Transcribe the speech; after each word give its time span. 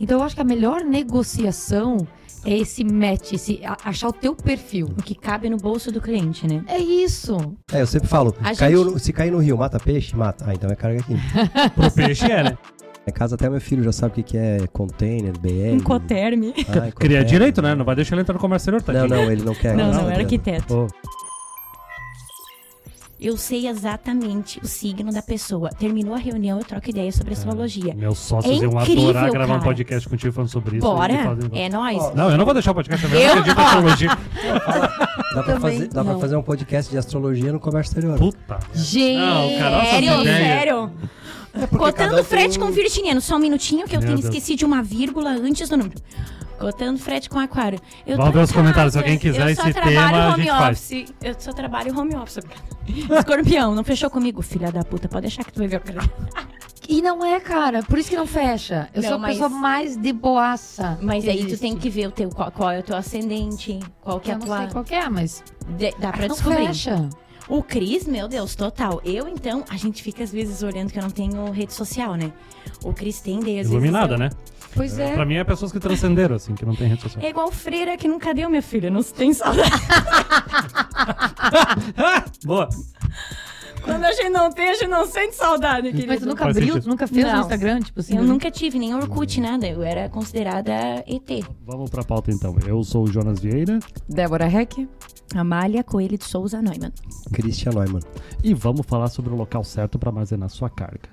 Então 0.00 0.18
eu 0.18 0.24
acho 0.24 0.34
que 0.34 0.40
a 0.40 0.44
melhor 0.44 0.82
negociação 0.82 1.98
é 2.44 2.56
esse 2.56 2.82
match, 2.82 3.32
esse, 3.34 3.60
achar 3.84 4.08
o 4.08 4.12
teu 4.12 4.34
perfil. 4.34 4.86
O 4.98 5.02
que 5.02 5.14
cabe 5.14 5.50
no 5.50 5.58
bolso 5.58 5.92
do 5.92 6.00
cliente, 6.00 6.46
né? 6.46 6.64
É 6.66 6.78
isso. 6.78 7.36
É, 7.70 7.82
eu 7.82 7.86
sempre 7.86 8.08
falo, 8.08 8.34
A 8.42 8.54
caiu 8.54 8.82
gente- 8.92 9.00
se 9.02 9.12
cair 9.12 9.30
no 9.30 9.38
rio, 9.38 9.58
mata 9.58 9.78
peixe? 9.78 10.16
Mata. 10.16 10.46
Ah, 10.48 10.54
então 10.54 10.70
é 10.70 10.74
carga 10.74 11.02
química. 11.02 11.26
Pro 11.76 11.90
peixe 11.90 12.24
é, 12.30 12.42
né? 12.42 12.58
em 13.06 13.12
casa 13.12 13.34
até 13.34 13.48
meu 13.50 13.60
filho 13.60 13.82
já 13.82 13.90
sabe 13.92 14.12
o 14.12 14.14
que, 14.14 14.22
que 14.22 14.36
é 14.38 14.66
container, 14.72 15.32
BR. 15.38 15.74
Incoterme. 15.74 16.54
Ah, 16.60 16.62
Cria 16.64 16.86
Incoterm. 16.88 17.24
direito, 17.24 17.60
né? 17.62 17.74
Não 17.74 17.84
vai 17.84 17.96
deixar 17.96 18.14
ele 18.14 18.22
entrar 18.22 18.34
no 18.34 18.40
comércio 18.40 18.74
exterior, 18.76 19.02
Não, 19.02 19.08
tadinho. 19.08 19.26
não, 19.26 19.32
ele 19.32 19.42
não 19.42 19.54
quer. 19.54 19.74
Não, 19.76 19.86
não, 19.92 20.02
Não, 20.04 20.10
era 20.10 20.20
arquiteto. 20.22 20.74
Ô, 20.74 20.86
Eu 23.20 23.36
sei 23.36 23.68
exatamente 23.68 24.58
o 24.60 24.66
signo 24.66 25.12
da 25.12 25.20
pessoa. 25.20 25.68
Terminou 25.68 26.14
a 26.14 26.18
reunião, 26.18 26.58
eu 26.58 26.64
troco 26.64 26.88
ideia 26.88 27.12
sobre 27.12 27.34
astrologia. 27.34 27.94
Meus 27.94 28.18
sócios 28.18 28.58
É 28.58 28.64
iam 28.64 28.72
incrível, 28.80 29.10
adorar 29.10 29.30
gravar 29.30 29.54
um 29.54 29.58
cara. 29.58 29.68
podcast 29.70 30.08
contigo 30.08 30.32
falando 30.32 30.48
sobre 30.48 30.78
isso. 30.78 30.86
Bora, 30.86 31.24
fazem- 31.24 31.50
é 31.52 31.68
nóis. 31.68 32.14
Não, 32.14 32.30
eu 32.30 32.38
não 32.38 32.44
vou 32.46 32.54
deixar 32.54 32.70
o 32.70 32.74
podcast, 32.74 33.04
eu 33.04 33.10
não 33.10 33.18
Eu- 33.18 33.30
acredito 33.32 33.58
em 33.58 33.62
astrologia. 33.64 34.08
Dá, 35.34 35.42
pra 35.44 35.54
Também 35.54 35.60
fazer, 35.60 35.88
dá 35.88 36.04
pra 36.04 36.18
fazer 36.18 36.36
um 36.36 36.42
podcast 36.42 36.90
de 36.90 36.98
astrologia 36.98 37.52
no 37.52 37.60
comércio 37.60 37.90
exterior. 37.90 38.18
Puta. 38.18 38.58
Gente. 38.74 39.16
Não, 39.18 39.58
cara, 39.58 39.70
nossa 39.76 39.90
Sério, 39.90 40.24
sério. 40.24 40.90
cada 41.52 41.66
Cotando 41.68 42.20
um 42.20 42.24
frete 42.24 42.54
tem 42.58 42.62
um- 42.62 42.66
com 42.66 42.72
virginiano. 42.72 43.20
Só 43.20 43.36
um 43.36 43.38
minutinho 43.38 43.86
que 43.86 43.94
eu 43.94 44.00
Meu 44.00 44.08
tenho 44.08 44.20
Deus. 44.22 44.34
esqueci 44.34 44.56
de 44.56 44.64
uma 44.64 44.82
vírgula 44.82 45.30
antes 45.30 45.68
do 45.68 45.76
número. 45.76 46.00
Cotando 46.60 46.98
frete 46.98 47.28
com 47.30 47.38
aquário. 47.38 47.80
Eu 48.06 48.16
Vamos 48.18 48.34
ver 48.34 48.40
os 48.42 48.52
comentários, 48.52 48.92
se 48.92 48.98
alguém 48.98 49.18
quiser 49.18 49.40
eu 49.40 49.48
esse 49.48 49.62
só 49.62 49.70
trabalho 49.72 49.94
tema, 49.96 50.18
a 50.24 50.28
home 50.34 50.42
gente 50.44 50.52
faz. 50.56 50.78
office. 50.78 51.14
Eu 51.22 51.34
só 51.38 51.52
trabalho 51.52 51.98
home 51.98 52.14
office. 52.16 52.38
Escorpião, 53.18 53.74
não 53.74 53.82
fechou 53.82 54.10
comigo? 54.10 54.42
Filha 54.42 54.70
da 54.70 54.84
puta, 54.84 55.08
pode 55.08 55.22
deixar 55.22 55.42
que 55.44 55.52
tu 55.52 55.58
vai 55.58 55.68
ver 55.68 55.76
o 55.76 55.80
cara. 55.80 56.00
E 56.88 57.00
não 57.00 57.24
é, 57.24 57.38
cara. 57.40 57.82
Por 57.82 57.98
isso 57.98 58.10
que 58.10 58.16
não 58.16 58.26
fecha. 58.26 58.88
Eu 58.92 59.02
Não, 59.02 59.08
sou 59.08 59.16
a 59.16 59.20
mas- 59.20 59.32
pessoa 59.32 59.48
mais 59.48 59.96
de 59.96 60.12
boaça. 60.12 60.98
Mas 61.00 61.24
que 61.24 61.30
aí 61.30 61.38
tu 61.38 61.46
existe. 61.46 61.60
tem 61.60 61.76
que 61.76 61.88
ver 61.88 62.08
o 62.08 62.10
teu, 62.10 62.28
qual, 62.30 62.50
qual 62.50 62.70
é 62.70 62.80
o 62.80 62.82
teu 62.82 62.96
ascendente, 62.96 63.78
qual 64.02 64.18
que 64.20 64.30
é 64.30 64.34
Eu 64.34 64.36
a 64.36 64.38
não 64.40 64.46
tua... 64.46 64.58
sei 64.58 64.66
qual 64.68 64.84
que 64.84 64.94
é, 64.94 65.08
mas 65.08 65.42
De- 65.78 65.94
dá 65.98 66.10
pra 66.12 66.26
não 66.28 66.34
descobrir. 66.34 66.66
fecha. 66.66 67.08
O 67.48 67.62
Cris, 67.62 68.06
meu 68.06 68.28
Deus, 68.28 68.54
total. 68.54 69.00
Eu, 69.04 69.26
então, 69.28 69.64
a 69.70 69.76
gente 69.76 70.02
fica 70.02 70.22
às 70.22 70.30
vezes 70.32 70.62
olhando 70.62 70.92
que 70.92 70.98
eu 70.98 71.02
não 71.02 71.10
tenho 71.10 71.50
rede 71.50 71.72
social, 71.72 72.14
né? 72.16 72.32
O 72.84 72.92
Cris 72.92 73.20
tem, 73.20 73.40
daí 73.40 73.60
às 73.60 73.66
Iluminada, 73.68 74.16
vezes. 74.16 74.36
né? 74.36 74.42
Pois 74.74 74.98
é. 74.98 75.14
Pra 75.14 75.24
mim 75.26 75.34
é 75.34 75.44
pessoas 75.44 75.72
que 75.72 75.80
transcenderam, 75.80 76.36
assim, 76.36 76.54
que 76.54 76.64
não 76.64 76.74
tem 76.76 76.86
rede 76.88 77.02
social. 77.02 77.24
É 77.24 77.28
igual 77.30 77.50
freira 77.50 77.96
que 77.96 78.06
nunca 78.08 78.32
deu, 78.32 78.48
minha 78.48 78.62
filha. 78.62 78.90
Não 78.90 79.02
tem 79.02 79.32
saudade. 79.32 79.70
Boa. 82.44 82.68
Quando 83.82 84.04
a 84.04 84.12
gente 84.12 84.28
não 84.28 84.50
tem, 84.52 84.68
a 84.70 84.74
gente 84.74 84.88
não 84.88 85.06
sente 85.06 85.34
saudade, 85.34 85.90
querido. 85.90 86.06
Mas 86.08 86.20
tu 86.20 86.26
nunca 86.26 86.44
Faz 86.44 86.56
abriu, 86.56 86.74
sentido. 86.74 86.84
tu 86.84 86.90
nunca 86.90 87.06
fez 87.06 87.24
Não. 87.26 87.34
no 87.36 87.40
Instagram, 87.40 87.80
tipo 87.80 88.00
assim? 88.00 88.16
Eu 88.16 88.24
nunca 88.24 88.50
tive 88.50 88.78
nem 88.78 88.94
Orkut, 88.94 89.40
nada. 89.40 89.66
Eu 89.66 89.82
era 89.82 90.08
considerada 90.10 90.72
ET. 91.06 91.44
Vamos 91.66 91.88
pra 91.90 92.04
pauta 92.04 92.30
então. 92.30 92.54
Eu 92.66 92.82
sou 92.84 93.04
o 93.04 93.06
Jonas 93.06 93.40
Vieira 93.40 93.78
Débora 94.08 94.46
Heck. 94.46 94.86
Amália 95.34 95.82
Coelho 95.84 96.18
de 96.18 96.24
Souza 96.24 96.60
Neumann. 96.60 96.92
Christian 97.32 97.70
Neumann. 97.72 98.02
e 98.44 98.52
vamos 98.52 98.84
falar 98.86 99.08
sobre 99.08 99.32
o 99.32 99.36
local 99.36 99.62
certo 99.64 99.98
para 99.98 100.10
armazenar 100.10 100.50
sua 100.50 100.68
carga. 100.68 101.08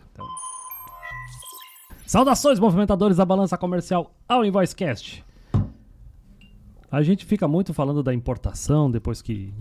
Saudações, 2.08 2.58
movimentadores 2.58 3.18
da 3.18 3.26
balança 3.26 3.58
comercial 3.58 4.16
ao 4.30 4.46
InvoiceCast. 4.46 5.26
A 6.90 7.02
gente 7.04 7.26
fica 7.26 7.50
muito 7.50 7.74
falando 7.74 8.02
da 8.02 8.14
importação 8.14 8.90
depois 8.90 9.22
que 9.22 9.54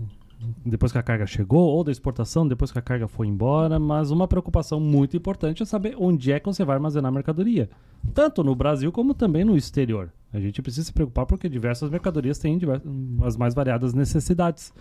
depois 0.65 0.93
que 0.93 0.97
a 0.97 1.03
carga 1.03 1.25
chegou, 1.25 1.67
ou 1.67 1.83
da 1.83 1.91
exportação 1.91 2.47
depois 2.47 2.71
que 2.71 2.79
a 2.79 2.81
carga 2.81 3.05
foi 3.05 3.27
embora, 3.27 3.77
mas 3.77 4.11
uma 4.11 4.29
preocupação 4.29 4.79
muito 4.79 5.17
importante 5.17 5.61
é 5.61 5.65
saber 5.65 5.95
onde 5.99 6.31
é 6.31 6.39
que 6.39 6.45
você 6.45 6.63
vai 6.63 6.77
armazenar 6.77 7.09
a 7.09 7.13
mercadoria, 7.13 7.69
tanto 8.13 8.45
no 8.45 8.55
Brasil 8.55 8.93
como 8.93 9.13
também 9.13 9.43
no 9.43 9.57
exterior. 9.57 10.09
A 10.31 10.39
gente 10.39 10.61
precisa 10.61 10.85
se 10.85 10.93
preocupar 10.93 11.25
porque 11.25 11.49
diversas 11.49 11.89
mercadorias 11.89 12.39
têm 12.39 12.57
diver- 12.57 12.81
as 13.23 13.35
mais 13.35 13.53
variadas 13.53 13.93
necessidades. 13.93 14.71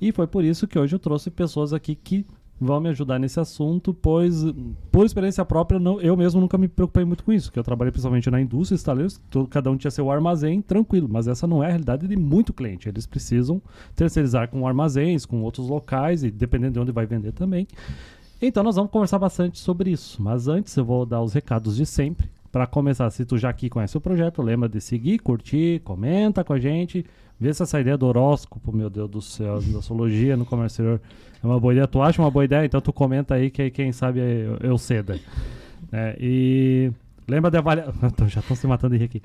E 0.00 0.10
foi 0.10 0.26
por 0.26 0.42
isso 0.42 0.66
que 0.66 0.78
hoje 0.78 0.96
eu 0.96 0.98
trouxe 0.98 1.30
pessoas 1.30 1.72
aqui 1.72 1.94
que 1.94 2.26
vão 2.60 2.80
me 2.80 2.88
ajudar 2.88 3.18
nesse 3.18 3.38
assunto, 3.40 3.92
pois, 3.92 4.44
por 4.90 5.04
experiência 5.04 5.44
própria, 5.44 5.78
não- 5.78 6.00
eu 6.00 6.16
mesmo 6.16 6.40
nunca 6.40 6.56
me 6.56 6.68
preocupei 6.68 7.04
muito 7.04 7.24
com 7.24 7.32
isso, 7.32 7.50
que 7.50 7.58
eu 7.58 7.64
trabalhei 7.64 7.90
principalmente 7.90 8.30
na 8.30 8.40
indústria, 8.40 8.76
estaleiros, 8.76 9.20
todo, 9.30 9.48
cada 9.48 9.70
um 9.70 9.76
tinha 9.76 9.90
seu 9.90 10.10
armazém, 10.10 10.62
tranquilo, 10.62 11.08
mas 11.10 11.26
essa 11.26 11.46
não 11.46 11.62
é 11.62 11.66
a 11.66 11.70
realidade 11.70 12.06
de 12.06 12.16
muito 12.16 12.52
cliente. 12.52 12.88
Eles 12.88 13.06
precisam 13.06 13.60
terceirizar 13.94 14.48
com 14.48 14.66
armazéns, 14.66 15.26
com 15.26 15.42
outros 15.42 15.68
locais, 15.68 16.22
e 16.22 16.30
dependendo 16.30 16.74
de 16.74 16.80
onde 16.80 16.92
vai 16.92 17.06
vender 17.06 17.32
também. 17.32 17.66
Então 18.40 18.62
nós 18.62 18.76
vamos 18.76 18.90
conversar 18.90 19.18
bastante 19.18 19.58
sobre 19.58 19.90
isso, 19.90 20.22
mas 20.22 20.48
antes 20.48 20.76
eu 20.76 20.84
vou 20.84 21.04
dar 21.06 21.22
os 21.22 21.32
recados 21.32 21.76
de 21.76 21.86
sempre. 21.86 22.28
Para 22.54 22.68
começar, 22.68 23.10
se 23.10 23.24
tu 23.24 23.36
já 23.36 23.48
aqui 23.48 23.68
conhece 23.68 23.96
o 23.96 24.00
projeto, 24.00 24.40
lembra 24.40 24.68
de 24.68 24.80
seguir, 24.80 25.18
curtir, 25.18 25.80
comenta 25.80 26.44
com 26.44 26.52
a 26.52 26.60
gente, 26.60 27.04
vê 27.36 27.52
se 27.52 27.60
essa 27.60 27.80
ideia 27.80 27.98
do 27.98 28.06
horóscopo, 28.06 28.70
meu 28.70 28.88
Deus 28.88 29.10
do 29.10 29.20
céu, 29.20 29.60
da 29.60 29.80
astrologia 29.80 30.36
no 30.36 30.46
comércio 30.46 30.74
exterior 30.74 31.00
é 31.42 31.46
uma 31.48 31.58
boa 31.58 31.72
ideia. 31.72 31.88
Tu 31.88 32.00
acha 32.00 32.22
uma 32.22 32.30
boa 32.30 32.44
ideia? 32.44 32.64
Então 32.64 32.80
tu 32.80 32.92
comenta 32.92 33.34
aí 33.34 33.50
que 33.50 33.72
quem 33.72 33.90
sabe 33.90 34.20
eu, 34.20 34.56
eu 34.60 34.78
ceda. 34.78 35.18
É, 35.90 36.16
e 36.20 36.92
lembra 37.26 37.50
de 37.50 37.58
avaliar. 37.58 37.92
Já 38.28 38.38
estão 38.38 38.56
se 38.56 38.68
matando 38.68 38.94
de 38.94 39.00
rir 39.00 39.06
aqui. 39.06 39.22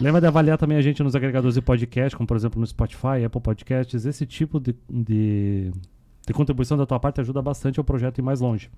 Lembra 0.00 0.20
de 0.20 0.28
avaliar 0.28 0.56
também 0.56 0.78
a 0.78 0.80
gente 0.80 1.02
nos 1.02 1.16
agregadores 1.16 1.56
de 1.56 1.60
podcast, 1.60 2.16
como 2.16 2.24
por 2.28 2.36
exemplo 2.36 2.60
no 2.60 2.66
Spotify, 2.68 3.24
Apple 3.26 3.40
Podcasts, 3.40 4.06
esse 4.06 4.24
tipo 4.26 4.60
de, 4.60 4.76
de, 4.88 5.72
de 6.26 6.32
contribuição 6.32 6.76
da 6.76 6.86
tua 6.86 6.98
parte 6.98 7.20
ajuda 7.20 7.42
bastante 7.42 7.80
o 7.80 7.84
projeto 7.84 8.18
ir 8.18 8.22
mais 8.22 8.40
longe. 8.40 8.70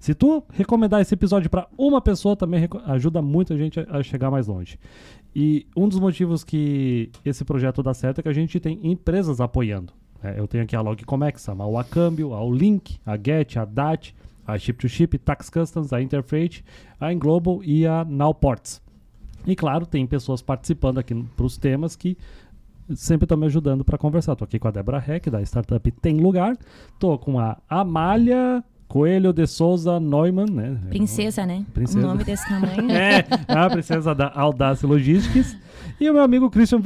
Se 0.00 0.14
tu 0.14 0.42
recomendar 0.50 1.00
esse 1.00 1.14
episódio 1.14 1.50
para 1.50 1.68
uma 1.76 2.00
pessoa, 2.00 2.36
também 2.36 2.68
ajuda 2.86 3.20
muito 3.20 3.52
a 3.52 3.56
gente 3.56 3.80
a, 3.80 4.02
chegar 4.02 4.30
mais 4.30 4.46
longe. 4.46 4.78
E 5.34 5.66
um 5.76 5.88
dos 5.88 5.98
motivos 5.98 6.44
que 6.44 7.10
esse 7.24 7.44
projeto 7.44 7.82
dá 7.82 7.92
certo 7.92 8.20
é 8.20 8.22
que 8.22 8.28
a 8.28 8.32
gente 8.32 8.58
tem 8.58 8.80
empresas 8.82 9.40
apoiando. 9.40 9.92
né? 10.22 10.34
eu 10.38 10.46
tenho 10.46 10.64
aqui 10.64 10.74
a 10.74 10.80
Logcomex, 10.80 11.48
a 11.48 11.54
Mauá 11.54 11.84
a 11.84 12.44
Link, 12.54 12.98
a 13.04 13.16
Get, 13.16 13.56
a 13.56 13.64
DAT, 13.64 14.14
a 14.46 14.58
Ship 14.58 14.74
to 14.74 14.88
Ship, 14.88 15.18
Tax 15.18 15.50
Customs, 15.50 15.92
a 15.92 16.00
Interfreight, 16.00 16.64
a 17.00 17.12
Englobal 17.12 17.62
e 17.64 17.86
a 17.86 18.04
Nowports. 18.04 18.82
E 19.46 19.54
claro, 19.54 19.84
tem 19.84 20.06
pessoas 20.06 20.40
participando 20.40 20.98
aqui 20.98 21.14
para 21.36 21.44
os 21.44 21.58
temas 21.58 21.94
que 21.94 22.16
sempre 22.94 23.24
estão 23.24 23.38
me 23.38 23.46
ajudando 23.46 23.84
para 23.84 23.96
conversar. 23.96 24.36
Tô 24.36 24.44
aqui 24.44 24.58
com 24.58 24.68
a 24.68 24.70
Débora 24.70 25.02
Heck, 25.06 25.30
da 25.30 25.40
startup 25.42 25.90
Tem 25.90 26.18
Lugar. 26.18 26.56
Tô 26.98 27.18
com 27.18 27.38
a 27.38 27.56
Amália 27.68 28.62
Coelho 28.88 29.32
de 29.32 29.46
Souza 29.46 29.98
Neumann, 29.98 30.50
né? 30.50 30.78
Princesa, 30.88 31.44
né? 31.44 31.64
Princesa. 31.72 31.98
Um 31.98 32.02
nome 32.02 32.24
desse 32.24 32.46
tamanho. 32.48 32.84
É, 32.90 33.24
a 33.48 33.68
princesa 33.68 34.14
da 34.14 34.30
Audace 34.34 34.86
Logistics. 34.86 35.56
E 36.00 36.08
o 36.10 36.12
meu 36.12 36.22
amigo 36.22 36.50
Christian 36.50 36.82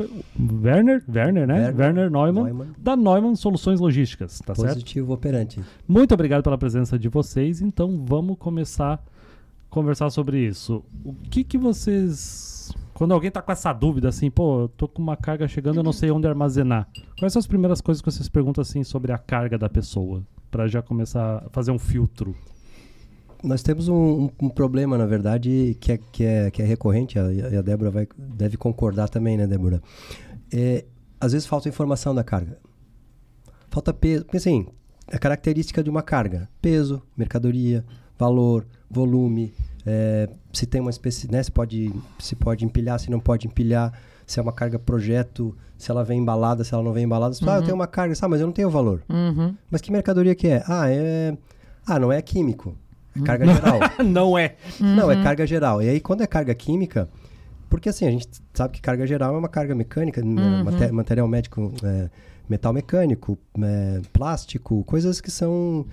Werner, 0.63 1.03
Werner, 1.09 1.47
né? 1.47 1.67
Werner 1.67 1.79
Werner 1.79 2.11
Neumann, 2.11 2.45
Neumann. 2.45 2.69
da 2.77 2.97
Neumann 2.97 3.37
Soluções 3.37 3.81
Logísticas, 3.81 4.41
tá 4.41 4.55
certo? 4.55 4.75
Positivo 4.75 5.13
operante. 5.13 5.61
Muito 5.87 6.13
obrigado 6.13 6.43
pela 6.43 6.59
presença 6.59 6.99
de 6.99 7.09
vocês. 7.09 7.61
Então 7.61 8.05
vamos 8.07 8.37
começar 8.39 8.95
a 8.95 8.99
conversar 9.71 10.11
sobre 10.11 10.47
isso. 10.47 10.85
O 11.05 11.15
que 11.31 11.43
que 11.43 11.57
vocês. 11.59 12.58
Quando 12.95 13.13
alguém 13.15 13.31
tá 13.31 13.41
com 13.43 13.53
essa 13.53 13.73
dúvida 13.73 14.09
assim, 14.09 14.31
pô, 14.31 14.63
eu 14.63 14.69
tô 14.69 14.89
com 14.89 15.01
uma 15.03 15.17
carga 15.17 15.47
chegando, 15.47 15.77
eu 15.79 15.83
não 15.83 15.93
sei 15.93 16.11
onde 16.11 16.27
armazenar. 16.27 16.89
Quais 17.19 17.33
são 17.33 17.41
as 17.41 17.47
primeiras 17.47 17.81
coisas 17.81 18.03
que 18.03 18.11
vocês 18.11 18.29
perguntam 18.29 18.63
assim 18.63 18.83
sobre 18.83 19.13
a 19.13 19.19
carga 19.19 19.57
da 19.59 19.69
pessoa? 19.69 20.23
Pra 20.51 20.67
já 20.67 20.81
começar 20.83 21.45
a 21.47 21.51
fazer 21.51 21.71
um 21.71 21.79
filtro. 21.79 22.35
Nós 23.45 23.63
temos 23.63 23.87
um, 23.89 24.31
um- 24.43 24.49
problema, 24.49 24.99
na 24.99 25.07
verdade, 25.07 25.77
que 25.81 25.93
é, 25.93 25.99
que 26.11 26.25
é, 26.25 26.51
que 26.51 26.61
é 26.61 26.65
recorrente, 26.65 27.19
a- 27.19 27.33
e 27.33 27.57
a 27.57 27.63
Débora 27.63 27.91
vai, 27.91 28.09
deve 28.17 28.57
concordar 28.57 29.09
também, 29.09 29.37
né, 29.37 29.47
Débora? 29.47 29.81
É, 30.53 30.85
às 31.21 31.33
vezes 31.33 31.47
falta 31.47 31.69
informação 31.69 32.13
da 32.15 32.25
carga. 32.25 32.59
Falta 33.71 33.93
peso. 33.93 34.25
Porque 34.25 34.39
assim, 34.39 34.67
a 35.13 35.19
característica 35.19 35.85
de 35.85 35.91
uma 35.91 36.03
carga: 36.03 36.49
peso, 36.61 37.01
mercadoria, 37.17 37.85
valor, 38.19 38.67
volume, 38.91 39.53
é, 39.91 40.29
se 40.53 40.67
tem 40.67 40.81
uma 40.83 40.91
espécie, 40.91 41.31
né, 41.33 41.43
se 41.43 41.51
pode, 41.51 41.91
se 42.19 42.37
pode 42.37 42.63
empilhar, 42.65 42.99
se 43.01 43.11
não 43.11 43.19
pode 43.19 43.47
empilhar, 43.47 43.91
se 44.27 44.39
é 44.39 44.43
uma 44.43 44.53
carga 44.53 44.79
projeto, 44.79 45.57
se 45.79 45.91
ela 45.91 46.05
vem 46.05 46.19
embalada, 46.21 46.63
se 46.63 46.75
ela 46.75 46.83
não 46.83 46.93
vem 46.93 47.05
embalada. 47.05 47.33
Você 47.35 47.43
fala, 47.45 47.57
ah, 47.57 47.61
eu 47.61 47.63
tenho 47.65 47.75
uma 47.75 47.87
carga, 47.87 48.15
ah, 48.21 48.29
mas 48.29 48.41
eu 48.41 48.47
não 48.47 48.53
tenho 48.53 48.69
valor. 48.69 49.03
Uhum. 49.09 49.55
Mas 49.71 49.81
que 49.81 49.91
mercadoria 49.91 50.35
que 50.35 50.47
é? 50.49 50.63
Ah, 50.67 50.91
é. 50.91 51.35
Ah, 51.87 51.99
não 51.99 52.13
é 52.13 52.21
químico. 52.21 52.77
É 53.17 53.25
carga 53.25 53.47
geral. 53.47 53.79
não 54.05 54.37
é. 54.37 54.57
Não, 54.79 55.11
é 55.11 55.23
carga 55.23 55.47
geral. 55.47 55.81
E 55.83 55.89
aí, 55.89 56.01
quando 56.01 56.21
é 56.23 56.27
carga 56.27 56.55
química. 56.55 57.09
Porque 57.71 57.89
assim, 57.89 58.07
a 58.07 58.11
gente 58.11 58.29
sabe 58.53 58.75
que 58.75 58.81
carga 58.83 59.07
geral 59.07 59.35
é 59.35 59.39
uma 59.39 59.49
carga 59.49 59.75
mecânica, 59.75 60.23
né, 60.23 60.63
mate- 60.63 60.91
material 60.93 61.29
médico, 61.29 61.73
é, 61.83 62.09
metal 62.49 62.73
mecânico, 62.73 63.39
é, 63.63 64.01
plástico, 64.13 64.85
coisas 64.85 65.21
que 65.21 65.31
são. 65.31 65.87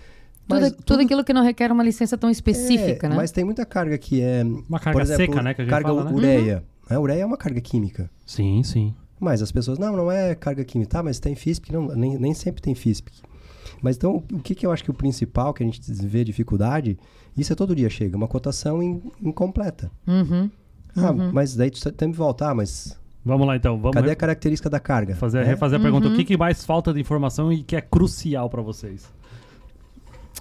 Tudo, 0.47 0.61
mas 0.61 0.73
tudo 0.85 1.01
aquilo 1.01 1.23
que 1.23 1.33
não 1.33 1.43
requer 1.43 1.71
uma 1.71 1.83
licença 1.83 2.17
tão 2.17 2.29
específica, 2.29 3.07
é, 3.07 3.09
né? 3.09 3.15
Mas 3.15 3.31
tem 3.31 3.43
muita 3.43 3.65
carga 3.65 3.97
que 3.97 4.21
é. 4.21 4.43
Uma 4.43 4.79
carga 4.79 4.99
por 4.99 5.01
exemplo, 5.01 5.25
seca, 5.25 5.41
né? 5.41 5.53
Que 5.53 5.61
a 5.61 5.63
gente 5.65 5.71
carga 5.71 5.87
fala, 5.89 6.03
né? 6.03 6.11
ureia. 6.11 6.63
A 6.89 6.99
ureia 6.99 7.21
é 7.23 7.25
uma 7.25 7.37
carga 7.37 7.59
química. 7.61 8.09
Sim, 8.25 8.61
sim. 8.63 8.93
Mas 9.19 9.41
as 9.41 9.51
pessoas, 9.51 9.79
não, 9.79 9.95
não 9.95 10.11
é 10.11 10.35
carga 10.35 10.63
química. 10.63 10.91
Tá, 10.91 11.03
mas 11.03 11.19
tem 11.19 11.33
FISP, 11.35 11.71
não, 11.71 11.87
nem, 11.95 12.17
nem 12.17 12.33
sempre 12.33 12.61
tem 12.61 12.75
FISP. 12.75 13.11
Mas 13.81 13.97
então, 13.97 14.23
o 14.31 14.39
que, 14.39 14.53
que 14.53 14.65
eu 14.65 14.71
acho 14.71 14.83
que 14.83 14.91
o 14.91 14.93
principal 14.93 15.53
que 15.53 15.63
a 15.63 15.65
gente 15.65 15.81
vê 16.05 16.23
dificuldade, 16.23 16.97
isso 17.35 17.51
é 17.51 17.55
todo 17.55 17.75
dia 17.75 17.89
chega, 17.89 18.15
uma 18.15 18.27
cotação 18.27 18.83
in- 18.83 19.01
incompleta. 19.21 19.91
Uhum. 20.07 20.49
Ah, 20.95 21.11
mas 21.11 21.55
daí 21.55 21.69
tu 21.71 21.91
tem 21.91 22.11
que 22.11 22.17
voltar, 22.17 22.53
mas 22.55 22.97
Vamos 23.25 23.47
lá 23.47 23.55
então. 23.55 23.77
Vamos 23.79 23.95
cadê 23.95 24.11
a 24.11 24.15
característica 24.15 24.69
da 24.69 24.79
carga? 24.79 25.15
fazer, 25.15 25.39
né? 25.39 25.45
refazer 25.45 25.79
a 25.79 25.81
pergunta. 25.81 26.07
O 26.07 26.15
que, 26.15 26.23
que 26.23 26.37
mais 26.37 26.63
falta 26.63 26.93
de 26.93 27.01
informação 27.01 27.51
e 27.51 27.63
que 27.63 27.75
é 27.75 27.81
crucial 27.81 28.49
pra 28.49 28.61
vocês? 28.61 29.11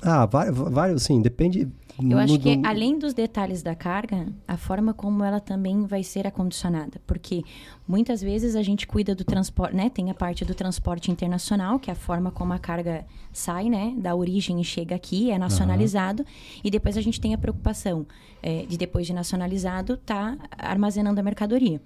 Ah, 0.07 0.27
vários, 0.27 0.57
vários 0.59 1.03
sim, 1.03 1.23
depende. 1.23 1.67
Eu 2.11 2.19
acho 2.19 2.39
que 2.41 2.57
no- 2.57 2.67
além 2.67 2.99
dos 2.99 3.15
detalhes 3.15 3.63
da 3.63 3.75
carga, 3.75 4.27
a 4.49 4.57
forma 4.57 4.93
como 4.93 5.23
ela 5.23 5.39
também 5.41 5.87
vai 5.87 6.03
ser 6.03 6.27
acondicionada, 6.27 7.01
porque 7.07 7.43
muitas 7.87 8.21
vezes 8.21 8.57
a 8.57 8.63
gente 8.63 8.85
cuida 8.87 9.15
do 9.15 9.23
transporte, 9.25 9.77
né? 9.77 9.89
Tem 9.89 10.11
a 10.11 10.15
parte 10.15 10.45
do 10.45 10.55
transporte 10.55 11.11
internacional, 11.11 11.79
que 11.79 11.89
é 11.91 11.93
a 11.93 11.97
forma 11.97 12.31
como 12.33 12.53
a 12.53 12.59
carga 12.59 13.07
sai, 13.33 13.71
né? 13.71 13.95
Da 13.97 14.15
origem 14.15 14.61
e 14.61 14.65
chega 14.65 14.95
aqui, 14.97 15.31
é 15.31 15.39
nacionalizado, 15.39 16.25
e 16.65 16.71
depois 16.71 16.97
a 16.97 17.01
gente 17.01 17.21
tem 17.21 17.33
a 17.33 17.39
preocupação 17.39 18.05
eh, 18.43 18.67
de 18.69 18.77
depois 18.77 19.07
de 19.07 19.13
nacionalizado 19.15 19.97
tá 19.97 20.37
armazenando 20.59 21.21
a 21.21 21.23
mercadoria. 21.23 21.81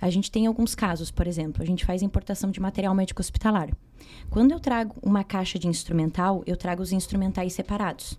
A 0.00 0.10
gente 0.10 0.28
tem 0.30 0.46
alguns 0.48 0.74
casos, 0.74 1.12
por 1.12 1.28
exemplo, 1.28 1.62
a 1.62 1.66
gente 1.66 1.84
faz 1.86 2.02
importação 2.02 2.50
de 2.50 2.60
material 2.60 2.92
médico 2.94 3.20
hospitalar. 3.20 3.68
Quando 4.30 4.52
eu 4.52 4.60
trago 4.60 4.94
uma 5.02 5.24
caixa 5.24 5.58
de 5.58 5.68
instrumental, 5.68 6.42
eu 6.46 6.56
trago 6.56 6.82
os 6.82 6.92
instrumentais 6.92 7.52
separados. 7.52 8.18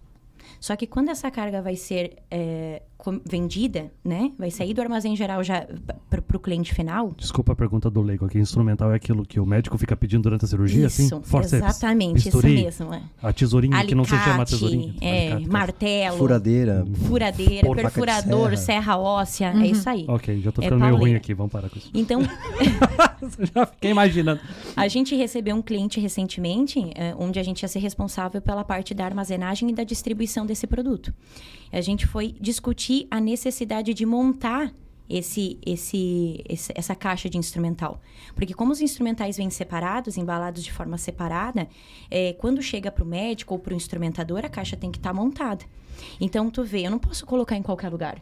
Só 0.60 0.76
que 0.76 0.88
quando 0.88 1.10
essa 1.10 1.30
carga 1.32 1.62
vai 1.62 1.76
ser 1.76 2.18
é, 2.30 2.82
vendida, 3.26 3.92
né? 4.04 4.32
Vai 4.38 4.50
sair 4.52 4.74
do 4.74 4.82
armazém 4.82 5.16
geral 5.16 5.44
já 5.44 5.66
para 6.10 6.38
o 6.38 6.40
cliente 6.40 6.74
final. 6.74 7.12
Desculpa 7.18 7.54
a 7.54 7.56
pergunta 7.56 7.90
do 7.90 8.02
leigo 8.02 8.26
aqui. 8.26 8.40
Instrumental 8.40 8.92
é 8.92 8.96
aquilo 8.96 9.26
que 9.26 9.40
o 9.40 9.46
médico 9.46 9.78
fica 9.78 9.96
pedindo 9.96 10.24
durante 10.24 10.46
a 10.46 10.48
cirurgia, 10.48 10.88
isso, 10.88 11.02
assim? 11.16 11.24
Forceps, 11.24 11.54
exatamente, 11.68 12.14
bisturi, 12.26 12.68
isso 12.68 12.84
mesmo. 12.86 12.94
é. 12.94 13.02
A 13.22 13.34
tesourinha 13.34 13.86
que 13.86 13.96
não 13.96 14.04
se 14.04 14.12
chama 14.12 14.22
Alicate, 14.26 14.52
tesourinha. 14.52 14.96
é, 15.02 15.22
Alicate, 15.32 15.46
tá. 15.46 15.52
martelo, 15.52 16.18
Furadeira. 16.18 16.86
furadeira, 17.08 17.68
Porra, 17.68 17.82
perfurador, 17.82 18.50
serra. 18.58 18.82
serra. 18.82 18.98
óssea, 18.98 19.54
é 19.56 19.68
isso 19.68 19.90
aí. 19.90 20.06
Ok, 20.08 20.42
já 20.42 20.52
tô 20.52 20.62
É 20.62 20.66
ficando 20.66 20.82
meio 20.82 20.96
ruim 20.96 21.16
aqui. 21.16 21.34
Vamos 21.34 21.52
parar 21.52 21.70
com 21.70 21.78
isso. 21.78 21.90
Então, 21.94 22.22
já 23.54 23.66
fiquei 23.66 23.92
imaginando. 23.92 24.40
A 24.76 24.88
gente 24.88 25.16
recebeu 25.16 25.56
um 25.56 25.62
cliente 25.62 26.00
recentemente, 26.00 26.80
eh, 26.96 27.16
onde 27.18 27.40
a 27.40 27.44
gente 27.44 27.62
ia 27.62 27.68
ser 27.68 27.80
responsável 27.80 28.42
pela 28.42 28.64
parte 28.64 28.94
da 28.94 29.06
armazenagem 29.06 29.70
e 29.70 29.74
da 29.74 29.84
distribuição 29.84 30.46
desse 30.46 30.68
produto. 30.68 31.14
A 31.74 31.82
gente 31.82 32.06
foi 32.06 32.36
discutir 32.40 33.08
a 33.10 33.20
necessidade 33.20 33.94
de 33.94 34.06
montar 34.06 34.74
esse, 35.10 35.58
esse, 35.66 36.44
essa 36.74 36.96
caixa 36.96 37.30
de 37.30 37.38
instrumental. 37.38 38.00
Porque 38.36 38.54
como 38.54 38.72
os 38.72 38.80
instrumentais 38.80 39.38
vêm 39.38 39.50
separados, 39.50 40.18
embalados 40.18 40.64
de 40.64 40.72
forma 40.72 40.98
separada, 40.98 41.68
eh, 42.10 42.34
quando 42.40 42.62
chega 42.62 42.92
para 42.92 43.04
o 43.04 43.08
médico 43.08 43.54
ou 43.54 43.60
para 43.60 43.74
o 43.74 43.76
instrumentador, 43.76 44.46
a 44.46 44.50
caixa 44.50 44.78
tem 44.78 44.92
que 44.92 44.98
estar 44.98 45.14
montada. 45.14 45.66
Então, 46.20 46.50
tu 46.50 46.64
vê, 46.64 46.86
eu 46.88 46.92
não 46.92 47.00
posso 47.00 47.26
colocar 47.26 47.56
em 47.56 47.62
qualquer 47.62 47.90
lugar. 47.90 48.18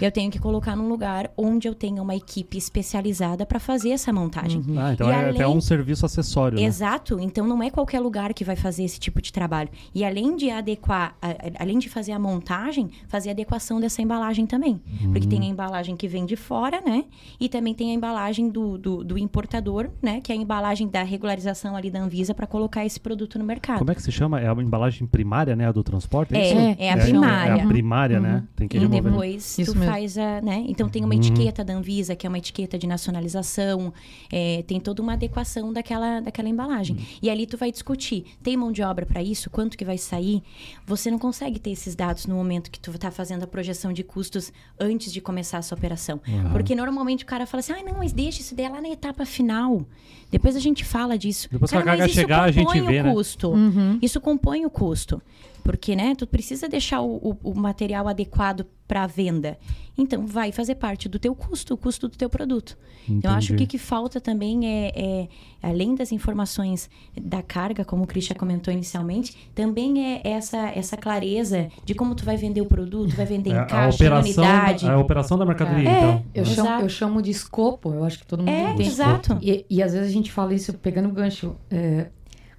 Eu 0.00 0.10
tenho 0.10 0.30
que 0.30 0.38
colocar 0.38 0.74
num 0.76 0.88
lugar 0.88 1.30
onde 1.36 1.68
eu 1.68 1.74
tenha 1.74 2.02
uma 2.02 2.14
equipe 2.14 2.56
especializada 2.58 3.44
para 3.46 3.58
fazer 3.60 3.90
essa 3.90 4.12
montagem. 4.12 4.62
Ah, 4.78 4.92
então 4.92 5.08
E 5.08 5.10
é 5.12 5.30
até 5.30 5.42
além- 5.44 5.56
um 5.56 5.60
serviço 5.60 6.04
acessório, 6.06 6.58
né? 6.58 6.64
Exato, 6.64 7.18
então 7.20 7.46
não 7.46 7.62
é 7.62 7.70
qualquer 7.70 8.00
lugar 8.00 8.32
que 8.34 8.44
vai 8.44 8.56
fazer 8.56 8.84
esse 8.84 8.98
tipo 8.98 9.20
de 9.22 9.32
trabalho. 9.32 9.68
E 9.94 10.04
além 10.04 10.36
de 10.36 10.50
adequar, 10.50 11.16
a- 11.22 11.34
além 11.62 11.78
de 11.78 11.88
fazer 11.88 12.12
a 12.12 12.18
montagem, 12.18 12.90
fazer 13.08 13.28
a 13.30 13.32
adequação 13.32 13.80
dessa 13.80 14.02
embalagem 14.02 14.46
também. 14.46 14.80
Porque 15.12 15.26
tem 15.26 15.40
a 15.42 15.44
embalagem 15.46 15.96
que 15.96 16.08
vem 16.08 16.24
de 16.26 16.36
fora, 16.36 16.80
né? 16.80 17.04
E 17.38 17.48
também 17.48 17.74
tem 17.74 17.90
a 17.90 17.94
embalagem 17.94 18.48
do, 18.48 18.76
do, 18.78 19.04
do 19.04 19.18
importador, 19.18 19.90
né? 20.02 20.20
Que 20.20 20.32
é 20.32 20.34
a 20.34 20.38
embalagem 20.38 20.88
da 20.88 21.02
regularização 21.02 21.76
ali 21.76 21.90
da 21.90 22.00
Anvisa 22.00 22.34
para 22.34 22.46
colocar 22.46 22.84
esse 22.84 22.98
produto 22.98 23.38
no 23.38 23.44
mercado. 23.44 23.78
Como 23.78 23.90
é 23.90 23.94
que 23.94 24.02
se 24.02 24.10
chama? 24.12 24.40
É 24.40 24.48
a 24.48 24.52
embalagem 24.52 25.06
primária, 25.06 25.54
né? 25.56 25.68
A 25.68 25.72
do 25.72 25.82
transporte? 25.82 26.34
É, 26.34 26.46
isso? 26.46 26.76
é 26.82 26.90
a 26.90 26.96
É, 26.96 27.00
primária. 27.20 27.52
É 27.60 27.64
a 27.64 27.66
primária, 27.66 28.20
né? 28.20 28.44
Tem 28.56 28.66
que 28.68 28.76
E 28.76 28.80
remover. 28.80 29.02
depois 29.12 29.58
Isso 29.58 29.72
tu 29.72 29.78
mesmo. 29.78 29.92
faz 29.92 30.18
a, 30.18 30.40
né? 30.40 30.64
Então 30.68 30.88
tem 30.88 31.04
uma 31.04 31.14
etiqueta 31.14 31.64
da 31.64 31.74
Anvisa, 31.74 32.14
que 32.16 32.26
é 32.26 32.28
uma 32.28 32.38
etiqueta 32.38 32.78
de 32.78 32.86
nacionalização, 32.86 33.92
é, 34.30 34.62
tem 34.66 34.80
toda 34.80 35.02
uma 35.02 35.12
adequação 35.14 35.72
daquela, 35.72 36.20
daquela 36.20 36.48
embalagem. 36.48 36.96
E 37.20 37.30
ali 37.30 37.46
tu 37.46 37.56
vai 37.56 37.70
discutir, 37.70 38.24
tem 38.42 38.56
mão 38.56 38.72
de 38.72 38.82
obra 38.82 39.06
para 39.06 39.22
isso? 39.22 39.48
Quanto 39.50 39.76
que 39.76 39.84
vai 39.84 39.98
sair? 39.98 40.42
Você 40.86 41.10
não 41.10 41.18
consegue 41.18 41.58
ter 41.58 41.70
esses 41.70 41.94
dados 41.94 42.26
no 42.26 42.34
momento 42.34 42.70
que 42.70 42.80
tu 42.80 42.96
tá 42.98 43.10
fazendo 43.10 43.42
a 43.44 43.46
projeção 43.46 43.92
de 43.92 44.02
custos 44.02 44.52
antes 44.78 45.12
de 45.12 45.20
começar 45.20 45.58
essa 45.58 45.74
operação. 45.74 46.20
Porque 46.52 46.74
normalmente 46.74 47.24
o 47.24 47.26
cara 47.26 47.46
fala 47.46 47.60
assim, 47.60 47.72
ah, 47.72 47.82
não, 47.84 47.98
mas 47.98 48.12
deixa 48.12 48.40
isso 48.40 48.54
daí 48.54 48.68
lá 48.68 48.80
na 48.80 48.88
etapa 48.88 49.24
final. 49.24 49.82
Depois 50.30 50.56
a 50.56 50.60
gente 50.60 50.84
fala 50.84 51.18
disso. 51.18 51.48
Depois 51.50 51.70
que 51.70 51.76
a 51.76 51.80
Cara, 51.82 51.90
carga 51.98 52.06
isso 52.06 52.14
chegar, 52.14 52.42
a 52.44 52.50
gente 52.50 52.64
compõe 52.66 52.80
vê, 52.82 53.00
o 53.00 53.04
né? 53.04 53.12
custo. 53.12 53.52
Isso 54.00 54.20
compõe 54.20 54.64
o 54.64 54.70
custo. 54.70 55.20
Porque, 55.62 55.94
né, 55.94 56.14
tu 56.16 56.26
precisa 56.26 56.68
deixar 56.68 57.00
o, 57.00 57.16
o- 57.42 57.50
o 57.50 57.54
material 57.58 58.08
adequado 58.08 58.66
para 58.88 59.06
venda. 59.06 59.56
Então, 59.96 60.26
vai 60.26 60.50
fazer 60.52 60.74
parte 60.74 61.08
do 61.08 61.18
teu 61.18 61.34
custo, 61.34 61.74
o 61.74 61.76
custo 61.76 62.08
do 62.08 62.16
teu 62.16 62.28
produto. 62.28 62.76
Então, 63.08 63.30
eu 63.30 63.36
acho 63.36 63.48
que 63.48 63.52
o 63.52 63.56
Entendi. 63.56 63.70
que 63.70 63.78
falta 63.78 64.20
também 64.20 64.66
é, 64.66 64.92
é, 64.94 65.28
além 65.62 65.94
das 65.94 66.12
informações 66.12 66.90
da 67.20 67.42
carga, 67.42 67.84
como 67.84 68.04
o 68.04 68.06
Christian 68.06 68.36
comentou 68.36 68.72
inicialmente, 68.72 69.36
também 69.54 70.04
é 70.16 70.20
essa, 70.24 70.58
essa 70.74 70.96
clareza 70.96 71.68
de 71.84 71.94
como 71.94 72.14
tu 72.14 72.24
vai 72.24 72.36
vender 72.36 72.60
o 72.60 72.66
produto, 72.66 73.14
vai 73.14 73.26
vender 73.26 73.50
É 73.50 73.54
em 73.54 73.58
a 73.58 73.64
caixa, 73.64 74.02
em 74.04 74.06
operação, 74.08 74.44
unidade. 74.44 74.88
a 74.88 74.98
operação 74.98 75.38
da 75.38 75.44
mercadoria, 75.46 75.88
É. 75.88 75.98
então. 75.98 76.24
Eu 76.34 76.44
chamo, 76.44 76.80
eu 76.82 76.88
chamo 76.88 77.22
de 77.22 77.30
escopo, 77.30 77.92
eu 77.92 78.04
acho 78.04 78.18
que 78.18 78.26
todo 78.26 78.40
mundo 78.40 78.50
É, 78.50 78.72
entende. 78.72 78.88
exato. 78.88 79.38
E, 79.40 79.64
e 79.70 79.82
às 79.82 79.92
vezes 79.92 80.08
a 80.08 80.12
gente 80.12 80.32
fala 80.32 80.52
isso 80.54 80.72
pegando 80.74 81.08
o 81.08 81.12
gancho. 81.12 81.54
é, 81.70 82.08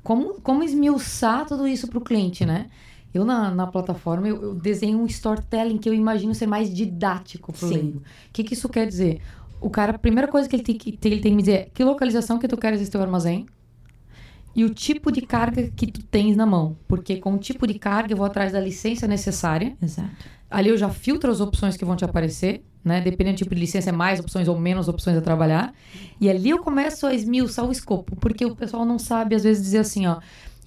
como, 0.03 0.41
como 0.41 0.63
esmiuçar 0.63 1.45
tudo 1.45 1.65
isso 1.67 1.87
para 1.87 1.97
o 1.97 2.01
cliente, 2.01 2.45
né? 2.45 2.67
Eu, 3.13 3.23
na, 3.23 3.51
na 3.51 3.67
plataforma, 3.67 4.27
eu, 4.27 4.41
eu 4.41 4.55
desenho 4.55 4.99
um 4.99 5.05
storytelling 5.05 5.77
que 5.77 5.87
eu 5.87 5.93
imagino 5.93 6.33
ser 6.33 6.47
mais 6.47 6.73
didático 6.73 7.53
pro 7.53 7.67
Sim. 7.67 7.73
leigo. 7.73 7.97
O 7.99 8.01
que, 8.33 8.43
que 8.43 8.53
isso 8.53 8.67
quer 8.67 8.87
dizer? 8.87 9.21
O 9.61 9.69
cara, 9.69 9.95
a 9.95 9.99
primeira 9.99 10.27
coisa 10.27 10.49
que 10.49 10.55
ele 10.55 10.63
tem 10.63 10.75
que, 10.75 10.97
ele 11.03 11.21
tem 11.21 11.31
que 11.31 11.35
me 11.35 11.41
dizer 11.43 11.53
é 11.53 11.69
que 11.73 11.83
localização 11.83 12.39
que 12.39 12.47
tu 12.47 12.57
queres 12.57 12.81
esse 12.81 12.91
teu 12.91 13.01
armazém 13.01 13.45
e 14.55 14.63
o 14.63 14.69
tipo 14.69 15.11
de 15.11 15.21
carga 15.21 15.69
que 15.75 15.87
tu 15.87 16.03
tens 16.03 16.35
na 16.35 16.45
mão. 16.45 16.75
Porque 16.87 17.17
com 17.17 17.33
o 17.33 17.37
tipo 17.37 17.65
de 17.67 17.75
carga 17.75 18.13
eu 18.13 18.17
vou 18.17 18.25
atrás 18.25 18.51
da 18.51 18.59
licença 18.59 19.07
necessária 19.07 19.75
Exato. 19.81 20.09
Ali 20.53 20.69
eu 20.69 20.77
já 20.77 20.87
filtro 20.87 21.31
as 21.31 21.41
opções 21.41 21.75
que 21.75 21.83
vão 21.83 21.95
te 21.95 22.05
aparecer, 22.05 22.63
né? 22.85 23.01
Dependendo 23.01 23.37
do 23.37 23.39
tipo 23.39 23.55
de 23.55 23.61
licença, 23.61 23.89
é 23.89 23.91
mais 23.91 24.19
opções 24.19 24.47
ou 24.47 24.55
menos 24.55 24.87
opções 24.87 25.17
a 25.17 25.21
trabalhar. 25.21 25.73
E 26.21 26.29
ali 26.29 26.51
eu 26.51 26.59
começo 26.59 27.07
a 27.07 27.13
esmiuçar 27.13 27.65
o 27.67 27.71
escopo, 27.71 28.15
porque 28.17 28.45
o 28.45 28.55
pessoal 28.55 28.85
não 28.85 28.99
sabe, 28.99 29.33
às 29.33 29.43
vezes, 29.43 29.63
dizer 29.63 29.79
assim, 29.79 30.05
ó. 30.05 30.19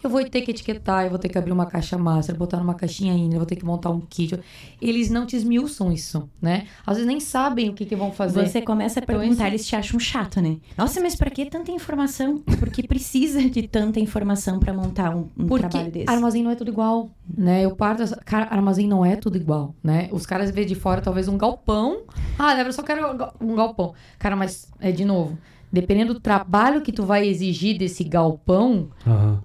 Eu 0.03 0.11
vou 0.11 0.23
ter 0.25 0.43
que 0.43 0.51
etiquetar, 0.51 1.05
eu 1.05 1.11
vou 1.11 1.19
ter 1.19 1.29
que 1.29 1.37
abrir 1.39 1.53
uma 1.53 1.67
caixa 1.67 1.97
master, 1.99 2.37
botar 2.37 2.59
numa 2.59 2.75
caixinha 2.75 3.13
ainda, 3.13 3.35
eu 3.35 3.39
vou 3.41 3.47
ter 3.47 3.57
que 3.57 3.65
montar 3.65 3.91
um 3.91 4.01
kit. 4.01 4.39
Eles 4.81 5.11
não 5.11 5.27
te 5.27 5.35
esmiuçam 5.37 5.91
isso, 5.93 6.29
né? 6.41 6.67
Às 6.87 6.97
vezes 6.97 7.07
nem 7.09 7.19
sabem 7.19 7.71
o 7.71 7.73
que, 7.73 7.85
que 7.85 7.97
vão 7.97 8.13
fazer. 8.13 8.47
Você 8.47 8.61
começa 8.63 9.01
a 9.01 9.03
Então, 9.03 9.19
perguntar, 9.19 9.49
eles 9.49 9.67
te 9.67 9.75
acham 9.75 9.99
chato, 9.99 10.41
né? 10.41 10.59
Nossa, 10.77 11.01
mas 11.01 11.17
pra 11.17 11.31
que 11.31 11.47
tanta 11.47 11.71
informação? 11.73 12.39
Porque 12.59 12.83
precisa 12.83 13.43
de 13.49 13.67
tanta 13.67 13.99
informação 13.99 14.59
pra 14.59 14.73
montar 14.73 15.15
um, 15.17 15.29
um 15.37 15.47
Porque 15.47 15.69
trabalho 15.69 15.91
desse. 15.93 16.11
armazém 16.11 16.43
não 16.43 16.51
é 16.51 16.55
tudo 16.55 16.71
igual, 16.71 17.11
né? 17.37 17.63
Eu 17.65 17.75
parto. 17.75 18.05
Cara, 18.25 18.47
armazém 18.51 18.87
não 18.87 19.05
é 19.05 19.17
tudo 19.17 19.37
igual, 19.37 19.75
né? 19.83 20.09
Os 20.13 20.25
caras 20.27 20.51
vê 20.51 20.65
de 20.65 20.75
fora 20.75 21.01
talvez 21.01 21.27
um 21.29 21.37
galpão. 21.39 22.03
Ah, 22.39 22.51
Débora, 22.51 22.69
eu 22.69 22.73
só 22.73 22.83
quero 22.83 23.07
um 23.41 23.55
galpão. 23.55 23.95
Cara, 24.19 24.37
mas 24.37 24.71
é 24.81 24.93
de 24.93 25.05
novo. 25.05 25.37
Dependendo 25.73 26.15
do 26.15 26.21
trabalho 26.21 26.81
que 26.83 26.93
tu 26.93 27.05
vai 27.05 27.27
exigir 27.27 27.77
desse 27.77 28.05
galpão, 28.05 28.89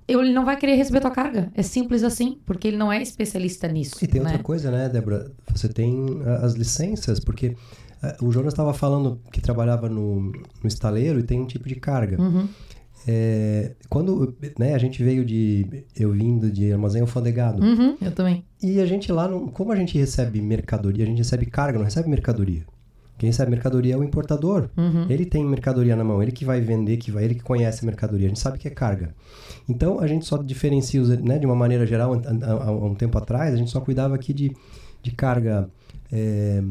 eu- 0.08 0.22
ele 0.22 0.34
não 0.34 0.46
vai 0.46 0.56
querer 0.58 0.76
receber 0.76 1.00
tua 1.00 1.12
carga. 1.12 1.52
É 1.56 1.64
simples 1.64 2.04
assim, 2.04 2.38
porque 2.46 2.68
ele 2.68 2.78
não 2.78 2.92
é 2.92 3.02
especialista 3.02 3.68
nisso. 3.68 3.96
E 4.02 4.08
tem 4.08 4.22
né? 4.22 4.28
outra 4.30 4.44
coisa, 4.44 4.70
né, 4.72 4.88
Débora? 4.88 5.32
Você 5.54 5.68
tem 5.68 6.22
ah, 6.26 6.46
as 6.46 6.54
licenças, 6.54 7.20
porque 7.20 7.56
ah, 8.02 8.16
o 8.22 8.32
Jonas 8.32 8.54
estava 8.54 8.74
falando 8.74 9.20
que 9.32 9.42
trabalhava 9.42 9.90
no, 9.90 10.22
no 10.32 10.68
estaleiro 10.68 11.20
e 11.20 11.24
tem 11.24 11.42
um 11.42 11.46
tipo 11.46 11.68
de 11.68 11.76
carga. 11.76 12.22
Uhum. 12.22 12.48
É, 13.08 13.74
quando 13.90 14.36
né, 14.60 14.76
a 14.76 14.78
gente 14.78 15.04
veio 15.04 15.26
de. 15.26 15.86
Eu 15.96 16.12
vindo 16.12 16.52
de 16.52 16.72
armazém 16.72 17.02
alfandegado. 17.02 17.64
Uhum, 17.64 17.98
eu 18.00 18.12
também. 18.12 18.46
E 18.62 18.80
a 18.80 18.86
gente 18.86 19.12
lá, 19.12 19.28
não, 19.28 19.48
como 19.48 19.72
a 19.72 19.76
gente 19.76 19.98
recebe 19.98 20.40
mercadoria, 20.40 21.04
a 21.04 21.08
gente 21.08 21.18
recebe 21.18 21.48
carga, 21.48 21.80
não 21.80 21.86
recebe 21.86 22.08
mercadoria. 22.08 22.64
Quem 23.22 23.30
recebe 23.30 23.52
mercadoria 23.52 23.94
é 23.94 23.98
o 23.98 24.04
importador. 24.04 24.68
Uhum. 24.76 25.06
Ele 25.08 25.26
tem 25.28 25.46
mercadoria 25.46 25.96
na 25.96 26.04
mão, 26.04 26.24
ele 26.24 26.32
que 26.32 26.44
vai 26.44 26.60
vender, 26.60 26.98
que 26.98 27.12
vai, 27.12 27.24
ele 27.24 27.36
que 27.36 27.44
conhece 27.44 27.84
a 27.84 27.86
mercadoria, 27.86 28.26
a 28.26 28.30
gente 28.30 28.40
sabe 28.40 28.58
que 28.58 28.68
é 28.68 28.72
carga. 28.72 29.14
Então 29.70 30.00
a 30.00 30.08
gente 30.08 30.26
só 30.26 30.38
diferencia, 30.38 31.00
os, 31.00 31.10
né, 31.10 31.38
de 31.38 31.46
uma 31.46 31.54
maneira 31.56 31.86
geral, 31.86 32.20
há 32.42 32.72
um 32.72 32.96
tempo 32.96 33.16
atrás, 33.20 33.54
a 33.54 33.58
gente 33.58 33.70
só 33.70 33.80
cuidava 33.80 34.16
aqui 34.16 34.34
de, 34.34 34.52
de 35.04 35.12
carga 35.12 35.70
é, 36.12 36.64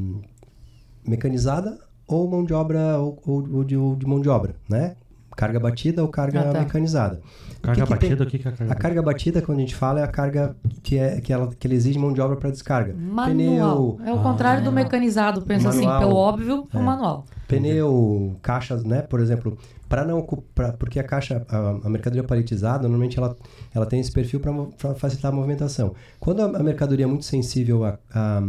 mecanizada 1.07 1.79
ou 2.07 2.29
mão 2.29 2.45
de 2.45 2.53
obra 2.53 2.99
ou, 2.99 3.17
ou- 3.25 3.49
ou 3.59 3.65
de, 3.65 3.77
ou 3.77 3.95
de 3.95 4.05
mão 4.05 4.21
de 4.21 4.29
obra, 4.29 4.57
né? 4.69 4.97
Carga 5.41 5.59
batida 5.59 6.03
ou 6.03 6.09
carga 6.09 6.41
Ah, 6.41 6.53
tá. 6.53 6.59
mecanizada. 6.61 7.21
Carga 7.63 7.83
que 7.85 7.91
batida, 7.91 8.25
o 8.25 8.27
que 8.27 8.39
que 8.39 8.47
é 8.47 8.51
a 8.51 8.55
carga 8.55 8.73
A 8.73 8.77
carga 8.77 9.03
batida, 9.03 9.43
quando 9.43 9.59
a 9.59 9.61
gente 9.63 9.75
fala, 9.75 10.01
é 10.01 10.03
a 10.03 10.07
carga 10.07 10.55
que, 10.83 10.99
é, 10.99 11.19
que, 11.21 11.33
ela, 11.33 11.49
que 11.59 11.67
ela 11.67 11.75
exige 11.75 11.99
mão 11.99 12.13
de 12.13 12.21
obra 12.21 12.37
para 12.37 12.51
descarga. 12.51 12.95
Manual. 12.95 13.99
É 14.05 14.13
o 14.13 14.19
contrário 14.23 14.63
do 14.63 14.71
mecanizado. 14.71 15.41
Pensa 15.41 15.71
assim, 15.71 15.87
pelo 15.99 16.15
óbvio, 16.15 16.69
é 16.73 16.77
o 16.79 16.83
manual. 16.83 17.25
Pneu, 17.49 18.37
caixas, 18.43 18.85
né? 18.85 19.01
Por 19.01 19.19
exemplo, 19.19 19.57
para 19.89 20.05
não 20.05 20.19
ocupar, 20.19 20.75
porque 20.75 21.01
a 21.01 21.03
caixa, 21.05 21.45
a, 21.49 21.87
a 21.87 21.89
mercadoria 21.91 22.23
paletizada, 22.23 22.83
normalmente 22.83 23.19
ela, 23.19 23.35
ela 23.75 23.87
tem 23.87 23.99
esse 23.99 24.13
perfil 24.13 24.41
para 24.41 24.95
facilitar 24.95 25.33
a 25.33 25.35
movimentação. 25.35 25.95
Quando 26.19 26.41
a, 26.43 26.45
a 26.45 26.63
mercadoria 26.63 27.07
é 27.07 27.09
muito 27.09 27.25
sensível 27.25 27.85
a, 27.85 27.99
a, 28.15 28.43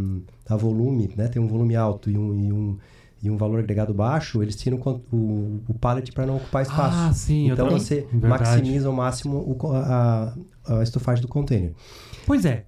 a 0.48 0.56
volume, 0.56 1.10
né? 1.16 1.28
Tem 1.28 1.40
um 1.40 1.48
volume 1.48 1.74
alto 1.74 2.10
e 2.10 2.18
um, 2.18 2.38
e 2.38 2.52
um, 2.52 2.78
e 3.22 3.30
um 3.30 3.36
valor 3.36 3.60
agregado 3.60 3.94
baixo, 3.94 4.42
eles 4.42 4.56
tiram 4.56 4.78
o, 5.12 5.60
o 5.68 5.74
pallet 5.80 6.10
para 6.12 6.26
não 6.26 6.36
ocupar 6.36 6.62
espaço. 6.62 6.96
Ah, 6.98 7.12
sim, 7.12 7.48
eu 7.48 7.54
então 7.54 7.70
você 7.70 8.06
Verdade. 8.12 8.26
maximiza 8.28 8.88
ao 8.88 8.94
máximo 8.94 9.36
o 9.38 9.72
a, 9.72 10.34
a 10.66 10.82
estufagem 10.82 11.22
do 11.22 11.28
container. 11.28 11.72
Pois 12.26 12.44
é. 12.44 12.64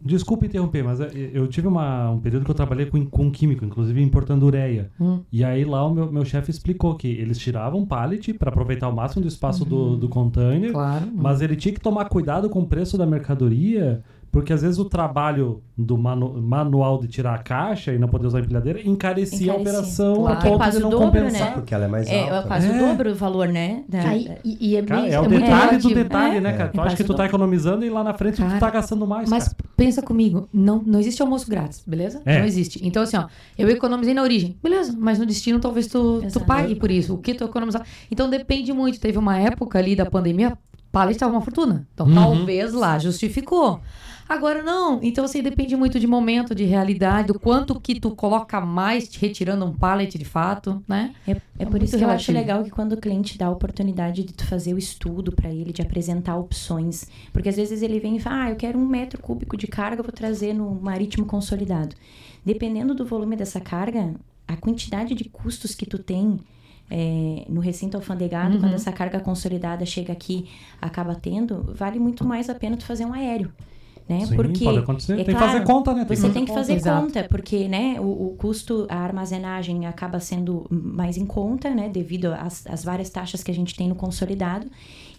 Desculpa 0.00 0.46
interromper, 0.46 0.84
mas 0.84 1.00
é, 1.00 1.10
eu 1.32 1.48
tive 1.48 1.66
uma, 1.66 2.08
um 2.10 2.20
período 2.20 2.44
que 2.44 2.50
eu 2.52 2.54
trabalhei 2.54 2.86
com, 2.86 3.04
com 3.04 3.28
químico, 3.32 3.64
inclusive 3.64 4.00
importando 4.00 4.46
ureia. 4.46 4.92
Hum. 5.00 5.22
E 5.32 5.42
aí 5.42 5.64
lá 5.64 5.84
o 5.84 5.92
meu, 5.92 6.12
meu 6.12 6.24
chefe 6.24 6.52
explicou 6.52 6.94
que 6.94 7.08
eles 7.08 7.36
tiravam 7.36 7.84
pallet 7.84 8.32
para 8.34 8.50
aproveitar 8.50 8.88
o 8.88 8.94
máximo 8.94 9.22
do 9.22 9.26
espaço 9.28 9.64
do, 9.64 9.96
do 9.96 10.08
container, 10.08 10.70
Claro. 10.70 11.08
mas 11.12 11.40
ele 11.40 11.56
tinha 11.56 11.74
que 11.74 11.80
tomar 11.80 12.04
cuidado 12.04 12.48
com 12.48 12.60
o 12.60 12.66
preço 12.66 12.96
da 12.96 13.04
mercadoria, 13.04 14.04
porque 14.32 14.50
às 14.52 14.62
vezes 14.62 14.78
o 14.78 14.86
trabalho 14.86 15.62
do 15.76 15.96
manu- 15.98 16.40
manual 16.42 16.98
de 16.98 17.06
tirar 17.06 17.34
a 17.34 17.38
caixa 17.38 17.92
e 17.92 17.98
não 17.98 18.08
poder 18.08 18.26
usar 18.26 18.38
a 18.38 18.40
empilhadeira 18.40 18.80
encarecia, 18.80 19.52
a 19.52 19.56
Encarecia. 19.56 19.60
operação 19.78 20.14
Claro. 20.14 20.34
a 20.34 20.38
é 20.38 20.42
ponto 20.42 20.56
quase 20.56 20.70
de 20.78 20.78
o 20.78 20.80
não 20.84 20.90
dobro, 20.90 21.06
compensar. 21.20 21.40
né? 21.48 21.52
Porque 21.52 21.74
ela 21.74 21.84
é 21.84 21.88
mais 21.88 22.08
É, 22.08 22.20
alta. 22.22 22.34
é 22.36 22.42
quase 22.48 22.66
É. 22.66 22.70
o 22.70 22.78
dobro 22.88 23.10
o 23.10 23.14
valor, 23.14 23.48
né? 23.48 23.84
Da- 23.86 24.00
Aí, 24.08 24.30
e, 24.42 24.70
e 24.70 24.76
é, 24.76 24.82
Cara, 24.82 25.02
bem- 25.02 25.10
é 25.12 25.20
o 25.20 25.28
detalhe 25.28 25.76
do 25.78 25.94
detalhe, 25.94 26.36
É, 26.38 26.40
né, 26.40 26.52
cara? 26.52 26.64
é 26.70 26.72
Tu 26.72 26.80
acha 26.80 26.96
que 26.96 27.04
tu 27.04 27.14
tá 27.14 27.24
do- 27.24 27.28
economizando 27.28 27.84
e 27.84 27.90
lá 27.90 28.02
na 28.02 28.14
frente 28.14 28.36
tu 28.36 28.42
Cara, 28.42 28.58
tá 28.58 28.70
gastando 28.70 29.06
mais, 29.06 29.28
Mas 29.28 29.48
cara. 29.48 29.56
pensa 29.76 30.00
comigo, 30.00 30.48
não, 30.50 30.82
não 30.84 30.98
existe 30.98 31.20
almoço 31.20 31.48
grátis, 31.50 31.84
beleza? 31.86 32.22
É. 32.24 32.38
Não 32.38 32.46
existe. 32.46 32.80
Então, 32.82 33.02
assim, 33.02 33.18
ó, 33.18 33.26
eu 33.58 33.68
economizei 33.68 34.14
na 34.14 34.22
origem, 34.22 34.56
beleza, 34.62 34.96
mas 34.98 35.18
no 35.18 35.26
destino 35.26 35.60
talvez 35.60 35.86
tu, 35.88 36.22
tu 36.32 36.40
pague 36.40 36.74
por 36.74 36.90
isso. 36.90 37.12
O 37.14 37.18
que 37.18 37.34
tu 37.34 37.44
economizar? 37.44 37.82
Então 38.10 38.30
depende 38.30 38.72
muito. 38.72 38.98
Teve 38.98 39.18
uma 39.18 39.36
época 39.38 39.78
ali 39.78 39.94
da 39.94 40.06
pandemia, 40.06 40.56
pallet 40.90 41.16
estava 41.16 41.32
uma 41.32 41.40
fortuna. 41.42 41.86
Então 41.92 42.06
Uhum. 42.06 42.14
talvez 42.14 42.72
lá 42.72 42.98
justificou. 42.98 43.80
Agora 44.32 44.62
não. 44.62 44.98
Então, 45.02 45.24
assim, 45.24 45.42
depende 45.42 45.76
muito 45.76 46.00
de 46.00 46.06
momento, 46.06 46.54
de 46.54 46.64
realidade, 46.64 47.28
do 47.28 47.38
quanto 47.38 47.78
que 47.80 48.00
tu 48.00 48.10
coloca 48.16 48.60
mais 48.60 49.08
te 49.08 49.18
retirando 49.20 49.64
um 49.64 49.72
pallet 49.72 50.16
de 50.18 50.24
fato, 50.24 50.82
né? 50.88 51.14
É, 51.26 51.32
é 51.32 51.40
É 51.60 51.66
por 51.66 51.82
isso 51.82 51.96
que 51.98 52.02
eu 52.04 52.08
acho 52.08 52.30
relativo. 52.30 52.38
legal 52.38 52.64
que 52.64 52.70
quando 52.70 52.92
o 52.92 52.96
cliente 52.96 53.36
dá 53.36 53.46
a 53.46 53.50
oportunidade 53.50 54.24
de 54.24 54.32
tu 54.32 54.46
fazer 54.46 54.74
o 54.74 54.78
estudo 54.78 55.32
para 55.32 55.50
ele, 55.50 55.72
de 55.72 55.82
apresentar 55.82 56.36
opções. 56.36 57.06
Porque 57.32 57.48
às 57.48 57.56
vezes 57.56 57.82
ele 57.82 58.00
vem 58.00 58.16
e 58.16 58.20
fala, 58.20 58.44
ah, 58.44 58.50
eu 58.50 58.56
quero 58.56 58.78
um 58.78 58.86
metro 58.86 59.20
cúbico 59.20 59.56
de 59.56 59.66
carga, 59.66 60.02
vou 60.02 60.12
trazer 60.12 60.52
no 60.54 60.74
marítimo 60.80 61.26
consolidado. 61.26 61.94
Dependendo 62.44 62.94
do 62.94 63.04
volume 63.04 63.36
dessa 63.36 63.60
carga, 63.60 64.14
a 64.48 64.56
quantidade 64.56 65.14
de 65.14 65.24
custos 65.28 65.74
que 65.74 65.86
tu 65.86 65.98
tem 65.98 66.38
é, 66.90 67.44
no 67.48 67.60
recinto 67.60 67.96
alfandegado, 67.96 68.54
Uhum. 68.56 68.60
quando 68.60 68.74
essa 68.74 68.92
carga 68.92 69.18
consolidada 69.20 69.86
chega 69.86 70.12
aqui, 70.12 70.48
acaba 70.80 71.14
tendo, 71.14 71.72
vale 71.74 71.98
muito 71.98 72.24
mais 72.24 72.50
a 72.50 72.54
pena 72.54 72.76
tu 72.76 72.84
fazer 72.84 73.04
um 73.06 73.12
aéreo. 73.14 73.50
Né? 74.12 74.26
Sim, 74.26 74.36
porque 74.36 74.64
pode 74.64 74.78
acontecer. 74.78 75.12
é 75.12 75.16
tem 75.16 75.24
que 75.24 75.32
claro, 75.32 75.52
fazer 75.52 75.64
conta, 75.64 75.94
né? 75.94 76.06
você 76.06 76.28
tem 76.28 76.44
que 76.44 76.52
fazer 76.52 76.74
Exato. 76.74 77.02
conta, 77.02 77.26
porque 77.28 77.66
né, 77.68 77.96
o, 77.98 78.26
o 78.26 78.36
custo, 78.36 78.86
a 78.90 78.98
armazenagem 78.98 79.86
acaba 79.86 80.20
sendo 80.20 80.66
mais 80.70 81.16
em 81.16 81.24
conta, 81.24 81.70
né? 81.70 81.88
Devido 81.88 82.26
às, 82.34 82.66
às 82.66 82.84
várias 82.84 83.08
taxas 83.08 83.42
que 83.42 83.50
a 83.50 83.54
gente 83.54 83.74
tem 83.74 83.88
no 83.88 83.94
consolidado. 83.94 84.66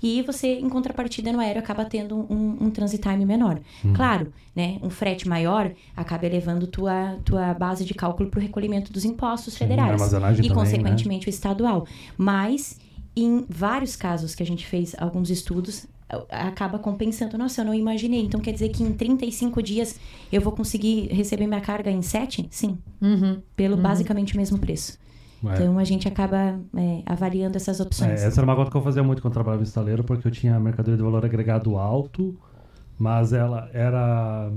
E 0.02 0.22
você, 0.22 0.60
em 0.60 0.68
contrapartida, 0.68 1.32
no 1.32 1.40
aéreo, 1.40 1.60
acaba 1.62 1.86
tendo 1.86 2.16
um, 2.30 2.58
um 2.60 2.70
transit 2.70 3.02
time 3.02 3.26
menor. 3.26 3.60
Uhum. 3.84 3.94
Claro, 3.94 4.34
né? 4.54 4.78
Um 4.84 4.90
frete 4.90 5.28
maior 5.28 5.72
acaba 5.96 6.26
elevando 6.26 6.68
tua, 6.68 7.18
tua 7.24 7.54
base 7.54 7.86
de 7.86 7.94
cálculo 7.94 8.30
para 8.30 8.40
o 8.40 8.42
recolhimento 8.42 8.92
dos 8.92 9.06
impostos 9.06 9.58
federais. 9.58 9.92
armazenagem 9.94 10.46
E, 10.46 10.50
também, 10.50 10.64
consequentemente, 10.64 11.28
o 11.28 11.30
estadual. 11.30 11.88
Mas, 12.18 12.78
em 13.16 13.46
vários 13.48 13.96
casos 13.96 14.36
que 14.36 14.44
a 14.44 14.46
gente 14.46 14.68
fez 14.68 14.94
alguns 15.00 15.30
estudos, 15.30 15.88
acaba 16.30 16.80
compensando. 16.80 17.38
Nossa, 17.38 17.62
eu 17.62 17.66
não 17.66 17.74
imaginei. 17.74 18.22
Então, 18.22 18.40
quer 18.40 18.52
dizer 18.52 18.70
que 18.70 18.84
em 18.84 18.94
35 18.94 19.62
dias 19.62 20.00
eu 20.32 20.42
vou 20.42 20.52
conseguir 20.54 21.08
receber 21.12 21.48
minha 21.48 21.62
carga 21.62 21.90
em 21.92 22.02
7? 22.02 22.48
Sim. 22.50 22.78
Uhum. 23.02 23.42
Pelo 23.56 23.78
basicamente 23.78 24.34
o 24.34 24.38
mesmo 24.38 24.58
preço. 24.60 24.98
É. 25.46 25.54
Então, 25.56 25.78
a 25.78 25.84
gente 25.84 26.08
acaba 26.08 26.58
é, 26.76 27.02
avaliando 27.06 27.58
essas 27.58 27.80
É, 27.80 27.84
opções. 27.84 28.22
essa 28.24 28.40
era 28.40 28.46
uma 28.46 28.56
conta 28.56 28.72
que 28.72 28.78
eu 28.78 28.82
fazia 28.82 29.04
muito 29.04 29.22
quando 29.22 29.32
eu 29.32 29.36
trabalhava 29.36 29.62
em 29.62 29.66
estaleiro, 29.68 30.04
porque 30.04 30.26
eu 30.28 30.32
tinha 30.32 30.58
mercadoria 30.60 30.96
de 30.98 31.04
valor 31.04 31.26
agregado 31.26 31.78
alto, 31.78 32.34
mas 32.98 33.34
ela 33.34 33.70
era. 33.74 34.52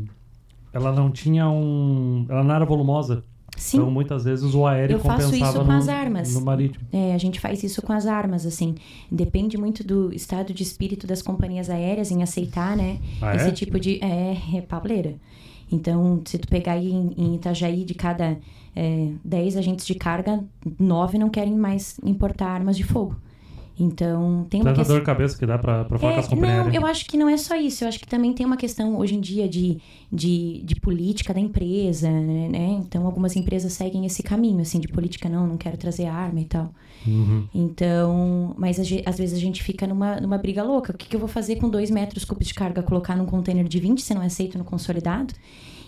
Ela 0.72 0.92
não 0.92 1.10
tinha 1.10 1.48
um. 1.48 2.26
Ela 2.28 2.44
não 2.44 2.54
era 2.54 2.64
volumosa. 2.64 3.24
Sim. 3.56 3.78
Então 3.78 3.90
muitas 3.90 4.24
vezes 4.24 4.54
o 4.54 4.66
aéreo 4.66 4.96
Eu 4.96 5.00
faço 5.00 5.34
isso 5.34 5.52
com 5.52 5.64
no, 5.64 5.72
as 5.72 5.88
armas. 5.88 6.34
no 6.34 6.40
marítimo. 6.42 6.84
É, 6.92 7.14
a 7.14 7.18
gente 7.18 7.40
faz 7.40 7.62
isso 7.62 7.80
com 7.82 7.92
as 7.92 8.06
armas, 8.06 8.44
assim. 8.44 8.74
Depende 9.10 9.56
muito 9.56 9.82
do 9.82 10.14
estado 10.14 10.52
de 10.52 10.62
espírito 10.62 11.06
das 11.06 11.22
companhias 11.22 11.70
aéreas 11.70 12.10
em 12.10 12.22
aceitar, 12.22 12.76
né? 12.76 12.98
Ah, 13.20 13.34
esse 13.34 13.48
é? 13.48 13.52
tipo 13.52 13.80
de. 13.80 13.98
É, 14.04 14.36
é 14.56 14.60
pauleira. 14.60 15.14
Então, 15.70 16.22
se 16.24 16.38
tu 16.38 16.46
pegar 16.46 16.72
aí 16.72 16.92
em, 16.92 17.12
em 17.16 17.34
Itajaí, 17.34 17.84
de 17.84 17.94
cada 17.94 18.38
é, 18.74 19.08
10 19.24 19.56
agentes 19.56 19.86
de 19.86 19.94
carga, 19.94 20.44
9 20.78 21.18
não 21.18 21.28
querem 21.28 21.56
mais 21.56 21.98
importar 22.04 22.48
armas 22.48 22.76
de 22.76 22.84
fogo. 22.84 23.16
Então, 23.78 24.46
tem 24.48 24.62
uma 24.62 24.72
Tanta 24.72 24.74
questão. 24.74 24.96
dor 24.96 25.00
de 25.00 25.06
cabeça 25.06 25.38
que 25.38 25.44
dá 25.44 25.58
pra, 25.58 25.84
pra 25.84 25.98
falar 25.98 26.14
com 26.14 26.20
as 26.20 26.26
É, 26.26 26.28
companhias 26.28 26.66
não, 26.66 26.72
eu 26.72 26.86
acho 26.86 27.04
que 27.06 27.16
não 27.16 27.28
é 27.28 27.36
só 27.36 27.54
isso. 27.56 27.84
Eu 27.84 27.88
acho 27.88 27.98
que 28.00 28.06
também 28.06 28.32
tem 28.32 28.46
uma 28.46 28.56
questão 28.56 28.96
hoje 28.96 29.14
em 29.14 29.20
dia 29.20 29.46
de, 29.48 29.78
de, 30.10 30.62
de 30.64 30.76
política 30.76 31.34
da 31.34 31.40
empresa, 31.40 32.10
né, 32.10 32.48
né? 32.48 32.66
Então, 32.80 33.04
algumas 33.06 33.36
empresas 33.36 33.72
seguem 33.74 34.06
esse 34.06 34.22
caminho, 34.22 34.60
assim, 34.62 34.80
de 34.80 34.88
política, 34.88 35.28
não, 35.28 35.46
não 35.46 35.56
quero 35.58 35.76
trazer 35.76 36.06
arma 36.06 36.40
e 36.40 36.46
tal. 36.46 36.72
Uhum. 37.06 37.46
Então, 37.54 38.54
mas 38.56 38.78
às 38.78 39.18
vezes 39.18 39.36
a 39.36 39.40
gente 39.40 39.62
fica 39.62 39.86
numa, 39.86 40.20
numa 40.20 40.38
briga 40.38 40.62
louca. 40.62 40.92
O 40.92 40.96
que, 40.96 41.08
que 41.08 41.16
eu 41.16 41.20
vou 41.20 41.28
fazer 41.28 41.56
com 41.56 41.68
dois 41.68 41.90
metros 41.90 42.24
cúbicos 42.24 42.48
de 42.48 42.54
carga? 42.54 42.82
Colocar 42.82 43.16
num 43.16 43.26
container 43.26 43.66
de 43.66 43.80
20 43.80 44.00
se 44.00 44.14
não 44.14 44.22
é 44.22 44.26
aceito 44.26 44.58
no 44.58 44.64
consolidado? 44.64 45.34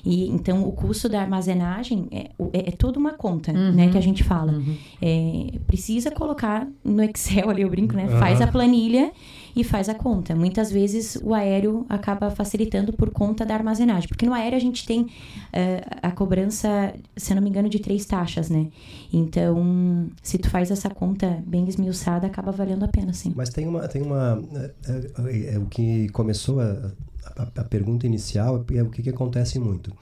E 0.04 0.28
então 0.28 0.66
o 0.66 0.72
custo 0.72 1.08
da 1.08 1.20
armazenagem 1.20 2.06
é, 2.10 2.30
é, 2.52 2.68
é 2.68 2.70
toda 2.70 2.98
uma 2.98 3.12
conta, 3.12 3.52
né, 3.52 3.88
que 3.90 3.98
a 3.98 4.00
gente 4.00 4.22
fala. 4.22 4.62
É, 5.02 5.58
precisa 5.66 6.10
colocar 6.10 6.66
no 6.84 7.02
Excel 7.02 7.50
ali, 7.50 7.62
eu 7.62 7.70
brinco, 7.70 7.94
né? 7.94 8.08
Faz 8.18 8.40
a 8.40 8.46
planilha 8.46 9.12
e 9.54 9.64
faz 9.64 9.88
a 9.88 9.94
conta. 9.94 10.34
Muitas 10.34 10.70
vezes 10.70 11.16
o 11.22 11.34
aéreo 11.34 11.84
acaba 11.88 12.30
facilitando 12.30 12.92
por 12.92 13.10
conta 13.10 13.44
da 13.44 13.54
armazenagem. 13.54 14.08
Porque 14.08 14.26
no 14.26 14.34
aéreo 14.34 14.56
a 14.56 14.60
gente 14.60 14.86
tem 14.86 15.06
eh, 15.52 15.84
a 16.02 16.10
cobrança, 16.10 16.94
se 17.16 17.34
não 17.34 17.42
me 17.42 17.48
engano, 17.48 17.68
de 17.68 17.78
três 17.78 18.04
taxas, 18.04 18.50
né? 18.50 18.68
Então, 19.12 20.08
se 20.22 20.38
tu 20.38 20.50
faz 20.50 20.70
essa 20.70 20.90
conta 20.90 21.42
bem 21.46 21.68
esmiuçada, 21.68 22.26
acaba 22.26 22.52
valendo 22.52 22.84
a 22.84 22.88
pena, 22.88 23.12
sim. 23.12 23.32
Mas 23.36 23.50
tem 23.50 23.66
uma. 23.66 23.88
Tem 23.88 24.02
uma 24.02 24.42
é, 24.54 24.72
é, 24.90 25.54
é, 25.54 25.58
o 25.58 25.66
que 25.66 26.08
começou 26.10 26.60
a, 26.60 26.92
a, 27.36 27.42
a 27.60 27.64
pergunta 27.64 28.06
inicial 28.06 28.64
é 28.72 28.82
o 28.82 28.90
que, 28.90 29.02
que 29.02 29.10
acontece 29.10 29.58
muito. 29.58 29.92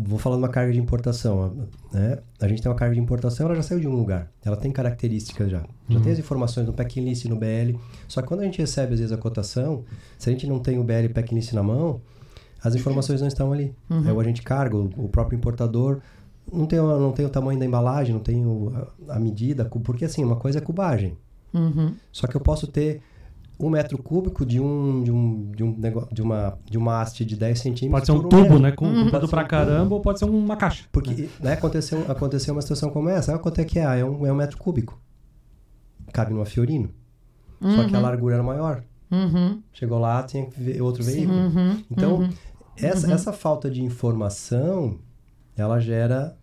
Vou 0.00 0.18
falar 0.18 0.36
de 0.36 0.42
uma 0.42 0.48
carga 0.48 0.72
de 0.72 0.78
importação. 0.78 1.68
Né? 1.92 2.18
A 2.40 2.46
gente 2.48 2.62
tem 2.62 2.70
uma 2.70 2.76
carga 2.78 2.94
de 2.94 3.00
importação, 3.00 3.46
ela 3.46 3.54
já 3.56 3.62
saiu 3.62 3.80
de 3.80 3.88
um 3.88 3.94
lugar. 3.96 4.30
Ela 4.44 4.56
tem 4.56 4.70
características 4.70 5.50
já. 5.50 5.62
Já 5.88 6.00
tem 6.00 6.12
as 6.12 6.18
informações 6.18 6.66
no 6.66 6.72
packing 6.72 7.04
list 7.04 7.24
no 7.24 7.36
BL. 7.36 7.76
Só 8.06 8.22
que 8.22 8.28
quando 8.28 8.40
a 8.40 8.44
gente 8.44 8.58
recebe, 8.58 8.94
às 8.94 9.00
vezes, 9.00 9.12
a 9.12 9.18
cotação, 9.18 9.84
se 10.18 10.28
a 10.28 10.32
gente 10.32 10.46
não 10.46 10.58
tem 10.60 10.78
o 10.78 10.84
BL 10.84 11.08
packing 11.14 11.34
list 11.34 11.52
na 11.52 11.62
mão, 11.62 12.00
as 12.62 12.74
informações 12.74 13.20
não 13.20 13.28
estão 13.28 13.52
ali. 13.52 13.74
Aí 13.90 14.12
o 14.12 14.20
agente 14.20 14.42
carga, 14.42 14.76
o, 14.76 14.84
o 14.96 15.08
próprio 15.08 15.36
importador, 15.36 16.00
não 16.52 16.66
tem, 16.66 16.78
o- 16.78 16.98
não 16.98 17.12
tem 17.12 17.24
o 17.26 17.28
tamanho 17.30 17.58
da 17.58 17.66
embalagem, 17.66 18.12
não 18.14 18.20
tem 18.22 18.44
o- 18.46 18.72
a, 19.08 19.16
a 19.16 19.18
medida, 19.20 19.64
porque 19.64 20.04
assim, 20.04 20.24
uma 20.24 20.36
coisa 20.36 20.58
é 20.58 20.60
cubagem. 20.60 21.16
Uhum. 21.52 21.94
Só 22.12 22.26
que 22.26 22.36
eu 22.36 22.40
posso 22.40 22.66
ter 22.66 23.00
um 23.60 23.68
metro 23.70 23.98
cúbico 24.02 24.46
de 24.46 24.60
um 24.60 25.02
de 25.02 25.10
um 25.10 25.50
de 25.50 25.64
um 25.64 25.76
negócio 25.76 26.14
de 26.14 26.22
uma 26.22 26.58
de 26.64 26.78
uma 26.78 27.00
haste 27.00 27.24
de 27.24 27.36
10 27.36 27.58
centímetros. 27.58 28.06
Pode 28.08 28.20
ser 28.20 28.26
um 28.26 28.28
tubo, 28.28 28.42
metro. 28.42 28.58
né? 28.60 28.72
Com 28.72 28.84
Pode 28.86 28.98
comprido 29.04 29.26
ser 29.26 29.30
pra 29.30 29.44
um 29.44 29.48
caramba, 29.48 29.94
ou 29.94 30.00
pode 30.00 30.18
ser 30.18 30.24
uma 30.26 30.56
caixa. 30.56 30.84
Porque 30.92 31.28
né, 31.40 31.54
aconteceu 31.54 32.04
aconteceu 32.10 32.54
uma 32.54 32.62
situação 32.62 32.90
como 32.90 33.08
essa. 33.08 33.34
Ah, 33.34 33.38
quanto 33.38 33.60
é 33.60 33.64
que 33.64 33.78
é? 33.78 33.84
Ah, 33.86 33.96
é 33.96 34.04
um, 34.04 34.24
é 34.26 34.32
um 34.32 34.36
metro 34.36 34.56
cúbico. 34.58 35.00
Cabe 36.12 36.32
numa 36.32 36.46
Fiorino. 36.46 36.90
Só 37.60 37.84
que 37.88 37.94
a 37.96 37.98
largura 38.00 38.34
era 38.36 38.42
maior. 38.42 38.82
Uhum. 39.10 39.60
Chegou 39.72 39.98
lá, 39.98 40.22
tinha 40.22 40.46
que 40.46 40.60
ver 40.60 40.80
outro 40.80 41.02
veículo. 41.02 41.36
Uhum. 41.36 41.82
Então, 41.90 42.16
Uhum. 42.18 42.30
essa, 42.76 43.12
essa 43.12 43.32
falta 43.32 43.68
de 43.70 43.82
informação, 43.82 44.98
ela 45.56 45.80
gera 45.80 46.36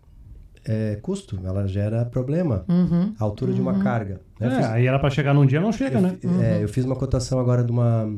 é, 0.64 0.96
custo, 0.96 1.40
ela 1.44 1.66
gera 1.66 2.04
problema. 2.04 2.64
Uhum. 2.68 3.14
A 3.18 3.24
altura 3.24 3.52
de 3.54 3.60
uma 3.60 3.78
carga. 3.78 4.20
Né? 4.40 4.46
É, 4.48 4.56
fiz- 4.56 4.66
aí 4.66 4.86
era 4.86 4.98
pra 4.98 5.10
chegar 5.10 5.32
num 5.34 5.46
dia, 5.46 5.60
não 5.60 5.72
chega, 5.72 5.98
eu, 5.98 6.02
né? 6.02 6.16
fi- 6.20 6.26
é, 6.42 6.62
eu 6.62 6.68
fiz 6.68 6.84
uma 6.84 6.96
cotação 6.96 7.38
agora 7.38 7.62
de, 7.64 7.70
uma, 7.72 8.12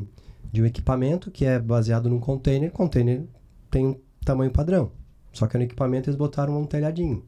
de 0.51 0.61
um 0.61 0.65
equipamento 0.65 1.31
que 1.31 1.45
é 1.45 1.57
baseado 1.59 2.09
num 2.09 2.19
container. 2.19 2.71
Container 2.71 3.23
tem 3.71 3.85
um 3.87 3.99
tamanho 4.25 4.51
padrão. 4.51 4.91
Só 5.31 5.47
que 5.47 5.57
no 5.57 5.63
equipamento 5.63 6.09
eles 6.09 6.17
botaram 6.17 6.59
um 6.59 6.65
telhadinho. 6.65 7.23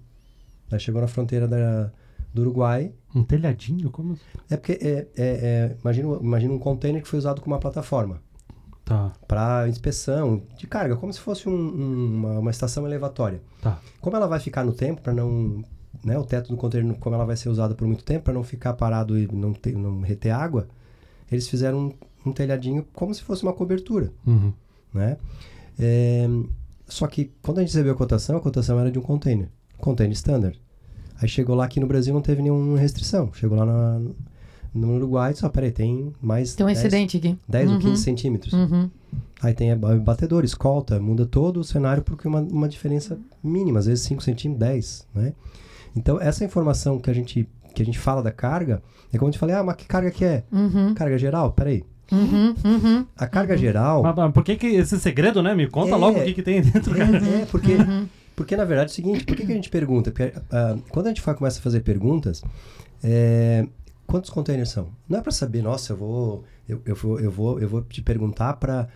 Aí 0.72 0.80
chegou 0.80 1.02
na 1.02 1.08
fronteira 1.08 1.48
da, 1.48 1.92
do 2.34 2.42
Uruguai. 2.42 2.92
Um 3.14 3.24
telhadinho? 3.24 3.90
Como 3.92 4.14
assim? 4.14 4.22
É 4.50 4.58
porque, 4.58 4.74
é, 4.82 4.88
é, 4.90 5.08
é, 5.18 5.76
imagina, 5.82 6.18
imagina 6.22 6.54
um 6.54 6.60
container 6.60 7.02
que 7.02 7.08
foi 7.08 7.20
usado 7.20 7.42
como 7.42 7.54
uma 7.54 7.60
plataforma 7.60 8.22
Tá, 8.84 9.14
para 9.28 9.68
inspeção 9.70 10.42
de 10.58 10.66
carga, 10.68 10.96
como 10.98 11.14
se 11.14 11.20
fosse 11.20 11.48
um- 11.48 11.54
um- 11.54 12.16
uma, 12.18 12.40
uma 12.40 12.52
estação 12.52 12.86
elevatória. 12.86 13.42
tá. 13.62 13.80
Como 14.02 14.16
ela 14.18 14.28
vai 14.28 14.40
ficar 14.40 14.64
no 14.66 14.74
tempo, 14.74 15.02
para 15.02 15.14
não. 15.14 15.64
Né, 16.04 16.18
o 16.18 16.24
teto 16.26 16.50
do 16.50 16.58
container, 16.58 16.96
como 16.98 17.16
ela 17.16 17.26
vai 17.26 17.38
ser 17.38 17.50
usada 17.50 17.76
por 17.76 17.88
muito 17.88 18.04
tempo, 18.04 18.24
para 18.26 18.34
não 18.34 18.44
ficar 18.44 18.74
parado 18.74 19.18
e 19.20 19.28
não, 19.32 19.54
ter, 19.54 19.76
não 19.78 20.02
reter 20.02 20.32
água, 20.32 20.68
eles 21.32 21.48
fizeram 21.48 21.78
um, 22.26 22.30
um 22.30 22.34
telhadinho 22.34 22.86
como 22.94 23.14
se 23.14 23.22
fosse 23.22 23.44
uma 23.44 23.54
cobertura. 23.54 24.12
Uhum. 24.26 24.52
Né? 24.94 25.18
É, 25.80 26.28
só 26.88 27.06
que 27.08 27.32
quando 27.44 27.60
a 27.60 27.62
gente 27.62 27.72
recebeu 27.72 27.94
a 27.94 27.96
cotação, 27.96 28.36
a 28.38 28.42
cotação 28.42 28.80
era 28.80 28.90
de 28.92 28.98
um 28.98 29.02
container, 29.02 29.48
container 29.78 30.12
standard. 30.14 30.60
Aí 31.22 31.30
chegou 31.30 31.56
lá 31.56 31.66
aqui 31.66 31.80
no 31.80 31.86
Brasil 31.86 32.12
não 32.14 32.22
teve 32.22 32.42
nenhuma 32.42 32.80
restrição. 32.80 33.32
Chegou 33.34 33.56
lá 33.58 33.66
na- 33.66 34.02
no 34.74 34.96
Uruguai, 34.96 35.34
só, 35.36 35.50
peraí, 35.50 35.72
tem 35.72 36.12
mais 36.20 36.56
Tem 36.56 36.66
um 36.66 36.68
10, 36.68 36.80
excedente 36.80 37.18
aqui. 37.18 37.38
10 37.48 37.68
ou 37.70 37.76
Uhum. 37.76 37.82
15 37.82 38.02
centímetros. 38.04 38.54
Uhum. 38.54 38.90
Aí 39.40 39.54
tem 39.54 39.76
batedor, 39.78 40.44
escolta, 40.44 41.00
muda 41.00 41.26
todo 41.28 41.60
o 41.60 41.64
cenário 41.64 42.02
porque 42.02 42.28
uma, 42.28 42.40
uma 42.42 42.68
diferença 42.68 43.20
mínima, 43.44 43.80
às 43.80 43.86
vezes 43.86 44.04
5 44.06 44.24
centímetros, 44.24 44.60
10, 44.68 45.08
né? 45.14 45.34
Então, 45.96 46.20
essa 46.22 46.44
informação 46.46 47.00
que 47.00 47.10
a 47.10 47.14
gente, 47.14 47.48
que 47.76 47.82
a 47.82 47.86
gente 47.86 48.00
fala 48.00 48.22
da 48.24 48.32
carga, 48.32 48.82
é 49.14 49.18
como 49.18 49.30
eu 49.30 49.34
te 49.34 49.40
falei, 49.40 49.56
ah, 49.56 49.64
mas 49.64 49.76
que 49.76 49.86
carga 49.86 50.10
que 50.12 50.24
é? 50.26 50.44
Uhum. 50.52 50.94
Carga 50.94 51.18
geral? 51.18 51.52
Peraí. 51.52 51.84
Uhum. 52.12 52.56
Uhum. 52.66 53.06
A 53.18 53.26
carga 53.28 53.58
geral... 53.58 54.04
Mas, 54.04 54.16
mas 54.16 54.32
por 54.34 54.44
que, 54.44 54.56
que 54.56 54.68
esse 54.68 55.00
segredo, 55.00 55.42
né? 55.42 55.56
Me 55.56 55.68
conta 55.68 55.92
É. 55.94 55.96
logo 55.96 56.20
o 56.20 56.24
que, 56.24 56.34
que 56.34 56.42
tem 56.44 56.62
dentro, 56.62 56.94
cara. 56.96 57.18
É, 57.18 57.42
é, 57.42 57.46
porque, 57.46 57.74
Uhum. 57.76 58.08
porque 58.36 58.56
na 58.58 58.66
verdade 58.66 58.90
é 58.90 58.92
o 58.92 58.96
seguinte, 58.96 59.24
por 59.26 59.36
que, 59.36 59.46
que 59.46 59.52
a 59.52 59.56
gente 59.56 59.70
pergunta? 59.70 60.12
Porque 60.12 60.34
ah, 60.52 60.76
quando 60.90 61.06
a 61.08 61.10
gente 61.10 61.22
começa 61.22 61.60
a 61.60 61.62
fazer 61.62 61.80
perguntas, 61.82 62.44
é, 63.04 63.66
quantos 64.06 64.30
containers 64.30 64.70
são? 64.70 64.90
Não 65.08 65.20
é 65.20 65.22
para 65.22 65.32
saber, 65.32 65.62
nossa, 65.62 65.94
eu 65.94 65.98
vou, 65.98 66.44
eu, 66.68 66.82
eu 66.86 66.96
vou, 66.96 67.20
eu 67.20 67.32
vou, 67.32 67.60
eu 67.62 67.70
vou 67.70 67.82
te 67.82 68.02
perguntar 68.02 68.54
para 68.54 68.90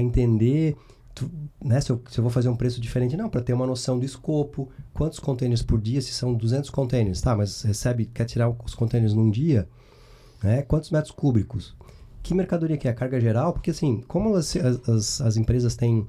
entender 0.00 0.74
tu- 1.14 1.30
né, 1.62 1.80
se, 1.80 1.90
eu, 1.90 2.02
se 2.10 2.18
eu 2.18 2.22
vou 2.22 2.30
fazer 2.30 2.48
um 2.48 2.56
preço 2.56 2.80
diferente. 2.80 3.16
Não, 3.16 3.28
para 3.28 3.40
ter 3.40 3.52
uma 3.52 3.66
noção 3.66 3.98
do 3.98 4.04
escopo, 4.04 4.70
quantos 4.94 5.18
containers 5.18 5.62
por 5.62 5.80
dia, 5.80 6.00
se 6.00 6.12
são 6.12 6.34
200 6.34 6.70
containers, 6.70 7.20
tá, 7.20 7.36
mas 7.36 7.62
recebe, 7.62 8.06
quer 8.06 8.24
tirar 8.24 8.48
os 8.48 8.74
containers 8.74 9.14
num 9.14 9.30
dia, 9.30 9.68
né, 10.42 10.62
quantos 10.62 10.90
metros 10.90 11.12
cúbicos? 11.12 11.74
Que 12.22 12.34
mercadoria 12.34 12.76
que 12.76 12.86
é? 12.88 12.92
Carga 12.92 13.20
geral? 13.20 13.52
Porque 13.52 13.70
assim, 13.70 14.00
como 14.06 14.34
as, 14.36 14.54
as, 14.56 15.20
as 15.20 15.36
empresas 15.36 15.74
têm, 15.74 16.06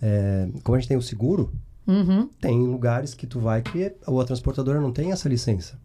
é, 0.00 0.48
como 0.62 0.76
a 0.76 0.78
gente 0.78 0.88
tem 0.88 0.96
o 0.96 1.02
seguro, 1.02 1.52
Uhum. 1.86 2.28
tem 2.40 2.66
lugares 2.66 3.12
que 3.12 3.26
tu 3.26 3.38
vai 3.38 3.60
que 3.60 3.84
a 4.06 4.24
transportadora 4.24 4.80
não 4.80 4.90
tem 4.90 5.12
essa 5.12 5.28
licença. 5.28 5.78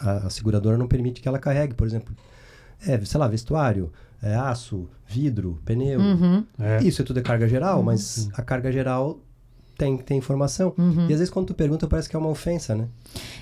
A, 0.00 0.26
a 0.26 0.30
seguradora 0.30 0.76
não 0.76 0.88
permite 0.88 1.20
que 1.20 1.28
ela 1.28 1.38
carregue, 1.38 1.74
por 1.74 1.86
exemplo, 1.86 2.14
é, 2.86 3.04
sei 3.04 3.18
lá, 3.20 3.28
vestuário, 3.28 3.92
é, 4.22 4.34
aço, 4.34 4.88
vidro, 5.06 5.58
pneu. 5.64 6.00
Uhum. 6.00 6.44
É. 6.58 6.82
Isso 6.82 7.02
é 7.02 7.04
tudo 7.04 7.18
é 7.18 7.22
carga 7.22 7.48
geral, 7.48 7.82
mas 7.82 8.28
a 8.34 8.42
carga 8.42 8.70
geral 8.72 9.20
tem 9.76 9.96
tem 9.96 10.18
informação. 10.18 10.74
Uhum. 10.76 11.02
E 11.08 11.12
às 11.12 11.18
vezes 11.20 11.30
quando 11.30 11.46
tu 11.46 11.54
pergunta 11.54 11.86
parece 11.86 12.08
que 12.08 12.16
é 12.16 12.18
uma 12.18 12.28
ofensa, 12.30 12.74
né? 12.74 12.88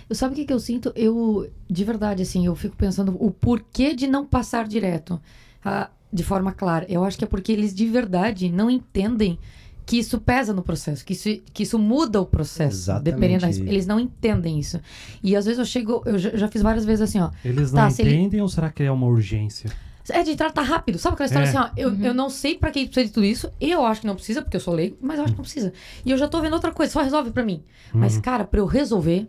Eu 0.09 0.15
sabe 0.15 0.35
o 0.35 0.37
que, 0.37 0.45
que 0.45 0.53
eu 0.53 0.61
sinto? 0.61 0.93
Eu, 0.95 1.51
de 1.69 1.85
verdade, 1.85 2.23
assim, 2.23 2.47
eu 2.47 2.55
fico 2.55 2.77
pensando 2.77 3.17
o 3.19 3.31
porquê 3.31 3.95
de 3.95 4.07
não 4.07 4.25
passar 4.27 4.69
direto 4.69 5.21
ah, 5.65 5.91
de 6.13 6.23
forma 6.23 6.53
clara. 6.53 6.87
Eu 6.89 7.03
acho 7.05 7.17
que 7.19 7.25
é 7.25 7.27
porque 7.27 7.51
eles 7.53 7.75
de 7.75 7.87
verdade 7.87 8.51
não 8.51 8.71
entendem 8.71 9.39
que 9.87 9.99
isso 9.99 10.21
pesa 10.21 10.53
no 10.53 10.63
processo, 10.63 11.05
que 11.05 11.13
isso, 11.13 11.29
que 11.55 11.63
isso 11.63 11.79
muda 11.79 12.21
o 12.21 12.27
processo. 12.27 12.77
Exatamente. 12.77 13.05
Dependendo 13.39 13.41
da, 13.65 13.71
Eles 13.73 13.87
não 13.87 14.01
entendem 14.01 14.59
isso. 14.59 14.81
E 15.23 15.35
às 15.37 15.45
vezes 15.47 15.59
eu 15.61 15.65
chego, 15.65 16.03
eu 16.05 16.19
já, 16.19 16.31
já 16.37 16.49
fiz 16.49 16.61
várias 16.61 16.85
vezes 16.85 17.03
assim, 17.03 17.21
ó. 17.21 17.31
Eles 17.45 17.71
não 17.73 17.83
Tá, 17.83 17.91
se 17.91 18.03
ele- 18.03 18.15
entendem 18.17 18.43
ou 18.43 18.49
será 18.49 18.69
que 18.71 18.83
é 18.83 18.91
uma 18.91 19.07
urgência? 19.07 19.71
É 20.11 20.23
de 20.23 20.37
tratar 20.37 20.63
rápido. 20.63 20.99
Sabe 20.99 21.15
aquela 21.15 21.27
história 21.27 21.47
É. 21.47 21.49
assim, 21.49 21.59
ó? 21.59 21.71
Eu, 21.77 21.95
eu 22.05 22.15
não 22.15 22.29
sei 22.31 22.57
pra 22.57 22.71
que 22.71 22.85
precisa 22.87 23.07
de 23.07 23.13
tudo 23.13 23.27
isso. 23.27 23.51
Eu 23.61 23.85
acho 23.85 24.01
que 24.03 24.07
não 24.07 24.15
precisa, 24.15 24.41
porque 24.43 24.57
eu 24.57 24.61
sou 24.61 24.73
leigo, 24.75 24.97
mas 25.01 25.19
eu 25.19 25.25
acho 25.25 25.33
que 25.33 25.39
não 25.39 25.45
precisa. 25.45 25.73
E 26.05 26.11
eu 26.11 26.19
já 26.19 26.29
tô 26.29 26.41
vendo 26.41 26.53
outra 26.55 26.71
coisa, 26.73 26.93
só 26.93 27.03
resolve 27.03 27.31
pra 27.31 27.45
mim. 27.45 27.63
Mas, 27.93 28.19
cara, 28.19 28.45
pra 28.45 28.61
eu 28.61 28.67
resolver, 28.67 29.29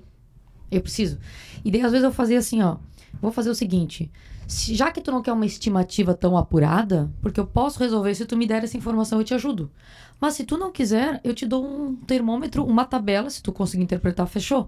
eu 0.72 0.82
preciso. 0.82 1.18
E 1.66 1.72
daí, 1.72 1.82
às 1.82 1.92
vezes, 1.92 2.04
eu 2.04 2.12
fazia 2.12 2.38
assim, 2.40 2.62
ó. 2.62 2.78
Vou 3.22 3.32
fazer 3.32 3.50
o 3.50 3.56
seguinte. 3.56 4.12
se- 4.50 4.74
já 4.76 4.90
que 4.92 5.02
tu 5.02 5.12
não 5.12 5.22
quer 5.22 5.34
uma 5.34 5.46
estimativa 5.46 6.14
tão 6.14 6.38
apurada, 6.38 7.12
porque 7.22 7.38
eu 7.38 7.46
posso 7.46 7.80
resolver, 7.80 8.16
se 8.16 8.26
tu 8.26 8.38
me 8.38 8.48
der 8.48 8.64
essa 8.64 8.78
informação, 8.78 9.20
eu 9.20 9.24
te 9.26 9.34
ajudo. 9.34 9.70
Mas 10.22 10.36
se 10.36 10.46
tu 10.46 10.58
não 10.58 10.72
quiser, 10.72 11.20
eu 11.22 11.34
te 11.34 11.46
dou 11.46 11.66
um 11.66 11.96
termômetro, 11.98 12.64
uma 12.64 12.86
tabela, 12.86 13.30
se 13.30 13.44
tu 13.44 13.52
conseguir 13.52 13.84
interpretar, 13.84 14.26
fechou. 14.26 14.68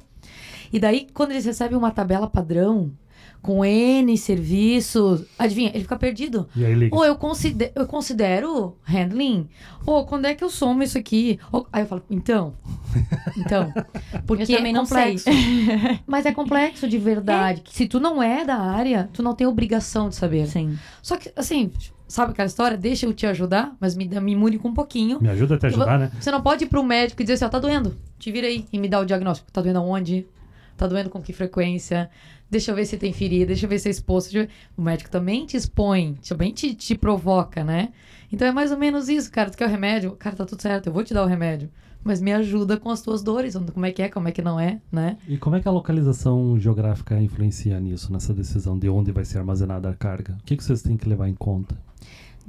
E 0.74 0.80
daí, 0.82 1.08
quando 1.14 1.32
eles 1.32 1.46
recebem 1.46 1.78
uma 1.78 1.92
tabela 1.92 2.28
padrão, 2.30 2.92
com 3.42 3.64
N 3.64 4.18
serviços, 4.18 5.24
adivinha, 5.38 5.70
ele 5.74 5.84
fica 5.84 5.96
perdido. 5.96 6.48
E 6.56 6.66
aí 6.66 6.74
liga. 6.74 6.96
Ou 6.96 7.06
eu, 7.06 7.16
consider, 7.16 7.72
eu 7.74 7.88
considero 7.88 8.76
handling? 8.84 9.48
Ou 9.86 10.06
quando 10.06 10.26
é 10.26 10.36
que 10.36 10.44
eu 10.44 10.50
somo 10.50 10.84
isso 10.84 10.98
aqui? 10.98 11.40
Ou- 11.52 11.66
aí 11.72 11.84
eu 11.84 11.88
falo, 11.88 12.04
então. 12.10 12.54
Então. 13.38 13.72
Porque 14.26 14.44
Eu 14.44 14.48
também 14.58 14.72
é 14.72 14.76
não 14.76 14.86
sei. 14.86 14.98
complexo. 15.18 15.30
Mas 16.08 16.26
é 16.26 16.32
complexo 16.34 16.88
de 16.88 16.98
verdade. 16.98 17.62
Se 17.70 17.88
tu 17.88 18.00
não 18.00 18.22
é 18.22 18.44
da 18.44 18.58
área, 18.58 19.10
tu 19.14 19.22
não 19.24 19.34
tem 19.36 19.46
obrigação 19.48 20.10
de 20.10 20.16
saber. 20.16 20.48
Sim. 20.48 20.78
Só 21.02 21.16
que, 21.16 21.32
assim, 21.36 21.72
sabe 22.08 22.32
aquela 22.32 22.48
história? 22.48 22.76
Deixa 22.78 23.06
eu 23.06 23.14
te 23.14 23.26
ajudar, 23.28 23.76
mas 23.80 23.96
me, 23.96 24.08
dá- 24.08 24.20
me 24.20 24.36
mude 24.36 24.58
com 24.58 24.70
um 24.70 24.74
pouquinho. 24.74 25.20
Me 25.22 25.30
ajuda 25.30 25.56
a 25.56 25.58
te 25.60 25.64
Eu 25.66 25.70
ajudar, 25.70 26.00
né? 26.00 26.12
Você 26.20 26.32
não 26.32 26.42
pode 26.42 26.64
ir 26.66 26.68
pro 26.68 26.84
médico 26.84 27.22
e 27.22 27.24
dizer 27.24 27.36
assim, 27.36 27.46
ó, 27.46 27.50
tá 27.50 27.60
doendo. 27.60 27.96
Te 28.18 28.32
vira 28.32 28.48
aí 28.48 28.66
e 28.74 28.80
me 28.80 28.90
dá 28.90 29.00
o 29.00 29.06
diagnóstico. 29.06 29.52
Tá 29.52 29.62
doendo 29.62 29.80
aonde? 29.80 30.26
Tá 30.76 30.88
doendo 30.88 31.10
com 31.10 31.22
que 31.22 31.32
frequência? 31.32 32.10
Deixa 32.50 32.72
eu 32.72 32.76
ver 32.76 32.86
se 32.86 32.98
tem 32.98 33.14
ferida, 33.14 33.48
deixa 33.48 33.66
eu 33.66 33.70
ver 33.70 33.80
se 33.80 33.88
é 33.88 33.92
exposto. 33.92 34.48
O 34.76 34.82
médico 34.82 35.10
também 35.10 35.46
te 35.46 35.56
expõe, 35.56 36.16
também 36.28 36.52
te, 36.52 36.74
te 36.74 36.96
provoca, 36.96 37.64
né? 37.64 37.90
Então 38.32 38.48
é 38.48 38.52
mais 38.52 38.72
ou 38.72 38.78
menos 38.78 39.08
isso, 39.08 39.32
cara. 39.32 39.50
Tu 39.50 39.58
quer 39.58 39.66
o 39.66 39.70
remédio? 39.70 40.12
Cara, 40.14 40.36
tá 40.36 40.46
tudo 40.46 40.62
certo, 40.62 40.88
eu 40.88 40.94
vou 40.94 41.04
te 41.04 41.14
dar 41.14 41.24
o 41.24 41.28
remédio. 41.28 41.70
Mas 42.04 42.22
me 42.22 42.32
ajuda 42.32 42.78
com 42.78 42.90
as 42.90 43.02
tuas 43.02 43.22
dores, 43.22 43.56
como 43.74 43.86
é 43.86 43.92
que 43.92 44.02
é, 44.02 44.10
como 44.10 44.28
é 44.28 44.32
que 44.32 44.42
não 44.42 44.60
é, 44.60 44.80
né? 44.90 45.18
E 45.28 45.38
como 45.38 45.58
é 45.58 45.60
que 45.60 45.68
a 45.68 45.72
localização 45.72 46.58
geográfica 46.58 47.22
influencia 47.22 47.78
nisso, 47.80 48.12
nessa 48.12 48.34
decisão 48.34 48.80
de 48.80 48.88
onde 48.88 49.12
vai 49.12 49.26
ser 49.26 49.40
armazenada 49.40 49.90
a 49.90 49.94
carga? 49.94 50.38
O 50.40 50.44
que, 50.46 50.56
que 50.56 50.64
vocês 50.64 50.82
têm 50.82 50.96
que 50.96 51.10
levar 51.10 51.28
em 51.28 51.36
conta? 51.36 51.76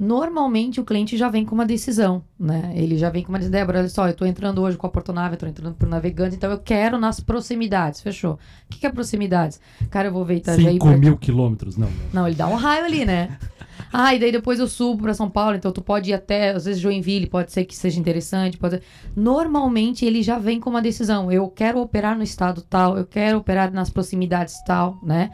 Normalmente 0.01 0.81
o 0.81 0.83
cliente 0.83 1.15
já 1.15 1.29
vem 1.29 1.45
com 1.45 1.53
uma 1.53 1.63
decisão, 1.65 2.23
né? 2.39 2.73
Ele 2.75 2.97
já 2.97 3.11
vem 3.11 3.21
com 3.21 3.29
uma 3.29 3.37
decisão, 3.37 3.59
Débora, 3.59 3.79
olha 3.79 3.87
só, 3.89 4.07
eu 4.07 4.15
tô 4.15 4.25
entrando 4.25 4.59
hoje 4.59 4.75
com 4.75 4.87
a 4.87 4.89
portonave, 4.89 5.37
tô 5.37 5.45
entrando 5.45 5.75
pro 5.75 5.87
navegante, 5.87 6.35
então 6.35 6.49
eu 6.49 6.57
quero 6.57 6.97
nas 6.97 7.19
proximidades, 7.19 8.01
fechou. 8.01 8.33
O 8.33 8.37
que, 8.67 8.79
que 8.79 8.87
é 8.87 8.89
proximidades? 8.91 9.61
Cara, 9.91 10.07
eu 10.07 10.11
vou 10.11 10.25
ver 10.25 10.37
Itajaí 10.37 10.73
5 10.73 10.87
pra- 10.87 10.97
mil 10.97 11.17
quilômetros, 11.17 11.77
não. 11.77 11.87
Não, 12.11 12.25
ele 12.25 12.35
dá 12.35 12.47
um 12.47 12.55
raio 12.55 12.85
ali, 12.85 13.05
né? 13.05 13.37
Ah, 13.93 14.13
e 14.15 14.19
daí 14.19 14.31
depois 14.31 14.57
eu 14.59 14.67
subo 14.67 15.03
pra 15.03 15.13
São 15.13 15.29
Paulo, 15.29 15.55
então 15.57 15.71
tu 15.71 15.81
pode 15.81 16.11
ir 16.11 16.13
até, 16.13 16.51
às 16.51 16.63
vezes, 16.63 16.79
Joinville, 16.81 17.25
pode 17.27 17.51
ser 17.51 17.65
que 17.65 17.75
seja 17.75 17.99
interessante. 17.99 18.57
Pode... 18.57 18.79
Normalmente 19.13 20.05
ele 20.05 20.21
já 20.21 20.37
vem 20.39 20.59
com 20.61 20.69
uma 20.69 20.81
decisão. 20.81 21.29
Eu 21.31 21.49
quero 21.49 21.79
operar 21.81 22.15
no 22.15 22.23
estado 22.23 22.61
tal, 22.61 22.97
eu 22.97 23.05
quero 23.05 23.39
operar 23.39 23.71
nas 23.73 23.89
proximidades 23.89 24.55
tal, 24.65 24.97
né? 25.03 25.31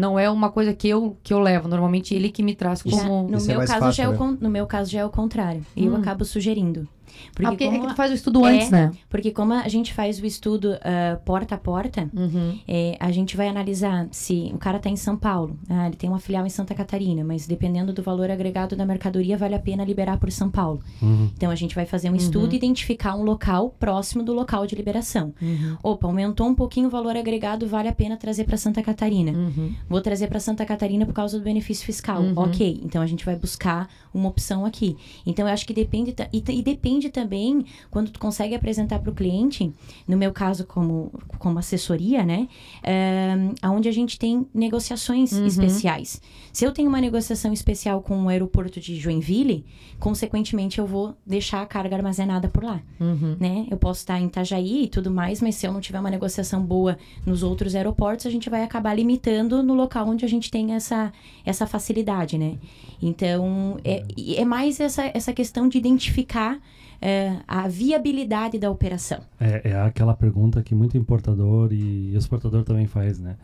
Não 0.00 0.18
é 0.18 0.30
uma 0.30 0.50
coisa 0.50 0.72
que 0.72 0.88
eu, 0.88 1.16
que 1.22 1.32
eu 1.34 1.38
levo. 1.38 1.68
Normalmente 1.68 2.14
ele 2.14 2.30
que 2.30 2.42
me 2.42 2.54
traz 2.54 2.82
Já- 2.84 2.90
como. 3.02 3.28
no, 3.28 3.36
Isso 3.36 3.50
é 3.50 3.56
meu 3.56 3.66
caso 3.66 3.78
fácil, 3.80 3.92
já 3.92 4.04
é 4.04 4.08
o 4.08 4.12
né? 4.32 4.38
no 4.40 4.48
meu 4.50 4.66
caso 4.66 4.90
já 4.90 5.00
é 5.00 5.04
o 5.04 5.10
contrário. 5.10 5.64
Eu 5.76 5.92
Hum. 5.92 5.96
acabo 5.96 6.24
sugerindo. 6.24 6.88
Porque, 7.32 7.46
ah, 7.46 7.50
porque 7.50 7.64
é 7.64 7.70
como, 7.70 7.80
que 7.82 7.86
tu 7.88 7.96
faz 7.96 8.10
o 8.10 8.14
estudo 8.14 8.46
É. 8.46 8.52
antes, 8.54 8.70
né? 8.70 8.90
porque 9.08 9.30
como 9.30 9.52
a 9.52 9.68
gente 9.68 9.92
faz 9.92 10.20
o 10.20 10.26
estudo 10.26 10.76
ah, 10.82 11.18
porta 11.24 11.54
a 11.54 11.58
porta, 11.58 12.08
Uhum. 12.14 12.58
é, 12.66 12.96
a 13.00 13.10
gente 13.10 13.36
vai 13.36 13.48
analisar 13.48 14.08
se 14.10 14.50
o 14.54 14.58
cara 14.58 14.76
está 14.76 14.88
em 14.88 14.96
São 14.96 15.16
Paulo, 15.16 15.58
ah, 15.68 15.86
ele 15.86 15.96
tem 15.96 16.08
uma 16.08 16.18
filial 16.18 16.46
em 16.46 16.50
Santa 16.50 16.74
Catarina, 16.74 17.24
mas 17.24 17.46
dependendo 17.46 17.92
do 17.92 18.02
valor 18.02 18.30
agregado 18.30 18.76
da 18.76 18.84
mercadoria, 18.84 19.36
vale 19.36 19.54
a 19.54 19.58
pena 19.58 19.84
liberar 19.84 20.18
por 20.18 20.30
São 20.30 20.50
Paulo. 20.50 20.80
Uhum. 21.02 21.30
Então 21.36 21.50
a 21.50 21.54
gente 21.54 21.74
vai 21.74 21.86
fazer 21.86 22.10
um 22.10 22.16
estudo 22.16 22.52
e 22.52 22.56
identificar 22.56 23.14
um 23.14 23.22
local 23.22 23.74
próximo 23.78 24.22
do 24.22 24.32
local 24.32 24.66
de 24.66 24.74
liberação. 24.74 25.32
Uhum. 25.40 25.76
Opa, 25.82 26.06
aumentou 26.06 26.46
um 26.46 26.54
pouquinho 26.54 26.88
o 26.88 26.90
valor 26.90 27.16
agregado, 27.16 27.66
vale 27.66 27.88
a 27.88 27.92
pena 27.92 28.16
trazer 28.16 28.44
para 28.44 28.56
Santa 28.56 28.82
Catarina. 28.82 29.32
Uhum. 29.32 29.74
Vou 29.88 30.00
trazer 30.00 30.28
para 30.28 30.40
Santa 30.40 30.64
Catarina 30.64 31.06
por 31.06 31.12
causa 31.14 31.38
do 31.38 31.44
benefício 31.44 31.84
fiscal. 31.84 32.20
Uhum. 32.20 32.32
Ok, 32.36 32.80
então 32.84 33.00
a 33.02 33.06
gente 33.06 33.24
vai 33.24 33.36
buscar 33.36 33.88
uma 34.12 34.28
opção 34.28 34.64
aqui. 34.64 34.96
Então 35.26 35.46
eu 35.46 35.52
acho 35.52 35.66
que 35.66 35.72
depende 35.72 36.14
e, 36.32 36.42
e 36.48 36.62
depende 36.62 37.08
também 37.10 37.64
quando 37.90 38.10
tu 38.10 38.18
consegue 38.18 38.54
apresentar 38.54 38.98
para 38.98 39.10
o 39.10 39.14
cliente, 39.14 39.72
no 40.06 40.16
meu 40.16 40.32
caso 40.32 40.66
como 40.66 41.12
como 41.38 41.58
assessoria, 41.58 42.22
né, 42.24 42.48
eh, 42.82 43.34
aonde 43.62 43.88
a 43.88 43.92
gente 43.92 44.18
tem 44.18 44.46
negociações 44.52 45.32
Uhum. 45.32 45.46
especiais. 45.46 46.20
Se 46.52 46.64
eu 46.64 46.72
tenho 46.72 46.88
uma 46.88 47.00
negociação 47.00 47.52
especial 47.52 48.02
com 48.02 48.24
o 48.24 48.28
aeroporto 48.28 48.78
de 48.80 48.96
Joinville, 48.96 49.64
consequentemente 49.98 50.78
eu 50.78 50.86
vou 50.86 51.14
deixar 51.26 51.62
a 51.62 51.66
carga 51.66 51.96
armazenada 51.96 52.48
por 52.48 52.64
lá 52.64 52.80
Uhum. 52.98 53.36
né? 53.38 53.66
Eu 53.70 53.76
posso 53.76 54.00
estar 54.00 54.20
em 54.20 54.26
Itajaí 54.26 54.84
e 54.84 54.88
tudo 54.88 55.10
mais, 55.10 55.40
mas 55.40 55.54
se 55.54 55.66
eu 55.66 55.72
não 55.72 55.80
tiver 55.80 56.00
uma 56.00 56.10
negociação 56.10 56.62
boa 56.62 56.98
nos 57.24 57.42
outros 57.42 57.74
aeroportos, 57.74 58.26
a 58.26 58.30
gente 58.30 58.50
vai 58.50 58.62
acabar 58.62 58.94
limitando 58.94 59.62
no 59.62 59.74
local 59.74 60.08
onde 60.08 60.24
a 60.24 60.28
gente 60.28 60.50
tem 60.50 60.72
essa, 60.74 61.12
essa 61.44 61.66
facilidade, 61.66 62.36
né? 62.38 62.56
Então, 63.02 63.78
é, 63.84 64.04
e 64.16 64.36
é 64.36 64.44
mais 64.44 64.78
essa, 64.80 65.10
essa 65.14 65.32
questão 65.32 65.68
de 65.68 65.78
identificar 65.78 66.58
é, 67.00 67.36
a 67.48 67.66
viabilidade 67.66 68.58
da 68.58 68.70
operação. 68.70 69.20
É, 69.40 69.70
é 69.70 69.80
aquela 69.80 70.14
pergunta 70.14 70.62
que 70.62 70.74
muito 70.74 70.98
importador 70.98 71.72
e 71.72 72.14
exportador 72.14 72.62
também 72.62 72.86
faz, 72.86 73.18
né? 73.18 73.36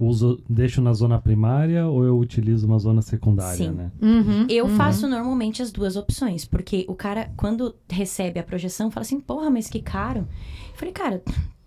Uso, 0.00 0.40
deixo 0.48 0.80
na 0.80 0.92
zona 0.92 1.18
primária 1.20 1.86
ou 1.88 2.04
eu 2.04 2.16
utilizo 2.18 2.66
uma 2.66 2.78
zona 2.78 3.02
secundária, 3.02 3.56
Sim. 3.56 3.70
né? 3.70 3.90
Uhum. 4.00 4.46
Eu 4.48 4.66
Uhum. 4.66 4.76
faço 4.76 5.08
normalmente 5.08 5.60
as 5.60 5.72
duas 5.72 5.96
opções, 5.96 6.44
porque 6.44 6.84
o 6.88 6.94
cara, 6.94 7.30
quando 7.36 7.74
recebe 7.90 8.38
a 8.38 8.44
projeção, 8.44 8.90
fala 8.92 9.02
assim, 9.02 9.18
porra, 9.18 9.50
mas 9.50 9.68
que 9.68 9.80
caro. 9.80 10.20
Eu 10.20 10.76
falei, 10.76 10.92
cara, 10.94 11.20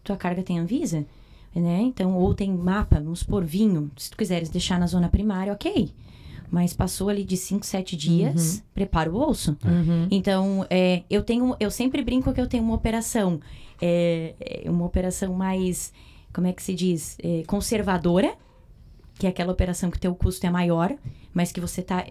tua 0.03 0.15
carga 0.15 0.43
tem 0.43 0.59
Anvisa? 0.59 1.05
Né? 1.53 1.81
Então, 1.81 2.15
ou 2.15 2.33
tem 2.33 2.49
mapa, 2.55 3.01
vamos 3.01 3.19
supor, 3.19 3.43
vinho. 3.43 3.91
Se 3.97 4.09
tu 4.09 4.15
quiseres 4.15 4.47
deixar 4.49 4.79
na 4.79 4.87
zona 4.87 5.09
primária, 5.09 5.51
ok. 5.51 5.91
Mas 6.51 6.73
passou 6.73 7.07
ali 7.07 7.23
de 7.23 7.37
5, 7.37 7.65
7 7.65 7.95
dias, 7.95 8.61
prepara 8.73 9.09
o 9.09 9.13
bolso. 9.13 9.57
Uhum. 9.63 10.07
Então, 10.11 10.67
é, 10.69 11.03
eu 11.09 11.23
tenho, 11.23 11.55
eu 11.61 11.71
sempre 11.71 12.03
brinco 12.03 12.33
que 12.33 12.41
eu 12.41 12.47
tenho 12.47 12.61
uma 12.61 12.75
operação, 12.75 13.39
é, 13.81 14.35
é, 14.37 14.69
uma 14.69 14.85
operação 14.85 15.33
mais 15.33 15.93
como 16.33 16.47
é 16.47 16.53
que 16.53 16.61
se 16.61 16.73
diz, 16.73 17.17
é, 17.23 17.43
conservadora, 17.47 18.35
que 19.17 19.25
é 19.25 19.29
aquela 19.29 19.53
operação 19.53 19.89
que 19.89 19.97
o 19.97 19.99
teu 19.99 20.13
custo 20.13 20.45
é 20.45 20.49
maior, 20.49 20.93
mas 21.33 21.51
que 21.53 21.61
você 21.61 21.79
está 21.79 22.05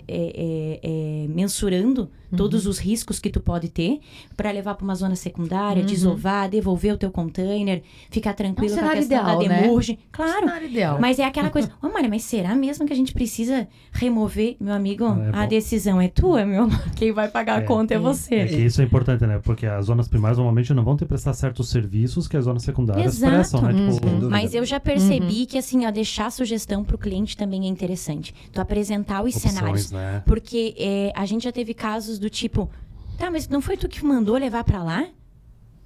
mensurando 1.28 2.10
todos 2.36 2.66
os 2.66 2.78
riscos 2.78 3.18
que 3.18 3.30
tu 3.30 3.40
pode 3.40 3.68
ter 3.68 4.00
para 4.36 4.50
levar 4.50 4.74
para 4.74 4.84
uma 4.84 4.94
zona 4.94 5.16
secundária, 5.16 5.82
desovar, 5.82 6.48
devolver 6.48 6.94
o 6.94 6.96
teu 6.98 7.10
container, 7.10 7.82
ficar 8.10 8.34
tranquilo 8.34 8.68
com 8.74 8.74
a 8.76 8.78
cenário 8.82 8.98
questão 9.00 9.24
da 9.24 9.34
ideal, 9.34 9.48
né? 9.48 9.62
demurge. 9.62 9.98
Claro, 10.12 10.40
Cenário 10.40 10.68
ideal. 10.68 10.98
mas 11.00 11.18
é 11.18 11.24
aquela 11.24 11.50
coisa, 11.50 11.70
ô 11.82 11.88
Maria, 11.88 12.08
mas 12.08 12.22
será 12.22 12.54
mesmo 12.54 12.86
que 12.86 12.92
a 12.92 12.96
gente 12.96 13.12
precisa 13.12 13.66
remover, 13.92 14.56
meu 14.60 14.72
amigo? 14.74 15.04
Ah, 15.04 15.42
é 15.42 15.44
a 15.44 15.46
decisão 15.46 16.00
é 16.00 16.08
tua, 16.08 16.44
meu 16.44 16.64
amor. 16.64 16.80
Quem 16.96 17.12
vai 17.12 17.28
pagar 17.28 17.58
a 17.58 17.62
É. 17.62 17.64
conta 17.64 17.94
é, 17.94 17.96
É 17.96 18.00
você. 18.00 18.44
que 18.46 18.56
isso 18.56 18.80
é 18.80 18.84
importante, 18.84 19.26
né? 19.26 19.40
Porque 19.42 19.66
as 19.66 19.86
zonas 19.86 20.08
primárias 20.08 20.38
normalmente 20.38 20.72
não 20.72 20.84
vão 20.84 20.96
ter 20.96 21.04
que 21.04 21.08
prestar 21.08 21.32
certos 21.34 21.68
serviços 21.68 22.28
que 22.28 22.36
as 22.36 22.44
zonas 22.44 22.62
secundárias 22.62 23.16
Exato. 23.16 23.32
prestam, 23.34 23.62
né? 23.62 23.72
Tipo, 23.72 23.92
Sem 23.92 24.00
dúvida. 24.14 24.28
Mas 24.28 24.54
eu 24.54 24.64
já 24.64 24.78
percebi 24.78 25.46
que, 25.46 25.58
assim, 25.58 25.86
ó, 25.86 25.90
deixar 25.90 26.26
a 26.26 26.30
sugestão 26.30 26.84
pro 26.84 26.96
cliente 26.98 27.36
também 27.36 27.64
é 27.64 27.68
interessante. 27.68 28.34
Tu 28.52 28.60
apresentar 28.60 29.22
os 29.24 29.34
opções, 29.34 29.54
cenários. 29.54 29.90
né? 29.92 30.22
Porque 30.26 30.74
é, 30.78 31.12
a 31.16 31.26
gente 31.26 31.44
já 31.44 31.52
teve 31.52 31.74
casos 31.74 32.18
do 32.20 32.30
tipo, 32.30 32.70
tá, 33.18 33.30
mas 33.30 33.48
não 33.48 33.60
foi 33.60 33.76
tu 33.76 33.88
que 33.88 34.04
mandou 34.04 34.36
levar 34.36 34.62
pra 34.64 34.82
lá? 34.82 35.06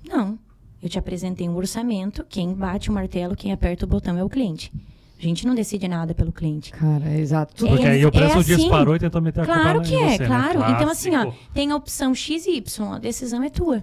Não. 0.06 0.38
Eu 0.82 0.88
te 0.88 0.98
apresentei 0.98 1.48
um 1.48 1.56
orçamento, 1.56 2.24
quem 2.28 2.52
bate 2.52 2.90
o 2.90 2.92
martelo, 2.92 3.34
quem 3.34 3.52
aperta 3.52 3.86
o 3.86 3.88
botão 3.88 4.18
é 4.18 4.22
o 4.24 4.28
cliente. 4.28 4.70
A 5.18 5.22
gente 5.22 5.46
não 5.46 5.54
decide 5.54 5.88
nada 5.88 6.14
pelo 6.14 6.30
cliente. 6.32 6.70
Cara, 6.72 7.14
exato. 7.18 7.54
Porque 7.66 7.84
É- 7.86 7.90
aí 7.92 8.04
o 8.04 8.12
preço 8.12 8.36
é 8.36 8.40
assim. 8.40 8.56
disparou 8.56 8.94
e 8.94 8.98
tentou 8.98 9.22
meter 9.22 9.40
a 9.40 9.44
Claro 9.46 9.80
culpa 9.80 9.82
que 9.88 9.94
em 9.94 10.02
é, 10.02 10.10
você, 10.10 10.18
né? 10.18 10.26
claro. 10.26 10.58
Então, 10.74 10.88
assim, 10.90 11.16
ó, 11.16 11.32
tem 11.54 11.70
a 11.70 11.76
opção 11.76 12.14
X 12.14 12.46
e 12.46 12.56
Y, 12.56 12.92
a 12.92 12.98
decisão 12.98 13.42
é 13.42 13.48
tua. 13.48 13.82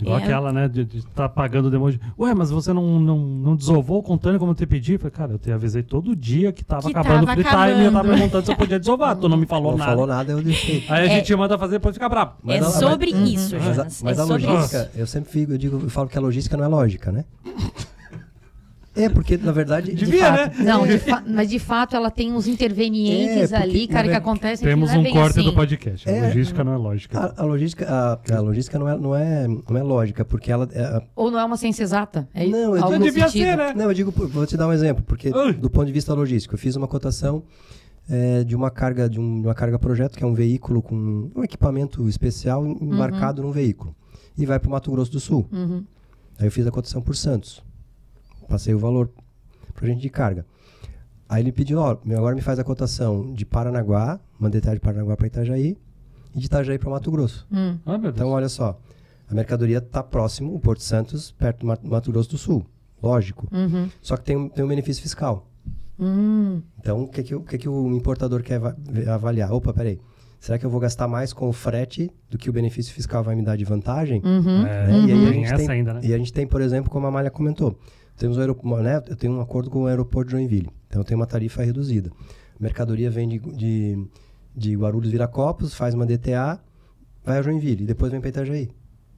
Igual 0.00 0.18
É, 0.18 0.22
aquela, 0.22 0.52
né, 0.52 0.68
de 0.68 0.82
estar 0.98 1.28
pagando 1.28 1.66
o 1.66 1.70
demo 1.70 1.90
de, 1.90 2.00
Ué, 2.18 2.34
mas 2.34 2.50
você 2.50 2.72
não, 2.72 2.98
não, 3.00 3.18
não 3.18 3.56
desovou 3.56 3.98
o 3.98 4.02
como 4.02 4.18
eu 4.52 4.54
te 4.54 4.66
pedi? 4.66 4.94
Eu 4.94 4.98
Falei, 4.98 5.10
cara, 5.12 5.32
eu 5.32 5.38
te 5.38 5.50
avisei 5.52 5.82
todo 5.82 6.14
dia 6.16 6.52
que 6.52 6.64
tava 6.64 6.82
Que 6.82 6.96
acabando 6.96 7.24
o 7.24 7.32
free 7.32 7.44
time 7.44 7.82
e 7.82 7.84
eu 7.86 7.92
tava 7.92 8.08
perguntando 8.08 8.44
se 8.46 8.52
eu 8.52 8.56
podia 8.56 8.78
desovar. 8.78 9.16
tu 9.16 9.28
não 9.28 9.36
me 9.36 9.46
falou 9.46 9.72
Não 9.72 9.78
nada. 9.78 9.90
falou 9.90 10.06
nada, 10.06 10.32
eu 10.32 10.42
deixei. 10.42 10.84
Aí 10.88 11.02
a 11.02 11.06
É- 11.06 11.08
gente 11.08 11.34
manda 11.36 11.58
fazer 11.58 11.72
depois 11.74 11.94
fica 11.94 12.08
bravo. 12.08 12.32
Mas 12.42 12.56
é 12.56 12.60
não- 12.60 12.70
sobre 12.70 13.12
mas- 13.12 13.30
isso, 13.30 13.54
Mas 13.56 13.66
a, 13.68 13.72
Jonas. 13.74 14.02
mas 14.02 14.18
é 14.18 14.22
a 14.22 14.26
sobre 14.26 14.46
logística, 14.46 14.82
isso. 14.90 14.90
eu 15.00 15.06
sempre 15.06 15.30
fico, 15.32 15.52
eu 15.52 15.58
digo, 15.58 15.80
eu 15.82 15.90
falo 15.90 16.08
que 16.08 16.16
a 16.18 16.20
logística 16.20 16.56
não 16.56 16.64
é 16.64 16.68
lógica, 16.68 17.12
né? 17.12 17.24
É, 18.96 19.08
porque 19.08 19.36
na 19.36 19.52
verdade. 19.52 19.94
De 19.94 20.04
Devia, 20.04 20.24
fato. 20.48 20.58
né? 20.58 20.64
Não, 20.64 20.86
de 20.86 20.98
fa- 21.00 21.22
mas 21.26 21.48
de 21.48 21.58
fato 21.60 21.94
ela 21.94 22.10
tem 22.10 22.32
uns 22.32 22.48
intervenientes 22.48 23.52
É, 23.52 23.58
porque, 23.60 23.70
ali, 23.76 23.86
cara, 23.86 24.08
que 24.08 24.14
acontecem 24.14 24.66
Temos 24.68 24.90
que 24.90 24.96
não 24.96 25.02
um 25.04 25.06
é 25.06 25.10
corte 25.12 25.38
assim. 25.38 25.48
do 25.48 25.54
podcast. 25.54 26.08
A 26.08 26.12
É. 26.12 26.26
logística 26.26 26.64
não 26.64 26.72
é 26.72 26.76
lógica. 26.76 27.18
A, 27.36 27.42
a 27.42 27.44
logística, 27.44 27.86
a, 27.88 28.34
a 28.36 28.40
logística 28.40 28.78
não, 28.78 28.88
é, 28.88 28.96
não, 28.98 29.14
é, 29.14 29.46
não 29.48 29.76
é 29.76 29.82
lógica, 29.82 30.24
porque 30.24 30.50
ela. 30.50 30.68
é- 30.72 31.02
Ou 31.14 31.30
não 31.30 31.38
é 31.38 31.44
uma 31.44 31.56
ciência 31.56 31.82
exata? 31.84 32.28
É 32.34 32.44
Não, 32.46 32.76
eu 32.76 32.88
nesse 32.90 32.98
devia 33.04 33.28
sentido. 33.28 33.44
ser, 33.48 33.56
né? 33.56 33.72
Não, 33.76 33.84
eu 33.84 33.94
digo, 33.94 34.10
vou 34.10 34.44
te 34.46 34.56
dar 34.56 34.66
um 34.66 34.72
exemplo, 34.72 35.04
porque 35.06 35.30
Ai. 35.34 35.52
do 35.52 35.70
ponto 35.70 35.86
de 35.86 35.92
vista 35.92 36.12
logístico, 36.12 36.54
eu 36.54 36.58
fiz 36.58 36.74
uma 36.74 36.88
cotação 36.88 37.42
é, 38.08 38.42
de 38.42 38.56
uma 38.56 38.72
carga 38.72 39.08
de 39.08 39.20
um- 39.20 39.40
de 39.40 39.46
uma 39.46 39.54
carga 39.54 39.78
projeto, 39.78 40.18
que 40.18 40.24
é 40.24 40.26
um 40.26 40.34
veículo 40.34 40.82
com 40.82 41.30
um 41.36 41.44
equipamento 41.44 42.08
especial 42.08 42.66
embarcado 42.66 43.40
num 43.40 43.52
veículo. 43.52 43.94
E 44.36 44.44
vai 44.44 44.58
para 44.58 44.68
o 44.68 44.72
Mato 44.72 44.90
Grosso 44.90 45.12
do 45.12 45.20
Sul. 45.20 45.46
Uhum. 45.52 45.84
Aí 46.38 46.46
eu 46.46 46.50
fiz 46.50 46.66
a 46.66 46.70
cotação 46.72 47.00
por 47.00 47.14
Santos. 47.14 47.62
Passei 48.50 48.74
o 48.74 48.78
valor 48.78 49.08
para 49.74 49.86
gente 49.86 50.00
de 50.02 50.10
carga. 50.10 50.44
Aí 51.28 51.40
ele 51.42 51.52
pediu, 51.52 51.78
ó, 51.78 51.90
agora 52.16 52.34
me 52.34 52.40
faz 52.42 52.58
a 52.58 52.64
cotação 52.64 53.32
de 53.32 53.46
Paranaguá, 53.46 54.18
mandei 54.38 54.60
de 54.60 54.80
Paranaguá 54.80 55.16
para 55.16 55.28
Itajaí, 55.28 55.78
e 56.34 56.38
de 56.40 56.46
Itajaí 56.46 56.76
para 56.76 56.90
Mato 56.90 57.10
Grosso. 57.12 57.46
Hum. 57.52 57.78
Ah, 57.86 57.92
meu 57.92 58.00
Deus. 58.10 58.14
Então, 58.16 58.30
olha 58.30 58.48
só, 58.48 58.76
a 59.30 59.34
mercadoria 59.34 59.78
está 59.78 60.02
próximo, 60.02 60.52
o 60.52 60.58
Porto 60.58 60.82
Santos, 60.82 61.30
perto 61.30 61.60
do 61.60 61.66
Ma- 61.66 61.78
Mato 61.84 62.10
Grosso 62.10 62.30
do 62.30 62.38
Sul. 62.38 62.66
Lógico. 63.00 63.46
Uhum. 63.52 63.88
Só 64.02 64.16
que 64.16 64.24
tem 64.24 64.36
um, 64.36 64.48
tem 64.48 64.64
um 64.64 64.68
benefício 64.68 65.00
fiscal. 65.02 65.46
Hum. 65.98 66.60
Então, 66.80 67.02
o 67.02 67.08
que, 67.08 67.22
que, 67.22 67.34
o- 67.34 67.40
que, 67.42 67.58
que 67.58 67.68
o 67.68 67.86
importador 67.96 68.42
quer 68.42 68.60
avaliar? 69.08 69.52
Opa, 69.52 69.72
peraí. 69.72 70.00
Será 70.40 70.58
que 70.58 70.66
eu 70.66 70.70
vou 70.70 70.80
gastar 70.80 71.06
mais 71.06 71.32
com 71.32 71.48
o 71.48 71.52
frete 71.52 72.10
do 72.28 72.36
que 72.38 72.48
o 72.50 72.52
benefício 72.52 72.92
fiscal 72.94 73.22
vai 73.22 73.36
me 73.36 73.42
dar 73.42 73.56
de 73.56 73.64
vantagem? 73.64 74.20
Uhum. 74.24 74.66
É, 74.66 74.86
Né? 74.88 75.00
E 75.06 75.12
aí 75.12 75.12
a 75.12 75.30
tem 75.30 75.32
gente 75.34 75.44
essa 75.46 75.56
tem, 75.58 75.68
ainda, 75.70 75.94
né? 75.94 76.00
E 76.02 76.12
a 76.14 76.18
gente 76.18 76.32
tem, 76.32 76.46
por 76.46 76.60
exemplo, 76.60 76.90
como 76.90 77.06
a 77.06 77.10
Malha 77.10 77.30
comentou, 77.30 77.78
temos 78.20 78.36
um 78.36 78.40
aeroporto, 78.40 78.82
né? 78.82 79.02
Eu 79.08 79.16
tenho 79.16 79.32
um 79.32 79.40
acordo 79.40 79.68
com 79.70 79.82
o 79.82 79.86
aeroporto 79.86 80.26
de 80.30 80.32
Joinville. 80.36 80.68
Então, 80.88 81.00
eu 81.00 81.04
tenho 81.04 81.18
uma 81.18 81.26
tarifa 81.26 81.62
reduzida. 81.64 82.10
A 82.58 82.62
mercadoria 82.62 83.10
vem 83.10 83.28
de, 83.28 83.38
de, 83.38 84.06
de 84.54 84.76
Guarulhos 84.76 85.10
Viracopos, 85.10 85.74
faz 85.74 85.94
uma 85.94 86.04
DTA, 86.06 86.60
vai 87.24 87.38
a 87.38 87.42
Joinville 87.42 87.82
e 87.82 87.86
depois 87.86 88.12
vem 88.12 88.20
para 88.20 88.28
Itajaí. 88.30 88.68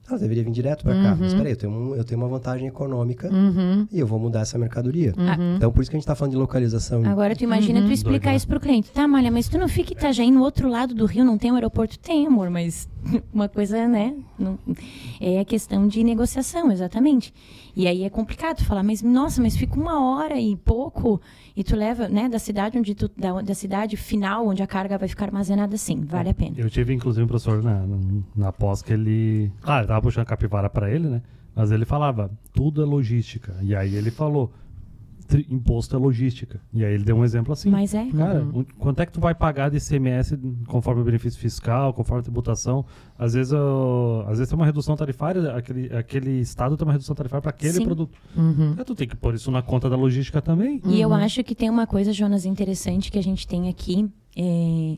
Ela 0.09 0.19
deveria 0.19 0.43
vir 0.43 0.51
direto 0.51 0.83
para 0.83 0.93
cá. 1.01 1.15
Mas 1.17 1.33
peraí, 1.33 1.53
eu 1.53 1.55
tenho, 1.57 1.71
um- 1.71 1.95
eu 1.95 2.03
tenho 2.03 2.19
uma 2.19 2.27
vantagem 2.27 2.67
econômica 2.67 3.29
Uhum. 3.33 3.87
e 3.89 3.99
eu 3.99 4.05
vou 4.05 4.19
mudar 4.19 4.41
essa 4.41 4.57
mercadoria. 4.57 5.13
Uhum. 5.17 5.55
Então, 5.55 5.71
por 5.71 5.81
isso 5.81 5.89
que 5.89 5.95
a 5.95 5.97
gente 5.99 6.03
está 6.03 6.13
falando 6.13 6.31
de 6.33 6.37
localização. 6.37 7.05
Agora 7.05 7.33
tu 7.35 7.43
imagina 7.45 7.81
tu 7.81 7.89
explicar 7.91 8.19
Doido, 8.25 8.31
né? 8.31 8.35
isso 8.35 8.47
pro 8.47 8.59
cliente. 8.59 8.91
Tá, 8.91 9.07
Malha, 9.07 9.31
mas 9.31 9.47
tu 9.47 9.57
não 9.57 9.67
fica 9.69 9.93
em 9.93 9.97
Itajaí 9.97 10.29
no 10.29 10.41
outro 10.41 10.67
lado 10.69 10.93
do 10.93 11.05
rio, 11.05 11.23
não 11.23 11.37
tem 11.37 11.51
um 11.51 11.55
aeroporto? 11.55 11.97
Tem, 11.99 12.27
amor, 12.27 12.49
mas 12.49 12.89
uma 13.33 13.47
coisa, 13.47 13.87
né? 13.87 14.15
é 15.19 15.39
a 15.39 15.45
questão 15.45 15.87
de 15.87 16.03
negociação, 16.03 16.71
exatamente. 16.71 17.33
E 17.75 17.87
aí 17.87 18.03
é 18.03 18.09
complicado 18.09 18.63
falar, 18.63 18.83
mas 18.83 19.01
nossa, 19.01 19.41
mas 19.41 19.55
fica 19.55 19.79
uma 19.79 20.01
hora 20.01 20.39
e 20.39 20.55
pouco 20.55 21.19
e 21.55 21.63
tu 21.63 21.75
leva, 21.75 22.07
né, 22.07 22.29
da 22.29 22.39
cidade 22.39 22.77
onde 22.77 22.93
tu, 22.95 23.09
da, 23.17 23.41
da 23.41 23.53
cidade 23.53 23.97
final 23.97 24.47
onde 24.47 24.61
a 24.61 24.67
carga 24.67 24.97
vai 24.97 25.07
ficar 25.07 25.25
armazenada, 25.25 25.75
sim, 25.77 26.01
vale 26.01 26.29
a 26.29 26.33
pena. 26.33 26.55
Eu 26.57 26.69
tive, 26.69 26.93
inclusive, 26.93 27.23
um 27.23 27.27
professor 27.27 27.61
na, 27.63 27.85
na, 27.85 27.97
na 28.35 28.51
pós 28.51 28.81
que 28.81 28.93
ele. 28.93 29.51
Claro, 29.61 29.81
ele 29.81 29.87
tava 29.87 30.01
puxando 30.01 30.25
capivara 30.25 30.69
pra 30.69 30.89
ele, 30.89 31.07
né? 31.07 31.21
Mas 31.55 31.71
ele 31.71 31.85
falava, 31.85 32.31
tudo 32.51 32.81
é 32.81 32.85
logística. 32.85 33.55
E 33.61 33.75
aí 33.75 33.95
ele 33.95 34.09
falou, 34.09 34.51
imposto 35.49 35.95
é 35.95 35.99
logística. 35.99 36.59
E 36.73 36.83
aí 36.83 36.93
ele 36.93 37.03
deu 37.03 37.15
um 37.15 37.23
exemplo 37.23 37.53
assim. 37.53 37.69
Mas 37.69 37.93
é. 37.93 38.05
Cara, 38.11 38.43
um- 38.43 38.63
quanto 38.77 39.01
é 39.01 39.05
que 39.05 39.11
tu 39.11 39.19
vai 39.19 39.33
pagar 39.35 39.69
de 39.69 39.77
ICMS 39.77 40.37
conforme 40.67 41.01
o 41.01 41.03
benefício 41.03 41.39
fiscal, 41.39 41.93
conforme 41.93 42.19
a 42.21 42.23
tributação? 42.23 42.85
Às 43.17 43.33
vezes, 43.33 43.51
eu- 43.53 44.21
às 44.27 44.37
vezes 44.37 44.49
tem 44.49 44.55
uma 44.57 44.65
redução 44.65 44.95
tarifária, 44.95 45.55
aquele, 45.55 45.95
aquele 45.95 46.39
estado 46.39 46.75
tem 46.77 46.85
uma 46.87 46.93
redução 46.93 47.15
tarifária 47.15 47.41
para 47.41 47.51
aquele 47.51 47.73
Sim. 47.73 47.85
produto. 47.85 48.17
Uhum. 48.35 48.75
É, 48.77 48.83
tu 48.83 48.95
tem 48.95 49.07
que 49.07 49.15
pôr 49.15 49.33
isso 49.33 49.49
na 49.51 49.61
conta 49.61 49.89
da 49.89 49.95
logística 49.95 50.41
também. 50.41 50.81
E 50.85 50.99
eu 51.01 51.13
acho 51.13 51.43
que 51.43 51.55
tem 51.55 51.69
uma 51.69 51.87
coisa, 51.87 52.11
Jonas, 52.13 52.45
interessante 52.45 53.11
que 53.11 53.17
a 53.19 53.23
gente 53.23 53.47
tem 53.47 53.69
aqui. 53.69 54.09
é, 54.35 54.97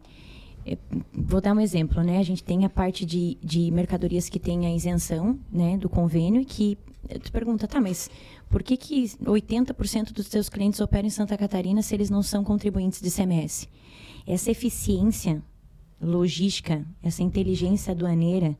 é, 0.65 0.77
vou 1.13 1.39
dar 1.41 1.53
um 1.53 1.59
exemplo, 1.59 2.01
né? 2.01 2.17
A 2.17 2.23
gente 2.23 2.43
tem 2.43 2.65
a 2.65 2.69
parte 2.69 3.05
de, 3.05 3.37
de 3.43 3.69
mercadorias 3.69 4.29
que 4.29 4.39
tem 4.39 4.65
a 4.65 4.73
isenção 4.75 5.37
né, 5.51 5.77
do 5.77 5.87
convênio 5.87 6.41
e 6.41 6.45
que 6.45 6.75
tu 7.21 7.31
pergunta, 7.31 7.67
tá, 7.67 7.79
mas 7.79 8.09
por 8.49 8.63
que, 8.63 8.77
que 8.77 9.03
80% 9.23 10.11
dos 10.11 10.27
teus 10.29 10.49
clientes 10.49 10.79
operam 10.79 11.07
em 11.07 11.11
Santa 11.11 11.37
Catarina 11.37 11.81
se 11.81 11.93
eles 11.95 12.09
não 12.09 12.23
são 12.23 12.43
contribuintes 12.43 13.01
de 13.01 13.11
CMS? 13.11 13.67
Essa 14.25 14.51
eficiência 14.51 15.43
logística, 16.01 16.85
essa 17.01 17.23
inteligência 17.23 17.91
aduaneira, 17.91 18.57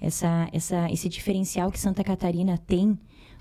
essa, 0.00 0.48
essa, 0.52 0.90
esse 0.90 1.08
diferencial 1.08 1.70
que 1.72 1.80
Santa 1.80 2.04
Catarina 2.04 2.56
tem, 2.58 2.98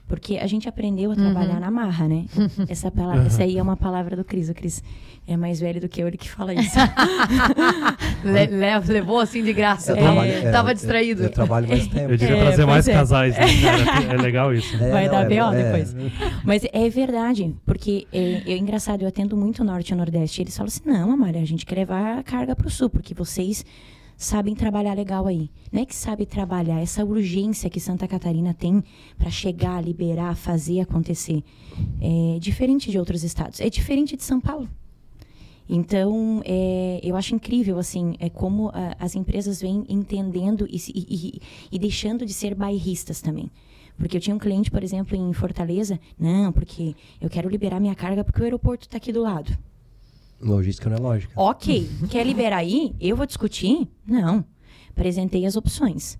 porque 0.07 0.37
a 0.37 0.47
gente 0.47 0.69
aprendeu 0.69 1.11
a 1.11 1.15
trabalhar 1.15 1.59
na 1.59 1.69
marra, 1.69 2.07
né? 2.07 2.25
Essa, 2.69 2.89
palavra, 2.89 3.25
essa 3.27 3.43
aí 3.43 3.57
é 3.57 3.61
uma 3.61 3.75
palavra 3.75 4.15
do 4.15 4.23
Cris. 4.23 4.47
O 4.49 4.53
Cris 4.53 4.81
é 5.27 5.35
mais 5.35 5.59
velho 5.59 5.81
do 5.81 5.89
que 5.89 6.01
eu, 6.01 6.07
ele 6.07 6.17
que 6.17 6.29
fala 6.29 6.53
isso. 6.53 6.77
Le- 8.23 8.47
le- 8.47 8.79
levou 8.93 9.19
assim 9.19 9.43
de 9.43 9.53
graça. 9.53 9.91
Eu 9.91 9.95
Tava, 9.97 10.07
trabalho- 10.13 10.31
é, 10.31 10.51
tava 10.51 10.69
eu- 10.69 10.73
distraído. 10.73 11.23
Eu, 11.23 11.29
trabalho 11.29 11.67
mais 11.67 11.87
tempo. 11.87 12.11
Eu 12.11 12.17
devia 12.17 12.35
É, 12.37 12.39
trazer 12.47 12.65
mais 12.65 12.87
é. 12.87 12.93
casais, 12.93 13.37
né? 13.37 13.45
É 14.13 14.17
legal 14.17 14.53
isso. 14.53 14.75
É, 14.81 14.89
Vai 14.91 15.05
não, 15.05 15.11
dar 15.11 15.23
é- 15.23 15.27
B.O. 15.27 15.53
é. 15.53 15.63
depois. 15.63 15.95
Mas 16.43 16.61
é 16.71 16.89
verdade, 16.89 17.53
porque 17.65 18.07
é, 18.13 18.43
é 18.51 18.57
engraçado, 18.57 19.01
eu 19.01 19.07
atendo 19.07 19.35
muito 19.37 19.61
o 19.61 19.65
Norte 19.65 19.89
e 19.89 19.93
o 19.93 19.97
Nordeste. 19.97 20.41
Eles 20.41 20.55
falam 20.55 20.67
assim, 20.67 20.81
não, 20.85 21.11
Amália, 21.11 21.41
a 21.41 21.45
gente 21.45 21.65
quer 21.65 21.75
levar 21.75 22.19
a 22.19 22.23
carga 22.23 22.55
pro 22.55 22.69
Sul, 22.69 22.89
porque 22.89 23.13
vocês 23.13 23.65
sabem 24.17 24.55
trabalhar 24.55 24.95
legal 24.95 25.27
aí. 25.27 25.49
Não 25.71 25.81
é 25.81 25.85
que 25.85 25.95
sabe 25.95 26.25
trabalhar, 26.25 26.81
essa 26.81 27.05
urgência 27.05 27.69
que 27.69 27.79
Santa 27.79 28.07
Catarina 28.07 28.53
tem 28.53 28.83
para 29.17 29.29
chegar, 29.29 29.81
liberar, 29.83 30.35
fazer 30.35 30.79
acontecer. 30.81 31.43
É 32.01 32.39
diferente 32.39 32.89
de 32.89 32.97
outros 32.97 33.23
estados. 33.23 33.61
É 33.61 33.69
diferente 33.69 34.17
de 34.17 34.23
São 34.23 34.41
Paulo. 34.41 34.67
Então, 35.69 36.41
é, 36.45 36.99
eu 37.03 37.15
acho 37.15 37.35
incrível, 37.35 37.77
assim, 37.77 38.15
é 38.19 38.29
como 38.29 38.69
ah, 38.73 38.95
as 38.99 39.15
empresas 39.15 39.61
vêm 39.61 39.85
entendendo 39.89 40.65
e- 40.69 40.77
e- 40.95 41.41
e 41.71 41.77
deixando 41.77 42.25
de 42.25 42.33
ser 42.33 42.55
bairristas 42.55 43.21
também. 43.21 43.51
Porque 43.97 44.15
eu 44.15 44.21
tinha 44.21 44.35
um 44.35 44.39
cliente, 44.39 44.71
por 44.71 44.81
exemplo, 44.83 45.15
em 45.17 45.33
Fortaleza, 45.33 45.99
não, 46.17 46.51
porque 46.53 46.95
eu 47.19 47.29
quero 47.29 47.49
liberar 47.49 47.79
minha 47.81 47.95
carga 47.95 48.23
porque 48.23 48.39
o 48.39 48.43
aeroporto 48.43 48.85
está 48.85 48.95
aqui 48.97 49.11
do 49.11 49.21
lado. 49.21 49.57
Logística 50.41 50.89
não 50.89 50.97
é 50.97 50.99
lógica. 50.99 51.33
Ok, 51.35 51.89
quer 52.09 52.25
liberar 52.25 52.57
aí? 52.57 52.95
Eu 52.99 53.15
vou 53.15 53.25
discutir? 53.25 53.87
Não. 54.05 54.43
Apresentei 54.89 55.45
as 55.45 55.55
opções. 55.55 56.17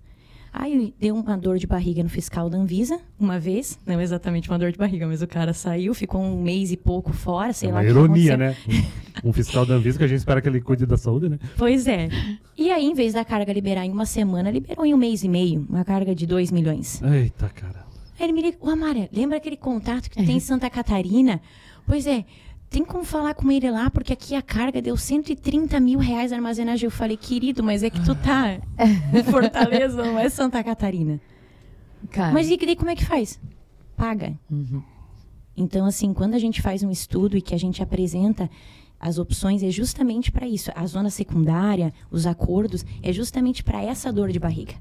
Aí 0.52 0.94
deu 0.98 1.14
uma 1.14 1.36
dor 1.36 1.58
de 1.58 1.66
barriga 1.66 2.02
no 2.02 2.08
fiscal 2.08 2.48
da 2.48 2.56
Anvisa, 2.56 2.98
uma 3.20 3.38
vez. 3.38 3.78
Não 3.86 4.00
exatamente 4.00 4.48
uma 4.48 4.58
dor 4.58 4.72
de 4.72 4.78
barriga, 4.78 5.06
mas 5.06 5.20
o 5.20 5.26
cara 5.26 5.52
saiu, 5.52 5.92
ficou 5.94 6.20
um 6.22 6.42
mês 6.42 6.72
e 6.72 6.76
pouco 6.76 7.12
fora, 7.12 7.52
sei 7.52 7.68
É 7.68 7.72
lá. 7.72 7.80
uma 7.80 7.84
ironia, 7.88 8.34
aconteceu. 8.34 8.72
né? 8.72 8.82
Um, 9.22 9.28
um 9.28 9.32
fiscal 9.32 9.66
da 9.66 9.74
Anvisa 9.74 9.98
que 9.98 10.04
a 10.04 10.08
gente 10.08 10.18
espera 10.18 10.40
que 10.40 10.48
ele 10.48 10.60
cuide 10.60 10.86
da 10.86 10.96
saúde, 10.96 11.28
né? 11.28 11.38
Pois 11.56 11.86
é. 11.86 12.08
E 12.56 12.70
aí, 12.72 12.86
em 12.86 12.94
vez 12.94 13.12
da 13.12 13.24
carga 13.24 13.52
liberar 13.52 13.84
em 13.84 13.90
uma 13.92 14.06
semana, 14.06 14.50
liberou 14.50 14.86
em 14.86 14.94
um 14.94 14.96
mês 14.96 15.22
e 15.22 15.28
meio. 15.28 15.66
Uma 15.68 15.84
carga 15.84 16.14
de 16.14 16.26
2 16.26 16.50
milhões. 16.50 17.02
Eita, 17.02 17.48
cara. 17.50 17.86
Aí 18.18 18.24
ele 18.26 18.32
me 18.32 18.42
liga, 18.42 18.56
ô 18.60 18.70
Amária, 18.70 19.08
lembra 19.12 19.36
aquele 19.36 19.56
contato 19.56 20.08
que 20.10 20.24
tem 20.24 20.38
em 20.38 20.40
Santa 20.40 20.68
Catarina? 20.70 21.40
Pois 21.86 22.06
é, 22.06 22.24
tem 22.70 22.84
como 22.84 23.04
falar 23.04 23.34
com 23.34 23.50
ele 23.50 23.70
lá, 23.70 23.88
porque 23.90 24.12
aqui 24.12 24.34
a 24.34 24.42
carga 24.42 24.82
deu 24.82 24.96
130 24.96 25.80
mil 25.80 25.98
reais 25.98 26.30
de 26.30 26.34
armazenagem. 26.34 26.86
Eu 26.86 26.90
falei, 26.90 27.16
querido, 27.16 27.62
mas 27.62 27.82
é 27.82 27.90
que 27.90 28.04
tu 28.04 28.14
tá 28.14 28.60
em 29.14 29.22
Fortaleza, 29.22 30.04
não 30.04 30.18
é 30.18 30.28
Santa 30.28 30.62
Catarina. 30.62 31.20
Cara, 32.10 32.32
Mas 32.32 32.48
e 32.48 32.56
daí 32.56 32.76
como 32.76 32.90
é 32.90 32.96
que 32.96 33.04
faz? 33.04 33.40
Paga. 33.96 34.38
Uhum. 34.50 34.82
Então, 35.56 35.86
assim, 35.86 36.14
quando 36.14 36.34
a 36.34 36.38
gente 36.38 36.62
faz 36.62 36.82
um 36.82 36.90
estudo 36.90 37.36
e 37.36 37.42
que 37.42 37.54
a 37.54 37.58
gente 37.58 37.82
apresenta 37.82 38.48
as 39.00 39.18
opções, 39.18 39.62
é 39.62 39.70
justamente 39.70 40.30
para 40.30 40.46
isso. 40.46 40.70
A 40.74 40.86
zona 40.86 41.10
secundária, 41.10 41.92
os 42.10 42.26
acordos, 42.26 42.84
é 43.02 43.12
justamente 43.12 43.64
para 43.64 43.82
essa 43.82 44.12
dor 44.12 44.30
de 44.30 44.38
barriga. 44.38 44.74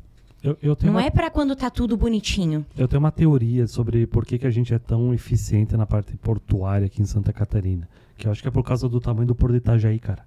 Eu, 0.44 0.58
eu 0.62 0.78
Não 0.84 0.92
uma, 0.92 1.04
é 1.04 1.10
para 1.10 1.30
quando 1.30 1.56
tá 1.56 1.70
tudo 1.70 1.98
bonitinho. 1.98 2.66
eu 2.78 2.88
tenho 2.88 3.00
uma 3.00 3.12
teoria 3.12 3.68
sobre 3.68 4.06
por 4.06 4.26
que, 4.26 4.38
que 4.38 4.46
a 4.48 4.52
gente 4.52 4.74
é 4.74 4.80
tão 4.80 5.14
eficiente 5.14 5.76
na 5.76 5.86
parte 5.86 6.16
portuária 6.18 6.86
aqui 6.86 7.02
em 7.02 7.06
Santa 7.06 7.34
Catarina. 7.34 7.90
Que 8.16 8.28
eu 8.28 8.32
acho 8.32 8.42
que 8.42 8.48
é 8.48 8.52
por 8.52 8.64
causa 8.64 8.88
do 8.88 9.00
tamanho 9.00 9.28
do 9.28 9.36
Porto 9.36 9.54
de 9.54 9.58
Itajaí, 9.58 10.00
cara. 10.00 10.24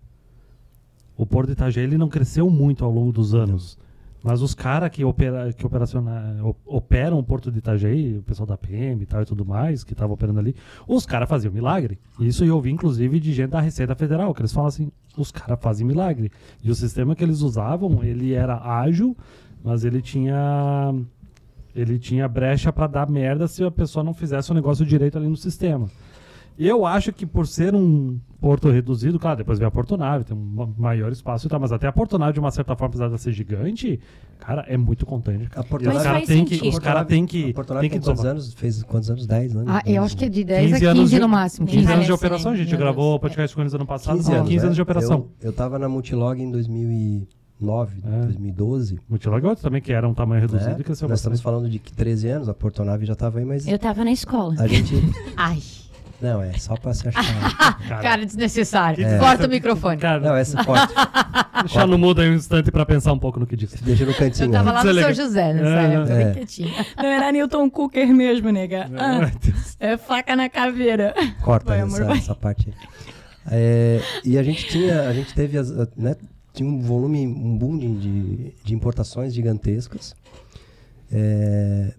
O 1.16 1.24
Porto 1.24 1.48
de 1.48 1.52
Itajaí 1.52 1.84
ele 1.84 1.98
não 1.98 2.08
cresceu 2.08 2.50
muito 2.50 2.84
ao 2.84 2.90
longo 2.90 3.12
dos 3.12 3.34
anos. 3.34 3.78
Mas 4.22 4.42
os 4.42 4.54
caras 4.54 4.90
que, 4.90 5.02
opera, 5.02 5.50
que 5.52 5.64
operam 6.66 7.18
o 7.18 7.22
Porto 7.24 7.50
de 7.50 7.58
Itajaí, 7.58 8.18
o 8.18 8.22
pessoal 8.22 8.46
da 8.46 8.56
PM 8.58 9.02
e 9.02 9.06
tal 9.06 9.22
e 9.22 9.24
tudo 9.24 9.46
mais, 9.46 9.82
que 9.82 9.94
tava 9.94 10.12
operando 10.12 10.38
ali, 10.38 10.54
os 10.86 11.06
caras 11.06 11.28
faziam 11.28 11.52
milagre. 11.52 11.98
Isso 12.18 12.44
eu 12.44 12.54
ouvi, 12.54 12.70
inclusive, 12.70 13.18
de 13.18 13.32
gente 13.32 13.50
da 13.50 13.60
Receita 13.60 13.94
Federal, 13.94 14.34
que 14.34 14.42
eles 14.42 14.52
falam 14.52 14.68
assim, 14.68 14.92
os 15.16 15.32
caras 15.32 15.58
fazem 15.60 15.86
milagre. 15.86 16.30
E 16.62 16.70
o 16.70 16.74
sistema 16.74 17.16
que 17.16 17.24
eles 17.24 17.40
usavam, 17.40 18.04
ele 18.04 18.34
era 18.34 18.60
ágil, 18.62 19.16
mas 19.64 19.84
ele 19.84 20.00
tinha 20.02 20.94
ele 21.74 21.98
tinha 21.98 22.26
brecha 22.26 22.72
para 22.72 22.86
dar 22.88 23.08
merda 23.08 23.46
se 23.46 23.62
a 23.62 23.70
pessoa 23.70 24.02
não 24.04 24.12
fizesse 24.12 24.50
o 24.50 24.54
negócio 24.54 24.84
direito 24.84 25.16
ali 25.16 25.28
no 25.28 25.36
sistema. 25.36 25.88
Eu 26.58 26.84
acho 26.84 27.10
que 27.12 27.24
por 27.24 27.46
ser 27.46 27.74
um 27.74 28.18
porto 28.38 28.68
reduzido, 28.68 29.18
claro, 29.18 29.38
depois 29.38 29.58
vem 29.58 29.66
a 29.66 29.70
portonave, 29.70 30.24
tem 30.24 30.36
um 30.36 30.40
ma- 30.40 30.68
maior 30.76 31.10
espaço 31.10 31.46
e 31.46 31.48
tal, 31.48 31.58
mas 31.60 31.72
até 31.72 31.86
a 31.86 31.92
portonave, 31.92 32.34
de 32.34 32.40
uma 32.40 32.50
certa 32.50 32.74
forma, 32.76 32.88
apesar 32.90 33.08
de 33.08 33.18
ser 33.18 33.32
gigante, 33.32 33.98
cara, 34.38 34.62
é 34.68 34.76
muito 34.76 35.06
contente. 35.06 35.48
A 35.54 35.60
E 35.60 35.62
os 35.62 35.66
Portonave- 35.68 36.04
caras 36.04 36.26
têm 36.26 36.44
que, 36.44 36.68
os 36.68 36.78
cara 36.78 37.04
tem 37.04 37.24
que, 37.24 37.50
A 37.50 37.54
Portonave 37.54 37.88
tem 37.88 37.98
que 37.98 38.04
tem 38.04 38.14
quantos 38.14 38.24
anos? 38.26 38.52
Fez 38.52 38.82
quantos 38.82 39.08
anos? 39.10 39.26
10 39.26 39.56
anos? 39.56 39.68
Ah, 39.74 39.82
eu 39.86 40.02
acho 40.02 40.14
que 40.16 40.24
é 40.26 40.28
de 40.28 40.44
10 40.44 40.58
a 40.60 40.64
15 40.66 40.80
15 40.80 40.86
anos 40.98 41.10
de- 41.10 41.18
no 41.20 41.28
máximo. 41.28 41.66
15 41.66 41.92
anos 41.92 42.04
de 42.06 42.12
operação, 42.12 42.50
a 42.50 42.54
né? 42.54 42.62
gente 42.62 42.76
gravou 42.76 43.14
o 43.14 43.20
podcast 43.20 43.54
com 43.54 43.62
eles 43.62 43.72
ano 43.72 43.86
passado, 43.86 44.16
15 44.16 44.28
15 44.30 44.36
anos, 44.38 44.50
anos, 44.50 44.64
né? 44.64 44.74
de 44.74 44.82
operação. 44.82 45.28
Eu, 45.40 45.48
eu 45.48 45.52
tava 45.54 45.78
na 45.78 45.88
Multilog 45.88 46.42
em 46.42 46.50
2009, 47.60 47.96
É. 48.04 48.22
2012. 48.26 48.98
Multilog 49.08 49.44
é 49.44 49.48
outro 49.48 49.62
também, 49.62 49.80
que 49.82 49.92
era 49.92 50.08
um 50.08 50.14
tamanho 50.14 50.40
reduzido 50.40 50.70
né? 50.70 50.76
e 50.80 50.84
cresceu 50.84 51.08
Nós 51.08 51.18
bastante. 51.20 51.34
estamos 51.34 51.40
falando 51.40 51.70
de 51.70 51.78
que 51.78 51.92
13 51.92 52.28
anos, 52.28 52.48
a 52.48 52.54
Portonave 52.54 53.04
já 53.06 53.14
tava 53.14 53.38
aí, 53.38 53.44
mas 53.44 53.66
Eu 53.66 53.78
tava 53.78 54.04
na 54.04 54.12
escola. 54.12 54.54
a 54.58 54.66
gente... 54.66 54.94
Ai, 55.36 55.58
Não, 56.20 56.42
é 56.42 56.52
só 56.54 56.76
pra 56.76 56.92
se 56.94 57.08
achar. 57.08 57.22
Cara, 57.88 58.02
cara, 58.02 58.26
desnecessário. 58.26 59.04
É. 59.06 59.18
Corta 59.18 59.46
o 59.46 59.50
microfone. 59.50 59.96
cara, 59.96 60.20
Não, 60.20 60.36
essa 60.36 60.62
forte. 60.62 60.92
deixa 61.62 61.86
no 61.86 61.98
mudo 61.98 62.20
aí 62.20 62.30
um 62.30 62.34
instante 62.34 62.70
pra 62.70 62.84
pensar 62.86 63.12
um 63.12 63.18
pouco 63.18 63.40
no 63.40 63.46
que 63.46 63.56
disse. 63.56 63.82
Deixa 63.82 64.04
no 64.04 64.14
cantinho. 64.14 64.48
Eu 64.48 64.52
tava 64.52 64.66
né? 64.66 64.72
lá 64.72 64.80
é 64.82 64.92
no. 64.92 65.00
São 65.00 65.12
José 65.14 65.52
nessa 65.54 65.68
É, 65.80 65.94
época, 65.94 66.12
é. 66.12 66.32
quietinha. 66.34 66.86
Não 66.96 67.04
era 67.06 67.32
Newton 67.32 67.68
Cooker 67.70 68.06
mesmo, 68.14 68.50
nega. 68.50 68.88
Ah, 68.96 69.20
Ai, 69.24 69.32
Deus. 69.42 69.76
é 69.80 69.96
faca 69.96 70.36
na 70.36 70.48
caveira. 70.48 71.14
Corta 71.42 71.66
Vai, 71.70 71.80
essa, 71.80 72.02
amor, 72.02 72.16
essa 72.16 72.34
parte 72.34 72.68
aí. 72.68 72.74
É, 73.50 74.00
e 74.24 74.38
a 74.38 74.42
gente 74.42 74.66
tinha, 74.68 75.08
a 75.08 75.12
gente 75.14 75.34
teve, 75.34 75.56
as, 75.58 75.70
né, 75.96 76.14
tinha 76.60 76.68
um 76.68 76.80
volume, 76.80 77.26
um 77.26 77.56
boom 77.56 77.78
de, 77.78 78.54
de, 78.62 78.74
importações 78.74 79.32
gigantescas. 79.32 80.14
É, 81.10 81.94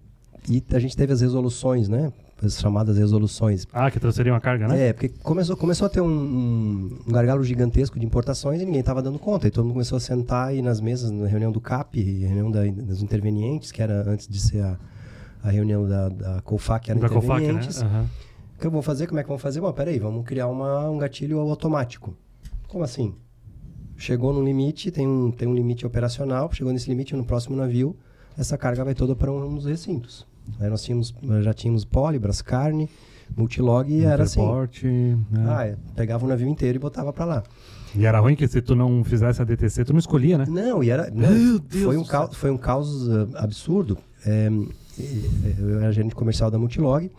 e 0.48 0.64
a 0.72 0.80
gente 0.80 0.96
teve 0.96 1.12
as 1.12 1.22
resoluções, 1.22 1.90
né? 1.90 2.14
As 2.44 2.60
chamadas 2.60 2.98
resoluções. 2.98 3.68
Ah, 3.74 3.90
que 3.90 4.00
transferiam 4.00 4.36
a 4.36 4.40
carga, 4.40 4.68
né? 4.68 4.90
É, 4.90 4.94
porque 4.94 5.10
começou, 5.10 5.56
começou 5.58 5.86
a 5.86 5.90
ter 5.90 6.02
um, 6.02 6.08
um, 6.08 7.12
gargalo 7.12 7.44
gigantesco 7.44 8.00
de 8.00 8.06
importações 8.06 8.62
e 8.62 8.66
ninguém 8.66 8.80
estava 8.80 9.02
dando 9.02 9.20
conta. 9.20 9.48
E 9.48 9.52
todo 9.52 9.64
mundo 9.64 9.74
começou 9.74 9.98
a 9.98 10.00
sentar 10.00 10.50
aí 10.50 10.62
nas 10.62 10.80
mesas, 10.80 11.12
na 11.12 11.28
reunião 11.28 11.52
do 11.52 11.62
CAP, 11.62 12.02
reunião 12.02 12.52
da, 12.52 12.64
dos 12.66 13.02
intervenientes, 13.02 13.72
que 13.72 13.82
era 13.82 14.10
antes 14.10 14.28
de 14.28 14.40
ser 14.40 14.62
a, 14.62 14.80
a 15.44 15.50
reunião 15.50 15.88
da, 15.88 16.10
da 16.10 16.42
COFAC, 16.42 16.86
que 16.86 16.92
era 16.92 17.00
da 17.00 17.10
Cofac, 17.10 17.42
né? 17.42 17.50
intervenientes. 17.50 17.82
Aham. 17.82 18.08
O 18.56 18.60
que 18.60 18.68
eu 18.68 18.72
vou 18.72 18.82
fazer? 18.84 19.08
Como 19.08 19.20
é 19.20 19.24
que 19.24 19.30
vamos 19.30 19.42
fazer? 19.42 19.60
Bom, 19.60 19.74
peraí, 19.74 19.98
vamos 19.98 20.24
criar 20.24 20.48
uma, 20.48 20.90
um 20.90 20.98
gatilho 20.98 21.40
automático. 21.40 22.16
Como 22.68 22.84
assim? 22.84 23.16
Chegou 24.02 24.34
no 24.34 24.44
limite, 24.44 24.90
tem 24.90 25.08
um, 25.08 25.30
tem 25.30 25.48
um 25.48 25.54
limite 25.54 25.86
operacional, 25.86 26.52
chegou 26.52 26.74
nesse 26.74 26.90
limite 26.90 27.16
no 27.16 27.24
próximo 27.24 27.56
navio, 27.56 27.96
essa 28.36 28.58
carga 28.58 28.84
vai 28.84 28.96
toda 28.96 29.16
para 29.16 29.32
um 29.32 29.54
dos 29.54 29.66
recintos. 29.66 30.26
Aí 30.60 30.72
nós 30.72 30.82
tínhamos, 30.82 31.14
já 31.44 31.54
tínhamos 31.54 31.86
Polibras, 31.86 32.42
carne, 32.42 32.90
multilog 33.38 33.94
e 33.94 34.04
era 34.04 34.24
assim. 34.24 34.42
Né? 35.30 35.46
Ah, 35.48 35.68
é, 35.68 35.78
pegava 35.96 36.26
o 36.26 36.28
navio 36.28 36.48
inteiro 36.48 36.78
e 36.78 36.80
botava 36.80 37.14
para 37.14 37.26
lá. 37.26 37.44
E 37.96 38.04
era 38.04 38.20
ruim 38.20 38.36
que 38.36 38.48
se 38.48 38.60
tu 38.60 38.74
não 38.76 39.04
fizesse 39.04 39.40
a 39.40 39.46
DTC, 39.46 39.86
tu 39.86 39.94
não 39.94 40.00
escolhia, 40.00 40.36
né? 40.36 40.46
Não, 40.50 40.84
e 40.84 40.90
era. 40.90 41.12
não, 41.12 41.30
Meu 41.30 41.60
Deus 41.60 41.84
foi, 41.84 41.98
um 41.98 42.04
caos, 42.04 42.36
foi 42.36 42.50
um 42.50 42.58
caos 42.58 43.08
absurdo. 43.36 44.00
É, 44.26 44.50
eu 45.60 45.80
era 45.80 45.92
gerente 45.92 46.16
comercial 46.16 46.50
da 46.50 46.58
Multilog. 46.58 47.12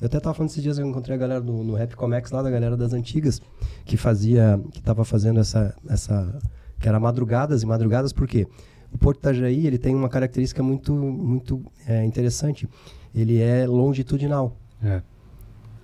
Eu 0.00 0.06
até 0.06 0.18
estava 0.18 0.34
falando 0.34 0.50
esses 0.50 0.62
dias, 0.62 0.78
eu 0.78 0.86
encontrei 0.86 1.14
a 1.16 1.18
galera 1.18 1.40
do, 1.40 1.52
no 1.64 1.74
Rap 1.74 1.94
Comex 1.96 2.30
lá, 2.30 2.42
da 2.42 2.50
galera 2.50 2.76
das 2.76 2.92
antigas, 2.92 3.40
que 3.84 3.96
fazia. 3.96 4.60
que 4.72 4.78
estava 4.78 5.04
fazendo 5.04 5.40
essa, 5.40 5.74
essa. 5.88 6.38
que 6.80 6.88
era 6.88 6.98
madrugadas 7.00 7.62
e 7.62 7.66
madrugadas, 7.66 8.12
por 8.12 8.26
quê? 8.26 8.46
O 8.92 8.98
Porto 8.98 9.18
Itajaí 9.18 9.66
ele 9.66 9.78
tem 9.78 9.94
uma 9.94 10.08
característica 10.08 10.62
muito, 10.62 10.92
muito 10.94 11.62
é, 11.86 12.04
interessante. 12.04 12.68
Ele 13.14 13.40
é 13.40 13.66
longitudinal. 13.66 14.56
É. 14.82 15.02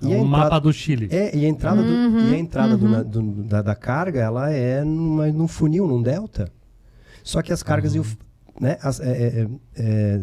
E 0.02 0.12
É 0.12 0.16
o 0.16 0.20
entrada- 0.24 0.26
mapa 0.44 0.58
do 0.60 0.72
Chile. 0.72 1.08
É, 1.10 1.36
e 1.36 1.44
a 1.44 1.48
entrada, 1.48 1.80
Uhum, 1.82 2.12
do, 2.12 2.20
e 2.30 2.34
a 2.34 2.38
entrada 2.38 2.76
do 2.76 2.84
uhum. 2.86 2.90
na- 2.90 3.02
do- 3.02 3.22
da, 3.44 3.62
da 3.62 3.74
carga, 3.74 4.20
ela 4.20 4.50
é 4.50 4.82
numa, 4.84 5.26
num 5.28 5.46
funil, 5.48 5.86
num 5.86 6.02
delta. 6.02 6.50
Só 7.22 7.42
que 7.42 7.52
as 7.52 7.62
cargas, 7.62 7.94
iam 7.94 8.02
f- 8.04 8.16
né, 8.60 8.78
as- 8.82 8.98
é, 9.00 9.10
é, 9.42 9.48
é, 9.76 10.20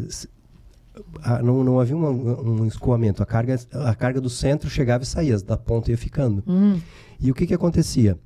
não, 1.43 1.63
não 1.63 1.79
havia 1.79 1.95
um, 1.95 2.61
um 2.61 2.65
escoamento. 2.65 3.21
A 3.21 3.25
carga, 3.25 3.59
a 3.73 3.95
carga 3.95 4.19
do 4.21 4.29
centro 4.29 4.69
chegava 4.69 5.03
e 5.03 5.07
saía, 5.07 5.37
da 5.39 5.57
ponta 5.57 5.91
ia 5.91 5.97
ficando. 5.97 6.43
Hum, 6.47 6.79
E 7.19 7.31
o 7.31 7.33
que 7.35 7.47
que 7.47 7.53
acontecia? 7.53 8.17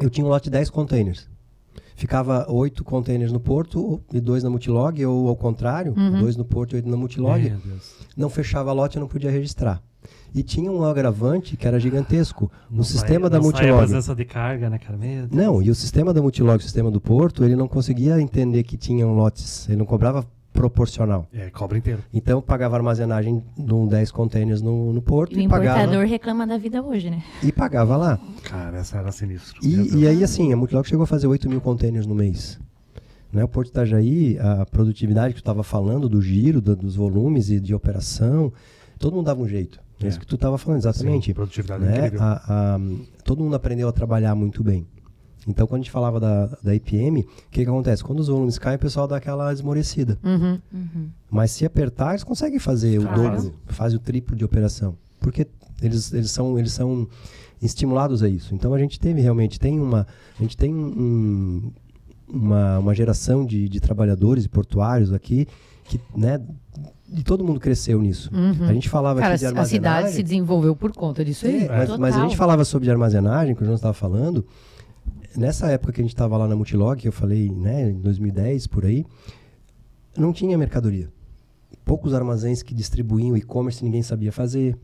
Eu 0.00 0.08
tinha 0.10 0.24
um 0.26 0.28
lote 0.28 0.44
de 0.44 0.50
10 0.50 0.70
containers. 0.70 1.28
Ficava 1.96 2.46
oito 2.50 2.82
containers 2.82 3.30
no 3.30 3.38
porto 3.38 4.00
e 4.12 4.20
dois 4.20 4.42
na 4.42 4.50
multilog, 4.50 5.04
ou 5.06 5.28
ao 5.28 5.36
contrário, 5.36 5.94
Uhum. 5.96 6.20
dois 6.20 6.36
no 6.36 6.44
porto 6.44 6.72
e 6.72 6.76
oito 6.76 6.88
na 6.88 6.96
multilog 6.96 7.40
Meu 7.40 7.58
Deus. 7.58 7.94
não 8.16 8.28
fechava 8.28 8.72
lote, 8.72 8.96
eu 8.96 9.00
não 9.00 9.06
podia 9.08 9.30
registrar. 9.30 9.80
E 10.34 10.42
tinha 10.42 10.70
um 10.72 10.82
agravante 10.82 11.56
que 11.56 11.64
era 11.66 11.78
gigantesco. 11.78 12.50
No 12.68 12.78
Não 12.78 12.84
sistema 12.84 13.28
saía- 13.28 13.30
da 13.30 13.38
não 13.38 13.44
saía 13.44 13.50
a 13.50 13.62
Multilog. 13.62 13.78
presença 13.86 14.14
de 14.16 14.24
carga, 14.24 14.68
né, 14.68 14.78
cara? 14.78 14.96
Meu 14.98 15.28
Deus. 15.28 15.30
Não, 15.30 15.62
e 15.62 15.70
o 15.70 15.74
sistema 15.76 16.12
da 16.12 16.20
Multilog, 16.20 16.58
o 16.58 16.62
sistema 16.62 16.90
do 16.90 17.00
Porto, 17.00 17.44
ele 17.44 17.54
não 17.54 17.68
conseguia 17.68 18.20
entender 18.20 18.64
que 18.64 18.76
tinham 18.76 19.14
lotes. 19.14 19.68
Ele 19.68 19.76
não 19.76 19.86
cobrava 19.86 20.26
proporcional. 20.54 21.26
É, 21.34 21.50
cobra 21.50 21.76
inteiro. 21.76 22.00
Então, 22.14 22.40
pagava 22.40 22.76
armazenagem 22.76 23.42
de 23.58 23.74
um 23.74 23.86
10 23.86 24.10
containers 24.12 24.62
no, 24.62 24.92
no 24.92 25.02
Porto 25.02 25.32
E 25.34 25.36
o 25.36 25.40
e 25.42 25.48
pagava, 25.48 25.80
importador 25.80 26.06
reclama 26.08 26.46
da 26.46 26.56
vida 26.56 26.80
hoje, 26.82 27.10
né? 27.10 27.22
e 27.42 27.52
pagava 27.52 27.96
lá. 27.96 28.18
Cara, 28.44 28.78
essa 28.78 28.96
era 28.98 29.10
sinistro. 29.12 29.58
E, 29.62 29.96
e 29.98 30.06
aí, 30.06 30.22
assim, 30.24 30.52
a 30.52 30.56
Multilog 30.56 30.88
chegou 30.88 31.02
a 31.02 31.06
fazer 31.06 31.26
8 31.26 31.50
mil 31.50 31.60
containers 31.60 32.06
no 32.06 32.14
mês. 32.14 32.58
Né? 33.32 33.42
O 33.42 33.48
Porto 33.48 33.68
Itajaí, 33.68 34.38
a 34.38 34.64
produtividade 34.64 35.34
que 35.34 35.40
tu 35.40 35.42
estava 35.42 35.64
falando, 35.64 36.08
do 36.08 36.22
giro, 36.22 36.60
do- 36.60 36.76
dos 36.76 36.94
volumes 36.94 37.50
e 37.50 37.58
de 37.58 37.74
operação, 37.74 38.52
todo 38.98 39.14
mundo 39.16 39.26
dava 39.26 39.42
um 39.42 39.48
jeito. 39.48 39.80
É, 40.00 40.06
É. 40.06 40.08
isso 40.08 40.20
que 40.20 40.26
tu 40.26 40.36
estava 40.36 40.56
falando, 40.56 40.78
exatamente. 40.78 41.26
Sim, 41.26 41.34
produtividade 41.34 41.84
né? 41.84 41.96
incrível. 42.06 42.22
A- 42.22 42.42
a- 42.46 42.80
todo 43.24 43.42
mundo 43.42 43.56
aprendeu 43.56 43.88
a 43.88 43.92
trabalhar 43.92 44.34
muito 44.36 44.62
bem. 44.62 44.86
Então, 45.46 45.66
quando 45.66 45.80
a 45.80 45.82
gente 45.84 45.90
falava 45.90 46.18
da, 46.18 46.46
da 46.62 46.74
IPM, 46.74 47.20
o 47.20 47.24
que, 47.50 47.62
que 47.64 47.68
acontece? 47.68 48.02
Quando 48.02 48.20
os 48.20 48.28
volumes 48.28 48.58
caem, 48.58 48.76
o 48.76 48.78
pessoal 48.78 49.06
dá 49.06 49.16
aquela 49.16 49.52
esmorecida. 49.52 50.18
uhum. 50.24 50.58
Mas 51.30 51.50
se 51.50 51.66
apertar, 51.66 52.10
eles 52.12 52.24
conseguem 52.24 52.58
fazer 52.58 52.98
o 52.98 53.02
Claro. 53.02 53.22
dobro, 53.22 53.54
fazem 53.66 53.98
o 53.98 54.00
triplo 54.00 54.34
de 54.36 54.44
operação. 54.44 54.96
Porque 55.20 55.46
eles, 55.82 56.12
eles, 56.12 56.30
são, 56.30 56.58
eles 56.58 56.72
são 56.72 57.06
estimulados 57.60 58.22
a 58.22 58.28
isso. 58.28 58.54
Então, 58.54 58.72
a 58.74 58.78
gente 58.78 58.98
teve 58.98 59.20
realmente, 59.20 59.58
tem 59.60 59.78
uma, 59.80 60.06
a 60.38 60.42
gente 60.42 60.56
tem 60.56 60.74
um- 60.74 61.70
uma, 62.28 62.78
uma 62.78 62.94
geração 62.94 63.44
de, 63.44 63.68
de 63.68 63.80
trabalhadores 63.80 64.44
e 64.44 64.48
portuários 64.48 65.12
aqui 65.12 65.46
que, 65.84 66.00
né, 66.16 66.40
e 67.12 67.22
todo 67.22 67.44
mundo 67.44 67.60
cresceu 67.60 68.00
nisso. 68.00 68.30
Uhum. 68.34 68.66
A 68.66 68.72
gente 68.72 68.88
falava 68.88 69.20
Cara, 69.20 69.36
de 69.36 69.44
a 69.44 69.48
cidade 69.48 69.58
armazenagem... 69.58 70.12
se 70.12 70.22
desenvolveu 70.22 70.74
por 70.74 70.90
conta 70.92 71.22
disso 71.24 71.46
aí. 71.46 71.64
É, 71.64 71.68
mas, 71.68 71.98
mas 71.98 72.16
a 72.16 72.20
gente 72.22 72.36
falava 72.36 72.64
sobre 72.64 72.90
armazenagem, 72.90 73.54
que 73.54 73.60
o 73.62 73.64
João 73.64 73.76
estava 73.76 73.92
falando. 73.94 74.44
Nessa 75.36 75.68
época 75.70 75.92
que 75.92 76.00
a 76.00 76.04
gente 76.04 76.14
estava 76.14 76.36
lá 76.36 76.46
na 76.46 76.54
Multilog, 76.54 77.00
que 77.00 77.08
eu 77.08 77.12
falei, 77.12 77.50
né, 77.50 77.90
em 77.90 78.00
2010, 78.00 78.66
por 78.68 78.84
aí, 78.86 79.04
não 80.16 80.32
tinha 80.32 80.56
mercadoria. 80.56 81.08
Poucos 81.84 82.14
armazéns 82.14 82.62
que 82.62 82.72
distribuíam 82.74 83.36
e-commerce 83.36 83.84
ninguém 83.84 84.02
sabia 84.02 84.30
fazer. 84.32 84.76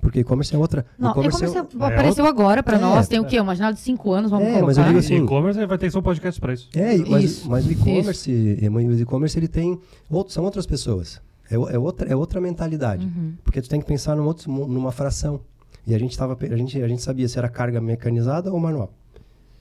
Porque 0.00 0.20
e-commerce 0.20 0.54
é 0.54 0.58
outra. 0.58 0.84
Não, 0.98 1.12
e-commerce 1.12 1.42
é 1.44 1.48
e-commerce 1.48 1.76
o- 1.78 1.84
apareceu 1.84 2.26
agora 2.26 2.62
pra 2.62 2.76
É. 2.76 2.80
nós. 2.80 3.08
Tem 3.08 3.18
o 3.18 3.24
quê? 3.24 3.40
Uma 3.40 3.54
janela 3.54 3.72
de 3.74 3.80
5 3.80 4.12
anos, 4.12 4.30
vamos 4.30 4.44
É, 4.46 4.50
colocar. 4.50 4.66
mas 4.66 4.76
eu 4.76 4.84
digo 4.84 4.98
assim- 4.98 5.24
E-commerce 5.24 5.66
vai 5.66 5.78
ter 5.78 5.90
só 5.90 5.98
um 6.00 6.02
podcast 6.02 6.38
pra 6.40 6.52
isso. 6.52 6.68
É, 6.74 6.96
mas, 6.98 7.24
Isso, 7.24 7.48
mas 7.50 7.66
o 7.66 7.72
e-commerce, 7.72 8.30
e- 8.30 8.68
o 8.68 9.00
e-commerce 9.00 9.38
ele 9.38 9.48
tem 9.48 9.80
outros, 10.10 10.34
são 10.34 10.44
outras 10.44 10.66
pessoas. 10.66 11.22
É, 11.50 11.54
é 11.54 11.78
outra, 11.78 12.08
é 12.08 12.14
outra 12.14 12.38
mentalidade. 12.40 13.08
Porque 13.42 13.62
tu 13.62 13.68
tem 13.68 13.80
que 13.80 13.86
pensar 13.86 14.14
num 14.14 14.24
outro, 14.26 14.50
numa 14.52 14.92
fração. 14.92 15.40
E 15.86 15.94
a 15.94 15.98
gente, 15.98 16.16
tava, 16.18 16.36
a, 16.38 16.56
gente, 16.56 16.80
a 16.82 16.88
gente 16.88 17.00
sabia 17.02 17.26
se 17.28 17.38
era 17.38 17.48
carga 17.48 17.80
mecanizada 17.80 18.52
ou 18.52 18.60
manual. 18.60 18.92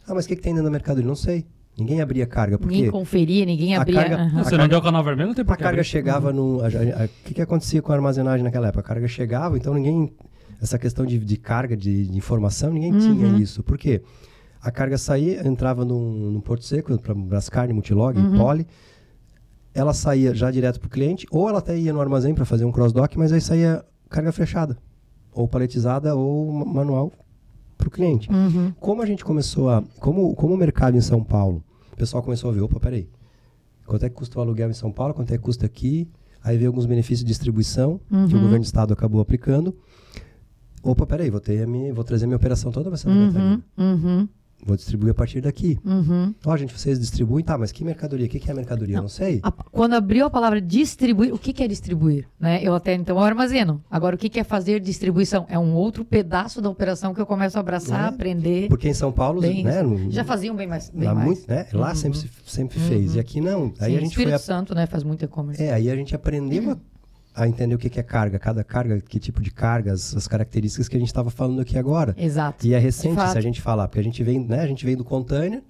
Ah, 0.08 0.14
mas 0.14 0.26
o 0.26 0.28
que, 0.28 0.36
que 0.36 0.42
tem 0.42 0.54
dentro 0.54 0.66
da 0.66 0.72
mercadoria? 0.72 1.08
Não 1.08 1.16
sei. 1.16 1.46
Ninguém 1.78 2.02
abria 2.02 2.28
carga. 2.28 2.58
Porque 2.58 2.76
Ninguém 2.76 2.92
conferia, 2.92 3.46
ninguém 3.46 3.76
a 3.76 3.82
abria. 3.82 3.96
carga- 4.02 4.24
a 4.40 4.44
Você 4.44 4.56
não 4.58 4.68
deu 4.68 4.82
canal 4.82 5.04
vermelho, 5.04 5.30
não 5.30 5.34
tem 5.36 5.44
a 5.44 5.48
carga 5.48 5.68
abrir. 5.70 5.84
chegava 5.84 6.32
no. 6.32 6.62
a- 6.62 6.68
a- 6.68 7.06
O 7.06 7.10
que, 7.26 7.34
que 7.34 7.42
acontecia 7.42 7.82
com 7.82 7.92
a 7.92 7.96
armazenagem 7.96 8.44
naquela 8.44 8.68
época? 8.68 8.82
A 8.82 8.84
carga 8.84 9.08
chegava, 9.08 9.58
então 9.58 9.74
ninguém. 9.74 10.14
Essa 10.62 10.78
questão 10.78 11.06
de, 11.06 11.18
de 11.20 11.38
carga, 11.38 11.76
de, 11.76 12.08
de 12.08 12.18
informação, 12.18 12.72
ninguém 12.72 12.98
tinha 12.98 13.28
isso. 13.38 13.64
Por 13.64 13.78
quê? 13.78 14.02
A 14.62 14.72
carga 14.72 14.98
saía, 14.98 15.46
entrava 15.46 15.84
num, 15.84 16.32
num 16.32 16.40
Porto 16.40 16.64
Seco, 16.64 16.98
para 17.02 17.14
Brascarne, 17.14 17.74
Multilog, 17.74 18.16
Poli. 18.38 18.66
Ela 19.74 19.94
saía 19.94 20.34
já 20.36 20.52
direto 20.52 20.80
para 20.80 20.88
o 20.88 20.90
cliente, 20.90 21.26
ou 21.32 21.50
ela 21.50 21.58
até 21.60 21.78
ia 21.78 21.92
no 21.92 22.00
armazém 22.00 22.34
para 22.36 22.46
fazer 22.46 22.64
um 22.64 22.72
cross-dock, 22.72 23.18
mas 23.18 23.34
aí 23.34 23.42
saía 23.42 23.84
carga 24.10 24.32
fechada. 24.32 24.78
Ou 25.34 25.48
paletizada, 25.48 26.16
ou 26.16 26.52
ma- 26.52 26.66
manual 26.66 27.12
para 27.78 27.88
o 27.88 27.92
cliente. 27.92 28.30
Uhum. 28.32 28.72
Como 28.80 29.02
a 29.02 29.06
gente 29.06 29.24
começou 29.24 29.70
a. 29.70 29.84
Como, 30.00 30.34
como 30.36 30.54
o 30.54 30.58
mercado 30.58 30.96
em 30.98 31.02
São 31.02 31.24
Paulo, 31.24 31.64
o 31.92 31.96
pessoal 31.96 32.22
começou 32.24 32.50
a 32.50 32.54
ver, 32.54 32.62
opa, 32.62 32.80
peraí. 32.80 33.10
Quanto 33.86 34.06
é 34.06 34.10
que 34.10 34.16
custa 34.16 34.40
o 34.40 34.42
aluguel 34.42 34.70
em 34.70 34.74
São 34.74 34.92
Paulo? 34.92 35.14
Quanto 35.14 35.32
é 35.34 35.38
que 35.38 35.44
custa 35.44 35.66
aqui? 35.66 36.08
Aí 36.44 36.58
veio 36.58 36.70
alguns 36.70 36.86
benefícios 36.86 37.20
de 37.20 37.28
distribuição 37.28 38.00
que 38.10 38.14
o 38.16 38.18
Uhum. 38.18 38.28
governo 38.28 38.60
do 38.60 38.64
estado 38.66 38.94
acabou 38.94 39.20
aplicando. 39.22 39.76
Opa, 40.82 41.06
peraí, 41.06 41.30
vou, 41.30 41.40
ter 41.40 41.64
a 41.64 41.68
minha, 41.68 41.94
vou 41.94 42.04
trazer 42.04 42.26
minha 42.26 42.36
operação 42.36 42.72
toda 42.72 42.90
vai 42.90 42.98
ser 43.00 43.08
Uhum, 43.08 43.62
uhum, 43.78 44.28
Vou 44.66 44.76
distribuir 44.76 45.12
a 45.12 45.14
partir 45.14 45.42
daqui. 45.42 45.78
uhum. 45.86 46.34
Ó, 46.46 46.56
gente, 46.58 46.74
vocês 46.78 47.00
distribuem, 47.00 47.44
tá, 47.44 47.58
mas 47.58 47.72
que 47.72 47.84
mercadoria? 47.84 48.26
O 48.26 48.30
que, 48.30 48.40
que 48.40 48.50
é 48.50 48.54
mercadoria? 48.54 48.98
Eu 48.98 49.02
não 49.02 49.10
sei. 49.10 49.40
A- 49.44 49.52
quando 49.52 49.94
abriu 49.94 50.26
a 50.26 50.30
palavra 50.30 50.62
distribuir, 50.62 51.34
o 51.34 51.38
que, 51.38 51.52
que 51.54 51.64
é 51.64 51.68
distribuir? 51.68 52.28
Né? 52.40 52.62
Eu 52.64 52.74
até 52.74 52.94
então 52.94 53.18
eu 53.18 53.24
armazeno. 53.24 53.84
Agora, 53.90 54.16
o 54.16 54.20
que, 54.20 54.30
que 54.30 54.40
é 54.40 54.44
fazer 54.44 54.80
distribuição? 54.80 55.46
É 55.50 55.58
um 55.60 55.74
outro 55.74 56.06
pedaço 56.06 56.62
da 56.62 56.70
operação 56.70 57.14
que 57.14 57.22
eu 57.22 57.26
começo 57.26 57.58
a 57.58 57.62
abraçar, 57.62 58.06
É, 58.06 58.08
aprender. 58.10 58.68
Porque 58.70 58.88
em 58.88 58.94
São 58.94 59.12
Paulo, 59.12 59.42
Bem, 59.42 59.64
né? 59.64 59.82
no- 59.84 60.12
Já 60.12 60.24
faziam 60.24 60.56
bem 60.56 60.68
mais. 60.68 60.90
Bem 60.90 61.08
lá, 61.08 61.14
mais. 61.16 61.26
muito, 61.28 61.48
né? 61.50 61.66
lá 61.74 61.94
sempre, 61.96 62.20
se- 62.20 62.30
sempre 62.46 62.80
fez. 62.80 63.16
E 63.16 63.20
aqui 63.20 63.42
não. 63.42 63.74
Aí 63.80 63.92
Sim, 63.92 63.98
a 63.98 64.00
gente 64.00 64.10
Espírito 64.12 64.30
foi. 64.30 64.34
a- 64.36 64.40
Santo, 64.40 64.74
né? 64.76 64.86
Faz 64.86 65.04
muito 65.04 65.24
e-commerce. 65.26 65.62
É, 65.62 65.74
aí 65.74 65.90
a 65.90 65.96
gente 65.96 66.16
aprendeu 66.16 66.72
a, 66.72 66.78
a 67.36 67.48
entender 67.48 67.74
o 67.76 67.78
que, 67.78 67.90
que 67.90 68.00
é 68.00 68.04
carga, 68.04 68.38
cada 68.38 68.64
carga, 68.64 69.00
que 69.02 69.20
tipo 69.20 69.42
de 69.42 69.50
cargas, 69.52 70.16
as 70.16 70.28
características 70.28 70.88
que 70.88 70.96
a 70.96 71.00
gente 71.00 71.08
estava 71.10 71.30
falando 71.30 71.62
aqui 71.62 71.78
agora. 71.78 72.14
Exato. 72.18 72.66
E 72.66 72.74
é 72.74 72.78
recente 72.80 73.20
se 73.30 73.38
a 73.38 73.42
gente 73.42 73.60
falar, 73.62 73.88
porque 73.88 74.00
a 74.00 74.04
gente 74.04 74.24
vem, 74.24 74.40
né? 74.40 74.60
A 74.62 74.68
gente 74.68 74.86
vem 74.86 74.96
do 74.96 75.04
container, 75.04 75.64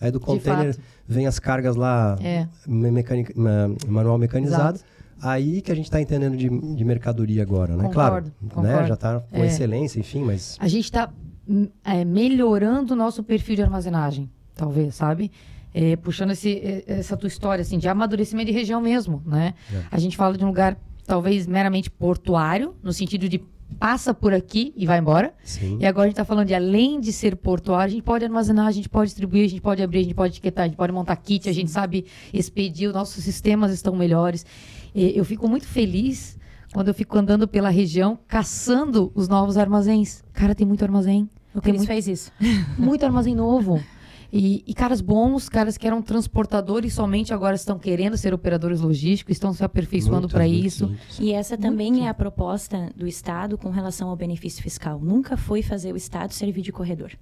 aí 0.00 0.10
do 0.10 0.18
container 0.20 0.76
vem 1.06 1.26
as 1.26 1.38
cargas 1.38 1.76
lá, 1.76 2.16
É. 2.20 2.48
me- 2.66 2.90
mecânica- 2.90 3.32
ma- 3.36 3.68
manual 3.88 4.18
mecanizado. 4.18 4.76
Exato. 4.78 4.96
Aí 5.22 5.62
que 5.62 5.72
a 5.72 5.74
gente 5.74 5.86
está 5.86 6.00
entendendo 6.00 6.36
de, 6.36 6.48
de 6.48 6.84
mercadoria 6.84 7.42
agora, 7.42 7.74
né? 7.76 7.84
Concordo, 7.84 7.94
claro, 7.94 8.24
né? 8.24 8.50
concordo. 8.72 8.88
Já 8.88 8.94
está 8.94 9.20
com 9.20 9.42
É. 9.42 9.46
excelência, 9.46 9.98
enfim, 10.00 10.22
mas 10.22 10.56
A 10.60 10.68
gente 10.68 10.84
está 10.84 11.10
melhorando 12.04 12.94
o 12.94 12.96
nosso 12.96 13.22
perfil 13.22 13.56
de 13.56 13.62
armazenagem, 13.62 14.30
talvez, 14.54 14.94
sabe? 14.94 15.30
É, 15.72 15.94
puxando 15.96 16.30
esse, 16.30 16.52
é, 16.58 16.84
essa 16.86 17.16
tua 17.16 17.28
história, 17.28 17.60
assim, 17.62 17.78
de 17.78 17.88
amadurecimento 17.88 18.46
de 18.50 18.52
região 18.56 18.80
mesmo, 18.80 19.22
né? 19.26 19.54
É. 19.72 19.82
A 19.90 19.98
gente 19.98 20.16
fala 20.16 20.36
de 20.36 20.42
um 20.44 20.48
lugar, 20.48 20.76
talvez, 21.06 21.46
meramente 21.46 21.90
portuário, 21.90 22.74
no 22.82 22.92
sentido 22.92 23.28
de 23.28 23.40
passa 23.78 24.14
por 24.14 24.32
aqui 24.32 24.72
e 24.76 24.86
vai 24.86 24.98
embora. 24.98 25.34
sim. 25.42 25.78
E 25.80 25.86
agora 25.86 26.04
a 26.04 26.08
gente 26.08 26.14
está 26.14 26.24
falando 26.24 26.46
de, 26.46 26.54
além 26.54 27.00
de 27.00 27.12
ser 27.12 27.36
portuário, 27.36 27.86
a 27.86 27.88
gente 27.88 28.02
pode 28.02 28.24
armazenar, 28.24 28.66
a 28.66 28.72
gente 28.72 28.88
pode 28.88 29.08
distribuir, 29.08 29.44
a 29.44 29.48
gente 29.48 29.60
pode 29.60 29.82
abrir, 29.82 30.00
a 30.00 30.02
gente 30.02 30.14
pode 30.14 30.34
etiquetar, 30.34 30.64
a 30.64 30.68
gente 30.68 30.76
pode 30.76 30.92
montar 30.92 31.16
kit, 31.16 31.48
a 31.48 31.52
gente 31.52 31.70
sabe 31.70 32.06
expedir, 32.32 32.88
os 32.88 32.94
nossos 32.94 33.22
sistemas 33.22 33.72
estão 33.72 33.94
melhores. 33.94 34.46
E 34.94 35.16
eu 35.16 35.24
fico 35.24 35.48
muito 35.48 35.66
feliz 35.66 36.38
quando 36.72 36.88
eu 36.88 36.94
fico 36.94 37.16
andando 37.18 37.46
pela 37.46 37.68
região, 37.68 38.18
caçando 38.26 39.12
os 39.14 39.28
novos 39.28 39.56
armazéns. 39.56 40.22
Cara, 40.32 40.54
tem 40.54 40.66
muito 40.66 40.82
armazém. 40.82 41.28
O 41.54 41.60
Cris 41.60 41.76
muito, 41.76 41.88
faz 41.88 42.06
isso. 42.06 42.30
muito 42.78 43.04
armazém 43.04 43.34
novo. 43.34 43.82
E, 44.32 44.64
e 44.66 44.74
caras 44.74 45.00
bons, 45.00 45.48
caras 45.48 45.76
que 45.76 45.86
eram 45.86 46.02
transportadores 46.02 46.94
somente 46.94 47.32
agora 47.32 47.54
estão 47.54 47.78
querendo 47.78 48.16
ser 48.16 48.34
operadores 48.34 48.80
logísticos, 48.80 49.32
estão 49.32 49.52
se 49.52 49.64
aperfeiçoando 49.64 50.22
Muito, 50.22 50.32
para 50.32 50.44
muito, 50.44 50.66
isso. 50.66 50.86
muito. 50.88 51.00
E 51.20 51.32
essa 51.32 51.56
também 51.56 52.06
é 52.06 52.08
a 52.08 52.14
proposta 52.14 52.90
do 52.96 53.06
Estado 53.06 53.56
com 53.56 53.70
relação 53.70 54.08
ao 54.08 54.16
benefício 54.16 54.62
fiscal. 54.62 55.00
Nunca 55.00 55.36
foi 55.36 55.62
fazer 55.62 55.92
o 55.92 55.96
Estado 55.96 56.32
servir 56.32 56.62
de 56.62 56.72
corredor. 56.72 57.12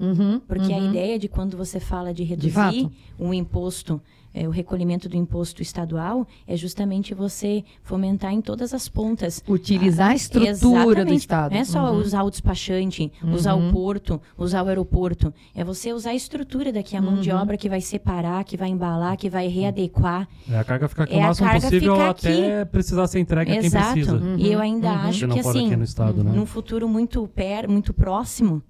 Uhum, 0.00 0.40
Porque 0.40 0.72
a 0.72 0.78
uhum. 0.78 0.88
ideia 0.88 1.18
de 1.18 1.28
quando 1.28 1.58
você 1.58 1.78
fala 1.78 2.14
de 2.14 2.24
reduzir 2.24 2.52
fato. 2.52 2.90
um 3.18 3.34
imposto, 3.34 4.00
é, 4.32 4.46
o 4.46 4.50
recolhimento 4.50 5.08
do 5.08 5.16
imposto 5.16 5.62
estadual, 5.62 6.26
é 6.46 6.56
justamente 6.56 7.14
você 7.14 7.64
fomentar 7.82 8.32
em 8.32 8.40
todas 8.40 8.72
as 8.72 8.88
pontas. 8.88 9.42
Utilizar 9.48 10.10
a 10.10 10.14
estrutura 10.14 11.04
do. 11.04 11.14
Estado. 11.14 11.52
Não 11.52 11.58
é 11.60 11.64
só 11.64 11.92
Uhum. 11.92 11.98
usar 11.98 12.22
o 12.22 12.30
despachante, 12.30 13.12
usar 13.22 13.54
o 13.54 13.72
porto, 13.72 14.20
usar 14.38 14.62
o 14.62 14.68
aeroporto. 14.68 15.32
É 15.54 15.64
você 15.64 15.92
usar 15.92 16.10
a 16.10 16.14
estrutura 16.14 16.72
daqui, 16.72 16.96
a 16.96 17.02
mão 17.02 17.14
Uhum. 17.14 17.20
de 17.20 17.30
obra 17.30 17.56
que 17.56 17.68
vai 17.68 17.80
separar, 17.80 18.44
que 18.44 18.56
vai 18.56 18.68
embalar, 18.68 19.16
que 19.16 19.28
vai 19.28 19.48
readequar. 19.48 20.28
É, 20.50 20.58
a 20.58 20.64
carga 20.64 20.88
fica 20.88 21.04
aqui 21.04 21.14
É, 21.14 21.18
o 21.18 21.22
máximo 21.22 21.50
possível 21.50 22.00
até 22.00 22.64
precisar 22.64 23.06
ser 23.06 23.18
entregue 23.20 23.52
a 23.52 23.56
quem 23.56 23.66
Exato. 23.66 23.92
precisa. 23.92 24.20
E 24.38 24.52
eu 24.52 24.60
ainda 24.60 24.88
Se 25.12 25.24
acho 25.24 25.28
que 25.28 25.38
assim, 25.40 25.76
no 25.76 25.84
estado, 25.84 26.22
né? 26.24 26.32
num 26.34 26.46
futuro 26.46 26.88
muito 26.88 27.26
per, 27.34 27.68
muito 27.68 27.92
próximo, 27.92 28.62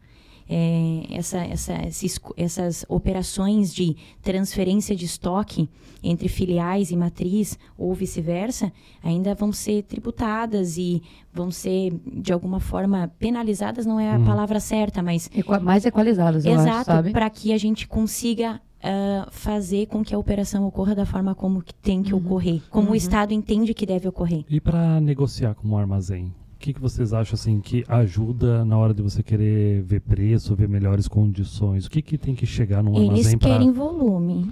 é, 0.52 1.04
essa, 1.12 1.38
essa, 1.38 1.74
esses 1.86 2.18
essas 2.36 2.84
operações 2.88 3.72
de 3.72 3.96
transferência 4.20 4.96
de 4.96 5.04
estoque 5.04 5.70
entre 6.02 6.28
filiais 6.28 6.90
e 6.90 6.96
matriz 6.96 7.56
ou 7.78 7.94
vice-versa 7.94 8.72
ainda 9.00 9.32
vão 9.34 9.52
ser 9.52 9.84
tributadas 9.84 10.76
e 10.76 11.02
vão 11.32 11.52
ser 11.52 11.92
de 12.04 12.32
alguma 12.32 12.58
forma 12.58 13.12
penalizadas. 13.18 13.86
Não 13.86 14.00
é 14.00 14.12
a 14.12 14.18
palavra 14.18 14.58
certa 14.58 15.02
mas 15.02 15.30
Equa- 15.32 15.60
mais 15.60 15.86
equalizadas, 15.86 16.44
eu 16.44 16.54
exato 16.54 16.90
para 17.12 17.30
que 17.30 17.52
a 17.52 17.58
gente 17.58 17.86
consiga 17.86 18.60
ah, 18.82 19.28
fazer 19.30 19.86
com 19.86 20.02
que 20.02 20.14
a 20.14 20.18
operação 20.18 20.66
ocorra 20.66 20.94
da 20.94 21.06
forma 21.06 21.34
como 21.34 21.62
que 21.62 21.74
tem 21.74 22.02
que 22.02 22.14
ocorrer 22.14 22.62
como 22.70 22.90
o 22.90 22.96
Estado 22.96 23.32
entende 23.32 23.72
que 23.74 23.86
deve 23.86 24.08
ocorrer. 24.08 24.44
E 24.48 24.58
para 24.58 25.00
negociar 25.00 25.54
com 25.54 25.68
um 25.68 25.76
armazém, 25.76 26.34
o 26.39 26.39
que, 26.60 26.74
que 26.74 26.80
vocês 26.80 27.14
acham 27.14 27.34
assim 27.34 27.58
que 27.58 27.84
ajuda 27.88 28.64
na 28.66 28.76
hora 28.76 28.92
de 28.92 29.00
você 29.02 29.22
querer 29.22 29.82
ver 29.82 30.00
preço, 30.02 30.54
ver 30.54 30.68
melhores 30.68 31.08
condições? 31.08 31.86
O 31.86 31.90
que, 31.90 32.02
que 32.02 32.18
tem 32.18 32.34
que 32.34 32.44
chegar 32.44 32.82
num 32.82 32.94
Eles 32.96 33.08
armazém 33.08 33.38
para 33.38 33.48
querem 33.48 33.72
volume. 33.72 34.50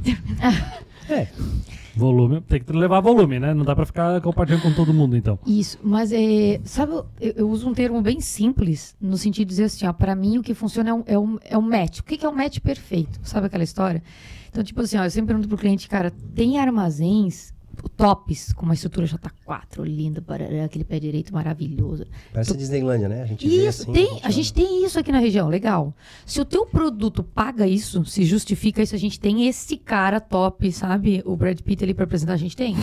volume? 1.94 2.40
Tem 2.40 2.62
que 2.62 2.72
levar 2.72 3.00
volume, 3.00 3.38
né? 3.38 3.52
Não 3.52 3.62
dá 3.62 3.76
para 3.76 3.84
ficar 3.84 4.20
compartilhando 4.22 4.62
com 4.62 4.72
todo 4.72 4.92
mundo, 4.94 5.16
então. 5.16 5.38
Isso, 5.46 5.78
mas 5.82 6.10
é, 6.10 6.58
sabe, 6.64 6.92
eu, 7.20 7.32
eu 7.36 7.50
uso 7.50 7.68
um 7.68 7.74
termo 7.74 8.00
bem 8.00 8.20
simples, 8.20 8.96
no 8.98 9.18
sentido 9.18 9.48
de 9.48 9.50
dizer 9.50 9.64
assim, 9.64 9.86
ó, 9.86 9.92
pra 9.92 10.16
mim 10.16 10.38
o 10.38 10.42
que 10.42 10.54
funciona 10.54 10.88
é 10.90 10.94
um, 10.94 11.02
é 11.06 11.18
um, 11.18 11.38
é 11.44 11.58
um 11.58 11.62
match. 11.62 11.98
O 11.98 12.04
que, 12.04 12.16
que 12.16 12.24
é 12.24 12.28
um 12.28 12.34
match 12.34 12.58
perfeito? 12.60 13.20
Sabe 13.22 13.48
aquela 13.48 13.64
história? 13.64 14.02
Então, 14.48 14.64
tipo 14.64 14.80
assim, 14.80 14.96
ó, 14.96 15.04
eu 15.04 15.10
sempre 15.10 15.28
pergunto 15.28 15.46
pro 15.46 15.58
cliente, 15.58 15.86
cara, 15.86 16.10
tem 16.34 16.58
armazéns 16.58 17.52
tops, 17.86 18.54
com 18.54 18.64
uma 18.64 18.72
estrutura 18.72 19.06
J4, 19.06 19.84
linda, 19.84 20.22
barará, 20.22 20.64
aquele 20.64 20.84
pé 20.84 20.98
direito 20.98 21.34
maravilhoso. 21.34 22.06
Parece 22.32 22.56
Disneylândia, 22.56 23.10
né? 23.10 23.22
A 23.22 23.26
gente 23.26 23.46
vê 23.46 23.68
Isso, 23.68 23.82
assim, 23.82 23.92
tem, 23.92 24.20
a 24.22 24.28
ó, 24.28 24.30
gente 24.30 24.52
tem 24.54 24.84
isso 24.86 24.98
aqui 24.98 25.12
na 25.12 25.18
região, 25.18 25.48
legal. 25.48 25.94
Se 26.24 26.40
o 26.40 26.44
teu 26.46 26.64
produto 26.64 27.22
paga 27.22 27.66
isso, 27.66 28.06
se 28.06 28.24
justifica 28.24 28.82
isso, 28.82 28.94
a 28.94 28.98
gente 28.98 29.20
tem 29.20 29.46
esse 29.46 29.76
cara 29.76 30.18
top, 30.18 30.72
sabe? 30.72 31.22
O 31.26 31.36
Brad 31.36 31.60
Pitt 31.60 31.84
ali 31.84 31.92
pra 31.92 32.04
apresentar, 32.04 32.32
a 32.32 32.38
gente 32.38 32.56
tem. 32.56 32.74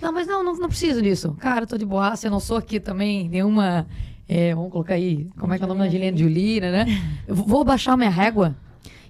Não, 0.00 0.12
mas 0.12 0.26
não, 0.26 0.42
não, 0.42 0.56
não 0.56 0.68
preciso 0.68 1.00
disso. 1.00 1.36
Cara, 1.38 1.66
tô 1.66 1.78
de 1.78 1.84
boa, 1.84 2.14
eu 2.22 2.30
não 2.30 2.40
sou 2.40 2.56
aqui 2.56 2.80
também 2.80 3.28
nenhuma. 3.28 3.86
é, 4.28 4.54
vamos 4.54 4.72
colocar 4.72 4.94
aí, 4.94 5.28
como 5.38 5.54
é 5.54 5.58
que 5.58 5.62
é 5.62 5.66
o 5.66 5.68
nome 5.68 5.80
da 5.80 5.86
Angelina 5.86 6.16
Jolie, 6.16 6.60
né? 6.60 6.86
Eu 7.28 7.36
vou 7.36 7.64
baixar 7.64 7.96
minha 7.96 8.10
régua 8.10 8.56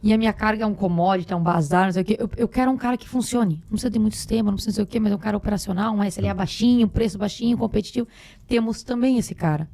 e 0.03 0.13
a 0.13 0.19
minha 0.19 0.33
carga 0.33 0.65
é 0.65 0.67
um 0.67 0.75
commodity, 0.75 1.33
é 1.33 1.37
um 1.37 1.43
bazar, 1.43 1.85
não 1.85 1.93
sei 1.93 2.03
o 2.03 2.05
quê. 2.05 2.17
Eu, 2.19 2.29
eu 2.37 2.49
quero 2.49 2.71
um 2.71 2.77
cara 2.77 2.97
que 2.97 3.09
funcione. 3.09 3.57
Não 3.63 3.71
precisa 3.71 3.91
ter 3.91 3.99
muito 3.99 4.17
sistema, 4.17 4.51
não 4.51 4.57
precisa 4.57 4.73
não 4.73 4.75
sei 4.75 4.85
o 4.85 4.87
quê, 4.87 4.99
mas 4.99 5.13
é 5.13 5.15
um 5.15 5.19
cara 5.19 5.37
operacional, 5.37 5.95
um 5.95 6.03
SLA 6.03 6.35
baixinho, 6.35 6.89
preço 6.89 7.17
baixinho, 7.17 7.57
competitivo. 7.57 8.09
Temos 8.49 8.83
também 8.83 9.17
esse 9.19 9.35
cara. 9.35 9.69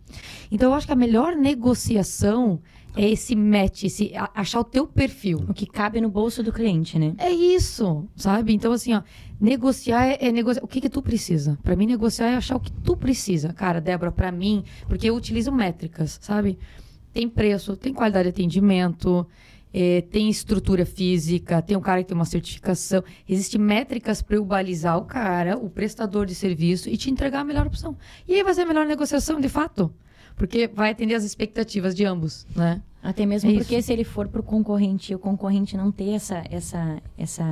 Então 0.50 0.70
eu 0.70 0.74
acho 0.74 0.86
que 0.86 0.92
a 0.92 0.96
melhor 0.96 1.34
negociação 1.34 2.60
é 2.96 3.08
esse 3.08 3.36
match, 3.36 3.84
esse, 3.84 4.12
achar 4.34 4.60
o 4.60 4.64
teu 4.64 4.86
perfil. 4.86 5.44
O 5.48 5.54
que 5.54 5.64
cabe 5.64 6.00
no 6.00 6.10
bolso 6.10 6.42
do 6.42 6.52
cliente, 6.52 6.98
né? 6.98 7.14
É 7.16 7.30
isso, 7.30 8.06
sabe? 8.16 8.52
Então, 8.52 8.72
assim, 8.72 8.92
ó, 8.92 9.02
negociar 9.40 10.04
é, 10.06 10.18
é 10.20 10.32
negociar. 10.32 10.64
O 10.64 10.68
que 10.68 10.80
que 10.80 10.88
tu 10.88 11.00
precisa? 11.00 11.58
Pra 11.62 11.76
mim, 11.76 11.86
negociar 11.86 12.28
é 12.28 12.36
achar 12.36 12.56
o 12.56 12.60
que 12.60 12.72
tu 12.72 12.96
precisa. 12.96 13.52
Cara, 13.52 13.80
Débora, 13.80 14.10
pra 14.10 14.32
mim, 14.32 14.64
porque 14.88 15.08
eu 15.08 15.14
utilizo 15.14 15.52
métricas, 15.52 16.18
sabe? 16.20 16.58
Tem 17.12 17.28
preço, 17.28 17.76
tem 17.76 17.94
qualidade 17.94 18.24
de 18.24 18.30
atendimento, 18.30 19.26
eh, 19.72 20.02
tem 20.10 20.28
estrutura 20.28 20.84
física, 20.86 21.60
tem 21.62 21.76
um 21.76 21.80
cara 21.80 22.02
que 22.02 22.08
tem 22.08 22.14
uma 22.16 22.24
certificação. 22.24 23.02
Existem 23.28 23.60
métricas 23.60 24.22
para 24.22 24.36
eu 24.36 24.44
balizar 24.44 24.96
o 24.98 25.04
cara, 25.04 25.56
o 25.56 25.68
prestador 25.70 26.26
de 26.26 26.34
serviço, 26.34 26.88
e 26.88 26.96
te 26.96 27.10
entregar 27.10 27.40
a 27.40 27.44
melhor 27.44 27.66
opção. 27.66 27.96
E 28.26 28.34
aí 28.34 28.42
vai 28.42 28.54
ser 28.54 28.62
a 28.62 28.66
melhor 28.66 28.86
negociação, 28.86 29.40
de 29.40 29.48
fato. 29.48 29.92
Porque 30.36 30.68
vai 30.68 30.90
atender 30.92 31.14
as 31.14 31.24
expectativas 31.24 31.94
de 31.94 32.04
ambos, 32.04 32.46
né? 32.54 32.80
Até 33.02 33.26
mesmo 33.26 33.50
É 33.50 33.54
porque 33.54 33.76
isso. 33.76 33.86
se 33.86 33.92
ele 33.92 34.04
for 34.04 34.28
para 34.28 34.40
o 34.40 34.44
concorrente 34.44 35.12
e 35.12 35.14
o 35.14 35.18
concorrente 35.18 35.76
não 35.76 35.90
ter 35.90 36.10
essa, 36.10 36.44
essa, 36.50 37.00
essa 37.16 37.44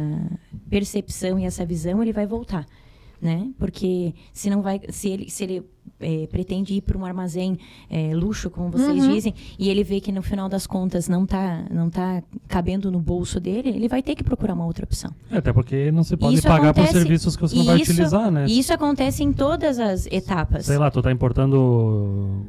percepção 0.69 1.39
e 1.39 1.45
essa 1.45 1.65
visão, 1.65 2.03
ele 2.03 2.13
vai 2.13 2.27
voltar. 2.27 2.67
né? 3.21 3.51
Porque 3.59 4.15
se 4.33 4.51
não 4.51 4.61
vai, 4.63 4.81
se 4.91 5.09
ele, 5.09 5.31
se 5.31 5.43
ele 5.45 5.65
é, 6.01 6.27
pretende 6.27 6.75
ir 6.75 6.81
para 6.83 6.97
um 6.99 7.05
armazém 7.05 7.59
é, 7.91 8.15
luxo, 8.15 8.51
como 8.51 8.71
vocês 8.71 9.03
Uhum. 9.05 9.13
dizem, 9.15 9.35
e 9.59 9.69
ele 9.69 9.83
vê 9.83 10.01
que 10.01 10.13
no 10.13 10.23
final 10.23 10.49
das 10.49 10.67
contas 10.67 11.09
não 11.09 11.25
tá, 11.27 11.65
não 11.71 11.89
tá 11.89 12.23
cabendo 12.49 12.91
no 12.91 13.01
bolso 13.01 13.41
dele, 13.41 13.71
ele 13.71 13.89
vai 13.89 14.03
ter 14.03 14.15
que 14.15 14.23
procurar 14.25 14.55
uma 14.55 14.67
outra 14.67 14.85
opção. 14.85 15.11
É, 15.31 15.39
Até 15.39 15.53
porque 15.53 15.91
não 15.91 16.05
se 16.05 16.17
pode 16.17 16.35
Isso 16.35 16.43
pagar 16.47 16.75
por 16.75 16.81
acontece- 16.81 16.99
serviços 16.99 17.35
que 17.37 17.43
você 17.43 17.57
não 17.57 17.65
vai 17.65 17.81
isso- 17.81 17.93
utilizar, 17.93 18.31
né? 18.31 18.47
E 18.47 18.59
isso 18.59 18.73
acontece 18.73 19.23
em 19.25 19.33
todas 19.33 19.79
as 19.79 20.07
etapas. 20.07 20.67
Sei 20.67 20.77
lá, 20.79 20.91
tu 20.91 21.01
tá 21.03 21.11
importando, 21.11 22.43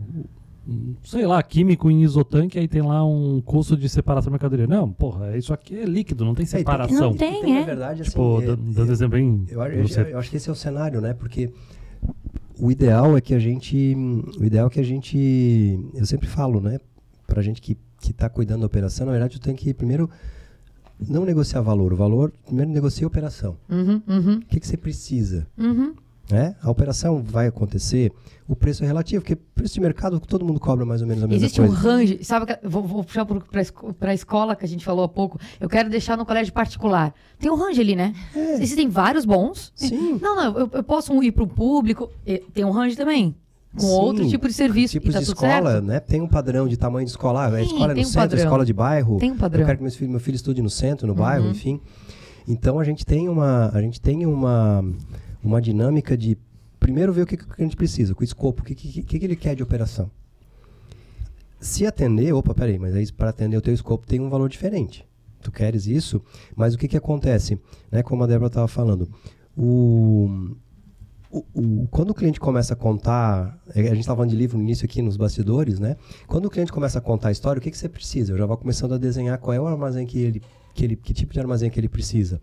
sei 1.03 1.25
lá, 1.25 1.41
químico 1.41 1.89
em 1.89 2.03
isotanque, 2.03 2.59
aí 2.59 2.67
tem 2.67 2.81
lá 2.81 3.05
um 3.05 3.39
custo 3.41 3.77
de 3.77 3.87
separação 3.87 4.29
da 4.29 4.31
mercadoria. 4.31 4.67
Não, 4.67 4.91
porra, 4.91 5.37
isso 5.37 5.53
aqui 5.53 5.75
é 5.79 5.85
líquido, 5.85 6.25
não 6.25 6.35
tem 6.35 6.45
tem- 6.45 6.59
separação. 6.59 7.11
Não 7.11 7.17
tem, 7.17 7.45
E 7.45 7.51
é. 7.55 7.59
na 7.61 7.65
verdade, 7.65 8.01
assim, 8.01 8.11
Tipo, 8.11 8.41
é- 8.41 8.45
dan- 8.47 8.57
dando 8.73 8.91
exemplo 8.91 9.17
bem... 9.17 9.45
Eu, 9.49 9.61
eu- 9.63 9.85
eu 10.09 10.19
acho 10.19 10.29
que 10.29 10.35
esse 10.37 10.49
é 10.49 10.51
o 10.51 10.55
cenário, 10.55 10.99
né? 10.99 11.13
Porque 11.13 11.49
o 12.59 12.71
ideal 12.71 13.17
é 13.17 13.21
que 13.21 13.33
a 13.33 13.39
gente. 13.39 13.95
O 14.39 14.43
ideal 14.43 14.67
é 14.67 14.69
que 14.69 14.79
a 14.79 14.83
gente. 14.83 15.79
Eu 15.93 16.05
sempre 16.05 16.27
falo, 16.27 16.59
né? 16.59 16.79
Pra 17.25 17.41
gente 17.41 17.61
que, 17.61 17.77
que 17.99 18.13
tá 18.13 18.29
cuidando 18.29 18.61
da 18.61 18.65
operação, 18.67 19.05
na 19.05 19.11
verdade, 19.11 19.39
tu 19.39 19.43
tem 19.43 19.55
que 19.55 19.73
primeiro 19.73 20.09
não 21.07 21.25
negociar 21.25 21.61
valor. 21.61 21.93
O 21.93 21.95
valor, 21.95 22.33
primeiro 22.45 22.71
negocia 22.71 23.05
a 23.05 23.09
operação. 23.09 23.57
Uhum, 23.69 24.01
uhum, 24.07 24.35
O 24.37 24.45
que, 24.45 24.59
que 24.59 24.67
você 24.67 24.77
precisa? 24.77 25.47
uhum. 25.57 25.93
Né? 26.29 26.55
A 26.61 26.69
operação 26.69 27.23
vai 27.23 27.47
acontecer, 27.47 28.11
o 28.49 28.53
preço 28.53 28.83
é 28.83 28.87
relativo, 28.87 29.21
porque 29.21 29.33
preço 29.37 29.75
de 29.75 29.79
mercado 29.79 30.19
todo 30.19 30.43
mundo 30.43 30.59
cobra 30.59 30.85
mais 30.85 31.01
ou 31.01 31.07
menos 31.07 31.23
a 31.23 31.27
mesma 31.27 31.45
Existe 31.45 31.61
um 31.61 31.67
coisa. 31.67 31.81
range, 31.81 32.19
sabe? 32.21 32.45
que- 32.47 32.67
Vou, 32.67 32.83
vou 32.83 33.01
puxar 33.01 33.25
para 33.25 34.11
a 34.11 34.13
escola 34.13 34.53
que 34.53 34.65
a 34.65 34.67
gente 34.67 34.83
falou 34.83 35.05
há 35.05 35.07
pouco. 35.07 35.39
Eu 35.57 35.69
quero 35.69 35.89
deixar 35.89 36.17
no 36.17 36.25
colégio 36.25 36.51
particular. 36.51 37.13
Tem 37.39 37.49
um 37.49 37.55
range 37.55 37.79
ali, 37.79 37.95
né? 37.95 38.13
Existem 38.59 38.89
vários 38.89 39.23
bons. 39.23 39.71
Sim. 39.73 40.19
Não, 40.21 40.35
não, 40.35 40.59
eu, 40.59 40.69
eu 40.73 40.83
posso 40.83 41.13
ir 41.23 41.31
para 41.31 41.43
o 41.45 41.47
público. 41.47 42.11
Tem 42.53 42.65
um 42.65 42.71
range 42.71 42.97
também. 42.97 43.33
Com 43.73 43.81
Sim, 43.81 43.87
outro 43.93 44.27
tipo 44.27 44.47
de 44.49 44.53
serviço. 44.53 44.93
Tipos 44.99 45.13
tá 45.13 45.19
de 45.19 45.25
escola, 45.25 45.71
certo. 45.73 45.85
né? 45.85 45.99
Tem 46.01 46.19
um 46.19 46.27
padrão 46.27 46.67
de 46.67 46.75
tamanho 46.75 47.05
de 47.05 47.11
escola. 47.11 47.43
Ah, 47.43 47.47
a 47.47 47.57
Sim, 47.59 47.63
escola 47.67 47.91
é 47.91 47.95
no 47.95 48.01
um 48.01 48.03
centro, 48.03 48.19
padrão. 48.19 48.39
escola 48.43 48.65
de 48.65 48.73
bairro. 48.73 49.17
Tem 49.17 49.31
um 49.31 49.37
padrão. 49.37 49.61
Eu 49.61 49.65
quero 49.65 49.77
que 49.77 49.83
meu 49.83 49.91
filho, 49.93 50.11
meu 50.11 50.19
filho 50.19 50.35
estude 50.35 50.61
no 50.61 50.69
centro, 50.69 51.07
no 51.07 51.15
bairro, 51.15 51.45
Uhum. 51.45 51.51
enfim. 51.51 51.79
Então 52.47 52.79
a 52.79 52.83
gente 52.83 53.05
tem 53.05 53.29
uma, 53.29 53.69
a 53.73 53.81
gente 53.81 54.01
tem 54.01 54.25
uma, 54.25 54.83
uma 55.43 55.61
dinâmica 55.61 56.17
de 56.17 56.37
primeiro 56.79 57.11
ver 57.13 57.23
o 57.23 57.25
que, 57.25 57.37
que 57.37 57.43
o 57.43 57.47
cliente 57.47 57.75
precisa, 57.75 58.13
com 58.13 58.21
o 58.21 58.23
escopo, 58.23 58.61
o 58.61 58.65
que, 58.65 58.75
que, 58.75 59.03
que, 59.03 59.19
que 59.19 59.25
ele 59.25 59.35
quer 59.35 59.55
de 59.55 59.63
operação. 59.63 60.09
Se 61.59 61.85
atender, 61.85 62.31
opa, 62.33 62.53
peraí, 62.53 62.77
mas 62.77 62.93
aí 62.95 63.11
para 63.11 63.29
atender 63.29 63.57
o 63.57 63.61
teu 63.61 63.73
escopo 63.73 64.05
tem 64.05 64.19
um 64.19 64.29
valor 64.29 64.47
diferente. 64.49 65.05
Tu 65.41 65.51
queres 65.51 65.87
isso, 65.87 66.21
mas 66.55 66.73
o 66.73 66.77
que, 66.77 66.87
que 66.87 66.97
acontece? 66.97 67.59
Né, 67.91 68.03
como 68.03 68.23
a 68.23 68.27
Débora 68.27 68.47
estava 68.47 68.67
falando, 68.67 69.09
o, 69.55 70.55
o- 71.31 71.45
o- 71.53 71.87
quando 71.89 72.11
o 72.11 72.13
cliente 72.13 72.39
começa 72.39 72.73
a 72.73 72.77
contar, 72.77 73.59
é, 73.73 73.81
a 73.81 73.83
gente 73.89 73.99
estava 74.01 74.17
falando 74.17 74.29
de 74.31 74.35
livro 74.35 74.57
no 74.57 74.63
início 74.63 74.85
aqui 74.85 75.01
nos 75.01 75.17
bastidores, 75.17 75.79
né? 75.79 75.95
Quando 76.27 76.45
o 76.45 76.49
cliente 76.49 76.71
começa 76.71 76.99
a 76.99 77.01
contar 77.01 77.29
a 77.29 77.31
história, 77.31 77.59
o 77.59 77.61
que, 77.61 77.71
que 77.71 77.77
você 77.77 77.89
precisa? 77.89 78.33
Eu 78.33 78.37
já 78.37 78.45
vou 78.45 78.57
começando 78.57 78.93
a 78.93 78.97
desenhar 78.97 79.37
qual 79.39 79.53
é 79.53 79.59
o 79.59 79.65
armazém 79.67 80.05
que 80.05 80.19
ele, 80.19 80.41
que 80.73 80.83
ele, 80.85 80.95
que 80.95 81.13
tipo 81.13 81.33
de 81.33 81.39
armazém 81.39 81.69
que 81.69 81.79
ele 81.79 81.89
precisa. 81.89 82.41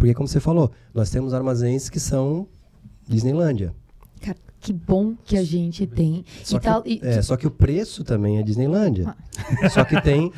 Porque 0.00 0.14
como 0.14 0.26
você 0.26 0.40
falou, 0.40 0.72
nós 0.94 1.10
temos 1.10 1.34
armazéns 1.34 1.88
que 1.90 2.00
são 2.00 2.48
Disneylândia. 3.06 3.74
Cara, 4.22 4.36
que 4.60 4.72
bom 4.72 5.14
que 5.24 5.36
a 5.36 5.42
gente 5.44 5.86
tem. 5.86 6.24
Só, 6.42 6.56
e 6.56 6.60
que, 6.60 6.64
tal, 6.66 6.80
o- 6.80 6.82
e- 6.86 7.00
é, 7.02 7.20
só 7.22 7.36
que 7.36 7.46
o 7.46 7.50
preço 7.50 8.02
também 8.04 8.38
é 8.38 8.42
Disneylândia. 8.42 9.14
só 9.70 9.84
que 9.84 10.00
tem, 10.00 10.32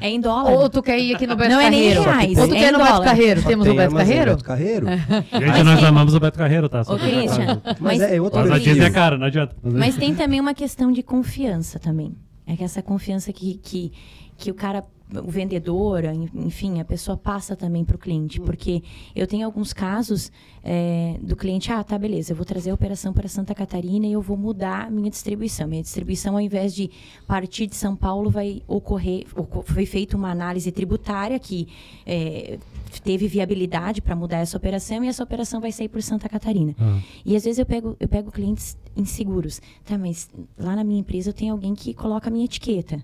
É 0.00 0.08
em 0.08 0.20
dólar. 0.20 0.52
Ou 0.52 0.68
tu 0.68 0.82
quer 0.82 0.98
ir 0.98 1.14
aqui 1.14 1.26
no 1.26 1.34
Beto 1.36 1.50
Não 1.50 1.60
é 1.60 1.68
nem 1.70 1.80
Carreiro? 1.94 2.02
reais, 2.02 2.38
Ou 2.38 2.48
tu 2.48 2.54
é 2.54 2.58
quer 2.58 2.68
ir 2.68 2.72
no 2.72 2.78
Beto. 2.78 3.02
Carreiro? 3.02 3.40
só 3.42 3.48
Temos 3.48 3.64
tem 3.64 3.72
o 3.74 3.76
Beto 3.76 3.94
Carreiro? 3.96 4.30
Beto 4.32 4.44
Carreiro. 4.44 4.86
Gente, 5.32 5.62
nós 5.64 5.82
amamos 5.84 6.14
o 6.14 6.20
Beto 6.20 6.38
Carreiro, 6.38 6.68
tá? 6.68 6.84
Só 6.84 6.94
Ô, 6.94 6.98
Christian, 6.98 7.60
claro. 7.60 7.78
Mas, 7.80 8.00
é, 8.00 8.16
é 8.16 8.20
outro 8.20 8.38
Mas 8.40 8.50
a. 8.52 8.58
Disney 8.58 8.84
é 8.86 8.90
cara, 8.90 9.18
não 9.18 9.26
adianta. 9.26 9.56
Mas 9.62 9.96
tem 9.96 10.14
também 10.14 10.40
uma 10.40 10.54
questão 10.54 10.92
de 10.92 11.02
confiança 11.02 11.78
também. 11.78 12.14
É 12.46 12.56
que 12.56 12.64
essa 12.64 12.82
confiança 12.82 13.32
que, 13.32 13.54
que, 13.62 13.92
que 14.36 14.50
o 14.50 14.54
cara, 14.54 14.82
o 15.14 15.30
vendedor, 15.30 16.04
en- 16.04 16.28
enfim, 16.34 16.80
a 16.80 16.84
pessoa 16.84 17.16
passa 17.16 17.56
também 17.56 17.84
para 17.84 17.96
o 17.96 17.98
cliente. 17.98 18.40
Porque 18.40 18.82
eu 19.16 19.26
tenho 19.26 19.46
alguns 19.46 19.72
casos 19.72 20.30
é, 20.62 21.16
do 21.22 21.34
cliente, 21.36 21.72
ah, 21.72 21.82
tá, 21.82 21.98
beleza, 21.98 22.32
eu 22.32 22.36
vou 22.36 22.44
trazer 22.44 22.70
a 22.70 22.74
operação 22.74 23.12
para 23.12 23.26
Santa 23.28 23.54
Catarina 23.54 24.06
e 24.06 24.12
eu 24.12 24.20
vou 24.20 24.36
mudar 24.36 24.86
a 24.86 24.90
minha 24.90 25.10
distribuição. 25.10 25.66
Minha 25.66 25.82
distribuição, 25.82 26.34
ao 26.34 26.40
invés 26.40 26.74
de 26.74 26.90
partir 27.26 27.66
de 27.66 27.76
São 27.76 27.96
Paulo, 27.96 28.28
vai 28.30 28.62
ocorrer, 28.66 29.24
oco- 29.34 29.62
foi 29.66 29.86
feita 29.86 30.16
uma 30.16 30.30
análise 30.30 30.70
tributária 30.70 31.38
que 31.38 31.68
é, 32.04 32.58
teve 33.02 33.28
viabilidade 33.28 34.00
para 34.02 34.14
mudar 34.16 34.38
essa 34.38 34.56
operação 34.56 35.04
e 35.04 35.08
essa 35.08 35.22
operação 35.22 35.60
vai 35.60 35.72
sair 35.72 35.88
por 35.88 36.02
Santa 36.02 36.28
Catarina. 36.28 36.74
Ah. 36.78 37.00
E 37.24 37.34
às 37.36 37.44
vezes 37.44 37.58
eu 37.58 37.66
pego, 37.66 37.96
eu 38.00 38.08
pego 38.08 38.30
clientes 38.30 38.76
inseguros. 38.96 39.60
Tá, 39.84 39.96
mas 39.96 40.28
lá 40.58 40.74
na 40.76 40.84
minha 40.84 41.00
empresa 41.00 41.30
eu 41.30 41.34
tenho 41.34 41.52
alguém 41.52 41.74
que 41.74 41.94
coloca 41.94 42.28
a 42.28 42.32
minha 42.32 42.44
etiqueta. 42.44 43.02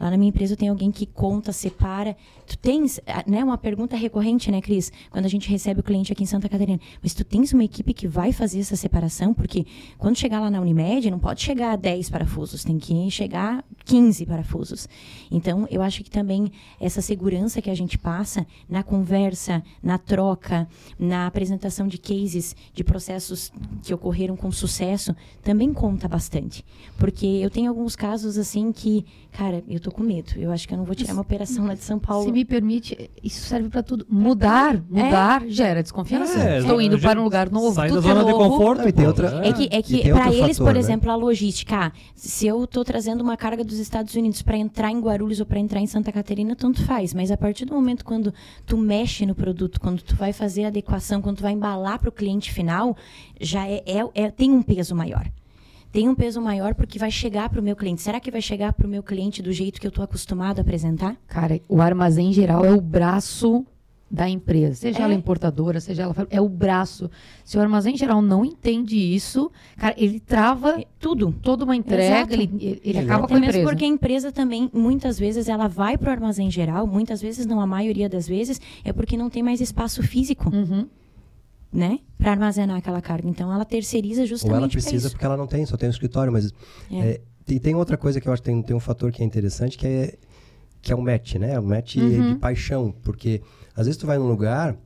Lá 0.00 0.10
na 0.10 0.16
minha 0.16 0.30
empresa 0.30 0.56
tenho 0.56 0.72
alguém 0.72 0.90
que 0.90 1.04
conta, 1.04 1.52
separa. 1.52 2.16
Tu 2.46 2.56
tens, 2.56 2.98
ah, 3.06 3.22
né, 3.26 3.44
uma 3.44 3.58
pergunta 3.58 3.94
recorrente, 3.96 4.50
né, 4.50 4.62
Cris? 4.62 4.90
Quando 5.10 5.26
a 5.26 5.28
gente 5.28 5.48
recebe 5.50 5.80
o 5.80 5.82
cliente 5.82 6.10
aqui 6.10 6.22
em 6.22 6.26
Santa 6.26 6.48
Catarina. 6.48 6.80
Mas 7.02 7.12
tu 7.12 7.22
tens 7.22 7.52
uma 7.52 7.62
equipe 7.62 7.92
que 7.92 8.08
vai 8.08 8.32
fazer 8.32 8.60
essa 8.60 8.76
separação? 8.76 9.34
Porque 9.34 9.66
quando 9.98 10.16
chegar 10.16 10.40
lá 10.40 10.50
na 10.50 10.60
Unimed, 10.60 11.10
não 11.10 11.18
pode 11.18 11.42
chegar 11.42 11.72
a 11.72 11.76
10 11.76 12.08
parafusos, 12.08 12.64
tem 12.64 12.78
que 12.78 13.10
chegar 13.10 13.62
15 13.90 14.24
parafusos. 14.24 14.88
Então, 15.32 15.66
eu 15.68 15.82
acho 15.82 16.04
que 16.04 16.10
também 16.10 16.52
essa 16.80 17.00
segurança 17.02 17.60
que 17.60 17.68
a 17.68 17.74
gente 17.74 17.98
passa 17.98 18.46
na 18.68 18.84
conversa, 18.84 19.62
na 19.82 19.98
troca, 19.98 20.68
na 20.98 21.26
apresentação 21.26 21.88
de 21.88 21.98
cases, 21.98 22.54
de 22.72 22.84
processos 22.84 23.52
que 23.82 23.92
ocorreram 23.92 24.36
com 24.36 24.52
sucesso, 24.52 25.14
também 25.42 25.72
conta 25.72 26.06
bastante. 26.06 26.64
Porque 26.98 27.26
eu 27.26 27.50
tenho 27.50 27.68
alguns 27.68 27.96
casos 27.96 28.38
assim 28.38 28.70
que, 28.70 29.04
cara, 29.32 29.64
eu 29.68 29.80
tô 29.80 29.90
com 29.90 30.04
medo. 30.04 30.34
Eu 30.36 30.52
acho 30.52 30.68
que 30.68 30.74
eu 30.74 30.78
não 30.78 30.84
vou 30.84 30.94
tirar 30.94 31.12
uma 31.14 31.22
operação 31.22 31.66
lá 31.66 31.74
de 31.74 31.82
São 31.82 31.98
Paulo. 31.98 32.26
Se 32.26 32.30
me 32.32 32.44
permite, 32.44 33.10
isso 33.24 33.44
serve 33.48 33.68
para 33.70 33.82
tudo. 33.82 34.06
Mudar, 34.08 34.80
mudar 34.88 35.42
gera 35.48 35.82
desconfiança. 35.82 36.38
É, 36.40 36.58
Estou 36.60 36.80
indo 36.80 36.98
para 37.00 37.20
um 37.20 37.24
lugar 37.24 37.50
novo, 37.50 37.74
Sai 37.74 37.88
tudo 37.88 38.02
da 38.02 38.08
é 38.08 38.12
zona 38.12 38.24
de 38.24 38.30
novo. 38.30 38.50
conforto. 38.50 38.82
Não, 38.82 39.04
e 39.04 39.06
outra- 39.06 39.40
É 39.44 39.52
que, 39.52 39.68
é 39.72 39.82
que 39.82 40.10
para 40.12 40.32
eles, 40.32 40.58
fator, 40.58 40.66
por 40.66 40.74
né? 40.74 40.78
exemplo, 40.80 41.10
a 41.10 41.16
logística, 41.16 41.76
ah, 41.86 41.92
se 42.14 42.46
eu 42.46 42.62
estou 42.64 42.84
trazendo 42.84 43.20
uma 43.22 43.36
carga 43.36 43.64
dos 43.64 43.78
Estados 43.80 44.14
Unidos 44.14 44.42
para 44.42 44.56
entrar 44.56 44.90
em 44.90 45.00
Guarulhos 45.00 45.40
ou 45.40 45.46
para 45.46 45.58
entrar 45.58 45.80
em 45.80 45.86
Santa 45.86 46.12
Catarina, 46.12 46.54
tanto 46.54 46.84
faz. 46.84 47.12
Mas 47.12 47.30
a 47.30 47.36
partir 47.36 47.64
do 47.64 47.74
momento 47.74 48.04
quando 48.04 48.32
tu 48.64 48.76
mexe 48.76 49.26
no 49.26 49.34
produto, 49.34 49.80
quando 49.80 50.02
tu 50.02 50.14
vai 50.14 50.32
fazer 50.32 50.64
a 50.64 50.68
adequação, 50.68 51.20
quando 51.20 51.38
tu 51.38 51.42
vai 51.42 51.52
embalar 51.52 51.98
para 51.98 52.08
o 52.08 52.12
cliente 52.12 52.52
final, 52.52 52.96
já 53.40 53.66
é, 53.66 53.82
é- 53.86 54.10
é- 54.24 54.30
tem 54.30 54.52
um 54.52 54.62
peso 54.62 54.94
maior. 54.94 55.28
Tem 55.92 56.08
um 56.08 56.14
peso 56.14 56.40
maior 56.40 56.74
porque 56.76 57.00
vai 57.00 57.10
chegar 57.10 57.50
para 57.50 57.60
o 57.60 57.64
meu 57.64 57.74
cliente. 57.74 58.00
Será 58.00 58.20
que 58.20 58.30
vai 58.30 58.40
chegar 58.40 58.72
para 58.72 58.86
o 58.86 58.90
meu 58.90 59.02
cliente 59.02 59.42
do 59.42 59.52
jeito 59.52 59.80
que 59.80 59.86
eu 59.86 59.90
estou 59.90 60.04
acostumado 60.04 60.60
a 60.60 60.62
apresentar? 60.62 61.16
Cara, 61.26 61.60
o 61.68 61.80
armazém 61.80 62.32
geral 62.32 62.64
é 62.64 62.70
o 62.72 62.80
braço 62.80 63.66
da 64.10 64.28
empresa. 64.28 64.74
Seja 64.74 64.98
É. 64.98 65.02
ela 65.02 65.14
importadora, 65.14 65.80
seja 65.80 66.02
ela... 66.02 66.14
É 66.30 66.40
o 66.40 66.48
braço. 66.48 67.08
Se 67.44 67.56
o 67.56 67.60
armazém 67.60 67.96
geral 67.96 68.20
não 68.20 68.44
entende 68.44 68.96
isso, 68.96 69.50
cara, 69.76 69.94
ele 69.96 70.18
trava 70.18 70.80
É 70.80 70.84
Tudo. 70.98 71.32
toda 71.40 71.64
uma 71.64 71.76
entrega, 71.76 72.34
Exato. 72.34 72.34
ele, 72.34 72.80
ele, 72.84 72.98
acaba 72.98 73.28
com 73.28 73.34
a 73.34 73.36
Até 73.36 73.46
mesmo 73.46 73.48
empresa. 73.60 73.68
porque 73.70 73.84
a 73.84 73.88
empresa 73.88 74.32
também, 74.32 74.68
muitas 74.74 75.16
vezes, 75.18 75.48
ela 75.48 75.68
vai 75.68 75.96
para 75.96 76.08
o 76.08 76.12
armazém 76.12 76.50
geral, 76.50 76.86
muitas 76.88 77.22
vezes, 77.22 77.46
não 77.46 77.60
a 77.60 77.66
maioria 77.66 78.08
das 78.08 78.26
vezes, 78.26 78.60
é 78.84 78.92
porque 78.92 79.16
não 79.16 79.30
tem 79.30 79.42
mais 79.44 79.60
espaço 79.60 80.02
físico, 80.02 80.50
Uhum. 80.54 80.88
né? 81.72 82.00
Para 82.18 82.32
armazenar 82.32 82.76
aquela 82.78 83.00
carga. 83.00 83.28
Então, 83.28 83.52
ela 83.52 83.64
terceiriza 83.64 84.22
Ou 84.22 84.26
justamente 84.26 84.56
ela 84.58 84.68
pra 84.68 84.72
precisa 84.72 85.06
isso. 85.06 85.10
porque 85.14 85.24
ela 85.24 85.36
não 85.36 85.46
tem, 85.46 85.64
só 85.66 85.76
tem 85.76 85.88
um 85.88 85.92
escritório, 85.92 86.32
mas 86.32 86.52
É. 86.90 86.98
é, 86.98 87.20
e 87.48 87.60
tem 87.60 87.74
outra 87.76 87.96
coisa 87.96 88.20
que 88.20 88.28
eu 88.28 88.32
acho 88.32 88.42
que 88.42 88.50
tem, 88.50 88.60
tem 88.62 88.74
um 88.76 88.80
fator 88.80 89.12
que 89.12 89.22
é 89.22 89.24
interessante, 89.24 89.78
que 89.78 89.86
é 89.86 90.18
que 90.82 90.90
é 90.92 90.96
o 90.96 91.02
match, 91.02 91.34
né? 91.34 91.60
O 91.60 91.62
match 91.62 91.96
Uhum. 91.96 92.32
de 92.32 92.38
paixão, 92.40 92.90
porque 93.02 93.42
às 93.80 93.86
vezes 93.86 93.96
tu 94.00 94.06
vai 94.06 94.18
num 94.18 94.28
lugar, 94.28 94.76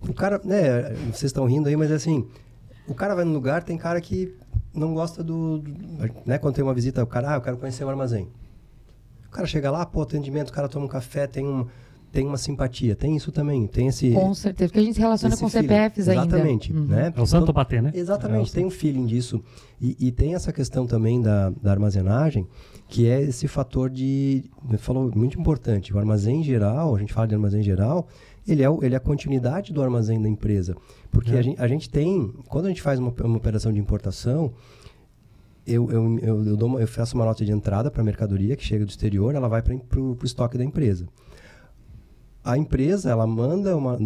o 0.00 0.12
cara, 0.14 0.40
né, 0.44 0.94
vocês 1.06 1.24
estão 1.24 1.44
rindo 1.44 1.68
aí, 1.68 1.76
mas 1.76 1.90
assim, 1.90 2.26
o 2.86 2.94
cara 2.94 3.14
vai 3.14 3.24
num 3.24 3.32
lugar, 3.32 3.62
tem 3.62 3.76
cara 3.76 4.00
que 4.00 4.32
não 4.72 4.94
gosta 4.94 5.22
do, 5.24 5.58
do- 5.58 5.74
né, 6.24 6.38
quando 6.38 6.54
tem 6.54 6.62
uma 6.64 6.74
visita, 6.74 7.02
o 7.02 7.06
cara, 7.06 7.32
ah, 7.32 7.36
eu 7.36 7.40
quero 7.40 7.56
conhecer 7.56 7.84
o 7.84 7.88
armazém. 7.88 8.28
O 9.26 9.30
cara 9.30 9.46
chega 9.46 9.70
lá, 9.70 9.84
pô, 9.84 10.02
atendimento, 10.02 10.50
o 10.50 10.52
cara 10.52 10.68
toma 10.68 10.86
um 10.86 10.88
café, 10.88 11.26
tem 11.26 11.46
um 11.46 11.66
tem 12.10 12.26
uma 12.26 12.38
simpatia, 12.38 12.96
tem 12.96 13.14
isso 13.14 13.30
também, 13.30 13.66
tem 13.66 13.88
esse 13.88 14.12
Com 14.12 14.32
certeza, 14.32 14.70
porque 14.70 14.80
a 14.80 14.82
gente 14.82 14.94
se 14.94 15.00
relaciona 15.00 15.36
com 15.36 15.46
feeling. 15.46 15.68
CPFs 15.68 16.08
ainda. 16.08 16.22
Exatamente, 16.22 16.72
Uhum. 16.72 16.84
né? 16.86 17.12
É 17.14 17.20
o 17.20 17.26
santo 17.26 17.42
Então, 17.42 17.54
patê, 17.54 17.82
né? 17.82 17.90
Exatamente, 17.94 18.48
É 18.48 18.50
o 18.50 18.54
tem 18.54 18.64
um 18.64 18.70
feeling 18.70 19.04
disso. 19.04 19.44
E, 19.78 19.94
e 20.00 20.10
tem 20.10 20.34
essa 20.34 20.50
questão 20.50 20.86
também 20.86 21.20
da, 21.20 21.50
da 21.50 21.70
armazenagem, 21.70 22.46
que 22.88 23.06
é 23.06 23.20
esse 23.20 23.46
fator 23.46 23.90
de. 23.90 24.42
Falou 24.78 25.12
muito 25.14 25.38
importante. 25.38 25.92
O 25.92 25.98
armazém 25.98 26.42
geral, 26.42 26.96
a 26.96 26.98
gente 26.98 27.12
fala 27.12 27.28
de 27.28 27.34
armazém 27.34 27.62
geral, 27.62 28.08
ele 28.48 28.62
é, 28.62 28.70
o- 28.70 28.82
ele 28.82 28.94
é 28.94 28.96
a 28.96 29.00
continuidade 29.00 29.72
do 29.72 29.82
armazém 29.82 30.20
da 30.20 30.28
empresa. 30.28 30.76
Porque 31.10 31.32
É. 31.34 31.38
a, 31.38 31.42
gente, 31.42 31.60
a 31.60 31.68
gente 31.68 31.88
tem. 31.90 32.32
Quando 32.48 32.66
a 32.66 32.68
gente 32.68 32.82
faz 32.82 32.98
uma, 32.98 33.12
uma 33.24 33.36
operação 33.36 33.72
de 33.72 33.78
importação, 33.78 34.52
eu, 35.66 35.90
eu, 35.90 36.18
eu, 36.20 36.44
eu, 36.46 36.56
uma- 36.66 36.80
eu 36.80 36.88
faço 36.88 37.14
uma 37.14 37.24
nota 37.24 37.44
de 37.44 37.52
entrada 37.52 37.90
para 37.90 38.00
a 38.00 38.04
mercadoria 38.04 38.56
que 38.56 38.64
chega 38.64 38.84
do 38.84 38.88
exterior, 38.90 39.34
ela 39.34 39.48
vai 39.48 39.60
para 39.62 40.00
o 40.00 40.16
estoque 40.24 40.56
da 40.56 40.64
empresa. 40.64 41.06
a 42.44 42.56
empresa 42.56 43.10
ela 43.10 43.26
manda 43.26 43.76
uma 43.76 43.96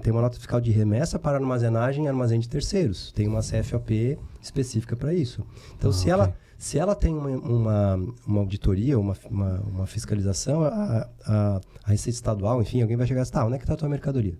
tem 0.00 0.12
uma 0.12 0.22
nota 0.22 0.36
fiscal 0.36 0.60
de 0.60 0.70
remessa 0.70 1.18
para 1.18 1.36
armazenagem 1.36 2.04
em 2.04 2.08
armazém 2.08 2.38
de 2.38 2.48
terceiros. 2.48 3.10
Tem 3.10 3.26
uma 3.26 3.40
CFOP 3.40 4.16
específica 4.40 4.94
para 4.94 5.12
isso. 5.12 5.44
Então, 5.76 5.90
Ah, 5.90 5.92
se 5.92 6.02
ok. 6.02 6.12
ela 6.12 6.34
se 6.58 6.76
ela 6.76 6.96
tem 6.96 7.14
uma, 7.14 7.28
uma, 7.28 8.14
uma 8.26 8.40
auditoria, 8.40 8.98
uma, 8.98 9.16
uma, 9.30 9.60
uma 9.60 9.86
fiscalização, 9.86 10.64
a, 10.64 11.08
a, 11.24 11.60
a 11.84 11.90
Receita 11.90 12.16
Estadual, 12.16 12.60
enfim, 12.60 12.82
alguém 12.82 12.96
vai 12.96 13.06
chegar 13.06 13.20
e 13.20 13.22
dizer, 13.22 13.32
tá, 13.32 13.46
onde 13.46 13.54
é 13.54 13.58
que 13.58 13.64
está 13.64 13.74
a 13.74 13.76
tua 13.76 13.88
mercadoria? 13.88 14.36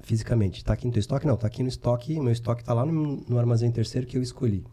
Fisicamente. 0.00 0.58
Está 0.58 0.72
aqui 0.72 0.86
no 0.86 0.92
teu 0.92 1.00
estoque? 1.00 1.26
Não, 1.26 1.34
está 1.34 1.46
aqui 1.46 1.62
no 1.62 1.68
estoque, 1.68 2.18
meu 2.18 2.32
estoque 2.32 2.62
está 2.62 2.72
lá 2.72 2.86
no, 2.86 3.16
no 3.28 3.38
armazém 3.38 3.70
terceiro 3.70 4.06
que 4.06 4.16
eu 4.16 4.22
escolhi. 4.22 4.64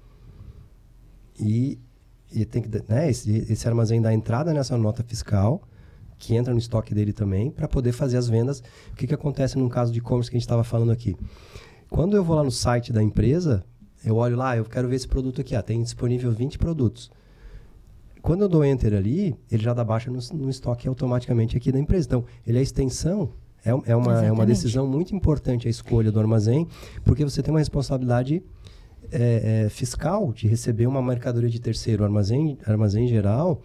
E, 1.37 1.77
e 2.31 2.45
tem 2.45 2.61
que, 2.61 2.69
né, 2.87 3.09
esse, 3.09 3.29
esse 3.51 3.67
armazém 3.67 4.01
dá 4.01 4.13
entrada 4.13 4.53
nessa 4.53 4.77
nota 4.77 5.03
fiscal, 5.03 5.61
que 6.17 6.35
entra 6.35 6.53
no 6.53 6.59
estoque 6.59 6.93
dele 6.93 7.11
também, 7.11 7.51
para 7.51 7.67
poder 7.67 7.91
fazer 7.91 8.15
as 8.15 8.29
vendas. 8.29 8.63
O 8.93 8.95
que, 8.95 9.07
que 9.07 9.13
acontece 9.13 9.57
num 9.57 9.67
caso 9.67 9.91
de 9.91 9.99
e-commerce 9.99 10.31
que 10.31 10.37
a 10.37 10.39
gente 10.39 10.45
estava 10.45 10.63
falando 10.63 10.93
aqui? 10.93 11.17
Quando 11.89 12.15
eu 12.15 12.23
vou 12.23 12.37
lá 12.37 12.45
no 12.45 12.51
site 12.51 12.93
da 12.93 13.03
empresa, 13.03 13.65
eu 14.03 14.15
olho 14.15 14.35
lá, 14.35 14.57
eu 14.57 14.65
quero 14.65 14.87
ver 14.87 14.95
esse 14.95 15.07
produto 15.07 15.41
aqui. 15.41 15.55
Ah, 15.55 15.61
tem 15.61 15.81
disponível 15.81 16.31
20 16.31 16.57
produtos. 16.57 17.11
Quando 18.21 18.41
eu 18.41 18.49
dou 18.49 18.63
enter 18.63 18.93
ali, 18.93 19.35
ele 19.51 19.63
já 19.63 19.73
dá 19.73 19.83
baixa 19.83 20.11
no, 20.11 20.19
no 20.33 20.49
estoque 20.49 20.87
automaticamente 20.87 21.57
aqui 21.57 21.71
da 21.71 21.79
empresa. 21.79 22.07
Então, 22.07 22.25
ele 22.45 22.59
é 22.59 22.61
extensão, 22.61 23.31
é, 23.65 23.69
é, 23.91 23.95
uma, 23.95 24.25
é 24.25 24.31
uma 24.31 24.45
decisão 24.45 24.87
muito 24.87 25.15
importante 25.15 25.67
a 25.67 25.71
escolha 25.71 26.11
do 26.11 26.19
armazém, 26.19 26.67
porque 27.03 27.23
você 27.23 27.41
tem 27.41 27.53
uma 27.53 27.59
responsabilidade 27.59 28.43
é, 29.11 29.63
é, 29.65 29.69
fiscal 29.69 30.31
de 30.31 30.47
receber 30.47 30.87
uma 30.87 31.01
mercadoria 31.01 31.49
de 31.49 31.59
terceiro. 31.59 32.03
O 32.03 32.05
armazém, 32.05 32.57
armazém 32.65 33.07
geral, 33.07 33.61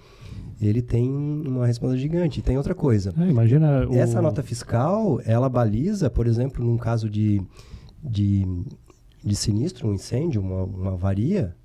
ele 0.60 0.82
tem 0.82 1.10
uma 1.10 1.66
responsabilidade 1.66 2.14
gigante. 2.14 2.40
E 2.40 2.42
tem 2.42 2.56
outra 2.56 2.74
coisa. 2.74 3.12
É, 3.18 3.28
imagina 3.28 3.86
o... 3.86 3.94
Essa 3.94 4.22
nota 4.22 4.42
fiscal, 4.42 5.20
ela 5.24 5.48
baliza, 5.48 6.08
por 6.10 6.26
exemplo, 6.26 6.64
num 6.64 6.76
caso 6.76 7.08
de, 7.10 7.42
de, 8.02 8.46
de 9.26 9.34
sinistro, 9.34 9.88
um 9.88 9.94
incêndio, 9.94 10.40
uma, 10.40 10.62
uma 10.62 10.92
avaria. 10.92 11.56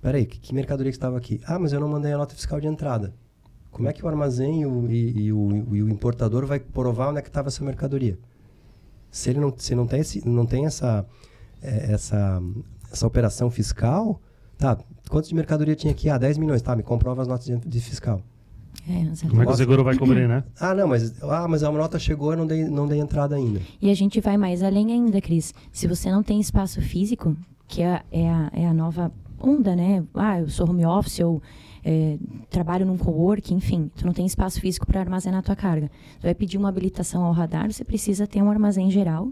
Peraí, 0.00 0.24
que, 0.24 0.38
que 0.38 0.54
mercadoria 0.54 0.92
que 0.92 0.96
estava 0.96 1.18
aqui? 1.18 1.40
Ah, 1.44 1.58
mas 1.58 1.72
eu 1.72 1.80
não 1.80 1.88
mandei 1.88 2.12
a 2.12 2.18
nota 2.18 2.34
fiscal 2.34 2.60
de 2.60 2.68
entrada. 2.68 3.12
Como 3.72 3.88
é 3.88 3.92
que 3.92 4.04
o 4.04 4.08
armazém 4.08 4.62
e 4.62 4.66
o, 4.66 4.90
e, 4.90 5.24
e 5.24 5.32
o, 5.32 5.74
e 5.74 5.82
o 5.82 5.88
importador 5.88 6.46
vai 6.46 6.60
provar 6.60 7.10
onde 7.10 7.18
é 7.18 7.22
que 7.22 7.28
estava 7.28 7.48
essa 7.48 7.64
mercadoria? 7.64 8.18
Se 9.10 9.30
ele 9.30 9.40
não, 9.40 9.52
se 9.56 9.74
não 9.74 9.86
tem, 9.86 10.00
esse, 10.00 10.26
não 10.26 10.46
tem 10.46 10.64
essa, 10.64 11.04
eh, 11.62 11.92
essa, 11.92 12.40
essa 12.92 13.06
operação 13.06 13.50
fiscal, 13.50 14.20
tá, 14.56 14.78
quanto 15.10 15.28
de 15.28 15.34
mercadoria 15.34 15.74
tinha 15.74 15.92
aqui? 15.92 16.08
Ah, 16.08 16.18
10 16.18 16.38
milhões, 16.38 16.62
tá, 16.62 16.76
me 16.76 16.82
comprova 16.82 17.22
as 17.22 17.28
notas 17.28 17.46
de 17.46 17.80
fiscal. 17.80 18.22
É. 18.88 19.28
Como 19.28 19.42
é 19.42 19.46
que 19.46 19.52
o 19.52 19.56
seguro 19.56 19.82
vai 19.82 19.96
cobrir, 19.96 20.28
né? 20.28 20.44
Ah, 20.60 20.72
não, 20.72 20.86
mas, 20.86 21.20
ah, 21.22 21.48
mas 21.48 21.64
a 21.64 21.72
nota 21.72 21.98
chegou 21.98 22.32
e 22.32 22.36
não 22.36 22.46
dei, 22.46 22.64
não 22.64 22.86
dei 22.86 23.00
entrada 23.00 23.34
ainda. 23.34 23.60
E 23.82 23.90
a 23.90 23.94
gente 23.94 24.20
vai 24.20 24.36
mais 24.36 24.62
além 24.62 24.92
ainda, 24.92 25.20
Cris. 25.20 25.52
Se 25.72 25.88
você 25.88 26.10
não 26.10 26.22
tem 26.22 26.40
espaço 26.40 26.80
físico, 26.80 27.36
que 27.66 27.82
é, 27.82 28.02
é, 28.12 28.30
a, 28.30 28.50
é 28.52 28.66
a 28.66 28.72
nova 28.72 29.12
onda, 29.40 29.74
né? 29.74 30.04
Ah, 30.14 30.40
eu 30.40 30.48
sou 30.48 30.70
home 30.70 30.86
office, 30.86 31.18
eu 31.18 31.42
é, 31.84 32.16
trabalho 32.48 32.86
num 32.86 32.96
cowork, 32.96 33.52
enfim. 33.52 33.90
Tu 33.96 34.06
não 34.06 34.12
tem 34.12 34.24
espaço 34.24 34.60
físico 34.60 34.86
para 34.86 35.00
armazenar 35.00 35.40
a 35.40 35.42
tua 35.42 35.56
carga. 35.56 35.90
Tu 36.20 36.22
vai 36.22 36.34
pedir 36.34 36.56
uma 36.56 36.68
habilitação 36.68 37.24
ao 37.24 37.32
radar, 37.32 37.70
você 37.72 37.84
precisa 37.84 38.26
ter 38.26 38.40
um 38.40 38.50
armazém 38.50 38.90
geral, 38.90 39.30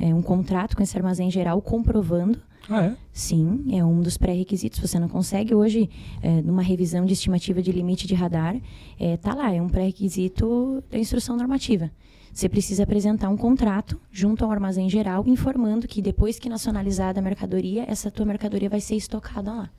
é, 0.00 0.14
um 0.14 0.22
contrato 0.22 0.76
com 0.76 0.82
esse 0.82 0.96
armazém 0.96 1.30
geral 1.30 1.60
comprovando 1.60 2.38
Ah, 2.68 2.84
é? 2.84 2.96
Sim, 3.12 3.64
é 3.70 3.84
um 3.84 4.00
dos 4.00 4.16
pré-requisitos. 4.16 4.80
Você 4.80 4.98
não 4.98 5.08
consegue 5.08 5.54
hoje, 5.54 5.88
é, 6.22 6.42
numa 6.42 6.62
revisão 6.62 7.04
de 7.04 7.12
estimativa 7.12 7.62
de 7.62 7.70
limite 7.70 8.06
de 8.06 8.14
radar, 8.14 8.56
é, 8.98 9.16
tá 9.16 9.34
lá, 9.34 9.52
é 9.52 9.62
um 9.62 9.68
pré-requisito 9.68 10.82
da 10.90 10.98
instrução 10.98 11.36
normativa. 11.36 11.90
Você 12.32 12.48
precisa 12.48 12.82
apresentar 12.82 13.30
um 13.30 13.36
contrato 13.36 13.98
junto 14.12 14.44
ao 14.44 14.50
armazém 14.50 14.90
geral, 14.90 15.24
informando 15.26 15.88
que 15.88 16.02
depois 16.02 16.38
que 16.38 16.48
nacionalizada 16.48 17.18
a 17.18 17.22
mercadoria, 17.22 17.84
essa 17.88 18.10
tua 18.10 18.26
mercadoria 18.26 18.68
vai 18.68 18.80
ser 18.80 18.96
estocada 18.96 19.52
lá. 19.52 19.70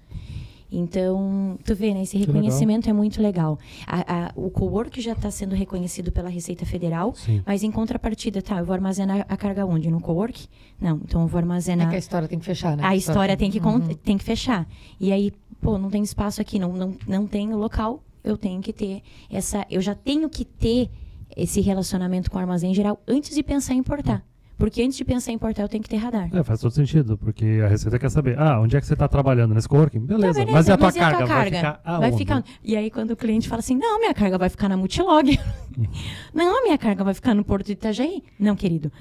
Então, 0.71 1.57
tu 1.63 1.73
vê, 1.75 1.93
né? 1.93 2.03
Esse 2.03 2.17
legal. 2.17 2.35
reconhecimento 2.35 2.89
é 2.89 2.93
muito 2.93 3.21
legal. 3.21 3.57
A- 3.85 4.27
a- 4.27 4.31
o 4.35 4.49
co-work 4.49 4.99
já 5.01 5.13
está 5.13 5.31
sendo 5.31 5.55
reconhecido 5.55 6.11
pela 6.11 6.29
Receita 6.29 6.65
Federal, 6.65 7.13
Sim. 7.15 7.41
mas 7.45 7.63
em 7.63 7.71
contrapartida, 7.71 8.41
tá, 8.41 8.59
eu 8.59 8.65
vou 8.65 8.73
armazenar 8.73 9.25
a 9.29 9.37
carga 9.37 9.65
onde? 9.65 9.89
No 9.89 10.01
co-work? 10.01 10.47
Não, 10.79 10.97
então 11.03 11.21
eu 11.21 11.27
vou 11.27 11.39
É 11.39 11.43
armazenar... 11.43 11.89
que 11.89 11.95
a 11.95 11.99
história 11.99 12.27
tem 12.27 12.37
que 12.39 12.45
fechar, 12.45 12.75
né? 12.75 12.83
A 12.85 12.95
história 12.95 13.35
tem 13.37 13.49
que, 13.49 13.59
Uhum. 13.59 13.79
tem 13.95 14.17
que 14.17 14.23
fechar. 14.23 14.67
E 14.99 15.11
aí, 15.11 15.31
pô, 15.61 15.77
não 15.77 15.89
tem 15.89 16.03
espaço 16.03 16.41
aqui, 16.41 16.59
não, 16.59 16.73
não, 16.73 16.95
não 17.07 17.25
tem 17.27 17.53
local, 17.53 18.03
eu 18.23 18.37
tenho 18.37 18.61
que 18.61 18.73
ter 18.73 19.01
essa. 19.31 19.65
Eu 19.69 19.79
já 19.81 19.95
tenho 19.95 20.29
que 20.29 20.43
ter 20.43 20.89
esse 21.35 21.61
relacionamento 21.61 22.29
com 22.29 22.37
o 22.37 22.41
armazém 22.41 22.73
geral 22.73 23.01
antes 23.07 23.33
de 23.33 23.41
pensar 23.43 23.73
em 23.73 23.77
importar. 23.77 24.23
Porque 24.57 24.81
antes 24.81 24.97
de 24.97 25.05
pensar 25.05 25.31
em 25.31 25.39
eu 25.59 25.69
tenho 25.69 25.83
que 25.83 25.89
ter 25.89 25.97
radar. 25.97 26.29
É, 26.35 26.43
faz 26.43 26.59
todo 26.59 26.71
sentido, 26.71 27.15
porque 27.17 27.61
a 27.63 27.67
Receita 27.67 27.99
quer 27.99 28.09
saber, 28.09 28.39
ah, 28.39 28.59
onde 28.59 28.75
é 28.75 28.81
que 28.81 28.87
você 28.87 28.93
está 28.93 29.07
trabalhando? 29.07 29.53
Nesse 29.53 29.69
coworking? 29.69 29.99
Beleza, 29.99 30.39
Tá, 30.39 30.45
beleza, 30.45 30.51
mas 30.51 30.67
e 30.67 30.71
a 30.71 30.77
tua 30.77 30.85
mas 30.87 30.95
e 30.95 30.99
carga? 30.99 31.25
Vai 31.25 31.45
ficar 31.45 31.81
aonde? 31.85 32.01
Vai 32.09 32.17
ficar- 32.17 32.43
E 32.63 32.75
aí, 32.75 32.89
quando 32.89 33.11
o 33.11 33.15
cliente 33.15 33.47
fala 33.47 33.59
assim, 33.59 33.77
não, 33.77 33.99
minha 33.99 34.13
carga 34.15 34.37
vai 34.37 34.49
ficar 34.49 34.67
na 34.67 34.75
Multilog. 34.75 35.39
não, 36.33 36.63
minha 36.63 36.77
carga 36.77 37.03
vai 37.03 37.13
ficar 37.13 37.35
no 37.35 37.43
Porto 37.45 37.67
de 37.67 37.73
Itajaí. 37.73 38.23
Não, 38.39 38.55
querido. 38.55 38.91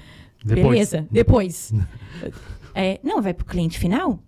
Depois. 0.45 0.63
Beleza, 0.65 1.07
depois. 1.11 1.73
É, 2.79 2.99
não, 3.03 3.23
vai 3.23 3.33
para 3.33 3.41
o 3.41 3.45
cliente 3.47 3.79
final? 3.79 4.19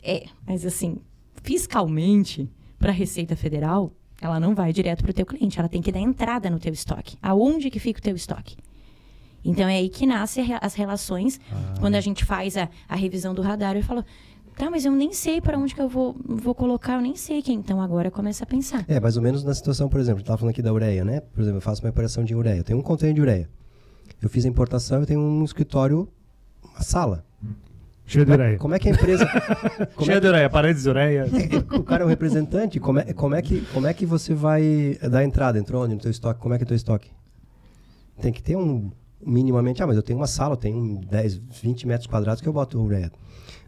É, 0.00 0.26
mas 0.46 0.64
assim, 0.64 0.98
fiscalmente, 1.42 2.48
para 2.78 2.90
a 2.90 2.94
Receita 2.94 3.34
Federal, 3.34 3.92
ela 4.20 4.38
não 4.38 4.54
vai 4.54 4.72
direto 4.72 5.02
para 5.02 5.10
o 5.10 5.12
teu 5.12 5.26
cliente. 5.26 5.58
Ela 5.58 5.68
tem 5.68 5.82
que 5.82 5.90
dar 5.90 5.98
entrada 5.98 6.48
no 6.48 6.60
teu 6.60 6.72
estoque. 6.72 7.16
Aonde 7.20 7.68
que 7.68 7.80
fica 7.80 7.98
o 7.98 8.02
teu 8.02 8.14
estoque? 8.14 8.56
Então, 9.46 9.68
é 9.68 9.76
aí 9.76 9.88
que 9.88 10.06
nascem 10.06 10.44
as 10.60 10.74
relações. 10.74 11.40
Quando 11.80 11.94
a 11.94 12.00
gente 12.00 12.24
faz 12.24 12.56
a, 12.56 12.68
a 12.88 12.96
revisão 12.96 13.34
do 13.34 13.42
radar, 13.42 13.76
eu 13.76 13.82
falo... 13.82 14.04
Tá, 14.56 14.70
mas 14.70 14.86
eu 14.86 14.92
nem 14.92 15.12
sei 15.12 15.38
para 15.38 15.58
onde 15.58 15.74
que 15.74 15.80
eu 15.82 15.88
vou, 15.88 16.16
vou 16.24 16.54
colocar, 16.54 16.94
eu 16.94 17.02
nem 17.02 17.14
sei 17.14 17.42
quem. 17.42 17.58
Então 17.58 17.78
agora 17.78 18.10
começa 18.10 18.42
a 18.42 18.46
pensar. 18.46 18.86
É, 18.88 18.98
mais 18.98 19.14
ou 19.14 19.22
menos 19.22 19.44
na 19.44 19.52
situação, 19.54 19.86
por 19.86 20.00
exemplo, 20.00 20.16
a 20.16 20.18
gente 20.20 20.24
estava 20.24 20.38
falando 20.38 20.52
aqui 20.52 20.62
da 20.62 20.72
ureia, 20.72 21.04
né? 21.04 21.20
Por 21.20 21.42
exemplo, 21.42 21.58
eu 21.58 21.60
faço 21.60 21.82
uma 21.82 21.90
operação 21.90 22.24
de 22.24 22.34
ureia. 22.34 22.56
Eu 22.56 22.64
tenho 22.64 22.78
um 22.78 22.82
container 22.82 23.14
de 23.14 23.20
ureia. 23.20 23.50
Eu 24.20 24.30
fiz 24.30 24.46
a 24.46 24.48
importação, 24.48 25.00
eu 25.00 25.06
tenho 25.06 25.20
um 25.20 25.44
escritório, 25.44 26.08
uma 26.64 26.80
sala. 26.80 27.22
Cheio 28.06 28.24
de 28.24 28.32
ureia. 28.32 28.56
Como 28.56 28.74
é 28.74 28.78
que 28.78 28.88
a 28.88 28.92
empresa... 28.92 29.26
como 29.94 30.06
Cheio 30.06 30.16
é 30.16 30.20
de 30.20 30.26
ureia, 30.26 30.48
paredes 30.48 30.84
de 30.84 30.88
ureia. 30.88 31.26
que, 31.28 31.76
o 31.76 31.84
cara 31.84 32.04
é 32.04 32.06
um 32.06 32.08
representante, 32.08 32.80
como 32.80 33.00
é, 33.00 33.12
como, 33.12 33.34
é 33.34 33.42
que, 33.42 33.60
como 33.74 33.86
é 33.86 33.92
que 33.92 34.06
você 34.06 34.32
vai 34.32 34.96
dar 35.10 35.22
entrada? 35.22 35.58
Entrou 35.58 35.84
onde 35.84 35.94
no 35.94 36.00
teu 36.00 36.10
estoque? 36.10 36.40
Como 36.40 36.54
é 36.54 36.56
que 36.56 36.64
é 36.64 36.66
teu 36.66 36.76
estoque? 36.76 37.10
Tem 38.22 38.32
que 38.32 38.42
ter 38.42 38.56
um 38.56 38.90
minimamente, 39.26 39.82
ah, 39.82 39.86
mas 39.86 39.96
eu 39.96 40.02
tenho 40.02 40.18
uma 40.18 40.26
sala, 40.26 40.52
eu 40.52 40.56
tenho 40.56 41.00
10, 41.00 41.34
20 41.62 41.86
metros 41.86 42.06
quadrados 42.06 42.40
que 42.40 42.48
eu 42.48 42.52
boto 42.52 42.80
ureia. 42.80 43.10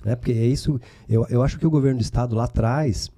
Né? 0.04 0.14
Porque 0.14 0.32
é 0.32 0.46
isso, 0.46 0.80
eu, 1.08 1.26
eu 1.28 1.42
acho 1.42 1.58
que 1.58 1.66
o 1.66 1.70
governo 1.70 1.98
do 1.98 2.02
estado 2.02 2.36
lá 2.36 2.44
atrás, 2.44 3.10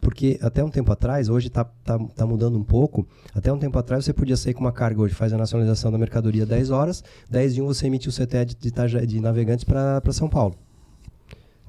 porque 0.00 0.38
até 0.42 0.64
um 0.64 0.70
tempo 0.70 0.90
atrás, 0.90 1.28
hoje 1.28 1.48
está 1.48 1.64
tá, 1.64 1.98
tá 1.98 2.26
mudando 2.26 2.58
um 2.58 2.64
pouco, 2.64 3.06
até 3.34 3.52
um 3.52 3.58
tempo 3.58 3.78
atrás 3.78 4.04
você 4.04 4.12
podia 4.12 4.36
sair 4.36 4.54
com 4.54 4.60
uma 4.60 4.72
carga 4.72 5.00
hoje, 5.02 5.14
faz 5.14 5.32
a 5.32 5.38
nacionalização 5.38 5.92
da 5.92 5.98
mercadoria 5.98 6.46
10 6.46 6.70
horas, 6.70 7.04
10 7.28 7.54
de 7.54 7.62
1 7.62 7.66
você 7.66 7.86
emite 7.86 8.08
o 8.08 8.12
CTE 8.12 8.44
de, 8.46 8.56
de, 8.56 9.06
de 9.06 9.20
navegantes 9.20 9.64
para 9.64 10.00
São 10.12 10.28
Paulo. 10.28 10.56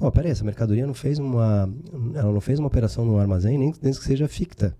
Ó, 0.01 0.09
peraí, 0.09 0.31
essa 0.31 0.45
mercadoria 0.45 0.87
não 0.87 0.93
fez 0.93 1.19
uma. 1.19 1.69
Ela 2.15 2.31
não 2.31 2.39
fez 2.39 2.57
uma 2.57 2.69
operação 2.69 3.03
no 3.03 3.19
armazém, 3.19 3.57
nem, 3.57 3.73
nem 3.81 3.93
que 3.93 4.01
seja 4.01 4.29
ficta. 4.29 4.73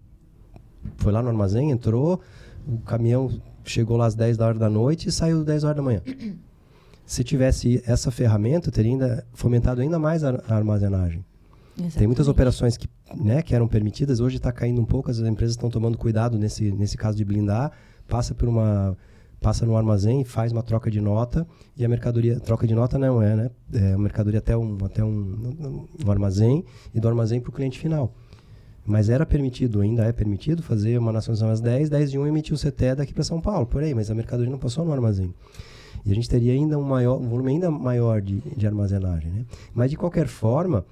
Foi 0.95 1.11
lá 1.11 1.22
no 1.22 1.28
armazém, 1.28 1.72
entrou, 1.72 2.22
o 2.65 2.78
caminhão 2.80 3.30
chegou 3.70 3.97
lá 3.97 4.05
às 4.05 4.15
10 4.15 4.38
da 4.38 4.47
hora 4.47 4.59
da 4.59 4.70
noite 4.70 5.09
e 5.09 5.11
saiu 5.11 5.39
às 5.39 5.45
10 5.45 5.63
horas 5.63 5.76
da 5.78 5.82
manhã. 5.82 6.01
Se 7.05 7.24
tivesse 7.24 7.82
essa 7.88 8.11
ferramenta, 8.11 8.72
teria 8.72 8.91
ainda 8.91 9.26
fomentado 9.34 9.82
ainda 9.82 9.97
mais 9.97 10.24
a, 10.24 10.41
a 10.47 10.55
armazenagem. 10.55 11.26
Tem 11.76 12.05
muitas 12.05 12.28
Exatamente. 12.28 12.30
operações 12.30 12.78
que, 12.78 12.88
né, 13.15 13.41
que 13.41 13.55
eram 13.55 13.67
permitidas, 13.67 14.20
hoje 14.20 14.36
está 14.36 14.51
caindo 14.51 14.82
um 14.82 14.86
pouco, 14.86 15.09
as 15.09 15.20
empresas 15.20 15.55
estão 15.55 15.70
tomando 15.70 15.97
cuidado 15.97 16.38
nesse, 16.38 16.72
nesse 16.72 16.97
caso 16.97 17.17
de 17.17 17.24
blindar, 17.24 17.72
passa 18.07 18.36
por 18.36 18.47
uma 18.47 18.97
passa 19.39 19.65
no 19.65 19.78
armazém, 19.78 20.26
faz 20.26 20.51
uma 20.51 20.61
troca 20.61 20.91
de 20.91 20.99
nota 20.99 21.47
e 21.78 21.86
a 21.86 21.88
mercadoria, 21.88 22.39
troca 22.41 22.67
de 22.67 22.76
nota 22.76 22.99
não 22.99 23.22
é, 23.22 23.36
né? 23.38 23.49
É 23.74 23.93
a 23.93 23.97
mercadoria 23.97 24.39
até 24.39 24.57
um 24.57 24.78
até 24.84 25.01
um, 25.01 25.88
um 26.05 26.11
armazém 26.11 26.65
e 26.93 26.99
do 26.99 27.07
armazém 27.07 27.39
para 27.39 27.49
o 27.49 27.53
cliente 27.53 27.80
final. 27.80 28.13
Mas 28.86 29.09
era 29.09 29.25
permitido, 29.25 29.82
ainda 29.82 30.05
é 30.05 30.11
permitido 30.11 30.63
fazer 30.63 30.97
uma 30.97 31.11
nacionalização 31.11 31.51
às 31.51 31.61
10, 31.61 31.89
10 31.89 32.11
de 32.11 32.17
1 32.17 32.27
emitir 32.27 32.55
o 32.55 32.57
CTE 32.57 32.95
daqui 32.95 33.13
para 33.13 33.23
São 33.23 33.39
Paulo, 33.39 33.65
por 33.65 33.84
aí, 33.84 33.93
mas 33.93 34.09
a 34.09 34.15
mercadoria 34.15 34.51
não 34.51 34.57
passou 34.57 34.84
no 34.84 34.91
armazém. 34.91 35.34
E 36.05 36.11
a 36.11 36.15
gente 36.15 36.30
teria 36.30 36.53
ainda 36.53 36.77
um, 36.77 36.84
maior, 36.84 37.19
um 37.19 37.27
volume 37.27 37.51
ainda 37.51 37.69
maior 37.69 38.21
de, 38.21 38.41
de 38.55 38.65
armazenagem. 38.65 39.32
Né? 39.32 39.45
Mas, 39.73 39.91
de 39.91 39.97
qualquer 39.97 40.27
forma, 40.27 40.86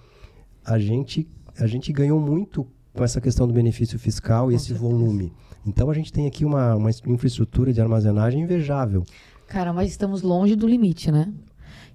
a 0.65 0.77
gente, 0.77 1.27
a 1.57 1.65
gente 1.65 1.91
ganhou 1.93 2.19
muito 2.19 2.67
com 2.93 3.03
essa 3.03 3.21
questão 3.21 3.47
do 3.47 3.53
benefício 3.53 3.97
fiscal 3.97 4.51
e 4.51 4.55
esse 4.55 4.73
volume. 4.73 5.31
Então, 5.65 5.89
a 5.89 5.93
gente 5.93 6.11
tem 6.11 6.27
aqui 6.27 6.43
uma, 6.43 6.75
uma 6.75 6.89
infraestrutura 6.89 7.71
de 7.71 7.81
armazenagem 7.81 8.41
invejável. 8.41 9.03
Cara, 9.47 9.71
mas 9.71 9.89
estamos 9.89 10.21
longe 10.21 10.55
do 10.55 10.67
limite, 10.67 11.11
né? 11.11 11.31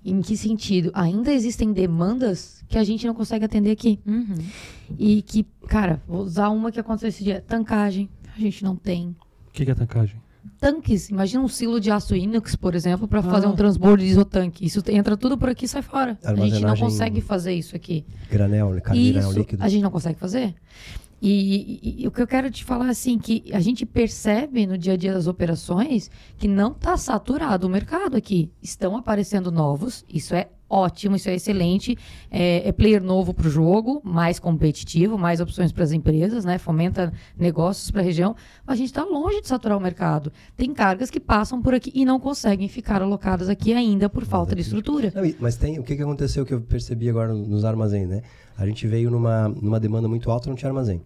Em 0.05 0.21
que 0.21 0.37
sentido? 0.37 0.91
Ainda 0.95 1.33
existem 1.33 1.73
demandas 1.73 2.65
que 2.69 2.77
a 2.77 2.83
gente 2.85 3.07
não 3.07 3.15
consegue 3.15 3.45
atender 3.45 3.71
aqui. 3.71 4.01
Uhum. 4.07 4.35
E 4.99 5.23
que, 5.23 5.47
cara, 5.69 6.03
vou 6.09 6.23
usar 6.23 6.49
uma 6.51 6.73
que 6.73 6.81
aconteceu 6.81 7.09
esse 7.09 7.23
dia. 7.23 7.41
Tancagem, 7.47 8.09
a 8.37 8.41
gente 8.41 8.65
não 8.65 8.75
tem. 8.75 9.15
O 9.49 9.53
que, 9.53 9.65
que 9.65 9.71
é 9.71 9.75
tancagem? 9.75 10.21
tanques. 10.59 11.09
Imagina 11.11 11.43
um 11.43 11.49
silo 11.49 11.81
de 11.81 11.91
aço 11.91 12.15
inox, 12.15 12.55
por 12.55 12.75
exemplo, 12.75 13.09
para 13.09 13.21
fazer 13.23 13.47
Ah. 13.47 13.51
um 13.51 13.55
transbordo 13.55 14.03
de 14.03 14.09
isotanque. 14.11 14.65
Isso 14.65 14.81
entra 14.89 15.17
tudo 15.17 15.37
por 15.37 15.49
aqui 15.49 15.65
e 15.65 15.69
sai 15.69 15.83
fora. 15.83 16.17
A 16.25 16.35
gente 16.35 16.61
não 16.61 16.77
consegue 16.77 17.21
fazer 17.21 17.53
isso 17.53 17.75
aqui. 17.75 18.05
Granel, 18.31 18.71
né? 18.71 18.81
Isso 18.95 19.33
líquido. 19.33 19.63
a 19.63 19.69
gente 19.69 19.83
não 19.83 19.91
consegue 19.91 20.19
fazer. 20.19 20.55
E, 21.25 21.79
e- 22.01 22.03
e 22.03 22.09
o 22.09 22.11
que 22.11 22.21
eu 22.21 22.27
quero 22.27 22.51
te 22.51 22.65
falar 22.65 22.89
assim 22.89 23.17
que 23.17 23.45
a 23.53 23.61
gente 23.61 23.87
percebe 23.87 24.67
no 24.67 24.77
dia 24.77 24.95
a 24.95 24.97
dia 24.97 25.13
das 25.15 25.29
operações 25.29 26.11
que 26.37 26.49
não 26.49 26.73
está 26.73 26.97
saturado 26.97 27.65
o 27.69 27.71
mercado 27.71 28.17
aqui. 28.17 28.51
Estão 28.61 28.97
aparecendo 28.97 29.53
novos, 29.53 30.05
isso 30.13 30.35
é 30.35 30.49
ótimo, 30.69 31.15
isso 31.15 31.29
é 31.29 31.35
excelente. 31.37 31.97
É, 32.29 32.67
é 32.69 32.73
player 32.73 33.01
novo 33.01 33.33
para 33.33 33.47
o 33.47 33.51
jogo, 33.51 34.01
mais 34.03 34.41
competitivo, 34.41 35.17
mais 35.17 35.39
opções 35.41 35.71
para 35.71 35.85
as 35.85 35.93
empresas, 35.93 36.45
né? 36.45 36.59
Fomenta 36.59 37.13
negócios 37.39 37.89
para 37.93 38.01
a 38.01 38.05
região. 38.05 38.35
Mas 38.67 38.75
a 38.75 38.79
gente 38.79 38.89
está 38.89 39.05
longe 39.05 39.43
de 39.43 39.47
saturar 39.47 39.79
o 39.79 39.81
mercado. 39.81 40.33
Tem 40.57 40.73
cargas 40.75 41.09
que 41.09 41.21
passam 41.21 41.63
por 41.63 41.73
aqui 41.73 41.93
e 41.95 42.05
não 42.05 42.19
conseguem 42.19 42.67
ficar 42.69 43.01
alocadas 43.01 43.49
aqui 43.49 43.73
ainda 43.73 44.09
por 44.09 44.25
falta 44.25 44.57
de 44.57 44.63
estrutura. 44.63 45.13
Não, 45.15 45.23
mas 45.39 45.55
tem 45.57 45.79
o 45.79 45.85
que, 45.85 45.95
que 45.95 46.03
aconteceu 46.03 46.45
que 46.45 46.53
eu 46.55 46.61
percebi 46.61 47.09
agora 47.09 47.33
nos 47.33 47.65
armazéns, 47.65 48.09
né? 48.09 48.23
A 48.59 48.67
gente 48.67 48.87
veio 48.89 49.11
numa, 49.11 49.49
numa 49.49 49.79
demanda 49.79 50.09
muito 50.09 50.31
alta, 50.31 50.49
não 50.49 50.57
tinha 50.57 50.69
armazém. 50.71 51.01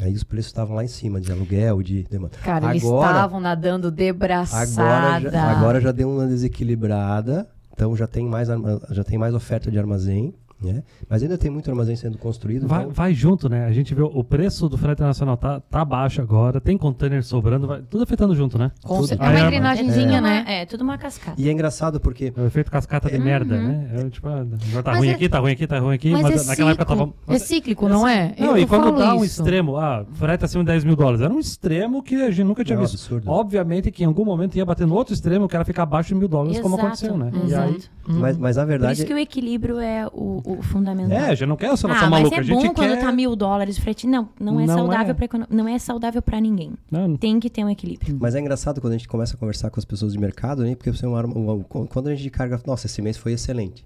Aí 0.00 0.14
os 0.14 0.22
preços 0.22 0.48
estavam 0.50 0.76
lá 0.76 0.84
em 0.84 0.88
cima, 0.88 1.20
de 1.20 1.32
aluguel, 1.32 1.82
de 1.82 2.04
demanda. 2.04 2.36
Cara, 2.42 2.70
eles 2.70 2.84
agora, 2.84 3.10
estavam 3.10 3.40
nadando 3.40 3.90
de 3.90 4.08
agora, 4.08 4.18
braçada. 4.18 5.30
já, 5.30 5.50
agora 5.50 5.80
já 5.80 5.90
deu 5.90 6.08
uma 6.08 6.26
desequilibrada, 6.26 7.48
então 7.72 7.96
já 7.96 8.06
tem 8.06 8.26
mais, 8.26 8.48
já 8.90 9.02
tem 9.02 9.18
mais 9.18 9.34
oferta 9.34 9.70
de 9.70 9.78
armazém, 9.78 10.34
né? 10.60 10.82
Mas 11.08 11.22
ainda 11.22 11.38
tem 11.38 11.50
muito 11.50 11.70
armazém 11.70 11.94
sendo 11.96 12.18
construído. 12.18 12.66
Vai, 12.66 12.82
então- 12.82 12.92
vai 12.92 13.14
junto, 13.14 13.48
né? 13.48 13.64
A 13.66 13.72
gente 13.72 13.94
vê 13.94 14.02
o 14.02 14.24
preço 14.24 14.68
do 14.68 14.76
frete 14.76 14.94
internacional 14.98 15.36
tá, 15.36 15.60
tá 15.60 15.84
baixo 15.84 16.20
agora, 16.20 16.60
tem 16.60 16.76
container 16.76 17.22
sobrando, 17.22 17.66
vai, 17.66 17.82
tudo 17.82 18.02
afetando 18.02 18.34
junto, 18.34 18.58
né? 18.58 18.70
Com 18.82 19.00
Tudo. 19.00 19.12
é 19.12 19.16
uma 19.16 19.28
a- 19.28 19.40
engrenagemzinha, 19.46 20.16
tudo 20.18 20.22
né? 20.22 20.40
uma- 20.42 20.50
É, 20.52 20.66
tudo 20.66 20.80
uma 20.82 20.98
cascata. 20.98 21.40
E 21.40 21.48
é 21.48 21.52
engraçado 21.52 22.00
porque 22.00 22.32
É 22.36 22.40
o 22.40 22.46
efeito 22.46 22.70
cascata 22.70 23.10
de 23.10 23.18
merda, 23.18 23.56
né? 23.56 23.90
É, 23.94 24.10
tipo, 24.10 24.28
ah, 24.28 24.46
já 24.70 24.82
tá 24.82 24.90
Mas 24.92 24.98
ruim 25.00 25.08
é- 25.08 25.14
aqui, 25.14 25.28
tá 25.28 25.38
ruim 25.38 25.52
aqui, 25.52 25.66
tá 25.66 25.78
ruim 25.78 25.94
aqui, 25.94 26.10
mas, 26.10 26.22
Mas, 26.22 26.44
é, 26.44 26.46
naquela 26.48 26.70
época 26.72 26.84
ciclo. 26.92 27.14
tava. 27.26 27.34
É 27.34 27.38
cíclico, 27.38 27.88
não 27.88 28.06
é? 28.06 28.34
Não, 28.38 28.48
Eu- 28.56 28.58
e 28.58 28.66
quando 28.66 28.96
dá 28.96 29.14
um 29.14 29.24
isso. 29.24 29.40
extremo, 29.40 29.76
ah, 29.76 30.04
frete 30.14 30.44
acima 30.44 30.62
de 30.64 30.68
10 30.68 30.84
mil 30.84 30.96
dólares, 30.96 31.20
era 31.20 31.32
um 31.32 31.38
extremo 31.38 32.02
que 32.02 32.16
a 32.16 32.30
gente 32.30 32.44
nunca 32.46 32.64
tinha 32.64 32.76
É 32.76 32.78
um 32.78 32.82
visto. 32.82 32.94
absurdo. 32.94 33.30
Obviamente 33.30 33.90
que 33.90 34.02
em 34.02 34.06
algum 34.06 34.24
momento 34.24 34.56
ia 34.56 34.64
bater 34.64 34.86
no 34.86 34.94
outro 34.94 35.14
extremo, 35.14 35.44
o 35.44 35.48
cara 35.48 35.64
ficar 35.64 35.84
abaixo 35.84 36.08
de 36.08 36.14
mil 36.16 36.28
dólares, 36.28 36.58
como 36.60 36.74
Exato, 36.74 36.86
aconteceu, 36.86 37.16
né? 37.16 37.30
E 37.34 37.46
exato. 37.46 37.68
aí, 37.68 37.78
mas, 38.08 38.36
mas 38.38 38.56
Por 38.56 38.66
verdade 38.66 38.92
isso 38.94 39.06
que 39.06 39.14
o 39.14 39.18
equilíbrio 39.18 39.78
é 39.78 40.06
o, 40.12 40.42
o 40.52 40.62
fundamental. 40.62 41.16
é, 41.18 41.26
a 41.30 41.34
gente 41.34 41.48
não 41.48 41.56
quer 41.56 41.70
oscilação 41.72 42.06
ah, 42.06 42.10
mas 42.10 42.20
maluca, 42.20 42.36
é 42.36 42.38
a 42.40 42.42
gente 42.42 42.54
bom 42.68 42.74
quando 42.74 42.90
quer... 42.94 43.00
tá 43.00 43.12
mil 43.12 43.34
dólares 43.36 43.76
o 43.78 43.82
frete. 43.82 44.06
Não, 44.06 44.28
não 44.40 44.58
é 44.60 44.66
Não 44.66 44.76
saudável 44.78 45.10
é. 45.10 45.26
para 45.26 45.46
não 45.50 45.68
é 45.68 45.78
saudável 45.78 46.22
para 46.22 46.40
ninguém. 46.40 46.72
Não, 46.90 47.16
Tem 47.16 47.38
que 47.40 47.50
ter 47.50 47.64
um 47.64 47.68
equilíbrio. 47.70 48.16
Mas 48.20 48.34
é 48.34 48.40
engraçado 48.40 48.80
quando 48.80 48.92
a 48.94 48.96
gente 48.96 49.08
começa 49.08 49.34
a 49.34 49.38
conversar 49.38 49.70
com 49.70 49.78
as 49.78 49.84
pessoas 49.84 50.12
de 50.12 50.18
mercado, 50.18 50.62
né? 50.62 50.74
Porque 50.74 50.90
você 50.92 51.04
é 51.04 51.08
uma, 51.08 51.18
arma- 51.18 51.34
uma- 51.34 51.64
quando 51.86 52.08
a 52.08 52.14
gente 52.14 52.30
carga, 52.30 52.60
nossa, 52.66 52.86
esse 52.86 53.00
mês 53.02 53.16
foi 53.16 53.32
excelente. 53.32 53.84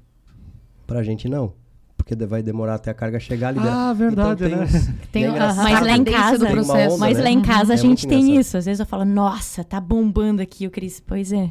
Pra 0.86 1.02
gente 1.02 1.28
não. 1.28 1.52
Porque 1.96 2.16
de- 2.16 2.26
vai 2.26 2.42
demorar 2.42 2.74
até 2.74 2.90
a 2.90 2.94
carga 2.94 3.20
chegar 3.20 3.52
liberar. 3.52 3.90
Ah, 3.90 3.92
verdade, 3.92 4.44
então, 4.44 4.58
né? 4.58 4.66
tem, 5.12 5.22
Tem 5.22 5.24
é. 5.24 5.38
Mas 5.38 5.56
lá 5.56 5.96
em 5.96 6.04
casa- 6.04 6.46
onda, 6.48 6.96
Mas 6.98 7.16
né? 7.18 7.22
lá 7.24 7.30
em 7.30 7.40
casa 7.42 7.72
É 7.72 7.74
a 7.74 7.76
gente 7.76 8.06
muito 8.06 8.08
tem 8.08 8.18
engraçado. 8.22 8.40
isso. 8.40 8.56
Às 8.58 8.64
vezes 8.66 8.80
eu 8.80 8.86
falo, 8.86 9.04
nossa, 9.04 9.62
tá 9.62 9.80
bombando 9.80 10.42
aqui. 10.42 10.66
O 10.66 10.70
Cris, 10.70 11.00
pois 11.00 11.32
é. 11.32 11.50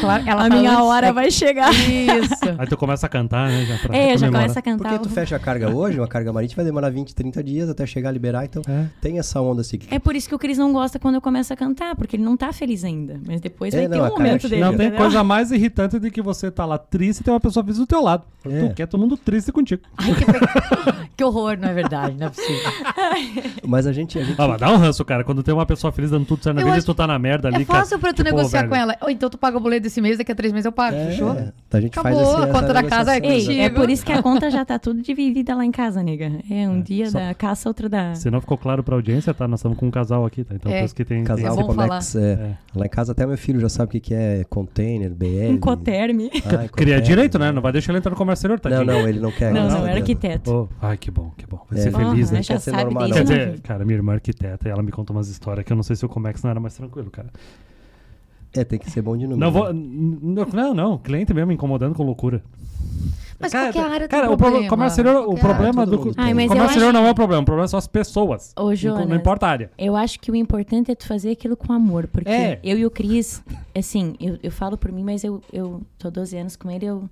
Claro, 0.00 0.24
ela 0.26 0.46
a 0.46 0.48
tá 0.48 0.56
minha 0.56 0.82
hora 0.82 1.12
vai 1.12 1.30
chegar. 1.30 1.72
Isso. 1.72 2.34
Aí 2.58 2.66
tu 2.66 2.76
começa 2.76 3.06
a 3.06 3.08
cantar, 3.08 3.48
né? 3.48 3.64
Já 3.64 3.78
pra 3.78 3.96
É, 3.96 4.16
já 4.16 4.26
começa 4.30 4.58
a 4.58 4.62
cantar. 4.62 4.88
Porque 4.88 4.98
tu 5.08 5.08
fecha 5.08 5.36
a 5.36 5.38
carga 5.38 5.70
hoje, 5.70 5.98
uma 6.00 6.08
carga 6.08 6.32
marítima 6.32 6.62
vai 6.62 6.64
demorar 6.66 6.90
20, 6.90 7.14
30 7.14 7.42
dias 7.44 7.68
até 7.68 7.86
chegar 7.86 8.08
a 8.08 8.12
liberar, 8.12 8.44
então 8.44 8.62
É. 8.68 8.86
tem 9.00 9.18
essa 9.18 9.40
onda 9.40 9.62
cíclica. 9.62 9.94
É 9.94 9.98
por 9.98 10.16
isso 10.16 10.28
que 10.28 10.34
o 10.34 10.38
Cris 10.38 10.58
não 10.58 10.72
gosta 10.72 10.98
quando 10.98 11.14
eu 11.16 11.20
começo 11.20 11.52
a 11.52 11.56
cantar, 11.56 11.94
porque 11.96 12.16
ele 12.16 12.22
não 12.24 12.36
tá 12.36 12.52
feliz 12.52 12.82
ainda. 12.84 13.20
Mas 13.26 13.40
depois 13.40 13.72
É, 13.74 13.78
vai 13.86 13.88
não, 13.88 13.96
ter 14.06 14.12
um 14.12 14.16
momento 14.16 14.42
chega. 14.42 14.48
dele. 14.48 14.62
Não 14.62 14.70
tem 14.76 14.86
entendeu? 14.88 14.98
coisa 15.04 15.22
mais 15.24 15.50
irritante 15.52 15.98
do 15.98 16.10
que 16.10 16.20
você 16.22 16.50
tá 16.50 16.64
lá 16.64 16.78
triste 16.78 17.20
e 17.20 17.24
tem 17.24 17.32
uma 17.32 17.40
pessoa 17.40 17.62
feliz 17.64 17.78
do 17.78 17.86
teu 17.86 18.02
lado. 18.02 18.24
É. 18.44 18.68
Tu 18.68 18.74
quer 18.74 18.86
todo 18.86 19.00
mundo 19.00 19.16
triste 19.16 19.52
contigo. 19.52 19.82
Ai, 19.96 20.12
que, 20.14 20.24
que 21.18 21.24
horror, 21.24 21.56
não 21.58 21.68
é 21.68 21.74
verdade, 21.74 22.16
não 22.18 22.26
é 22.26 22.30
possível. 22.30 22.70
Mas 23.66 23.86
a 23.86 23.92
gente, 23.92 24.18
a 24.18 24.24
gente 24.24 24.40
Ah, 24.40 24.48
mas 24.48 24.60
dá 24.60 24.70
um 24.72 24.76
ranço, 24.76 25.04
cara. 25.04 25.22
Quando 25.24 25.42
tem 25.42 25.52
uma 25.52 25.66
pessoa 25.66 25.92
feliz 25.92 26.10
dando 26.10 26.24
tudo 26.24 26.42
certo 26.42 26.56
na 26.56 26.62
Eu 26.62 26.66
vida 26.66 26.78
e 26.78 26.82
tu 26.82 26.94
tá 26.94 27.06
na 27.06 27.18
merda 27.18 27.48
ali, 27.48 27.62
É 27.62 27.64
fácil 27.64 27.98
cara. 27.98 28.00
pra 28.00 28.12
tu 28.12 28.24
Tipo, 28.24 28.36
negociar 28.36 28.60
velho, 28.60 28.70
com 28.70 28.76
ela. 28.76 28.96
Ou 29.02 29.10
então 29.10 29.28
tu 29.28 29.36
paga 29.38 29.56
o 29.58 29.60
boleto 29.68 29.82
desse 29.82 30.00
mês, 30.00 30.18
daqui 30.18 30.32
a 30.32 30.34
três 30.34 30.52
meses 30.52 30.64
eu 30.66 30.72
pago, 30.72 30.96
é, 30.96 31.06
fechou? 31.06 31.30
a 31.30 31.80
gente 31.80 31.98
Acabou, 31.98 32.24
faz 32.24 32.28
esse, 32.28 32.50
a 32.50 32.52
conta 32.52 32.72
da 32.72 32.82
casa 32.82 33.14
é 33.16 33.20
contigo. 33.20 33.50
Ei, 33.52 33.60
é 33.60 33.70
por 33.70 33.90
isso 33.90 34.04
que 34.04 34.12
a 34.12 34.22
conta 34.22 34.50
já 34.50 34.64
tá 34.64 34.78
tudo 34.78 35.02
dividida 35.02 35.54
lá 35.54 35.64
em 35.64 35.70
casa, 35.70 36.02
nega. 36.02 36.32
É 36.50 36.68
um 36.68 36.80
dia 36.80 37.10
só- 37.10 37.18
da 37.18 37.34
caça, 37.34 37.68
outro 37.68 37.88
da. 37.88 38.14
Se 38.14 38.30
não 38.30 38.40
ficou 38.40 38.56
claro 38.58 38.82
pra 38.82 38.94
audiência, 38.94 39.32
tá? 39.34 39.46
Nós 39.46 39.60
estamos 39.60 39.78
com 39.78 39.86
um 39.86 39.90
casal 39.90 40.24
aqui, 40.24 40.42
tá? 40.44 40.54
Então 40.54 40.72
É. 40.72 40.78
por 40.80 40.84
isso 40.86 40.94
que 40.94 41.04
tem. 41.04 41.22
Casal 41.24 41.52
É 41.54 41.56
bom 41.62 41.66
Comex, 41.66 42.16
é. 42.16 42.32
É. 42.32 42.50
Lá 42.74 42.86
em 42.86 42.88
casa 42.88 43.12
até 43.12 43.26
meu 43.26 43.36
filho 43.36 43.60
já 43.60 43.68
sabe 43.68 43.88
o 43.88 43.90
que, 43.92 44.00
que 44.00 44.14
é 44.14 44.44
container, 44.48 45.10
BL. 45.14 45.50
Um 45.52 45.58
coterme. 45.58 46.30
Ah, 46.34 46.40
Cria 46.68 46.94
Incoterm, 46.96 47.02
direito, 47.02 47.38
né? 47.38 47.52
Não 47.52 47.60
vai 47.60 47.72
deixar 47.72 47.92
ele 47.92 47.98
entrar 47.98 48.10
no 48.10 48.16
comércio 48.16 48.40
exterior, 48.46 48.60
tá? 48.60 48.70
Não, 48.70 48.84
não, 48.84 49.08
ele 49.08 49.20
não 49.20 49.30
quer. 49.30 49.52
Não, 49.52 49.68
não, 49.68 49.84
Deus. 49.84 49.96
arquiteto. 49.96 50.50
Oh, 50.70 50.86
ai, 50.86 50.96
que 50.96 51.10
bom, 51.10 51.30
que 51.36 51.46
bom. 51.46 51.60
Vai 51.70 51.78
É. 51.78 51.82
ser 51.82 51.92
feliz, 51.92 52.30
né? 52.30 52.42
já 52.42 52.58
sabe 52.58 52.94
Quer 52.94 53.22
dizer, 53.22 53.60
cara, 53.60 53.84
minha 53.84 53.96
irmã 53.96 54.12
é 54.12 54.14
arquiteta 54.16 54.68
e 54.68 54.70
ela 54.70 54.82
me 54.82 54.90
conta 54.90 55.12
umas 55.12 55.28
histórias 55.28 55.64
que 55.66 55.72
eu 55.72 55.76
não 55.76 55.82
sei 55.82 55.96
se 55.96 56.04
o 56.06 56.08
Comex 56.08 56.42
não 56.42 56.50
era 56.50 56.60
mais 56.60 56.74
tranquilo, 56.74 57.10
cara. 57.10 57.28
É, 58.54 58.64
tem 58.64 58.78
que 58.78 58.90
ser 58.90 59.02
bom 59.02 59.16
de 59.16 59.26
número. 59.26 59.38
Não, 59.40 59.50
vou, 59.52 59.72
né? 59.72 60.46
não, 60.52 60.74
não, 60.74 60.98
cliente 60.98 61.32
mesmo 61.34 61.52
incomodando 61.52 61.94
com 61.94 62.02
loucura. 62.02 62.42
Mas 63.40 63.52
cara, 63.52 63.72
qualquer 63.72 63.88
área 63.92 64.08
cara, 64.08 64.26
tem 64.26 64.34
o 64.34 64.36
pro- 64.36 64.46
problema. 64.48 64.68
comércio 64.68 65.00
exterior, 65.00 65.28
o 65.28 65.34
problema 65.38 65.86
todo 65.86 65.96
do. 65.96 66.14
Ai, 66.16 66.32
comércio 66.32 66.54
exterior 66.64 66.88
acho- 66.88 66.92
não 66.92 67.06
é 67.06 67.10
o 67.10 67.14
problema, 67.14 67.42
o 67.42 67.44
problema 67.44 67.68
são 67.68 67.78
as 67.78 67.86
pessoas. 67.86 68.52
Ô, 68.58 68.64
Não- 68.64 68.74
Jonas. 68.74 69.08
não 69.08 69.14
importa 69.16 69.46
a 69.46 69.50
área. 69.50 69.70
Eu 69.78 69.94
acho 69.94 70.18
que 70.18 70.30
o 70.30 70.34
importante 70.34 70.90
é 70.90 70.94
tu 70.96 71.06
fazer 71.06 71.30
aquilo 71.30 71.56
com 71.56 71.72
amor. 71.72 72.08
Porque 72.08 72.28
É. 72.28 72.58
eu 72.64 72.76
e 72.76 72.84
o 72.84 72.90
Cris, 72.90 73.40
assim, 73.76 74.14
eu, 74.18 74.38
eu 74.42 74.50
falo 74.50 74.76
por 74.76 74.90
mim, 74.90 75.04
mas 75.04 75.22
eu, 75.22 75.40
eu 75.52 75.80
tô 75.98 76.10
12 76.10 76.36
anos 76.36 76.56
com 76.56 76.68
ele, 76.68 76.86
eu, 76.86 77.08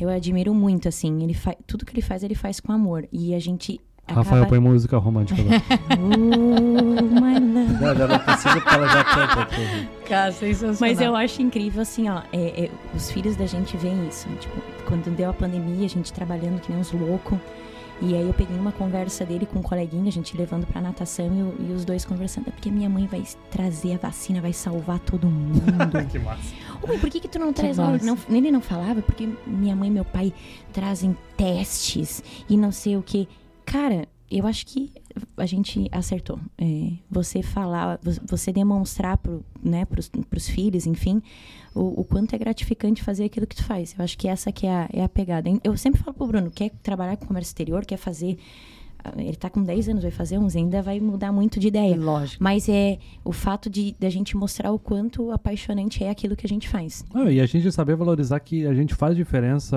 eu 0.00 0.08
admiro 0.08 0.52
muito, 0.52 0.88
assim. 0.88 1.22
Ele 1.22 1.34
faz 1.34 1.56
tudo 1.68 1.86
que 1.86 1.92
ele 1.92 2.02
faz, 2.02 2.24
ele 2.24 2.34
faz 2.34 2.58
com 2.58 2.72
amor. 2.72 3.06
E 3.12 3.32
a 3.32 3.38
gente. 3.38 3.80
Rafael, 4.14 4.42
acaba... 4.42 4.46
põe 4.48 4.58
música 4.58 4.98
romântica 4.98 5.40
agora. 5.40 5.62
Oh, 5.98 7.02
my 7.02 7.38
love. 7.38 7.84
Não, 7.84 7.94
já 7.96 8.06
não 8.06 8.18
precisa 8.18 8.54
porque 8.60 8.74
ela 8.74 8.88
já 8.88 9.04
canta 9.04 9.40
aqui. 9.42 9.88
Cara, 10.08 10.32
sensacional. 10.32 10.76
Mas 10.80 11.00
eu 11.00 11.16
acho 11.16 11.42
incrível, 11.42 11.82
assim, 11.82 12.08
ó, 12.08 12.22
é- 12.32 12.64
é, 12.64 12.70
os 12.94 13.10
filhos 13.10 13.36
da 13.36 13.46
gente 13.46 13.76
veem 13.76 14.08
isso. 14.08 14.28
Tipo, 14.40 14.54
quando 14.86 15.14
deu 15.14 15.30
a 15.30 15.32
pandemia, 15.32 15.86
a 15.86 15.88
gente 15.88 16.12
trabalhando 16.12 16.60
que 16.60 16.70
nem 16.70 16.80
uns 16.80 16.92
loucos. 16.92 17.38
E 18.02 18.14
aí 18.14 18.26
eu 18.26 18.32
peguei 18.32 18.56
uma 18.56 18.72
conversa 18.72 19.26
dele 19.26 19.44
com 19.44 19.58
um 19.58 19.62
coleguinha, 19.62 20.08
a 20.08 20.12
gente 20.12 20.34
levando 20.34 20.66
pra 20.66 20.80
natação 20.80 21.26
e, 21.60 21.70
e 21.70 21.72
os 21.74 21.84
dois 21.84 22.02
conversando. 22.02 22.48
É 22.48 22.50
porque 22.50 22.70
minha 22.70 22.88
mãe 22.88 23.06
vai 23.06 23.22
trazer 23.50 23.92
a 23.94 23.98
vacina, 23.98 24.40
vai 24.40 24.54
salvar 24.54 24.98
todo 25.00 25.26
mundo. 25.26 25.60
que 26.10 26.18
massa. 26.18 26.40
Ô, 26.80 26.86
por 26.98 27.10
que 27.10 27.20
que 27.20 27.28
tu 27.28 27.38
não 27.38 27.52
traz? 27.52 27.76
massa. 27.76 28.04
Não, 28.04 28.16
ele 28.30 28.50
não 28.50 28.62
falava 28.62 29.02
porque 29.02 29.28
minha 29.46 29.76
mãe 29.76 29.88
e 29.88 29.92
meu 29.92 30.04
pai 30.04 30.32
trazem 30.72 31.14
testes 31.36 32.24
e 32.48 32.56
não 32.56 32.72
sei 32.72 32.96
o 32.96 33.02
que. 33.02 33.28
Cara, 33.70 34.08
eu 34.28 34.46
acho 34.48 34.66
que 34.66 34.92
a 35.36 35.46
gente 35.46 35.86
acertou. 35.92 36.40
É, 36.58 36.92
você 37.08 37.40
falar, 37.40 38.00
vo- 38.02 38.20
você 38.28 38.52
demonstrar 38.52 39.16
pro, 39.16 39.44
né, 39.62 39.84
pros 40.28 40.48
filhos, 40.48 40.86
enfim, 40.86 41.22
o, 41.72 42.00
o 42.00 42.04
quanto 42.04 42.34
é 42.34 42.38
gratificante 42.38 43.00
fazer 43.02 43.24
aquilo 43.26 43.46
que 43.46 43.54
tu 43.54 43.62
faz. 43.64 43.94
Eu 43.96 44.04
acho 44.04 44.18
que 44.18 44.26
essa 44.26 44.50
que 44.50 44.66
é 44.66 44.72
a, 44.72 44.88
é 44.92 45.04
a 45.04 45.08
pegada. 45.08 45.48
Eu 45.62 45.76
sempre 45.76 46.00
falo 46.02 46.16
pro 46.16 46.26
Bruno, 46.26 46.50
quer 46.50 46.70
trabalhar 46.82 47.16
com 47.16 47.26
comércio 47.26 47.50
exterior, 47.50 47.84
quer 47.86 47.96
fazer... 47.96 48.38
Ele 49.16 49.36
tá 49.36 49.48
com 49.50 49.62
10 49.62 49.88
anos, 49.88 50.02
vai 50.02 50.10
fazer 50.10 50.38
11, 50.38 50.58
ainda 50.58 50.82
vai 50.82 51.00
mudar 51.00 51.32
muito 51.32 51.58
de 51.60 51.68
ideia. 51.68 51.96
Lógico. 51.96 52.42
Mas 52.42 52.68
é 52.68 52.98
o 53.24 53.32
fato 53.32 53.68
de 53.70 53.94
da 53.98 54.08
gente 54.10 54.36
mostrar 54.36 54.70
o 54.72 54.78
quanto 54.78 55.30
apaixonante 55.30 56.02
é 56.04 56.10
aquilo 56.10 56.36
que 56.36 56.46
a 56.46 56.48
gente 56.48 56.68
faz. 56.68 57.04
Ah, 57.14 57.30
e 57.30 57.40
a 57.40 57.46
gente 57.46 57.70
saber 57.72 57.96
valorizar 57.96 58.40
que 58.40 58.66
a 58.66 58.74
gente 58.74 58.94
faz 58.94 59.16
diferença 59.16 59.76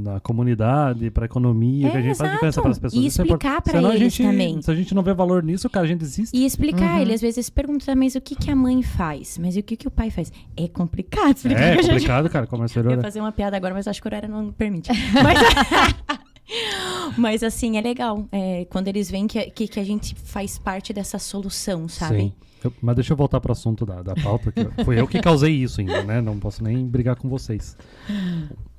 na 0.00 0.20
comunidade, 0.20 1.10
pra 1.10 1.26
economia, 1.26 1.88
É, 1.88 1.90
que 1.90 1.96
a 1.96 2.00
gente 2.02 2.16
faz 2.16 2.20
exato. 2.30 2.34
diferença 2.34 2.62
para 2.62 2.70
as 2.70 2.78
pessoas. 2.78 3.02
E 3.02 3.06
Isso 3.06 3.20
é 3.20 3.24
importante. 3.24 3.44
explicar 3.48 3.62
pra 3.62 3.72
Senão 3.72 3.90
a 3.90 3.94
eles 3.96 4.12
gente- 4.14 4.28
também. 4.30 4.62
Se 4.62 4.70
a 4.70 4.74
gente 4.74 4.94
não 4.94 5.02
vê 5.02 5.12
valor 5.14 5.42
nisso, 5.42 5.68
cara, 5.70 5.84
a 5.84 5.88
gente 5.88 6.00
desiste. 6.00 6.36
E 6.36 6.44
explicar, 6.44 6.96
Uhum. 6.96 7.02
ele 7.02 7.14
às 7.14 7.20
vezes 7.20 7.48
pergunta, 7.50 7.94
mas 7.94 8.14
o 8.14 8.20
que, 8.20 8.34
que 8.34 8.50
a 8.50 8.56
mãe 8.56 8.82
faz? 8.82 9.38
Mas 9.38 9.56
e 9.56 9.60
o 9.60 9.62
que, 9.62 9.76
que 9.76 9.88
o 9.88 9.90
pai 9.90 10.10
faz? 10.10 10.32
É 10.56 10.68
complicado 10.68 11.36
explicar. 11.36 11.60
É 11.62 11.72
que 11.74 11.78
a 11.78 11.82
gente- 11.82 11.90
complicado, 11.92 12.28
cara, 12.30 12.46
comércio 12.46 12.78
Eu 12.78 12.82
exterior. 12.82 12.98
ia 12.98 13.00
é- 13.00 13.02
fazer 13.02 13.20
uma 13.20 13.32
piada 13.32 13.56
agora, 13.56 13.74
mas 13.74 13.86
acho 13.88 14.00
que 14.00 14.06
o 14.06 14.10
horário 14.10 14.28
não 14.28 14.52
permite. 14.52 14.88
Mas, 15.22 15.38
mas 17.16 17.42
assim, 17.42 17.76
é 17.76 17.80
legal. 17.80 18.26
é, 18.32 18.64
quando 18.66 18.88
eles 18.88 19.10
veem 19.10 19.26
que, 19.26 19.50
que, 19.50 19.68
que 19.68 19.80
a 19.80 19.84
gente 19.84 20.14
faz 20.14 20.58
parte 20.58 20.92
dessa 20.92 21.18
solução, 21.18 21.88
sabe? 21.88 22.16
Sim. 22.18 22.32
Eu- 22.64 22.72
mas 22.82 22.96
deixa 22.96 23.12
eu 23.12 23.16
voltar 23.16 23.40
pro 23.40 23.52
assunto 23.52 23.86
da, 23.86 24.02
da 24.02 24.14
pauta. 24.16 24.50
Que 24.50 24.84
foi 24.84 24.98
eu 25.00 25.06
que 25.06 25.20
causei 25.20 25.52
isso 25.54 25.80
ainda, 25.80 26.02
né? 26.02 26.20
Não 26.20 26.38
posso 26.40 26.62
nem 26.64 26.84
brigar 26.86 27.14
com 27.16 27.28
vocês. 27.28 27.76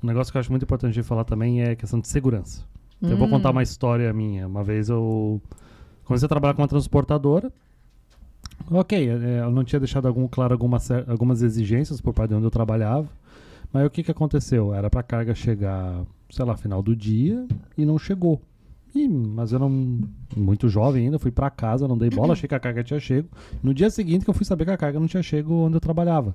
Um 0.02 0.06
negócio 0.06 0.30
que 0.30 0.36
eu 0.36 0.40
acho 0.40 0.50
muito 0.50 0.64
importante 0.64 0.92
de 0.94 1.02
falar 1.02 1.24
também 1.24 1.62
é 1.62 1.70
a 1.70 1.76
questão 1.76 1.98
de 1.98 2.06
segurança. 2.08 2.62
Então, 2.98 3.12
Eu 3.12 3.16
vou 3.16 3.26
Hum. 3.26 3.30
contar 3.30 3.50
uma 3.50 3.62
história 3.62 4.12
minha. 4.12 4.46
Uma 4.46 4.62
vez 4.62 4.90
eu 4.90 5.40
comecei 6.04 6.26
a 6.26 6.28
trabalhar 6.28 6.52
com 6.54 6.60
uma 6.60 6.68
transportadora. 6.68 7.50
Ok, 8.70 9.08
é, 9.08 9.40
eu 9.40 9.50
não 9.50 9.64
tinha 9.64 9.80
deixado 9.80 10.06
algum, 10.06 10.28
claro 10.28 10.52
algumas, 10.52 10.82
cer- 10.82 11.04
algumas 11.08 11.40
exigências 11.40 12.00
por 12.02 12.12
parte 12.12 12.28
de 12.30 12.34
onde 12.34 12.44
eu 12.44 12.50
trabalhava. 12.50 13.08
Mas 13.72 13.86
o 13.86 13.90
que, 13.90 14.02
que 14.02 14.10
aconteceu? 14.10 14.74
Era 14.74 14.90
pra 14.90 15.02
carga 15.02 15.34
chegar, 15.34 16.04
sei 16.30 16.44
lá, 16.44 16.56
final 16.56 16.82
do 16.82 16.94
dia 16.96 17.46
e 17.78 17.84
não 17.84 17.98
chegou. 17.98 18.40
Ih, 18.94 19.06
mas 19.08 19.52
eu 19.52 19.58
não. 19.60 20.00
Muito 20.36 20.68
jovem 20.68 21.04
ainda, 21.04 21.18
fui 21.18 21.30
pra 21.30 21.48
casa, 21.50 21.86
não 21.86 21.96
dei 21.96 22.10
bola, 22.10 22.32
achei 22.32 22.48
que 22.48 22.54
a 22.54 22.60
carga 22.60 22.82
tinha 22.82 22.98
chego. 22.98 23.28
No 23.62 23.72
dia 23.72 23.88
seguinte 23.88 24.24
que 24.24 24.30
eu 24.30 24.34
fui 24.34 24.44
saber 24.44 24.64
que 24.64 24.72
a 24.72 24.76
carga 24.76 24.98
não 24.98 25.06
tinha 25.06 25.22
chego 25.22 25.54
onde 25.54 25.76
eu 25.76 25.80
trabalhava. 25.80 26.34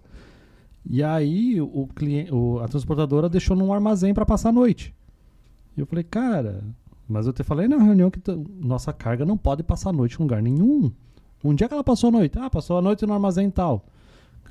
E 0.89 1.03
aí 1.03 1.59
o 1.59 1.88
cliente, 1.93 2.33
o- 2.33 2.59
a 2.59 2.67
transportadora 2.67 3.27
deixou 3.27 3.57
num 3.57 3.73
armazém 3.73 4.13
pra 4.13 4.25
passar 4.25 4.49
a 4.49 4.53
noite. 4.53 4.93
E 5.75 5.81
eu 5.81 5.86
falei, 5.86 6.03
cara, 6.05 6.63
mas 7.09 7.27
eu 7.27 7.33
te 7.33 7.43
falei 7.43 7.67
na 7.67 7.75
reunião 7.77 8.09
que 8.09 8.21
nossa 8.61 8.93
carga 8.93 9.25
não 9.25 9.36
pode 9.38 9.61
passar 9.63 9.89
a 9.89 9.93
noite 9.93 10.15
em 10.15 10.21
lugar 10.23 10.41
nenhum. 10.41 10.89
Um 11.43 11.53
dia 11.53 11.67
que 11.67 11.73
ela 11.73 11.83
passou 11.83 12.07
a 12.07 12.11
noite, 12.11 12.39
ah, 12.39 12.49
passou 12.49 12.77
a 12.77 12.81
noite 12.81 13.05
no 13.05 13.13
armazém 13.13 13.49
tal. 13.49 13.86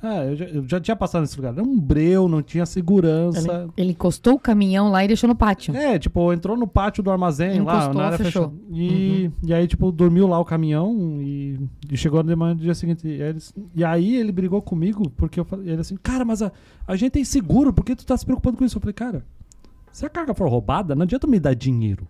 Cara, 0.01 0.25
eu 0.25 0.35
já, 0.35 0.45
eu 0.45 0.67
já 0.67 0.79
tinha 0.79 0.95
passado 0.95 1.21
nesse 1.21 1.35
lugar. 1.35 1.53
Era 1.53 1.63
um 1.63 1.79
breu, 1.79 2.27
não 2.27 2.41
tinha 2.43 2.65
segurança. 2.65 3.39
Ele, 3.63 3.71
ele 3.77 3.91
encostou 3.91 4.33
o 4.35 4.39
caminhão 4.39 4.89
lá 4.91 5.03
e 5.03 5.07
deixou 5.07 5.27
no 5.27 5.35
pátio. 5.35 5.75
É, 5.75 5.97
tipo, 5.97 6.31
entrou 6.31 6.55
no 6.55 6.67
pátio 6.67 7.01
do 7.01 7.09
armazém 7.09 7.61
lá, 7.61 7.73
Encostou, 7.75 7.93
na 7.95 8.05
área 8.05 8.17
fechou. 8.17 8.49
fechada. 8.49 8.61
E, 8.71 9.31
e 9.43 9.53
aí, 9.53 9.67
tipo, 9.67 9.91
dormiu 9.91 10.27
lá 10.27 10.37
o 10.39 10.45
caminhão 10.45 11.19
e, 11.21 11.59
e 11.89 11.97
chegou 11.97 12.21
de 12.21 12.35
manhã 12.35 12.55
do 12.55 12.61
dia 12.61 12.75
seguinte. 12.75 13.07
E, 13.07 13.21
eles- 13.21 13.53
e 13.73 13.83
aí 13.83 14.15
ele 14.15 14.31
brigou 14.31 14.61
comigo, 14.61 15.09
porque 15.11 15.39
eu 15.39 15.45
falei, 15.45 15.69
ele 15.71 15.81
assim, 15.81 15.95
cara, 15.97 16.23
mas 16.23 16.41
a, 16.41 16.51
a 16.85 16.95
gente 16.95 17.13
tem 17.13 17.23
seguro, 17.23 17.73
por 17.73 17.83
que 17.83 17.95
tu 17.95 18.05
tá 18.05 18.15
se 18.15 18.25
preocupando 18.25 18.57
com 18.57 18.65
isso? 18.65 18.77
Eu 18.77 18.81
falei, 18.81 18.93
cara, 18.93 19.25
se 19.91 20.05
a 20.05 20.09
carga 20.09 20.33
for 20.35 20.47
roubada, 20.49 20.93
não 20.93 21.03
adianta 21.03 21.25
me 21.25 21.39
dar 21.39 21.55
dinheiro. 21.55 22.07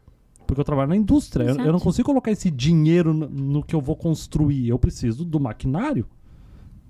Porque 0.48 0.60
eu 0.60 0.66
trabalho 0.66 0.90
na 0.90 0.96
indústria. 0.98 1.44
Eu, 1.46 1.56
eu 1.60 1.72
não 1.72 1.80
consigo 1.80 2.08
colocar 2.08 2.30
esse 2.32 2.52
dinheiro 2.52 3.14
no, 3.14 3.28
no 3.30 3.64
que 3.64 3.74
eu 3.76 3.80
vou 3.82 3.96
construir. 3.96 4.68
Eu 4.68 4.78
preciso 4.78 5.24
do 5.24 5.40
maquinário. 5.40 6.06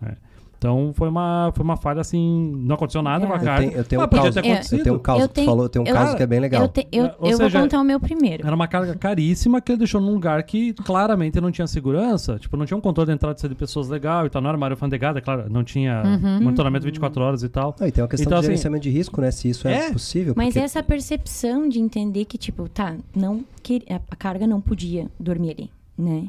É. 0.02 0.16
Então 0.58 0.92
foi 0.96 1.10
uma, 1.10 1.52
foi 1.56 1.64
uma 1.64 1.78
falha 1.78 2.02
assim. 2.02 2.54
Não 2.58 2.76
aconteceu 2.76 3.02
nada 3.02 3.26
É. 3.26 3.28
com 3.28 3.34
a 3.34 3.38
Eu 3.38 3.44
carga. 3.44 3.68
tenho- 3.68 3.78
eu 3.78 3.84
tenho 3.84 4.00
mas 4.02 4.08
um 4.08 4.10
podia 4.10 4.24
caos- 4.24 4.34
ter 4.36 4.40
eu 4.40 4.54
acontecido. 4.54 4.78
Eu 4.80 4.84
tenho 4.84 4.96
um 4.96 5.00
caso, 5.00 5.20
Eu 5.22 5.28
tu 5.28 5.34
tenho- 5.34 5.46
falou, 5.48 5.70
tem 5.70 5.82
um 5.82 5.86
eu- 5.86 5.94
caso 5.94 6.16
que 6.18 6.24
é 6.24 6.28
bem 6.28 6.40
legal. 6.40 6.62
Eu, 6.64 6.68
te- 6.68 6.88
eu, 6.92 7.06
eu 7.06 7.38
seja, 7.38 7.50
vou 7.50 7.62
contar 7.62 7.80
o 7.82 7.84
meu 7.84 8.00
primeiro. 8.00 8.46
Era 8.46 8.56
uma 8.56 8.68
carga 8.68 8.96
caríssima 8.96 9.62
que 9.62 9.72
ele 9.72 9.80
deixou 9.80 10.00
num 10.02 10.14
lugar 10.14 10.42
que 10.44 10.74
claramente 10.74 11.40
não 11.42 11.52
tinha 11.52 11.68
segurança. 11.68 12.38
Tipo, 12.40 12.58
não 12.58 12.66
tinha 12.66 12.78
um 12.78 12.82
controle 12.82 13.08
de 13.08 13.14
entrada 13.14 13.38
e 13.38 13.42
saída 13.42 13.54
de 13.54 13.60
pessoas 13.60 13.90
legal 13.90 14.26
e 14.26 14.30
tal. 14.30 14.42
Não 14.42 14.50
era 14.50 14.58
uma 14.58 14.66
área 14.66 14.74
alfandegada, 14.76 15.22
claro. 15.22 15.46
Não 15.50 15.64
tinha 15.64 16.02
Uhum. 16.04 16.44
monitoramento 16.44 16.86
24 16.86 17.22
horas 17.24 17.44
e 17.44 17.50
tal. 17.50 17.76
Não, 17.80 17.88
e 17.88 17.92
tem 17.92 18.02
uma 18.04 18.08
questão 18.10 18.26
Então, 18.26 18.38
de 18.40 18.46
assim, 18.46 18.48
gerenciamento 18.48 18.84
de 18.84 18.90
risco, 18.90 19.22
né? 19.22 19.32
Se 19.32 19.50
isso 19.50 19.68
é, 19.68 19.88
É. 19.88 19.92
possível. 19.92 20.34
Mas 20.36 20.48
porque- 20.54 20.60
essa 20.60 20.82
percepção 20.82 21.68
de 21.70 21.80
entender 21.80 22.26
que, 22.26 22.38
tipo, 22.38 22.68
tá, 22.70 22.96
não 23.16 23.44
que, 23.62 23.84
a 23.90 24.16
carga 24.16 24.48
não 24.48 24.62
podia 24.62 25.08
dormir 25.20 25.52
ali, 25.52 25.70
né? 25.98 26.26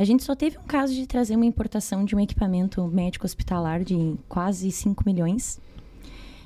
A 0.00 0.04
gente 0.04 0.24
só 0.24 0.34
teve 0.34 0.56
um 0.56 0.62
caso 0.62 0.94
de 0.94 1.06
trazer 1.06 1.36
uma 1.36 1.44
importação 1.44 2.06
de 2.06 2.16
um 2.16 2.20
equipamento 2.20 2.82
médico 2.86 3.26
hospitalar 3.26 3.84
de 3.84 4.14
quase 4.30 4.72
5 4.72 5.02
milhões. 5.04 5.60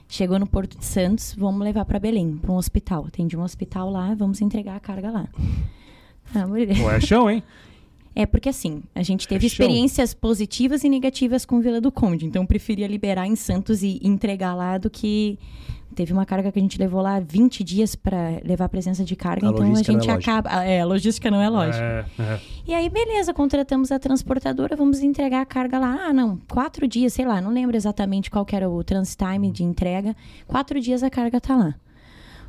Chegou 0.09 0.41
no 0.41 0.47
Porto 0.47 0.77
de 0.77 0.85
Santos, 0.85 1.37
vamos 1.39 1.61
levar 1.61 1.85
para 1.85 2.01
Belém, 2.01 2.37
para 2.37 2.51
um 2.51 2.57
hospital. 2.57 3.05
Atendi 3.07 3.37
um 3.37 3.45
hospital 3.45 3.91
lá, 3.91 4.13
vamos 4.13 4.41
entregar 4.41 4.75
a 4.75 4.81
carga 4.81 5.09
lá. 5.09 5.29
Ah, 6.35 6.49
mulher. 6.49 6.77
Pô, 6.77 6.91
é 6.91 7.01
chão, 7.01 7.31
hein? 7.31 7.45
É 8.17 8.27
porque 8.27 8.49
assim, 8.49 8.83
a 8.95 9.03
gente 9.03 9.27
teve 9.27 9.49
show. 9.49 9.65
experiências 9.65 10.15
positivas 10.15 10.85
e 10.85 10.89
negativas 10.89 11.45
com 11.45 11.61
Vila 11.61 11.81
do 11.81 11.91
Conde. 11.91 12.27
Então, 12.27 12.43
eu 12.43 12.47
preferia 12.47 12.87
liberar 12.87 13.27
em 13.27 13.35
Santos 13.35 13.83
e 13.83 13.99
entregar 14.03 14.55
lá 14.55 14.79
do 14.79 14.89
que. 14.89 15.39
Teve 15.95 16.13
uma 16.13 16.27
carga 16.27 16.51
que 16.51 16.59
a 16.59 16.63
gente 16.63 16.77
levou 16.77 17.01
lá 17.01 17.21
20 17.21 17.63
dias 17.63 17.95
para 17.95 18.41
levar 18.45 18.65
a 18.65 18.69
presença 18.69 19.05
de 19.05 19.15
carga, 19.15 19.47
A 19.47 19.51
então 19.51 19.73
a 19.73 19.83
gente 19.83 20.11
é 20.11 20.13
acaba. 20.13 20.65
É, 20.65 20.81
a 20.81 20.85
logística 20.85 21.31
não 21.31 21.41
é 21.41 21.49
lógica. 21.49 21.85
É, 22.19 22.23
é. 22.23 22.41
E 22.67 22.75
aí, 22.75 22.89
beleza, 22.89 23.33
contratamos 23.33 23.93
a 23.93 23.99
transportadora, 23.99 24.75
vamos 24.75 25.01
entregar 25.03 25.41
a 25.41 25.47
carga 25.47 25.79
lá. 25.79 26.07
Ah, 26.07 26.13
não, 26.13 26.39
quatro 26.49 26.89
dias, 26.89 27.13
sei 27.13 27.25
lá, 27.25 27.41
não 27.41 27.53
lembro 27.53 27.77
exatamente 27.77 28.29
qual 28.29 28.45
que 28.45 28.57
era 28.57 28.69
o 28.69 28.83
trans 28.83 29.15
time 29.15 29.53
de 29.53 29.63
entrega. 29.63 30.17
Quatro 30.49 30.81
dias 30.81 31.05
a 31.05 31.11
carga 31.11 31.41
tá 31.41 31.55
lá. 31.55 31.77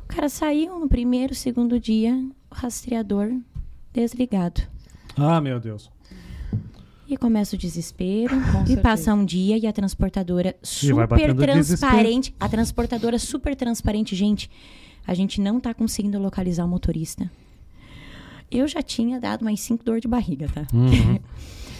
O 0.02 0.08
cara 0.08 0.28
saiu 0.28 0.78
no 0.80 0.88
primeiro, 0.88 1.32
segundo 1.32 1.78
dia, 1.78 2.14
o 2.50 2.54
rastreador 2.54 3.32
desligado. 3.92 4.62
Ah, 5.16 5.40
meu 5.40 5.58
Deus. 5.58 5.90
E 7.08 7.16
começa 7.16 7.54
o 7.54 7.58
desespero. 7.58 8.34
Com 8.34 8.62
e 8.62 8.66
certeza. 8.66 8.80
passa 8.80 9.14
um 9.14 9.24
dia 9.24 9.56
e 9.56 9.66
a 9.66 9.72
transportadora 9.72 10.56
super 10.62 11.08
transparente. 11.36 12.34
A 12.38 12.48
transportadora 12.48 13.18
super 13.18 13.54
transparente. 13.54 14.16
Gente, 14.16 14.50
a 15.06 15.14
gente 15.14 15.40
não 15.40 15.60
tá 15.60 15.72
conseguindo 15.72 16.18
localizar 16.18 16.64
o 16.64 16.68
motorista. 16.68 17.30
Eu 18.50 18.66
já 18.66 18.82
tinha 18.82 19.20
dado 19.20 19.44
mais 19.44 19.60
cinco 19.60 19.84
dor 19.84 20.00
de 20.00 20.08
barriga, 20.08 20.48
tá? 20.52 20.66
Uhum. 20.72 21.18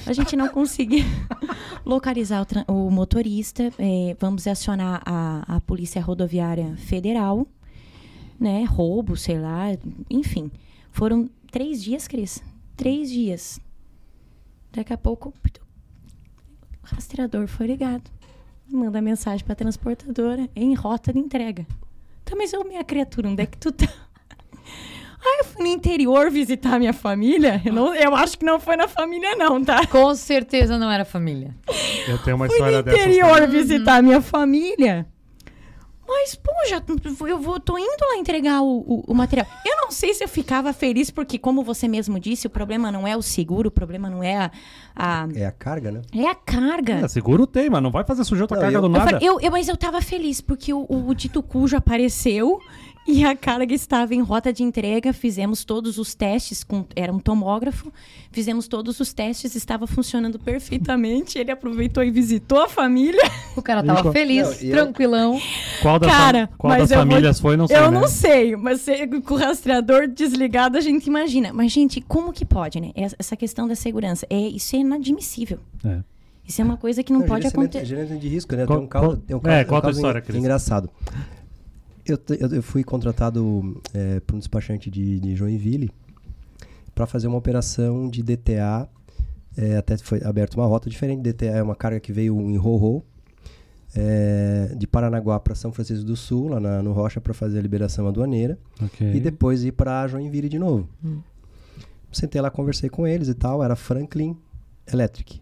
A 0.07 0.13
gente 0.13 0.37
não 0.37 0.49
conseguia 0.49 1.03
localizar 1.85 2.47
o, 2.69 2.73
o 2.73 2.91
motorista. 2.93 3.73
É, 3.77 4.17
vamos 4.21 4.47
acionar 4.47 5.03
a, 5.05 5.57
a 5.57 5.61
Polícia 5.61 6.01
Rodoviária 6.01 6.77
Federal, 6.77 7.45
né? 8.39 8.63
Roubo, 8.63 9.17
sei 9.17 9.41
lá, 9.41 9.77
enfim. 10.09 10.49
Foram 10.93 11.29
três 11.51 11.83
dias, 11.83 12.07
Cris. 12.07 12.41
Três 12.77 13.11
dias. 13.11 13.61
Daqui 14.73 14.93
a 14.93 14.99
pouco, 14.99 15.33
o 16.83 16.87
rastreador 16.95 17.47
foi 17.47 17.67
ligado. 17.67 18.11
Manda 18.69 19.01
mensagem 19.01 19.45
pra 19.45 19.55
transportadora 19.55 20.49
em 20.55 20.75
rota 20.75 21.13
de 21.13 21.19
entrega. 21.19 21.67
Tá, 22.25 22.35
mas 22.37 22.53
ô 22.53 22.65
minha 22.65 22.85
criatura, 22.85 23.29
onde 23.29 23.43
é 23.43 23.47
que 23.47 23.57
tu 23.59 23.73
tá? 23.73 23.87
Ah, 25.29 25.39
eu 25.41 25.45
fui 25.45 25.63
no 25.65 25.69
interior 25.69 26.31
visitar 26.31 26.79
minha 26.79 26.93
família. 26.93 27.61
Eu, 27.65 27.73
não, 27.73 27.93
eu 27.93 28.15
acho 28.15 28.39
que 28.39 28.45
não 28.45 28.61
foi 28.61 28.77
na 28.77 28.87
família, 28.87 29.35
não, 29.35 29.65
tá? 29.65 29.85
Com 29.89 30.15
certeza 30.15 30.79
não 30.79 30.89
era 30.89 31.05
família. 31.05 31.53
Eu 32.07 32.17
tenho 32.23 32.37
uma 32.37 32.47
Fui 32.47 32.57
no 32.61 32.67
história 32.67 32.81
dessa. 32.81 32.97
interior 32.97 33.49
visitar 33.49 34.01
minha 34.05 34.21
família. 34.21 35.05
Mas, 36.09 36.39
já 36.69 36.81
eu 37.29 37.39
vou, 37.39 37.59
tô 37.61 37.77
indo 37.79 38.05
lá 38.11 38.17
entregar 38.17 38.61
o, 38.63 38.79
o, 38.79 39.05
o 39.09 39.15
material. 39.15 39.47
Eu 39.65 39.77
não 39.77 39.91
sei 39.91 40.13
se 40.15 40.23
eu 40.25 40.29
ficava 40.29 40.73
feliz, 40.73 41.11
porque, 41.11 41.39
como 41.39 41.63
você 41.63 41.87
mesmo 41.89 42.19
disse, 42.19 42.47
o 42.47 42.51
problema 42.51 42.91
não 42.93 43.07
é 43.07 43.17
o 43.17 43.23
seguro, 43.23 43.69
o 43.69 43.71
problema 43.71 44.09
não 44.11 44.23
é 44.23 44.37
a. 44.37 44.51
a- 44.95 45.29
É 45.35 45.47
a 45.47 45.53
carga, 45.53 45.91
né? 45.91 46.03
é 46.15 46.29
a 46.29 46.35
carga. 46.35 46.95
É, 46.95 47.09
seguro 47.09 47.47
tem, 47.47 47.69
mas 47.71 47.83
não 47.83 47.91
vai 47.91 48.05
fazer 48.05 48.25
sujeito 48.25 48.55
a 48.55 48.59
carga 48.59 48.79
eu- 48.79 48.83
do 48.83 48.89
nada. 48.89 49.19
eu- 49.23 49.41
eu- 49.41 49.51
mas 49.51 49.69
eu 49.69 49.77
tava 49.77 50.01
feliz, 50.01 50.41
porque 50.41 50.73
o, 50.73 50.87
o 50.89 51.15
dito 51.15 51.43
cujo 51.43 51.77
apareceu 51.77 52.61
e 53.07 53.25
a 53.25 53.37
carga 53.37 53.75
estava 53.75 54.15
em 54.15 54.21
rota 54.21 54.53
de 54.53 54.63
entrega. 54.63 55.13
Fizemos 55.13 55.65
todos 55.65 55.99
os 55.99 56.15
testes, 56.15 56.65
com, 56.65 56.85
era 56.97 57.13
um 57.13 57.19
tomógrafo. 57.19 57.93
Fizemos 58.33 58.67
todos 58.69 58.99
os 59.01 59.13
testes, 59.13 59.55
estava 59.55 59.87
funcionando 59.87 60.39
perfeitamente. 60.39 61.39
Ele 61.39 61.51
aproveitou 61.51 62.03
e 62.03 62.11
visitou 62.11 62.61
a 62.61 62.69
família. 62.69 63.21
O 63.57 63.63
cara 63.63 63.83
tava 63.83 64.01
Nico. 64.01 64.13
feliz, 64.13 64.47
Não, 64.63 64.69
eu- 64.69 64.71
tranquilão. 64.77 65.41
Qual 65.83 65.99
das, 65.99 66.11
Cara, 66.11 66.51
qual 66.59 66.71
mas 66.71 66.83
das 66.83 66.91
eu 66.91 66.97
vou- 66.99 67.07
famílias 67.07 67.41
foi, 67.41 67.57
não 67.57 67.67
sei. 67.67 67.77
eu 67.77 67.91
né? 67.91 68.01
não 68.01 68.09
sei, 68.09 68.57
mas 68.57 68.81
se- 68.81 69.07
com 69.23 69.35
o 69.35 69.37
rastreador 69.37 70.07
desligado 70.09 70.77
a 70.77 70.81
gente 70.81 71.07
imagina. 71.07 71.53
Mas, 71.53 71.73
gente, 71.73 72.01
como 72.01 72.33
que 72.33 72.45
pode, 72.45 72.81
né? 72.81 72.91
Essa- 72.95 73.37
questão 73.37 73.67
da 73.69 73.75
segurança, 73.75 74.27
é, 74.31 74.39
isso 74.39 74.75
é 74.75 74.79
inadmissível. 74.81 75.59
É. 75.85 75.99
Isso 76.47 76.61
é 76.63 76.65
uma 76.65 76.77
coisa 76.77 77.03
que 77.03 77.13
não, 77.13 77.21
pode 77.23 77.43
gerenciamento- 77.43 77.77
acontecer. 77.77 77.85
Gerenciamento 77.87 78.23
de 78.23 78.29
risco, 78.29 78.55
né? 78.57 78.67
Qual- 78.67 78.79
tem 78.79 78.87
um 78.87 78.89
caso, 78.89 79.05
qual- 79.07 79.17
tem 79.17 79.37
um 79.37 79.39
é, 79.39 79.43
caso, 79.43 79.67
qual 79.69 79.77
a 79.77 79.79
um 79.79 79.83
caso 79.83 79.99
história, 79.99 80.19
en- 80.19 80.23
Cris? 80.23 80.37
engraçado. 80.39 80.91
Eu, 82.07 82.19
eu, 82.39 82.49
eu 82.57 82.63
fui 82.63 82.85
contratado 82.85 83.81
é, 83.93 84.21
por 84.21 84.37
um 84.37 84.39
despachante 84.39 84.91
de, 84.91 85.19
de 85.21 85.35
Joinville 85.35 85.91
para 86.95 87.07
fazer 87.07 87.27
uma 87.27 87.37
operação 87.37 88.09
de 88.09 88.23
DTA. 88.23 88.89
é, 89.57 89.77
até 89.77 89.97
foi 89.99 90.23
aberta 90.23 90.57
uma 90.57 90.67
rota 90.67 90.89
diferente. 90.89 91.21
DTA 91.23 91.47
é 91.47 91.63
uma 91.63 91.75
carga 91.75 91.99
que 92.01 92.13
veio 92.13 92.39
em 92.41 92.57
Rorô, 92.57 93.03
é, 93.95 94.75
de 94.77 94.87
Paranaguá 94.87 95.41
para 95.41 95.55
São 95.55 95.73
Francisco 95.73 96.05
do 96.05 96.15
Sul, 96.17 96.49
lá 96.49 96.61
na- 96.61 96.83
no 96.83 96.93
Rocha, 96.93 97.21
para 97.21 97.33
fazer 97.35 97.59
a 97.59 97.63
liberação 97.63 98.07
aduaneira. 98.07 98.59
Ok. 98.83 99.15
E 99.15 99.21
depois 99.21 99.65
ir 99.65 99.73
para 99.73 100.07
Joinville 100.07 100.49
de 100.49 100.59
novo. 100.59 100.89
Sentei 102.13 102.41
lá, 102.41 102.51
conversei 102.51 102.89
com 102.89 103.07
eles 103.07 103.29
e 103.29 103.35
tal. 103.35 103.63
Era 103.63 103.75
Franklin 103.77 104.37
Electric. 104.91 105.41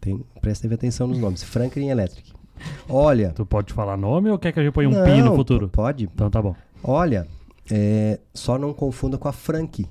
Tem, 0.00 0.24
prestem 0.40 0.72
atenção 0.72 1.06
nos 1.06 1.18
nomes. 1.18 1.42
Franklin 1.42 1.88
Electric. 1.88 2.32
Olha. 2.88 3.30
Tu 3.30 3.44
pode 3.46 3.72
falar 3.72 3.96
nome 3.96 4.30
ou 4.30 4.38
quer 4.38 4.52
que 4.52 4.60
a 4.60 4.62
gente 4.62 4.72
ponha 4.72 4.88
um 4.88 4.92
pi 5.04 5.18
no 5.20 5.26
Não, 5.26 5.36
futuro? 5.36 5.68
Pode. 5.68 6.04
Então 6.04 6.30
tá 6.30 6.40
bom. 6.42 6.54
Olha, 6.82 7.26
é, 7.70 8.18
só 8.34 8.58
não 8.58 8.72
confunda 8.72 9.16
com 9.18 9.28
a 9.28 9.32
Frank. 9.32 9.86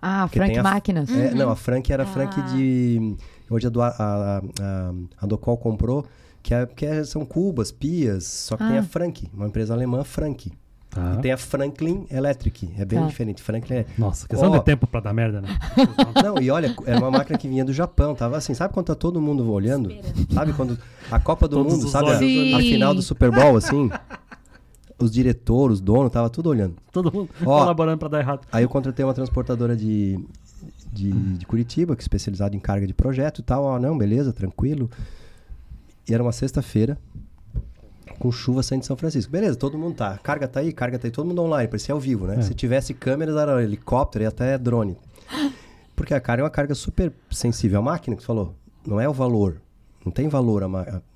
Ah, 0.00 0.22
Porque 0.26 0.38
Frank 0.38 0.52
tem 0.52 0.60
a- 0.60 0.62
Máquinas. 0.62 1.10
É, 1.10 1.34
não, 1.34 1.50
a 1.50 1.56
Frank 1.56 1.92
era 1.92 2.02
a 2.04 2.06
Frank 2.06 2.34
Ah. 2.38 2.42
de. 2.54 3.16
Hoje 3.50 3.66
a, 3.66 3.70
do, 3.70 3.80
a, 3.80 3.88
a, 3.88 4.38
a, 4.38 4.92
a 5.22 5.26
Docol 5.26 5.56
comprou, 5.56 6.04
que, 6.42 6.52
é, 6.54 6.66
que 6.66 6.84
é- 6.86 7.02
são 7.04 7.24
cubas, 7.24 7.72
pias, 7.72 8.24
só 8.24 8.56
que 8.56 8.64
tem 8.64 8.76
Ah. 8.76 8.80
a 8.80 8.84
Frank, 8.84 9.28
uma 9.32 9.46
empresa 9.46 9.72
alemã 9.74 10.04
Frank. 10.04 10.52
Tá. 10.90 11.16
E 11.18 11.20
tem 11.22 11.32
a 11.32 11.36
Franklin 11.36 12.06
Electric. 12.10 12.70
É 12.78 12.84
bem 12.84 12.98
Tá. 12.98 13.06
diferente. 13.06 13.42
Franklin 13.42 13.76
é. 13.76 13.86
Nossa, 13.98 14.26
questão 14.26 14.50
Ó. 14.50 14.58
de 14.58 14.64
tempo 14.64 14.86
pra 14.86 15.00
dar 15.00 15.12
merda, 15.12 15.40
né? 15.42 15.48
Não, 16.24 16.40
e 16.40 16.50
olha, 16.50 16.74
era 16.86 16.98
uma 16.98 17.10
máquina 17.10 17.38
que 17.38 17.46
vinha 17.46 17.64
do 17.64 17.72
Japão. 17.72 18.14
Tava 18.14 18.36
assim, 18.38 18.54
sabe 18.54 18.72
quando 18.72 18.86
tá 18.86 18.94
todo 18.94 19.20
mundo 19.20 19.50
olhando? 19.52 19.90
Sabe 20.32 20.52
quando 20.54 20.78
a 21.10 21.20
Copa 21.20 21.46
do 21.46 21.56
Todos 21.56 21.74
Mundo, 21.74 21.88
sabe? 21.88 22.10
A, 22.54 22.56
a 22.56 22.60
final 22.60 22.94
do 22.94 23.02
Super 23.02 23.30
Bowl, 23.30 23.56
assim. 23.56 23.90
Os 24.98 25.10
diretores, 25.12 25.74
os 25.74 25.80
donos, 25.80 26.10
tava 26.10 26.28
tudo 26.30 26.48
olhando. 26.48 26.74
Todo 26.90 27.12
mundo 27.12 27.28
Ó. 27.44 27.58
colaborando 27.60 27.98
pra 27.98 28.08
dar 28.08 28.18
errado. 28.20 28.40
Aí 28.50 28.64
eu 28.64 28.68
contratei 28.68 29.04
uma 29.04 29.14
transportadora 29.14 29.76
de, 29.76 30.18
de, 30.92 31.12
de 31.12 31.46
Curitiba, 31.46 31.94
que 31.94 32.00
é 32.00 32.04
especializada 32.04 32.56
em 32.56 32.58
carga 32.58 32.86
de 32.86 32.94
projeto 32.94 33.38
e 33.40 33.42
tal. 33.44 33.62
Ó, 33.62 33.78
não, 33.78 33.96
beleza, 33.96 34.32
tranquilo. 34.32 34.90
E 36.08 36.14
era 36.14 36.22
uma 36.22 36.32
sexta-feira. 36.32 36.98
Com 38.18 38.30
chuva 38.32 38.62
saindo 38.62 38.82
de 38.82 38.86
São 38.86 38.96
Francisco. 38.96 39.30
Beleza, 39.30 39.56
todo 39.56 39.78
mundo 39.78 39.96
tá. 39.96 40.18
Carga 40.22 40.46
tá 40.48 40.60
aí, 40.60 40.72
carga 40.72 40.98
tá 40.98 41.06
aí, 41.06 41.10
todo 41.10 41.26
mundo 41.26 41.42
online, 41.42 41.68
parecia 41.68 41.92
ao 41.94 42.00
vivo, 42.00 42.26
né? 42.26 42.36
É. 42.38 42.42
Se 42.42 42.54
tivesse 42.54 42.94
câmeras, 42.94 43.36
era 43.36 43.62
helicóptero 43.62 44.24
e 44.24 44.26
até 44.26 44.56
drone. 44.58 44.96
Porque 45.94 46.14
a 46.14 46.20
carga 46.20 46.42
é 46.42 46.44
uma 46.44 46.50
carga 46.50 46.74
super 46.74 47.12
sensível. 47.30 47.80
A 47.80 47.82
máquina 47.82 48.16
que 48.16 48.22
você 48.22 48.26
falou, 48.26 48.54
não 48.86 49.00
é 49.00 49.08
o 49.08 49.12
valor. 49.12 49.60
Não 50.04 50.12
tem 50.12 50.28
valor, 50.28 50.62
a 50.62 50.68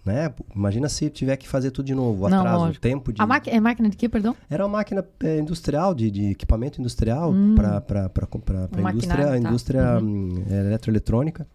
né? 0.04 0.34
Imagina 0.54 0.88
se 0.88 1.08
tiver 1.08 1.36
que 1.36 1.48
fazer 1.48 1.70
tudo 1.70 1.86
de 1.86 1.94
novo, 1.94 2.26
o 2.26 2.28
Não, 2.28 2.40
atraso, 2.40 2.66
o 2.66 2.78
tempo 2.78 3.12
de... 3.12 3.22
A 3.22 3.26
máquina, 3.26 3.56
é 3.56 3.60
máquina 3.60 3.88
de 3.88 3.96
quê, 3.96 4.08
perdão? 4.08 4.36
Era 4.50 4.66
uma 4.66 4.78
máquina 4.78 5.04
é, 5.22 5.38
industrial, 5.38 5.94
de, 5.94 6.10
de 6.10 6.30
equipamento 6.32 6.80
industrial 6.80 7.30
Hum. 7.30 7.54
para 7.54 7.80
para 7.80 8.10
a 8.26 8.90
indústria, 8.90 9.26
tá. 9.26 9.38
indústria 9.38 9.98
hum, 10.02 10.44
é, 10.50 10.60
eletroeletrônica. 10.60 11.46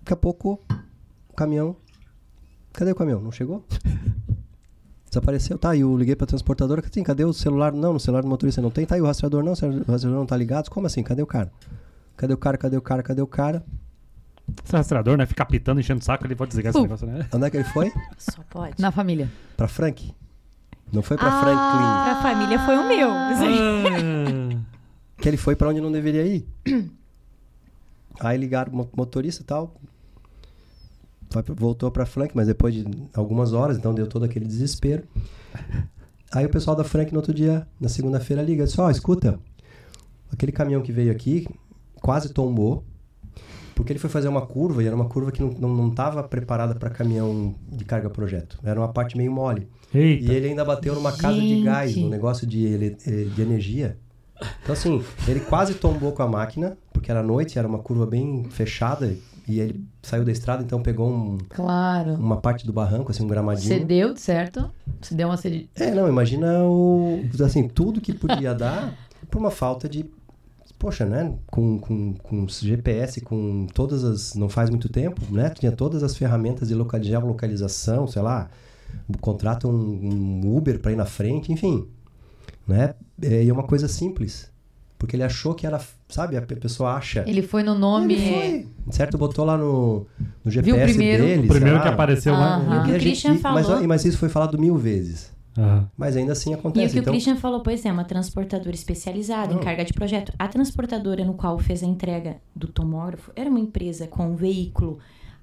Daqui 0.00 0.12
a 0.12 0.16
pouco, 0.16 0.60
o 1.28 1.34
caminhão. 1.34 1.76
Cadê 2.74 2.90
o 2.90 2.94
caminhão? 2.94 3.20
Não 3.20 3.32
chegou? 3.32 3.64
Desapareceu. 5.08 5.56
Tá, 5.56 5.74
e 5.76 5.80
eu 5.80 5.96
liguei 5.96 6.16
para 6.16 6.24
a 6.24 6.28
transportadora. 6.28 6.82
Sim, 6.90 7.02
cadê 7.04 7.24
o 7.24 7.32
celular? 7.32 7.72
Não, 7.72 7.92
no 7.92 8.00
celular 8.00 8.22
do 8.22 8.28
motorista 8.28 8.60
não 8.60 8.70
tem. 8.70 8.84
Tá, 8.84 8.98
e 8.98 9.00
o 9.00 9.06
rastreador 9.06 9.42
não? 9.44 9.52
O 9.52 9.90
rastreador 9.92 10.10
não 10.18 10.26
tá 10.26 10.36
ligado? 10.36 10.68
Como 10.70 10.86
assim? 10.86 11.02
Cadê 11.02 11.22
o 11.22 11.26
cara? 11.26 11.50
Cadê 12.16 12.34
o 12.34 12.36
cara? 12.36 12.58
Cadê 12.58 12.76
o 12.76 12.82
cara? 12.82 13.02
Cadê 13.02 13.22
o 13.22 13.26
cara? 13.26 13.64
Esse 14.64 14.76
rastreador, 14.76 15.16
né? 15.16 15.24
Fica 15.24 15.46
pitando, 15.46 15.80
enchendo 15.80 16.00
o 16.00 16.04
saco, 16.04 16.26
ele 16.26 16.34
pode 16.34 16.48
desligar 16.50 16.70
esse 16.70 16.78
Uh. 16.78 16.82
negócio, 16.82 17.06
né? 17.06 17.26
Onde 17.32 17.46
é 17.46 17.50
que 17.50 17.56
ele 17.56 17.64
foi? 17.64 17.90
Só 18.18 18.42
pode. 18.50 18.74
Na 18.82 18.90
família. 18.90 19.30
Para 19.56 19.68
Frank. 19.68 20.12
Não 20.92 21.00
foi 21.02 21.16
para 21.16 21.28
Ah. 21.28 21.40
Franklin. 21.40 22.04
Pra 22.04 22.22
família 22.34 22.58
foi 22.66 22.76
o 22.76 22.88
meu. 22.88 23.08
Ah. 23.10 24.60
que 25.16 25.28
ele 25.28 25.36
foi 25.36 25.56
pra 25.56 25.68
onde 25.68 25.80
não 25.80 25.90
deveria 25.92 26.26
ir. 26.26 26.46
Aí 28.20 28.36
ligaram 28.36 28.72
o 28.72 28.76
mo- 28.76 28.90
motorista 28.96 29.42
e 29.42 29.44
tal. 29.44 29.74
Voltou 31.56 31.90
pra 31.90 32.04
Frank, 32.06 32.32
mas 32.34 32.46
depois 32.46 32.74
de 32.74 32.84
algumas 33.14 33.52
horas, 33.52 33.76
então 33.76 33.94
deu 33.94 34.06
todo 34.06 34.24
aquele 34.24 34.44
desespero. 34.44 35.04
Aí 36.32 36.44
o 36.44 36.48
pessoal 36.50 36.76
da 36.76 36.84
Frank 36.84 37.12
no 37.12 37.18
outro 37.18 37.32
dia, 37.32 37.66
na 37.80 37.88
segunda-feira, 37.88 38.42
liga. 38.42 38.64
Disse, 38.64 38.80
ó, 38.80 38.90
escuta, 38.90 39.38
aquele 40.32 40.52
caminhão 40.52 40.82
que 40.82 40.92
veio 40.92 41.12
aqui 41.12 41.46
quase 42.00 42.30
tombou, 42.32 42.84
porque 43.74 43.92
ele 43.92 43.98
foi 43.98 44.10
fazer 44.10 44.28
uma 44.28 44.42
curva 44.46 44.82
e 44.82 44.86
era 44.86 44.94
uma 44.94 45.06
curva 45.08 45.30
que 45.32 45.42
não 45.42 45.88
estava 45.88 46.22
preparada 46.24 46.74
para 46.74 46.90
caminhão 46.90 47.54
de 47.70 47.84
carga 47.84 48.10
projeto. 48.10 48.58
Era 48.62 48.78
uma 48.80 48.88
parte 48.88 49.16
meio 49.16 49.32
mole. 49.32 49.68
Eita. 49.92 50.24
E 50.32 50.34
ele 50.34 50.48
ainda 50.48 50.64
bateu 50.64 50.94
numa 50.94 51.12
casa 51.16 51.40
de 51.40 51.62
gás, 51.62 51.90
Gente. 51.92 52.02
num 52.04 52.10
negócio 52.10 52.46
de, 52.46 52.64
ele- 52.64 52.90
de 53.34 53.40
energia. 53.42 53.96
Então, 54.62 54.72
assim, 54.72 55.02
ele 55.28 55.40
quase 55.40 55.74
tombou 55.74 56.12
com 56.12 56.22
a 56.22 56.28
máquina, 56.28 56.76
porque 56.92 57.10
era 57.10 57.22
noite, 57.22 57.58
era 57.58 57.66
uma 57.66 57.78
curva 57.78 58.04
bem 58.06 58.44
fechada, 58.50 59.14
e 59.46 59.60
ele 59.60 59.84
saiu 60.02 60.24
da 60.24 60.32
estrada, 60.32 60.62
então 60.62 60.80
pegou 60.82 61.10
um- 61.10 61.38
Claro. 61.48 62.14
uma 62.14 62.36
parte 62.38 62.66
do 62.66 62.72
barranco, 62.72 63.10
assim, 63.10 63.24
um 63.24 63.28
gramadinho. 63.28 63.68
Cedeu, 63.78 64.16
certo? 64.16 64.70
Se 65.02 65.14
deu 65.14 65.28
uma 65.28 65.36
cedi... 65.36 65.68
É, 65.74 65.90
não, 65.90 66.08
imagina 66.08 66.62
o. 66.64 67.20
Assim, 67.44 67.68
tudo 67.68 68.00
que 68.00 68.12
podia 68.12 68.54
dar 68.54 68.94
por 69.30 69.38
uma 69.38 69.50
falta 69.50 69.88
de. 69.88 70.04
Poxa, 70.78 71.04
né? 71.06 71.32
Com, 71.46 71.78
com, 71.78 72.14
com 72.14 72.46
GPS, 72.48 73.20
com 73.20 73.66
todas 73.72 74.02
as. 74.04 74.34
Não 74.34 74.48
faz 74.48 74.68
muito 74.70 74.88
tempo, 74.88 75.20
né? 75.30 75.50
Tinha 75.50 75.72
todas 75.72 76.02
as 76.02 76.16
ferramentas 76.16 76.68
de 76.68 76.74
locali- 76.74 77.04
geolocalização, 77.04 78.06
sei 78.06 78.22
lá. 78.22 78.48
Contrata 79.20 79.66
um, 79.68 79.72
um 80.44 80.56
Uber 80.56 80.78
para 80.80 80.92
ir 80.92 80.96
na 80.96 81.04
frente, 81.06 81.52
enfim. 81.52 81.86
Né? 82.66 82.94
É, 83.20 83.42
e 83.44 83.48
é 83.48 83.52
uma 83.52 83.62
coisa 83.64 83.88
simples. 83.88 84.50
Porque 84.98 85.16
ele 85.16 85.22
achou 85.22 85.54
que 85.54 85.66
era. 85.66 85.80
Sabe, 86.14 86.36
a 86.36 86.42
pe- 86.42 86.54
pessoa 86.56 86.92
acha. 86.94 87.24
Ele 87.26 87.42
foi 87.42 87.62
no 87.64 87.74
nome. 87.74 88.14
Ele 88.14 88.32
foi. 88.32 88.92
Certo, 88.92 89.18
botou 89.18 89.44
lá 89.44 89.56
no, 89.58 90.06
no 90.44 90.50
GPS 90.50 90.92
primeiro? 90.94 91.24
dele. 91.24 91.44
O 91.46 91.48
primeiro 91.48 91.80
que 91.80 91.88
lá. 91.88 91.92
apareceu 91.92 92.32
lá. 92.34 92.56
Aham. 92.56 92.62
E 92.62 92.78
o 92.78 92.82
que 92.84 92.90
o 92.92 92.94
a 92.94 92.98
gente- 92.98 93.00
Christian 93.00 93.34
e- 93.34 93.40
mas, 93.42 93.66
falou- 93.66 93.88
mas 93.88 94.04
isso 94.04 94.18
foi 94.18 94.28
falado 94.28 94.56
mil 94.58 94.76
vezes. 94.76 95.34
Mas 95.96 96.16
ainda 96.16 96.32
assim 96.32 96.50
E 96.50 96.54
o 96.54 96.58
acontece. 96.58 96.92
que 96.94 96.98
então, 97.00 97.12
o 97.12 97.14
Christian 97.14 97.36
falou, 97.36 97.60
pois 97.60 97.84
é, 97.84 97.90
uma 97.92 98.04
transportadora 98.04 98.74
especializada 98.74 99.52
em 99.54 99.58
carga 99.58 99.84
de 99.84 99.92
projeto. 99.92 100.32
A 100.38 100.46
transportadora 100.48 101.24
no 101.24 101.34
qual 101.34 101.58
fez 101.58 101.82
a 101.82 101.86
entrega 101.86 102.36
do 102.54 102.66
tomógrafo 102.68 103.30
era 103.36 103.48
uma 103.50 103.60
empresa 103.60 104.06
com 104.06 104.26
um 104.30 104.34
veículo 104.36 104.98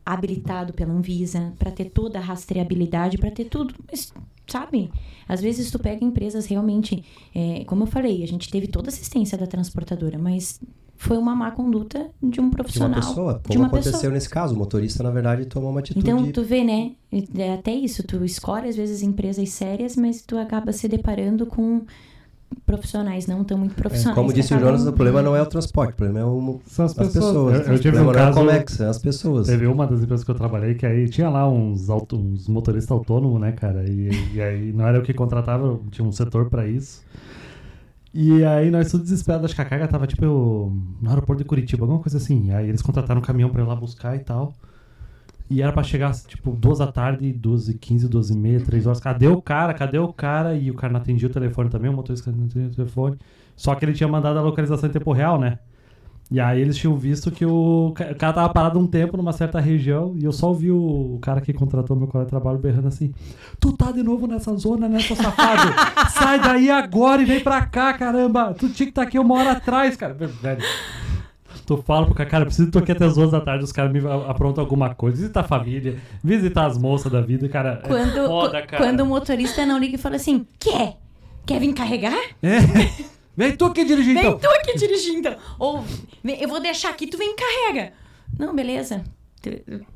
habilitado 0.06 0.74
pela 0.74 0.94
Anvisa 0.94 1.54
para 1.60 1.72
ter 1.72 1.86
toda 1.86 2.18
a 2.20 2.22
rastreabilidade, 2.22 3.18
para 3.18 3.32
ter 3.32 3.46
tudo. 3.46 3.74
Mas, 3.90 4.12
sabe? 4.52 4.92
Às 5.28 5.42
vezes 5.42 5.72
tu 5.72 5.80
pega 5.80 6.04
empresas 6.04 6.46
realmente, 6.46 7.04
é, 7.34 7.64
como 7.66 7.84
eu 7.84 7.88
falei, 7.88 8.24
a 8.24 8.28
gente 8.28 8.50
teve 8.50 8.68
toda 8.68 8.90
a 8.90 8.92
assistência 8.92 9.38
da 9.38 9.48
transportadora, 9.48 10.18
mas 10.18 10.60
foi 11.02 11.18
uma 11.18 11.36
má 11.36 11.50
conduta 11.50 12.12
de 12.22 12.26
um 12.26 12.30
de 12.30 12.40
uma 12.42 12.52
profissional. 12.52 13.00
pessoa, 13.00 13.42
como 13.48 13.60
uma 13.60 13.68
aconteceu 13.68 13.94
pessoa. 13.94 14.14
nesse 14.14 14.30
caso. 14.30 14.54
O 14.54 14.58
motorista, 14.58 15.02
na 15.02 15.10
verdade, 15.10 15.46
tomou 15.46 15.72
uma 15.72 15.80
atitude. 15.80 16.08
Então, 16.08 16.32
tu 16.32 16.44
vê, 16.44 16.64
né? 16.64 16.92
É 17.36 17.54
Até 17.54 17.74
isso, 17.74 18.04
tu 18.04 18.24
escolhe 18.24 18.70
às 18.70 18.76
vezes 18.76 19.02
empresas 19.02 19.50
sérias, 19.50 19.96
mas 19.96 20.22
tu 20.22 20.38
acaba 20.38 20.72
se 20.72 20.88
deparando 20.88 21.48
com 21.48 21.82
profissionais 22.66 23.28
não 23.28 23.44
tão 23.44 23.58
muito 23.58 23.74
É, 23.74 23.76
profissionais. 23.76 24.16
como 24.16 24.30
que 24.30 24.36
disse 24.36 24.54
o 24.54 24.60
Jonas, 24.60 24.86
o 24.86 24.94
problema 24.94 25.22
não 25.22 25.36
é 25.36 25.42
o 25.42 25.46
transporte, 25.46 25.94
o 25.94 25.96
problema 25.98 26.20
é 26.20 26.26
o, 26.26 26.60
São 26.66 26.86
as 26.86 26.92
as 26.92 26.98
pessoas. 26.98 27.26
pessoas. 27.26 27.68
Eu, 27.68 27.74
eu 27.74 27.76
o 27.76 27.80
tive 27.80 28.00
um 28.00 28.12
é 28.12 28.14
caso. 28.14 28.38
como 28.38 28.50
é 28.52 28.64
que 28.64 28.72
são 28.72 28.90
as 28.90 28.98
pessoas. 28.98 29.48
Teve 29.48 29.68
uma 29.68 29.88
das 29.88 30.02
empresas 30.04 30.24
que 30.26 30.32
eu 30.32 30.36
trabalhei 30.36 30.76
que 30.76 30.86
aí 30.86 31.08
tinha 31.10 31.30
lá 31.30 31.50
uns, 31.50 31.90
auto, 31.90 32.18
uns 32.18 32.48
motoristas 32.48 32.92
autônomos, 32.92 33.40
né, 33.40 33.52
cara? 33.52 33.84
E, 33.90 34.10
e 34.34 34.42
aí 34.42 34.72
não 34.74 34.86
era 34.88 34.98
eu 34.98 35.02
que 35.04 35.14
contratava, 35.14 35.80
tinha 35.92 36.08
um 36.08 36.12
setor 36.12 36.50
pra 36.50 36.68
isso. 36.68 37.04
E 38.14 38.44
aí 38.44 38.70
nós 38.70 38.92
tudo 38.92 39.04
desesperados, 39.04 39.46
acho 39.46 39.56
que 39.56 39.62
a 39.62 39.66
carga 39.66 39.88
tava 39.88 40.06
tipo 40.06 40.26
no 41.02 41.10
aeroporto 41.10 41.42
de 41.42 41.48
Curitiba, 41.48 41.84
alguma 41.86 42.02
coisa 42.02 42.18
assim. 42.18 42.52
Aí 42.52 42.68
eles 42.68 42.82
contrataram 42.82 43.22
um 43.22 43.24
caminhão 43.24 43.50
pra 43.50 43.62
ir 43.62 43.66
lá 43.66 43.76
buscar 43.76 44.16
e 44.16 44.20
tal. 44.20 44.54
E 45.52 45.62
era 45.62 45.74
pra 45.74 45.84
chegar, 45.84 46.14
tipo, 46.14 46.52
duas 46.52 46.80
da 46.80 46.88
tarde, 46.88 47.34
duas 47.34 47.68
e 47.68 47.74
quinze, 47.74 48.08
duas 48.08 48.30
e 48.30 48.38
meia, 48.38 48.62
três 48.62 48.86
horas. 48.88 49.00
Cadê 49.02 49.28
o 49.28 49.42
cara? 49.42 49.74
Cadê 49.74 50.00
o 50.00 50.14
cara? 50.14 50.56
E 50.56 50.72
o 50.72 50.74
cara 50.76 50.94
não 50.94 51.00
atendia 51.02 51.28
o 51.28 51.32
telefone 51.32 51.70
também, 51.70 51.92
o 51.92 51.94
motorista 51.94 52.32
não 52.32 52.46
atendia 52.46 52.70
o 52.70 52.76
telefone. 52.76 53.18
Só 53.56 53.76
que 53.76 53.84
ele 53.84 53.94
tinha 53.94 54.08
mandado 54.08 54.40
a 54.40 54.42
localização 54.42 54.88
em 54.90 54.92
tempo 54.94 55.12
real, 55.12 55.38
né? 55.40 55.60
E 56.34 56.40
aí 56.40 56.62
eles 56.62 56.78
tinham 56.78 56.96
visto 56.96 57.30
que 57.30 57.46
o 57.46 57.92
ca- 57.94 58.12
o 58.12 58.16
cara 58.16 58.32
tava 58.32 58.54
parado 58.54 58.80
um 58.80 58.88
tempo 58.88 59.18
numa 59.18 59.34
certa 59.34 59.60
região 59.60 60.16
e 60.18 60.24
eu 60.24 60.32
só 60.32 60.48
ouvi 60.48 60.72
o, 60.72 61.20
cara 61.22 61.42
que 61.42 61.52
contratou 61.52 61.98
meu 61.98 62.08
colega 62.08 62.28
de 62.28 62.30
trabalho 62.30 62.58
berrando 62.58 62.88
assim: 62.88 63.14
Tu 63.60 63.74
tá 63.74 63.92
de 63.92 64.02
novo 64.02 64.26
nessa 64.28 64.56
zona, 64.56 64.88
né, 64.88 64.98
seu 65.02 65.18
safado? 65.18 65.74
Sai 66.12 66.40
daí 66.40 66.70
agora 66.72 67.22
e 67.22 67.26
vem 67.26 67.42
pra 67.42 67.66
cá, 67.66 67.94
caramba! 67.94 68.54
Tu 68.54 68.70
tinha 68.70 68.86
que 68.86 68.92
estar 68.92 69.02
aqui 69.02 69.20
uma 69.20 69.36
hora 69.36 69.52
atrás, 69.52 69.98
cara. 69.98 70.14
Velho. 70.14 70.62
Tu 71.78 71.84
fala 71.84 72.06
pro 72.06 72.14
cara, 72.14 72.30
cara, 72.30 72.42
eu 72.44 72.48
preciso 72.48 72.70
tô 72.70 72.80
aqui 72.80 72.92
até 72.92 73.06
as 73.06 73.16
duas 73.16 73.32
da 73.32 73.40
tarde, 73.40 73.64
os 73.64 73.72
caras 73.72 73.94
me 73.94 74.00
aprontam 74.28 74.62
alguma 74.62 74.94
coisa, 74.94 75.16
visitar 75.16 75.40
a 75.40 75.44
família, 75.44 75.98
visitar 76.22 76.66
as 76.66 76.78
moças 76.78 77.10
da 77.10 77.22
vida, 77.22 77.48
cara. 77.48 77.82
Quando, 77.88 78.20
É 78.20 78.28
foda, 78.28 78.62
cara. 78.64 78.84
quando 78.84 79.00
o 79.00 79.06
motorista 79.06 79.66
não 79.66 79.78
liga 79.78 79.96
e 79.96 79.98
fala 79.98 80.18
assim: 80.18 80.46
Quer? 80.60 80.98
Quer 81.46 81.62
vir 81.62 81.74
carregar? 81.74 82.20
É. 82.44 82.58
Vem 83.38 83.56
tu 83.56 83.64
aqui 83.66 83.86
dirigir 83.86 84.14
Vem 84.14 84.26
então. 84.28 84.38
tu 84.38 84.48
aqui 84.50 84.78
dirigir 84.78 85.14
então. 85.16 85.34
Ou 85.58 85.82
vem- 86.22 86.42
eu 86.42 86.50
vou 86.50 86.62
deixar 86.62 86.90
aqui, 86.90 87.08
tu 87.08 87.18
vem 87.18 87.32
e 87.32 87.36
carrega. 87.36 87.94
Não, 88.38 88.54
beleza. 88.54 89.02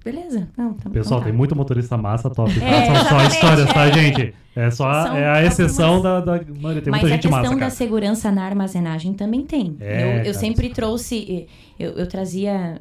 Beleza. 0.04 0.48
Não, 0.58 0.74
tá, 0.74 0.89
Pessoal, 0.89 1.20
tá. 1.20 1.26
tem 1.26 1.34
muito 1.34 1.56
motorista 1.56 1.96
massa 1.98 2.30
top. 2.30 2.52
tá? 2.60 2.66
É, 2.66 2.86
São 2.86 3.06
só 3.20 3.24
histórias, 3.28 3.74
tá, 3.74 3.86
é. 3.88 3.93
gente? 3.93 4.34
É 4.56 4.72
só 4.72 4.89
a- 4.89 5.04
São 5.08 5.18
é 5.18 5.28
a 5.30 5.43
exceção 5.46 5.96
algumas- 5.96 6.26
da, 6.26 6.38
da 6.38 6.46
maioria. 6.62 6.82
Tem 6.82 6.91
Mas 6.91 7.02
muita 7.02 7.06
a 7.08 7.10
gente 7.10 7.22
questão 7.24 7.32
massa, 7.41 7.54
da 7.54 7.60
cara. 7.60 7.70
segurança 7.72 8.32
na 8.32 8.43
armazenagem 8.46 9.14
também 9.14 9.46
tem. 9.46 9.76
É, 9.80 10.22
eu 10.22 10.26
eu 10.26 10.34
sempre 10.34 10.70
trouxe. 10.70 11.48
Eu, 11.80 11.91
eu 11.91 12.08
trazia. 12.08 12.80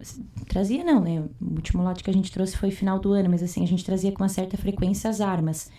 Trazia 0.49 0.83
não, 0.85 1.01
né? 1.01 1.23
O 1.41 1.55
último 1.57 1.83
lote 1.83 2.03
que 2.05 2.11
a 2.11 2.13
gente 2.15 2.31
trouxe 2.33 2.57
foi 2.57 2.71
final 2.71 2.99
do 2.99 3.13
ano, 3.13 3.29
mas 3.31 3.43
assim, 3.43 3.63
a 3.63 3.67
gente 3.67 3.85
trazia 3.85 4.13
com 4.13 4.23
uma 4.23 4.29
certa 4.29 4.57
frequência 4.57 5.11
as 5.11 5.21
armas. 5.21 5.71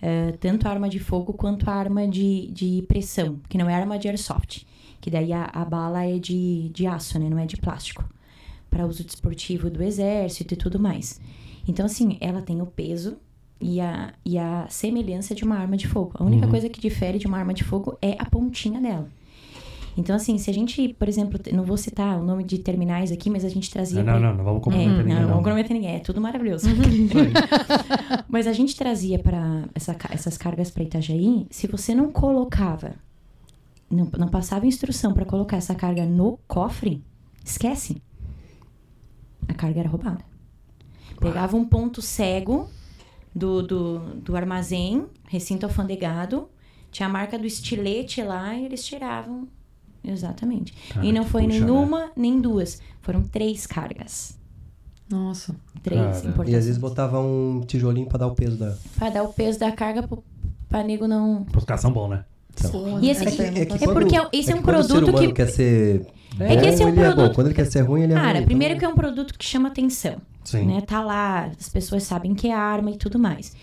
Eh, 0.00 0.34
tanto 0.38 0.68
a 0.68 0.70
arma 0.70 0.88
de 0.88 0.98
fogo 1.00 1.32
quanto 1.32 1.68
a 1.68 1.72
arma 1.74 2.06
de, 2.06 2.48
de 2.52 2.84
pressão, 2.86 3.40
que 3.48 3.58
não 3.58 3.68
é 3.68 3.74
arma 3.74 3.98
de 3.98 4.06
airsoft. 4.06 4.64
Que 5.00 5.10
daí 5.10 5.32
a, 5.32 5.48
a 5.52 5.64
bala 5.64 6.04
é 6.04 6.18
de, 6.18 6.68
de 6.72 6.86
aço, 6.86 7.18
né? 7.18 7.28
Não 7.28 7.38
é 7.38 7.46
de 7.46 7.56
plástico. 7.56 8.04
Para 8.70 8.86
uso 8.86 9.02
desportivo 9.04 9.70
do 9.70 9.82
exército 9.82 10.54
e 10.54 10.56
tudo 10.56 10.78
mais. 10.78 11.20
Então, 11.66 11.86
assim, 11.86 12.16
ela 12.20 12.40
tem 12.42 12.60
o 12.62 12.66
peso 12.66 13.16
e 13.60 13.80
a, 13.80 14.12
e 14.24 14.38
a 14.38 14.66
semelhança 14.68 15.34
de 15.34 15.44
uma 15.44 15.56
arma 15.56 15.76
de 15.76 15.86
fogo. 15.88 16.12
A 16.14 16.24
única 16.24 16.44
Uhum. 16.46 16.50
coisa 16.50 16.68
que 16.68 16.80
difere 16.80 17.18
de 17.18 17.26
uma 17.26 17.38
arma 17.38 17.52
de 17.54 17.64
fogo 17.64 17.96
é 18.00 18.14
a 18.18 18.24
pontinha 18.24 18.80
dela. 18.80 19.08
Então, 19.96 20.14
assim, 20.14 20.38
se 20.38 20.48
a 20.48 20.54
gente, 20.54 20.94
por 20.94 21.08
exemplo, 21.08 21.40
não 21.52 21.64
vou 21.64 21.76
citar 21.76 22.20
o 22.20 22.24
nome 22.24 22.44
de 22.44 22.58
terminais 22.58 23.10
aqui, 23.10 23.28
mas 23.28 23.44
a 23.44 23.48
gente 23.48 23.68
trazia. 23.68 23.98
Não, 23.98 24.12
pra- 24.12 24.20
não, 24.20 24.28
não, 24.30 24.36
não 24.36 24.44
vamos 24.44 24.60
é, 24.60 24.62
comprometer 24.62 24.90
não, 24.92 24.98
ninguém. 24.98 25.14
não 25.14 25.20
não. 25.22 25.28
vamos 25.30 25.42
comprometer 25.44 25.74
ninguém. 25.74 25.96
É 25.96 25.98
tudo 25.98 26.20
maravilhoso. 26.20 26.68
Aí. 26.68 27.08
Mas 28.28 28.46
a 28.46 28.52
gente 28.52 28.76
trazia 28.76 29.18
para 29.18 29.64
essa, 29.74 29.96
essas 30.10 30.38
cargas 30.38 30.70
para 30.70 30.84
Itajaí, 30.84 31.46
se 31.50 31.66
você 31.66 31.94
não 31.96 32.12
colocava, 32.12 32.92
não, 33.90 34.08
não 34.18 34.28
passava 34.28 34.66
instrução 34.66 35.12
para 35.12 35.24
colocar 35.24 35.56
essa 35.56 35.74
carga 35.74 36.06
no 36.06 36.38
cofre, 36.46 37.02
esquece. 37.44 38.00
A 39.48 39.54
carga 39.54 39.80
era 39.80 39.88
roubada. 39.88 40.24
Pegava 41.18 41.56
um 41.56 41.64
ponto 41.64 42.00
cego 42.00 42.68
do, 43.34 43.62
do, 43.62 43.98
do 44.16 44.36
armazém, 44.36 45.06
recinto 45.26 45.66
alfandegado, 45.66 46.48
tinha 46.90 47.08
a 47.08 47.12
marca 47.12 47.38
do 47.38 47.46
estilete 47.46 48.22
lá 48.22 48.54
e 48.54 48.64
eles 48.64 48.84
tiravam. 48.84 49.48
Exatamente. 50.02 50.72
Cara, 50.92 51.04
e 51.04 51.12
não 51.12 51.24
foi 51.24 51.44
puxa, 51.44 51.58
nem 51.58 51.66
né? 51.66 51.70
uma, 51.72 52.12
nem 52.16 52.40
duas. 52.40 52.80
Foram 53.02 53.22
três 53.22 53.66
cargas. 53.66 54.38
Nossa. 55.10 55.56
Três 55.82 56.20
Cara. 56.22 56.50
E 56.50 56.54
às 56.54 56.66
vezes 56.66 56.78
botava 56.78 57.18
um 57.20 57.62
tijolinho 57.66 58.06
pra 58.06 58.18
dar 58.18 58.26
o 58.26 58.34
peso 58.34 58.56
da. 58.56 58.76
Pra 58.96 59.10
dar 59.10 59.22
o 59.22 59.32
peso 59.32 59.58
da 59.58 59.72
carga 59.72 60.06
pro, 60.06 60.22
pra 60.68 60.82
nego 60.82 61.08
não. 61.08 61.46
Os 61.56 61.64
caras 61.64 61.80
são 61.80 61.92
bons, 61.92 62.08
né? 62.10 62.24
E 63.02 63.10
esse- 63.10 63.22
é 63.42 63.50
não 63.50 63.66
tá 63.66 63.78
que- 63.78 63.84
porque 63.92 64.16
esse 64.32 64.50
é 64.52 64.54
um 64.54 64.62
quando 64.62 64.80
o 64.84 64.88
produto 64.88 65.18
que- 65.20 65.32
quer 65.32 65.46
ser. 65.48 66.06
É 66.40 66.56
que 66.56 66.66
esse 66.66 66.82
é 66.82 66.86
um 66.86 66.88
é 66.90 66.92
bom. 66.92 67.00
produto- 67.14 67.34
Quando 67.34 67.46
ele 67.48 67.54
quer 67.54 67.64
ser 67.66 67.80
ruim, 67.80 68.02
ele 68.02 68.12
é 68.12 68.16
ruim. 68.16 68.24
Cara, 68.24 68.38
então- 68.38 68.46
primeiro 68.46 68.78
que 68.78 68.84
é 68.84 68.88
um 68.88 68.94
produto 68.94 69.34
que 69.36 69.44
chama 69.44 69.68
atenção. 69.68 70.16
Sim. 70.44 70.66
Né? 70.66 70.80
Tá 70.80 71.02
lá, 71.02 71.50
as 71.58 71.68
pessoas 71.68 72.02
sabem 72.04 72.34
que 72.34 72.48
é 72.48 72.52
arma 72.54 72.90
e 72.90 72.96
tudo 72.96 73.18
mais. 73.18 73.54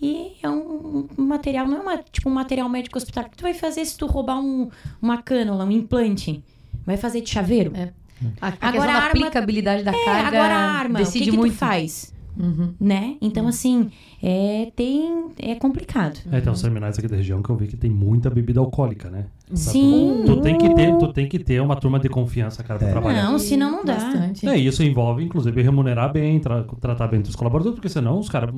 E 0.00 0.32
é 0.42 0.48
um, 0.50 1.06
material, 1.16 1.66
não 1.68 1.78
é 1.78 1.80
uma, 1.80 1.98
tipo 2.10 2.28
um 2.28 2.32
material 2.32 2.68
médico 2.68 2.98
hospitalar. 2.98 3.28
O 3.28 3.30
que 3.30 3.36
tu 3.36 3.42
vai 3.42 3.54
fazer 3.54 3.84
se 3.84 3.96
tu 3.96 4.06
roubar 4.06 4.40
um, 4.40 4.68
uma 5.00 5.22
cânula, 5.22 5.64
um 5.64 5.70
implante? 5.70 6.42
Vai 6.84 6.96
fazer 6.96 7.20
de 7.20 7.30
chaveiro? 7.30 7.70
É. 7.76 7.90
A, 8.40 8.48
a 8.48 8.68
Agora 8.68 8.90
a 8.90 8.94
arma- 8.96 9.06
aplicabilidade 9.08 9.84
da 9.84 9.92
É, 9.92 10.04
carga 10.04 10.28
agora 10.38 10.54
a 10.54 10.70
arma, 10.72 11.00
o 11.00 11.04
decide 11.04 11.26
que, 11.26 11.30
que 11.30 11.36
muito. 11.36 11.52
tu 11.52 11.58
faz? 11.58 12.12
Uhum. 12.36 12.74
Né? 12.80 13.16
Então, 13.20 13.46
assim, 13.46 13.90
é, 14.22 14.70
tem, 14.76 15.26
é 15.38 15.54
complicado. 15.56 16.18
É, 16.30 16.40
tem 16.40 16.52
uns 16.52 16.62
terminais 16.62 16.96
aqui 16.98 17.08
da 17.08 17.16
região 17.16 17.42
que 17.42 17.50
eu 17.50 17.56
vi 17.56 17.66
que 17.66 17.76
tem 17.76 17.90
muita 17.90 18.30
bebida 18.30 18.60
alcoólica, 18.60 19.10
né? 19.10 19.26
Sim. 19.52 20.22
Tu 20.24 20.40
tem 20.40 20.56
que 20.56 20.72
ter, 20.74 20.96
tu 20.98 21.12
tem 21.12 21.28
que 21.28 21.38
ter 21.38 21.60
uma 21.60 21.74
turma 21.76 21.98
de 21.98 22.08
confiança, 22.08 22.62
cara, 22.62 22.78
pra 22.78 22.88
É. 22.88 22.92
trabalhar. 22.92 23.24
Não, 23.24 23.38
senão 23.38 23.70
não 23.72 23.84
dá. 23.84 23.94
Bastante. 23.94 24.48
É, 24.48 24.56
isso 24.56 24.82
envolve, 24.82 25.24
inclusive, 25.24 25.60
remunerar 25.62 26.12
bem, 26.12 26.38
tra- 26.38 26.64
tratar 26.80 27.08
bem 27.08 27.20
os 27.20 27.34
colaboradores, 27.36 27.74
porque 27.74 27.88
senão 27.88 28.18
os 28.18 28.28
caras. 28.28 28.54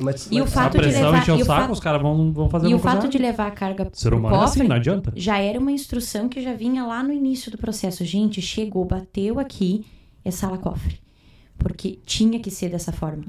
Mas, 0.00 0.28
E 0.30 0.36
o 0.36 0.44
mas- 0.44 0.56
A 0.56 0.60
fato 0.62 0.72
de 0.72 0.78
pressão 0.78 1.02
levar- 1.10 1.18
encher 1.18 1.30
e 1.32 1.38
o 1.38 1.42
o 1.42 1.44
saco, 1.44 1.60
fato- 1.60 1.72
os 1.72 1.80
caras 1.80 2.00
vão, 2.00 2.32
vão 2.32 2.48
fazer 2.48 2.68
E 2.70 2.74
o 2.74 2.78
fato 2.78 3.06
de 3.08 3.18
levar 3.18 3.48
a 3.48 3.50
carga 3.50 3.86
Ser 3.92 4.14
humano 4.14 4.34
é 4.34 4.38
cofre 4.38 4.60
assim, 4.60 4.68
não 4.68 4.76
adianta. 4.76 5.12
já 5.14 5.38
era 5.38 5.58
uma 5.58 5.70
instrução 5.72 6.26
que 6.26 6.40
já 6.40 6.54
vinha 6.54 6.86
lá 6.86 7.02
no 7.02 7.12
início 7.12 7.50
do 7.50 7.58
processo. 7.58 8.02
Gente, 8.04 8.40
chegou, 8.40 8.82
bateu 8.86 9.38
aqui, 9.38 9.84
é 10.24 10.30
sala 10.30 10.56
cofre. 10.56 10.98
Porque 11.60 11.98
tinha 12.06 12.40
que 12.40 12.50
ser 12.50 12.70
dessa 12.70 12.90
forma, 12.90 13.22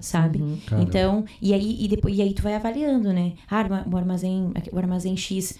sabe? 0.00 0.40
Cara. 0.66 0.82
Então, 0.82 1.24
e 1.42 1.52
aí, 1.54 1.76
e, 1.84 1.88
depois, 1.88 2.16
e 2.16 2.22
aí 2.22 2.34
tu 2.34 2.42
vai 2.42 2.54
avaliando, 2.54 3.12
né? 3.12 3.32
Ah, 3.50 3.66
o 3.90 3.96
armazém, 3.96 4.52
o 4.70 4.78
armazém 4.78 5.16
X 5.16 5.58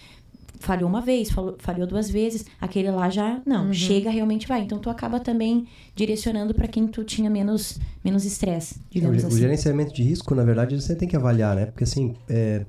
falhou 0.60 0.88
uma 0.88 1.00
vez, 1.00 1.30
falou- 1.30 1.56
falhou 1.58 1.86
duas 1.86 2.10
vezes, 2.10 2.44
aquele 2.60 2.90
lá 2.90 3.08
já 3.08 3.40
não, 3.46 3.72
chega 3.72 4.10
realmente 4.10 4.46
vai. 4.46 4.60
Então 4.62 4.78
tu 4.78 4.90
acaba 4.90 5.18
também 5.20 5.66
direcionando 5.94 6.52
para 6.52 6.68
quem 6.68 6.86
tu 6.86 7.02
tinha 7.04 7.30
menos 7.30 7.78
menos 8.04 8.24
estresse, 8.24 8.74
É, 8.74 8.78
o, 8.78 8.84
digamos 8.90 9.24
o 9.24 9.26
assim. 9.28 9.38
gerenciamento 9.38 9.94
de 9.94 10.02
risco, 10.02 10.34
na 10.34 10.44
verdade, 10.44 10.78
você 10.80 10.94
tem 10.94 11.08
que 11.08 11.16
avaliar, 11.16 11.54
né? 11.56 11.66
Porque 11.66 11.84
assim, 11.84 12.14
é, 12.28 12.66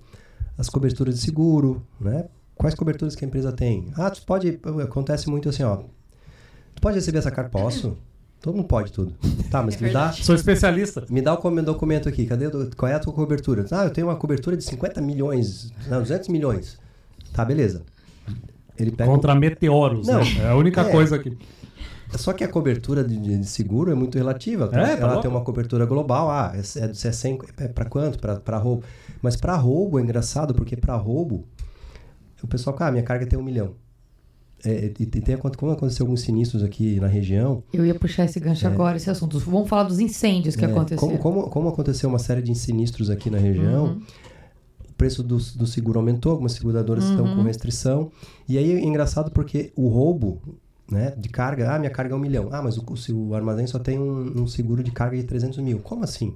as 0.58 0.70
coberturas 0.70 1.16
de 1.16 1.22
seguro, 1.22 1.82
né? 2.00 2.26
Quais 2.56 2.76
coberturas 2.76 3.16
que 3.16 3.26
a 3.26 3.28
empresa 3.28 3.52
tem? 3.52 3.88
Ah, 3.96 4.10
tu 4.10 4.22
pode. 4.24 4.60
Acontece 4.84 5.30
muito 5.30 5.50
assim, 5.50 5.64
ó. 5.64 5.78
Tu 6.76 6.82
pode 6.82 6.96
receber 6.96 7.18
essa 7.20 7.32
carta? 7.32 7.50
Posso? 7.50 7.98
Todo 8.42 8.56
mundo 8.56 8.68
pode 8.68 8.92
tudo. 8.94 9.14
Tá, 9.52 9.62
mas 9.62 9.76
me 9.82 9.90
dá. 9.90 10.14
Sou 10.14 10.34
especialista. 10.34 11.06
Me 11.10 11.22
dá 11.22 11.34
o 11.34 11.38
com- 11.38 11.54
documento 11.62 12.08
aqui, 12.08 12.26
cadê? 12.26 12.50
Qual 12.78 12.90
é 12.90 12.96
a 12.96 13.00
tua 13.00 13.12
cobertura? 13.12 13.66
Ah, 13.72 13.84
eu 13.84 13.90
tenho 13.90 14.08
uma 14.08 14.16
cobertura 14.16 14.56
de 14.56 14.64
50 14.64 15.02
milhões, 15.02 15.74
não, 15.88 16.00
200 16.00 16.30
milhões. 16.30 16.80
Tá, 17.34 17.44
beleza. 17.44 17.84
Ele 18.78 18.92
pega. 18.92 19.10
Contra 19.12 19.36
meteoros, 19.36 20.08
Não. 20.08 20.20
né? 20.20 20.26
É 20.42 20.48
a 20.50 20.56
única 20.56 20.82
É. 20.82 20.92
coisa 20.92 21.20
que. 21.20 21.38
Só 22.18 22.34
que 22.34 22.44
a 22.44 22.48
cobertura 22.48 23.04
de, 23.04 23.18
de 23.18 23.46
seguro 23.46 23.92
é 23.92 23.96
muito 23.96 24.18
relativa. 24.18 24.68
tá? 24.68 24.80
É, 24.80 24.96
tá 24.96 25.02
Ela 25.04 25.08
louco. 25.08 25.22
tem 25.22 25.30
uma 25.30 25.42
cobertura 25.42 25.86
global. 25.86 26.32
Ah, 26.32 26.54
é, 26.56 26.60
é, 26.60 26.64
se 26.64 27.08
é 27.08 27.12
100, 27.12 27.40
é 27.58 27.68
para 27.68 27.86
quanto? 27.86 28.18
Para 28.20 28.58
roubo. 28.58 28.84
Mas 29.22 29.36
para 29.36 29.56
roubo 29.58 30.00
é 30.00 30.02
engraçado, 30.02 30.54
porque 30.56 30.76
para 30.78 30.96
roubo, 30.96 31.46
o 32.42 32.48
pessoal, 32.48 32.76
ah, 32.80 32.90
minha 32.92 33.04
carga 33.04 33.26
tem 33.28 33.38
um 33.38 33.44
milhão. 33.44 33.76
É, 34.66 34.92
e, 35.00 35.04
e 35.04 35.06
tem, 35.06 35.38
como 35.38 35.72
aconteceu 35.72 36.04
alguns 36.06 36.22
sinistros 36.22 36.64
aqui 36.64 37.00
na 37.00 37.08
região, 37.08 37.64
Eu 37.72 37.86
ia 37.86 37.96
puxar 37.96 38.26
esse 38.26 38.40
gancho 38.40 38.68
agora, 38.68 38.98
esse 38.98 39.10
assunto. 39.10 39.40
Vamos 39.40 39.70
falar 39.70 39.84
dos 39.84 40.00
incêndios 40.00 40.56
que 40.56 40.66
é, 40.66 40.68
aconteceram. 40.68 41.18
como, 41.18 41.42
como, 41.42 41.50
como 41.50 41.70
aconteceu 41.70 42.10
uma 42.10 42.20
série 42.20 42.42
de 42.42 42.54
sinistros 42.56 43.10
aqui 43.10 43.30
na 43.30 43.38
região, 43.38 43.86
Uhum. 43.86 44.02
o 44.90 44.94
preço 44.98 45.24
do, 45.24 45.38
do 45.38 45.66
seguro 45.66 46.00
aumentou, 46.00 46.32
algumas 46.34 46.52
seguradoras 46.54 47.06
estão 47.06 47.26
Uhum. 47.26 47.36
com 47.38 47.42
restrição. 47.44 48.12
E 48.50 48.58
aí 48.58 48.72
é 48.72 48.84
engraçado 48.84 49.32
porque 49.32 49.72
o 49.76 49.88
roubo 49.88 50.42
né, 50.92 51.14
de 51.18 51.30
carga, 51.30 51.74
ah, 51.76 51.80
minha 51.80 51.92
carga 51.92 52.14
é 52.14 52.18
um 52.18 52.20
milhão. 52.20 52.50
Ah, 52.52 52.62
mas 52.62 52.78
o, 52.78 52.84
o 53.14 53.36
armazém 53.36 53.66
só 53.68 53.80
tem 53.80 53.98
um, 54.00 54.42
um 54.42 54.48
seguro 54.48 54.84
de 54.84 54.92
carga 54.92 55.16
de 55.16 55.24
300 55.24 55.60
mil. 55.60 55.80
Como 55.80 56.04
assim? 56.04 56.34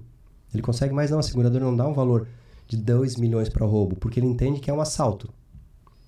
Ele 0.53 0.61
consegue 0.61 0.93
mais 0.93 1.09
não, 1.11 1.19
a 1.19 1.23
seguradora 1.23 1.65
não 1.65 1.75
dá 1.75 1.85
um 1.87 1.93
valor 1.93 2.27
de 2.67 2.77
2 2.77 3.17
milhões 3.17 3.49
para 3.49 3.65
roubo, 3.65 3.95
porque 3.95 4.19
ele 4.19 4.27
entende 4.27 4.59
que 4.59 4.69
é 4.69 4.73
um 4.73 4.79
assalto. 4.79 5.27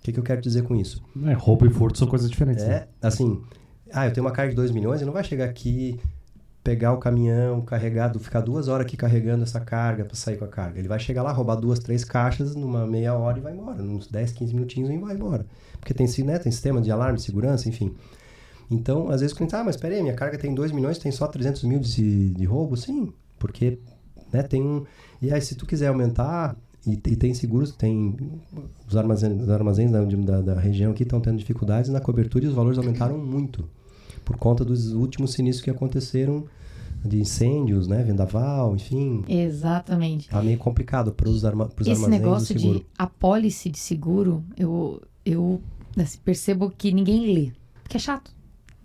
O 0.06 0.08
que, 0.08 0.14
que 0.14 0.20
eu 0.20 0.24
quero 0.24 0.40
dizer 0.40 0.62
com 0.62 0.76
isso? 0.76 1.02
É, 1.26 1.34
roubo 1.34 1.66
e 1.66 1.70
furto 1.72 1.98
são 1.98 2.08
coisas 2.08 2.30
diferentes. 2.30 2.64
né? 2.64 2.86
É, 3.02 3.08
assim, 3.08 3.42
ah, 3.92 4.06
eu 4.06 4.14
tenho 4.14 4.24
uma 4.24 4.32
carga 4.32 4.52
de 4.52 4.56
2 4.56 4.70
milhões, 4.70 4.98
ele 5.02 5.08
não 5.08 5.14
vai 5.14 5.24
chegar 5.24 5.46
aqui, 5.46 6.00
pegar 6.64 6.94
o 6.94 6.98
caminhão, 7.00 7.60
carregado, 7.62 8.20
ficar 8.20 8.42
duas 8.42 8.68
horas 8.68 8.86
aqui 8.86 8.96
carregando 8.96 9.42
essa 9.42 9.60
carga 9.60 10.06
para 10.06 10.16
sair 10.16 10.38
com 10.38 10.46
a 10.46 10.48
carga. 10.48 10.78
Ele 10.78 10.88
vai 10.88 11.00
chegar 11.00 11.24
lá, 11.24 11.32
roubar 11.32 11.56
duas, 11.56 11.80
três 11.80 12.04
caixas 12.04 12.56
numa 12.56 12.86
meia 12.86 13.16
hora 13.16 13.40
e 13.40 13.42
vai 13.42 13.54
embora. 13.54 13.82
Uns 13.82 14.08
10, 14.08 14.34
15 14.34 14.54
minutinhos 14.54 14.92
e 14.92 14.98
vai 15.00 15.16
embora. 15.16 15.44
Porque 15.80 15.92
tem, 15.92 16.06
né, 16.24 16.38
tem 16.38 16.52
sistema 16.52 16.80
de 16.80 16.92
alarme, 16.92 17.20
segurança, 17.20 17.68
enfim. 17.68 17.96
Então, 18.70 19.10
às 19.10 19.22
vezes, 19.22 19.34
o 19.34 19.38
cliente, 19.38 19.56
ah, 19.56 19.64
mas 19.64 19.76
peraí, 19.76 20.04
minha 20.04 20.14
carga 20.14 20.38
tem 20.38 20.54
2 20.54 20.72
milhões, 20.72 21.00
tem 21.00 21.12
só 21.12 21.26
300 21.28 21.64
mil 21.64 21.80
de, 21.80 22.30
de 22.30 22.46
roubo? 22.46 22.78
Sim, 22.78 23.12
porque 23.40 23.80
né, 24.32 24.44
tem 24.44 24.62
um... 24.62 24.86
E 25.20 25.34
aí, 25.34 25.42
se 25.42 25.56
tu 25.56 25.66
quiser 25.66 25.88
aumentar, 25.88 26.56
e, 26.86 26.92
e 26.94 27.16
tem 27.16 27.34
seguros, 27.34 27.72
tem 27.72 28.16
os 28.88 28.96
armazéns, 28.96 29.42
os 29.42 29.50
armazéns 29.50 29.92
da, 29.92 30.04
de- 30.04 30.16
da, 30.18 30.42
da 30.42 30.60
região 30.60 30.92
aqui 30.92 31.04
estão 31.04 31.20
tendo 31.20 31.38
dificuldades 31.38 31.90
na 31.90 32.00
cobertura 32.00 32.46
e 32.46 32.48
os 32.48 32.54
valores 32.54 32.78
aumentaram 32.78 33.18
muito 33.18 33.68
por 34.24 34.38
conta 34.38 34.64
dos 34.66 34.92
últimos 34.94 35.34
sinistros 35.34 35.64
que 35.64 35.70
aconteceram 35.70 36.46
de 37.04 37.20
incêndios, 37.20 37.88
né, 37.88 38.02
vendaval, 38.04 38.76
enfim. 38.76 39.24
Exatamente. 39.28 40.30
Tá 40.30 40.42
meio 40.42 40.58
complicado 40.58 41.12
para 41.12 41.30
os 41.30 41.46
arma, 41.46 41.68
pros 41.68 41.88
Esse 41.88 42.04
armazéns 42.04 42.22
negócio 42.22 42.56
de 42.58 42.86
apólice 42.98 43.70
de 43.70 43.78
seguro, 43.78 44.44
eu, 44.58 45.00
eu 45.24 45.62
assim, 45.98 46.18
percebo 46.26 46.72
que 46.76 46.92
ninguém 46.92 47.32
lê. 47.34 47.52
Porque 47.84 47.98
é 47.98 48.00
chato. 48.00 48.32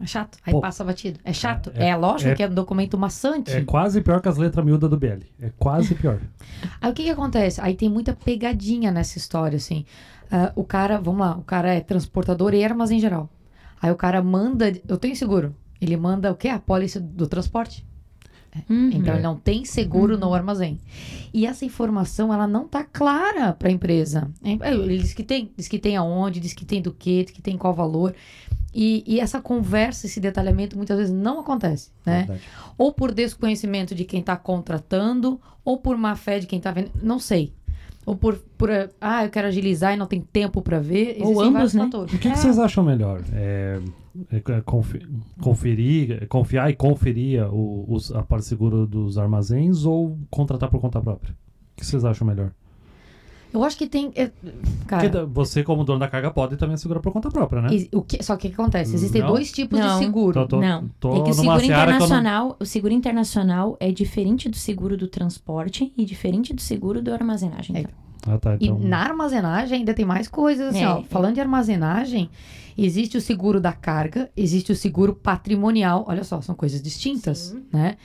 É 0.00 0.06
chato. 0.06 0.38
Aí 0.46 0.52
Pô, 0.52 0.60
passa 0.60 0.82
batido. 0.82 1.20
É 1.24 1.32
chato. 1.32 1.70
é- 1.74 1.88
É, 1.90 1.96
lógico 1.96 2.30
é- 2.30 2.34
que 2.34 2.42
é 2.42 2.48
um 2.48 2.54
documento 2.54 2.96
maçante. 2.96 3.50
É 3.52 3.62
quase 3.62 4.00
pior 4.00 4.20
que 4.22 4.28
as 4.28 4.38
letras 4.38 4.64
miúdas 4.64 4.88
do 4.88 4.96
BL. 4.96 5.22
É 5.40 5.50
quase 5.58 5.94
pior. 5.94 6.18
Aí 6.80 6.90
o 6.90 6.94
que 6.94 7.02
que 7.04 7.10
acontece? 7.10 7.60
Aí 7.60 7.74
tem 7.74 7.88
muita 7.90 8.14
pegadinha 8.14 8.90
nessa 8.90 9.18
história, 9.18 9.56
assim. 9.56 9.84
Ah, 10.32 10.52
o 10.56 10.64
cara, 10.64 10.98
vamos 10.98 11.20
lá, 11.20 11.36
o 11.36 11.42
cara 11.42 11.74
é 11.74 11.80
transportador 11.80 12.54
e 12.54 12.64
armazém 12.64 12.98
geral. 12.98 13.28
Aí 13.82 13.90
o 13.90 13.96
cara 13.96 14.22
manda, 14.22 14.72
eu 14.88 14.96
tenho 14.96 15.14
seguro. 15.16 15.54
Ele 15.80 15.96
manda 15.96 16.30
o 16.30 16.34
quê? 16.34 16.48
A 16.48 16.58
pólice 16.58 16.98
do 17.00 17.26
transporte. 17.26 17.84
Uhum. 18.68 18.90
Então 18.92 19.12
É. 19.14 19.16
ele 19.16 19.22
não 19.22 19.36
tem 19.36 19.64
seguro 19.64 20.18
no 20.18 20.32
armazém. 20.34 20.80
E 21.32 21.46
essa 21.46 21.64
informação, 21.64 22.32
ela 22.34 22.46
não 22.46 22.66
tá 22.66 22.82
clara 22.84 23.52
para 23.52 23.68
a 23.68 23.70
empresa. 23.72 24.30
É, 24.42 24.72
Ele 24.72 24.98
diz 24.98 25.12
que 25.14 25.22
tem, 25.22 25.52
diz 25.56 25.68
que 25.68 25.78
tem 25.78 25.96
aonde, 25.96 26.40
diz 26.40 26.52
que 26.52 26.64
tem 26.64 26.82
do 26.82 26.92
quê, 26.92 27.22
diz 27.24 27.32
que 27.32 27.40
tem 27.42 27.56
qual 27.56 27.72
valor. 27.74 28.14
E, 28.72 29.02
e 29.06 29.18
essa 29.20 29.40
conversa, 29.40 30.06
esse 30.06 30.20
detalhamento, 30.20 30.76
muitas 30.76 30.96
vezes 30.96 31.12
não 31.12 31.40
acontece, 31.40 31.90
né? 32.06 32.18
Verdade. 32.18 32.40
Ou 32.78 32.92
por 32.92 33.12
desconhecimento 33.12 33.94
de 33.94 34.04
quem 34.04 34.20
está 34.20 34.36
contratando, 34.36 35.40
ou 35.64 35.78
por 35.78 35.96
má 35.96 36.14
fé 36.14 36.38
de 36.38 36.46
quem 36.46 36.58
está 36.58 36.70
vendo, 36.70 36.90
não 37.02 37.18
sei. 37.18 37.52
Ou 38.06 38.16
por, 38.16 38.36
por 38.56 38.70
ah, 39.00 39.24
eu 39.24 39.30
quero 39.30 39.48
agilizar 39.48 39.92
e 39.92 39.96
não 39.96 40.06
tem 40.06 40.20
tempo 40.20 40.62
para 40.62 40.78
ver. 40.80 41.16
Ou 41.20 41.24
Existem 41.32 41.42
ambos, 41.42 41.52
vários 41.52 41.74
né? 41.74 41.82
fatores. 41.84 42.14
O 42.14 42.16
que, 42.18 42.22
que 42.22 42.28
É. 42.28 42.34
vocês 42.36 42.58
acham 42.58 42.82
melhor? 42.82 43.22
É, 43.32 43.80
é 44.30 44.60
confi- 44.62 45.06
conferir, 45.40 46.26
confiar 46.28 46.70
e 46.70 46.74
conferir 46.74 47.44
o, 47.52 47.84
os, 47.88 48.10
a 48.12 48.22
parte 48.22 48.46
seguro 48.46 48.86
dos 48.86 49.18
armazéns 49.18 49.84
ou 49.84 50.18
contratar 50.30 50.70
por 50.70 50.80
conta 50.80 51.00
própria? 51.00 51.32
O 51.32 51.76
que 51.76 51.84
vocês 51.86 52.04
acham 52.04 52.26
melhor? 52.26 52.52
Eu 53.52 53.64
acho 53.64 53.76
que 53.76 53.86
tem. 53.86 54.12
é, 54.14 54.30
Cara, 54.86 55.26
você, 55.26 55.62
como 55.64 55.84
dono 55.84 55.98
da 55.98 56.08
carga, 56.08 56.30
pode 56.30 56.56
também 56.56 56.76
segurar 56.76 57.00
por 57.00 57.12
conta 57.12 57.28
própria, 57.30 57.62
né? 57.62 57.68
e- 57.72 57.88
o 57.94 58.02
que, 58.02 58.22
só 58.22 58.36
que 58.36 58.46
o 58.48 58.50
que 58.50 58.54
acontece? 58.60 58.94
Existem 58.94 59.22
Não. 59.22 59.28
dois 59.28 59.50
tipos 59.52 59.78
Não. 59.78 59.98
de 59.98 60.04
seguro. 60.04 60.32
Tô- 60.40 60.46
tô- 60.46 60.60
não, 60.60 60.88
tô 61.00 61.08
é 61.16 61.22
que 61.24 61.30
o 61.30 61.34
seguro 61.34 61.56
eu 61.56 61.58
não- 61.58 61.64
internacional, 61.64 62.56
o 62.60 62.64
seguro 62.64 62.92
internacional 62.94 63.76
é 63.80 63.90
diferente 63.90 64.48
do 64.48 64.56
seguro 64.56 64.96
do 64.96 65.08
transporte 65.08 65.92
e 65.96 66.04
diferente 66.04 66.52
do 66.54 66.60
seguro 66.60 67.02
do 67.02 67.12
armazenagem. 67.12 67.76
É. 67.78 67.82
tá? 67.82 67.90
Ah, 68.26 68.38
tá. 68.38 68.54
E 68.60 68.66
Então, 68.66 68.78
na 68.78 68.98
armazenagem 68.98 69.78
ainda 69.78 69.94
tem 69.94 70.04
mais 70.04 70.28
coisas, 70.28 70.68
assim, 70.68 70.82
É. 70.84 70.88
ó. 70.88 71.02
Falando 71.04 71.34
de 71.34 71.40
armazenagem, 71.40 72.28
existe 72.76 73.16
o 73.16 73.20
seguro 73.20 73.58
da 73.60 73.72
carga, 73.72 74.30
existe 74.36 74.70
o 74.70 74.76
seguro 74.76 75.14
patrimonial. 75.14 76.04
Olha 76.06 76.22
só, 76.22 76.40
são 76.42 76.54
coisas 76.54 76.82
distintas, 76.82 77.38
Sim. 77.38 77.64
né? 77.72 77.96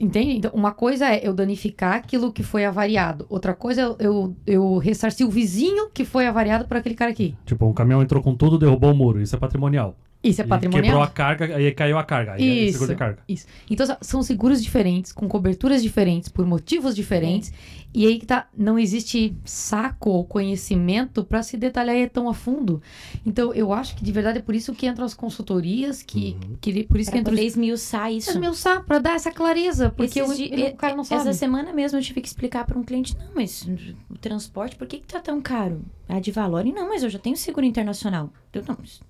Entende? 0.00 0.38
Então, 0.38 0.50
uma 0.54 0.72
coisa 0.72 1.06
é 1.06 1.20
eu 1.22 1.34
danificar 1.34 1.94
aquilo 1.94 2.32
que 2.32 2.42
foi 2.42 2.64
avariado. 2.64 3.26
Outra 3.28 3.54
coisa 3.54 3.82
é 3.82 4.06
eu, 4.06 4.34
eu, 4.46 4.78
ressarcir 4.78 5.26
o 5.26 5.30
vizinho 5.30 5.90
que 5.90 6.06
foi 6.06 6.26
avariado 6.26 6.66
por 6.66 6.78
aquele 6.78 6.94
cara 6.94 7.10
aqui. 7.10 7.36
Tipo, 7.44 7.66
um 7.66 7.74
caminhão 7.74 8.02
entrou 8.02 8.22
com 8.22 8.34
tudo, 8.34 8.58
derrubou 8.58 8.92
o 8.92 8.96
muro. 8.96 9.20
Isso 9.20 9.36
é 9.36 9.38
patrimonial. 9.38 9.94
Isso 10.22 10.42
é 10.42 10.44
E 10.44 10.48
patrimonial. 10.48 10.82
Quebrou 10.84 11.02
a 11.02 11.06
carga, 11.08 11.56
aí 11.56 11.72
caiu 11.72 11.96
a 11.98 12.04
carga. 12.04 12.32
Aí 12.34 12.42
é 12.42 12.54
Isso, 12.64 12.72
seguro 12.72 12.92
de 12.92 12.98
carga. 12.98 13.22
isso. 13.26 13.46
Então 13.70 13.86
são 14.02 14.22
seguros 14.22 14.62
diferentes, 14.62 15.12
com 15.12 15.26
coberturas 15.26 15.82
diferentes, 15.82 16.28
por 16.28 16.44
motivos 16.44 16.94
diferentes. 16.94 17.50
E 17.94 18.06
aí 18.06 18.18
que 18.18 18.26
tá, 18.26 18.46
não 18.56 18.78
existe 18.78 19.34
saco 19.44 20.10
ou 20.10 20.24
conhecimento 20.24 21.24
para 21.24 21.42
se 21.42 21.56
detalhar 21.56 21.96
e 21.96 22.02
ir 22.02 22.10
tão 22.10 22.28
a 22.28 22.34
fundo. 22.34 22.82
Então 23.24 23.52
eu 23.54 23.72
acho 23.72 23.96
que 23.96 24.04
de 24.04 24.12
verdade 24.12 24.38
é 24.38 24.42
por 24.42 24.54
isso 24.54 24.74
que 24.74 24.86
entram 24.86 25.04
as 25.06 25.14
consultorias, 25.14 26.02
que, 26.02 26.36
que 26.60 26.84
por 26.84 27.00
isso 27.00 27.10
Pra 27.10 27.14
que 27.14 27.20
entra 27.20 27.32
poder 27.32 27.42
os 27.46 27.52
esmiuçar 27.52 28.12
isso. 28.12 28.30
esmiuçar, 28.30 28.84
para 28.84 28.98
dar 28.98 29.14
essa 29.14 29.32
clareza, 29.32 29.90
porque 29.90 30.20
Esses 30.20 30.32
o, 30.32 30.36
di- 30.36 30.52
ele- 30.52 30.68
o 30.68 30.76
cara 30.76 30.94
não 30.94 31.02
sabe. 31.02 31.22
Essa 31.22 31.32
semana 31.32 31.72
mesmo 31.72 31.98
eu 31.98 32.02
tive 32.02 32.20
que 32.20 32.28
explicar 32.28 32.64
para 32.64 32.78
um 32.78 32.82
cliente, 32.84 33.16
não, 33.18 33.30
mas 33.34 33.66
o 34.08 34.18
transporte, 34.18 34.76
por 34.76 34.86
que, 34.86 34.98
que 34.98 35.06
tá 35.06 35.18
tão 35.18 35.40
caro? 35.40 35.80
A 36.08 36.20
de 36.20 36.30
Valore, 36.30 36.72
não, 36.72 36.88
mas 36.88 37.02
eu 37.02 37.08
já 37.10 37.18
tenho 37.18 37.36
seguro 37.36 37.64
internacional. 37.66 38.30
Eu 38.52 38.62
não, 38.68 38.76
mas 38.78 39.00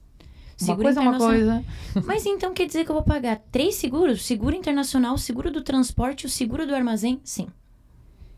uma 0.62 0.66
seguro 0.66 0.82
coisa 0.84 1.00
é 1.00 1.02
uma 1.02 1.16
internacional. 1.16 1.62
coisa. 1.92 2.06
Mas 2.06 2.26
então 2.26 2.52
quer 2.54 2.66
dizer 2.66 2.84
que 2.84 2.90
eu 2.90 2.94
vou 2.94 3.04
pagar 3.04 3.40
três 3.50 3.74
seguros? 3.76 4.24
Seguro 4.24 4.54
internacional, 4.56 5.16
seguro 5.18 5.50
do 5.50 5.62
transporte, 5.62 6.26
o 6.26 6.28
seguro 6.28 6.66
do 6.66 6.74
armazém? 6.74 7.20
Sim. 7.24 7.46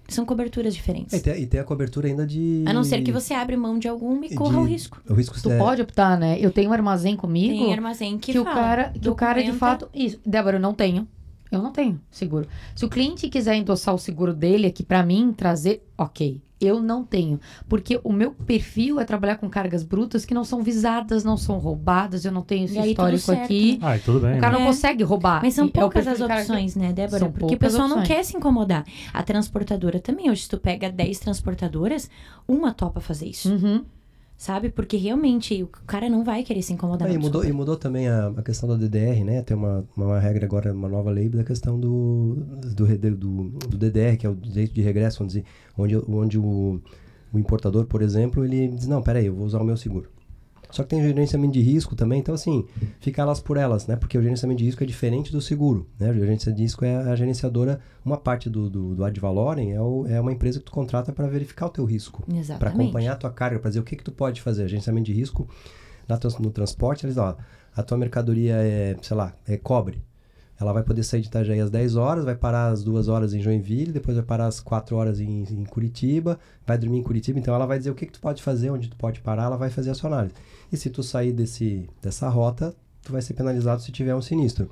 São 0.08 0.26
coberturas 0.26 0.74
diferentes. 0.74 1.14
É, 1.14 1.16
e, 1.16 1.20
tem, 1.20 1.42
e 1.42 1.46
tem 1.46 1.60
a 1.60 1.64
cobertura 1.64 2.06
ainda 2.08 2.26
de. 2.26 2.64
A 2.66 2.72
não 2.72 2.84
ser 2.84 3.02
que 3.02 3.10
você 3.12 3.32
abra 3.32 3.56
mão 3.56 3.78
de 3.78 3.88
alguma 3.88 4.26
e 4.26 4.30
de- 4.30 4.34
corra 4.34 4.58
o 4.60 4.64
risco. 4.64 5.00
O 5.08 5.14
risco 5.14 5.40
Tu 5.40 5.50
é- 5.50 5.56
pode 5.56 5.80
optar, 5.80 6.18
né? 6.18 6.36
Eu 6.38 6.50
tenho 6.50 6.68
um 6.70 6.72
armazém 6.72 7.16
comigo. 7.16 7.64
Tem 7.64 7.72
armazém 7.72 8.18
que, 8.18 8.32
que, 8.32 8.38
o 8.38 8.44
fala, 8.44 8.54
cara, 8.56 8.92
que 9.00 9.08
o 9.08 9.14
cara 9.14 9.40
de 9.40 9.50
documenta- 9.52 9.58
fato. 9.86 9.88
Isso, 9.94 10.20
Débora, 10.26 10.56
eu 10.56 10.60
não 10.60 10.74
tenho. 10.74 11.08
Eu 11.52 11.62
não 11.62 11.70
tenho 11.70 12.00
seguro. 12.10 12.48
Se 12.74 12.84
o 12.84 12.88
cliente 12.88 13.28
quiser 13.28 13.54
endossar 13.56 13.94
o 13.94 13.98
seguro 13.98 14.32
dele 14.32 14.66
aqui 14.66 14.82
pra 14.82 15.02
mim, 15.02 15.32
trazer, 15.36 15.86
ok. 15.98 16.40
Eu 16.60 16.80
não 16.80 17.02
tenho. 17.04 17.40
Porque 17.68 18.00
o 18.04 18.12
meu 18.12 18.30
perfil 18.30 19.00
é 19.00 19.04
trabalhar 19.04 19.34
com 19.36 19.50
cargas 19.50 19.82
brutas 19.82 20.24
que 20.24 20.32
não 20.32 20.44
são 20.44 20.62
visadas, 20.62 21.24
não 21.24 21.36
são 21.36 21.58
roubadas, 21.58 22.24
eu 22.24 22.30
não 22.30 22.40
tenho 22.42 22.66
esse 22.66 22.76
E 22.76 22.78
aí, 22.78 22.90
histórico 22.90 23.32
aqui. 23.32 23.78
Ah, 23.82 23.98
tudo 23.98 24.20
bem. 24.20 24.38
O 24.38 24.40
cara 24.40 24.52
né? 24.52 24.58
não 24.60 24.64
É. 24.66 24.68
consegue 24.68 25.02
roubar. 25.02 25.42
Mas 25.42 25.54
são 25.54 25.66
é 25.66 25.70
poucas 25.70 26.04
perfil 26.04 26.24
as 26.26 26.30
que- 26.32 26.38
opções, 26.40 26.76
né, 26.76 26.92
Débora? 26.92 27.18
São 27.18 27.32
Porque 27.32 27.56
o 27.56 27.58
pessoal 27.58 27.88
não 27.88 27.98
opções. 27.98 28.08
quer 28.16 28.24
se 28.24 28.36
incomodar. 28.36 28.84
A 29.12 29.22
transportadora 29.24 29.98
também. 29.98 30.30
Hoje, 30.30 30.42
se 30.42 30.48
tu 30.48 30.56
pega 30.58 30.88
10 30.88 31.18
transportadoras, 31.18 32.08
uma 32.46 32.72
topa 32.72 33.00
fazer 33.00 33.26
isso. 33.26 33.52
Uhum. 33.52 33.84
Sabe? 34.36 34.70
Porque 34.70 34.96
realmente 34.96 35.62
o 35.62 35.68
cara 35.68 36.08
não 36.08 36.24
vai 36.24 36.42
querer 36.42 36.62
se 36.62 36.72
incomodar. 36.72 37.08
Ah, 37.08 37.12
e, 37.12 37.18
mudou, 37.18 37.44
e 37.44 37.52
mudou 37.52 37.76
também 37.76 38.08
a, 38.08 38.28
a 38.28 38.42
questão 38.42 38.68
da 38.68 38.74
DDR, 38.74 39.24
né? 39.24 39.42
Tem 39.42 39.56
uma, 39.56 39.84
uma 39.96 40.18
regra 40.18 40.44
agora, 40.44 40.72
uma 40.72 40.88
nova 40.88 41.10
lei 41.10 41.28
da 41.28 41.44
questão 41.44 41.78
do, 41.78 42.34
do, 42.74 42.86
do, 42.98 43.48
do 43.68 43.78
DDR, 43.78 44.16
que 44.16 44.26
é 44.26 44.30
o 44.30 44.34
direito 44.34 44.74
de 44.74 44.82
regresso, 44.82 45.24
dizer, 45.24 45.44
onde, 45.78 45.96
onde 45.96 46.38
o, 46.38 46.80
o 47.32 47.38
importador, 47.38 47.86
por 47.86 48.02
exemplo, 48.02 48.44
ele 48.44 48.68
diz, 48.68 48.86
não, 48.86 49.00
peraí, 49.00 49.26
eu 49.26 49.34
vou 49.34 49.46
usar 49.46 49.60
o 49.60 49.64
meu 49.64 49.76
seguro. 49.76 50.10
Só 50.72 50.82
que 50.82 50.88
tem 50.88 51.02
gerenciamento 51.02 51.52
de 51.52 51.60
risco 51.60 51.94
também, 51.94 52.18
então 52.18 52.34
assim, 52.34 52.66
fica 52.98 53.20
elas 53.20 53.38
por 53.40 53.58
elas, 53.58 53.86
né? 53.86 53.94
Porque 53.94 54.16
o 54.16 54.22
gerenciamento 54.22 54.58
de 54.58 54.64
risco 54.64 54.82
é 54.82 54.86
diferente 54.86 55.30
do 55.30 55.40
seguro, 55.40 55.86
né? 56.00 56.10
O 56.10 56.14
gerenciamento 56.14 56.56
de 56.56 56.62
risco 56.62 56.84
é 56.84 56.96
a 56.96 57.14
gerenciadora, 57.14 57.78
uma 58.04 58.16
parte 58.16 58.48
do, 58.48 58.70
do, 58.70 58.94
do 58.94 59.04
ad 59.04 59.20
valorem 59.20 59.72
é, 59.72 59.80
o, 59.80 60.06
é 60.06 60.18
uma 60.18 60.32
empresa 60.32 60.58
que 60.58 60.64
tu 60.64 60.72
contrata 60.72 61.12
para 61.12 61.26
verificar 61.26 61.66
o 61.66 61.70
teu 61.70 61.84
risco 61.84 62.24
para 62.58 62.70
acompanhar 62.70 63.12
a 63.12 63.16
tua 63.16 63.30
carga, 63.30 63.58
para 63.58 63.68
dizer 63.68 63.80
o 63.80 63.84
que 63.84 63.96
que 63.96 64.04
tu 64.04 64.12
pode 64.12 64.40
fazer. 64.40 64.64
Agenciamento 64.64 65.06
de 65.06 65.12
risco 65.12 65.46
na 66.08 66.18
no 66.40 66.50
transporte, 66.50 67.04
eles 67.04 67.18
ó, 67.18 67.36
a 67.76 67.82
tua 67.82 67.98
mercadoria 67.98 68.56
é, 68.56 68.96
sei 69.02 69.16
lá, 69.16 69.34
é 69.46 69.56
cobre. 69.58 70.02
Ela 70.60 70.72
vai 70.72 70.84
poder 70.84 71.02
sair 71.02 71.20
de 71.20 71.26
Itajaí 71.26 71.58
às 71.58 71.70
10 71.70 71.96
horas, 71.96 72.24
vai 72.24 72.36
parar 72.36 72.68
às 72.68 72.84
2 72.84 73.08
horas 73.08 73.34
em 73.34 73.40
Joinville, 73.40 73.90
depois 73.90 74.16
vai 74.16 74.24
parar 74.24 74.46
às 74.46 74.60
4 74.60 74.94
horas 74.94 75.18
em, 75.18 75.42
em 75.42 75.64
Curitiba, 75.64 76.38
vai 76.64 76.78
dormir 76.78 76.98
em 76.98 77.02
Curitiba. 77.02 77.38
Então 77.38 77.52
ela 77.52 77.66
vai 77.66 77.78
dizer 77.78 77.90
o 77.90 77.94
que, 77.94 78.06
que 78.06 78.12
tu 78.12 78.20
pode 78.20 78.40
fazer, 78.42 78.70
onde 78.70 78.88
tu 78.88 78.96
pode 78.96 79.20
parar, 79.20 79.44
ela 79.44 79.56
vai 79.56 79.70
fazer 79.70 79.90
a 79.90 79.94
sua 79.94 80.08
análise. 80.10 80.34
E 80.72 80.76
se 80.76 80.88
tu 80.88 81.02
sair 81.02 81.32
desse, 81.32 81.88
dessa 82.00 82.28
rota, 82.28 82.74
tu 83.02 83.12
vai 83.12 83.20
ser 83.20 83.34
penalizado 83.34 83.82
se 83.82 83.92
tiver 83.92 84.14
um 84.14 84.22
sinistro. 84.22 84.70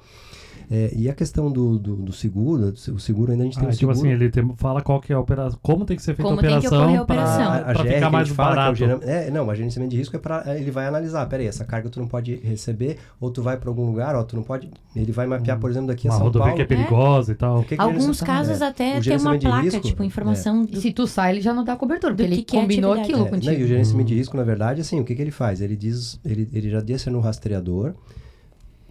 É, 0.73 0.93
e 0.95 1.09
a 1.09 1.12
questão 1.14 1.51
do, 1.51 1.77
do, 1.81 1.97
do 1.97 2.12
seguro, 2.12 2.73
o 2.95 2.99
seguro 3.01 3.33
ainda 3.33 3.43
a 3.43 3.47
gente 3.47 3.59
tem 3.59 3.64
Ah, 3.66 3.71
um 3.71 3.73
tipo 3.73 3.93
seguro... 3.93 3.99
assim, 3.99 4.09
ele 4.09 4.31
tem- 4.31 4.55
fala 4.57 4.81
qual 4.81 5.01
que 5.01 5.12
é 5.12 5.16
a 5.16 5.18
operação, 5.18 5.59
como 5.61 5.85
tem 5.85 5.97
que 5.97 6.03
ser 6.03 6.14
feita 6.14 6.23
Como 6.23 6.39
a 6.39 6.41
tem 6.41 6.61
que 6.61 6.66
operação 6.68 6.95
a 7.03 7.05
pra. 7.05 7.23
A, 7.25 7.57
a 7.57 7.64
pra 7.75 7.83
GR 7.83 7.89
ficar 7.95 8.11
mais 8.11 8.29
é 8.29 8.33
o 8.33 8.35
barato. 8.37 8.75
geram- 8.77 9.01
é, 9.03 9.31
não, 9.33 9.45
mas 9.45 9.59
gerenciamento 9.59 9.91
de 9.91 9.97
risco 9.97 10.14
é 10.14 10.18
para 10.21 10.57
ele 10.57 10.71
vai 10.71 10.87
analisar, 10.87 11.27
peraí, 11.27 11.49
essa 11.49 11.64
carga 11.64 11.89
tu 11.91 11.99
não 11.99 12.07
pode 12.07 12.37
receber, 12.37 12.99
ou 13.21 13.33
tu 13.33 13.43
vai 13.43 13.57
para 13.57 13.68
algum 13.68 13.85
lugar, 13.85 14.14
ó, 14.14 14.23
tu 14.23 14.37
não 14.37 14.45
pode, 14.45 14.71
ele 14.95 15.11
vai 15.11 15.27
mapear, 15.27 15.59
por 15.59 15.68
exemplo, 15.71 15.89
daqui 15.89 16.07
a 16.07 16.12
Uma 16.12 16.18
São 16.21 16.31
Paulo. 16.31 16.55
que 16.55 16.62
é 16.62 16.64
perigosa 16.64 17.33
e 17.33 17.35
tal. 17.35 17.59
O 17.59 17.64
que 17.64 17.75
que 17.75 17.83
Alguns 17.83 18.21
casos 18.21 18.61
é, 18.61 18.66
até 18.66 18.99
o 18.99 19.03
tem 19.03 19.16
uma 19.16 19.37
placa, 19.37 19.62
risco, 19.62 19.81
tipo, 19.81 20.03
é. 20.05 20.07
informação 20.07 20.62
E 20.62 20.66
do 20.68 20.81
se 20.81 20.93
tu 20.93 21.05
sai, 21.05 21.33
ele 21.33 21.41
já 21.41 21.53
não 21.53 21.64
dá 21.64 21.75
cobertura, 21.75 22.14
porque 22.14 22.29
Do 22.29 22.33
ele 22.33 22.47
é 22.49 22.61
combinou 22.61 22.93
aquilo 22.93 23.27
É, 23.27 23.29
contigo. 23.29 23.53
não, 23.53 23.61
e 23.61 23.64
o 23.64 23.66
gerenciamento 23.66 24.09
de 24.09 24.14
risco, 24.14 24.37
na 24.37 24.45
verdade, 24.45 24.81
assim, 24.83 25.01
o 25.01 25.05
que, 25.05 25.16
que 25.16 25.21
ele 25.23 25.33
faz? 25.33 25.61
Ele 25.61 25.75
diz, 25.75 26.21
ele, 26.25 26.49
ele 26.53 26.71
já 26.71 26.81
deixa 26.81 27.11
no 27.11 27.18
rastreador 27.18 27.93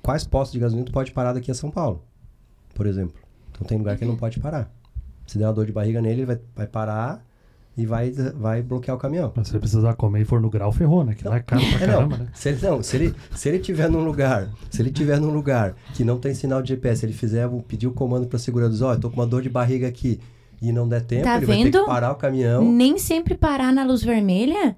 quais 0.02 0.24
postos 0.24 0.54
de 0.54 0.60
gasolina 0.60 0.86
tu 0.86 0.92
pode 0.92 1.12
parar 1.12 1.34
daqui 1.34 1.52
a 1.52 1.54
São 1.56 1.70
Paulo, 1.72 2.04
por 2.74 2.86
exemplo. 2.86 3.16
Então 3.52 3.66
tem 3.68 3.78
lugar 3.78 3.98
que 3.98 4.04
ele 4.04 4.12
não 4.12 4.18
pode 4.18 4.40
parar. 4.40 4.72
Se 5.28 5.38
der 5.38 5.46
uma 5.46 5.54
dor 5.54 5.66
de 5.66 5.72
barriga 5.72 6.02
nele, 6.02 6.22
ele 6.22 6.26
vai, 6.26 6.40
vai 6.56 6.68
parar 6.68 7.24
e 7.78 7.86
vai, 7.86 8.12
vai 8.12 8.62
bloquear 8.62 8.98
o 8.98 9.00
caminhão. 9.00 9.32
Mas 9.36 9.48
se 9.48 9.54
você 9.54 9.60
precisar 9.60 9.94
comer 9.94 10.22
e 10.22 10.26
for 10.26 10.42
no 10.42 10.50
grau, 10.50 10.72
ferrou, 10.72 11.04
né? 11.04 11.14
Que 11.14 11.28
lá 11.28 11.38
é 11.38 11.40
caro 11.40 11.62
pra 11.62 11.70
É, 11.70 11.88
não. 11.88 11.94
caramba, 11.94 12.18
né? 12.18 12.28
Se 12.34 12.50
ele, 12.50 12.60
não, 12.66 12.82
se 12.84 12.96
ele, 12.98 13.16
se 13.36 13.48
ele 13.50 13.60
tiver 13.60 13.90
num 13.90 14.04
lugar, 14.04 14.50
se 14.70 14.82
ele 14.82 14.92
tiver 14.92 15.20
num 15.20 15.30
lugar 15.32 15.76
que 15.94 16.04
não 16.04 16.18
tem 16.20 16.34
sinal 16.34 16.62
de 16.62 16.70
GPS, 16.70 17.06
ele 17.06 17.14
fizer, 17.14 17.48
pedir 17.68 17.88
o 17.88 17.92
comando 17.92 18.28
para 18.28 18.40
seguradores, 18.40 18.82
ó, 18.82 18.94
eu 18.94 19.00
tô 19.00 19.10
com 19.10 19.18
uma 19.18 19.28
dor 19.28 19.42
de 19.42 19.50
barriga 19.50 19.88
aqui 19.88 20.20
e 20.62 20.72
não 20.74 20.88
der 20.90 21.02
tempo, 21.06 21.24
Tá 21.24 21.38
ele 21.38 21.46
vai 21.46 21.58
ter 21.58 21.64
vendo? 21.66 21.80
que 21.82 21.86
parar 21.86 22.12
o 22.12 22.16
caminhão. 22.16 22.64
Nem 22.70 22.98
sempre 22.98 23.36
parar 23.36 23.72
na 23.72 23.86
luz 23.86 24.04
vermelha 24.04 24.76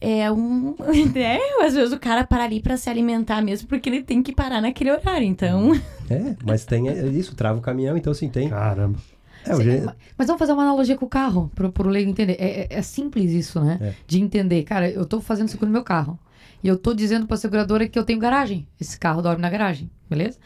é 0.00 0.30
um. 0.30 0.74
É, 1.16 1.64
às 1.64 1.74
vezes 1.74 1.92
o 1.92 1.98
cara 1.98 2.24
para 2.24 2.44
ali 2.44 2.60
pra 2.60 2.76
se 2.76 2.88
alimentar 2.88 3.42
mesmo, 3.42 3.68
porque 3.68 3.88
ele 3.88 4.02
tem 4.02 4.22
que 4.22 4.32
parar 4.34 4.60
naquele 4.60 4.90
horário. 4.92 5.26
Então. 5.26 5.72
É, 6.10 6.36
mas 6.44 6.64
tem 6.64 6.88
é 6.88 7.06
isso, 7.06 7.34
trava 7.34 7.58
o 7.58 7.62
caminhão, 7.62 7.96
então 7.96 8.10
assim, 8.12 8.28
tem. 8.28 8.48
Caramba. 8.48 8.98
É, 9.46 9.54
o 9.54 9.56
Sim, 9.58 9.62
gere- 9.64 9.80
ma- 9.82 9.96
Mas 10.16 10.26
vamos 10.26 10.38
fazer 10.38 10.52
uma 10.52 10.62
analogia 10.62 10.96
com 10.96 11.06
o 11.06 11.08
carro, 11.08 11.50
pro, 11.54 11.70
pro 11.72 11.88
leigo 11.88 12.10
entender. 12.10 12.36
É, 12.38 12.62
é- 12.62 12.66
é 12.70 12.82
simples 12.82 13.32
isso, 13.32 13.60
né? 13.60 13.78
É. 13.80 13.92
De 14.06 14.20
entender. 14.20 14.62
Cara, 14.64 14.90
eu 14.90 15.04
tô 15.06 15.20
fazendo 15.20 15.48
seguro 15.48 15.66
no 15.66 15.72
meu 15.72 15.84
carro. 15.84 16.18
E 16.62 16.66
eu 16.68 16.76
tô 16.76 16.92
dizendo 16.92 17.26
pra 17.26 17.36
seguradora 17.36 17.86
que 17.88 17.96
eu 17.98 18.04
tenho 18.04 18.18
garagem. 18.18 18.66
Esse 18.80 18.98
carro 18.98 19.22
dorme 19.22 19.40
na 19.40 19.48
garagem, 19.48 19.88
beleza? 20.10 20.38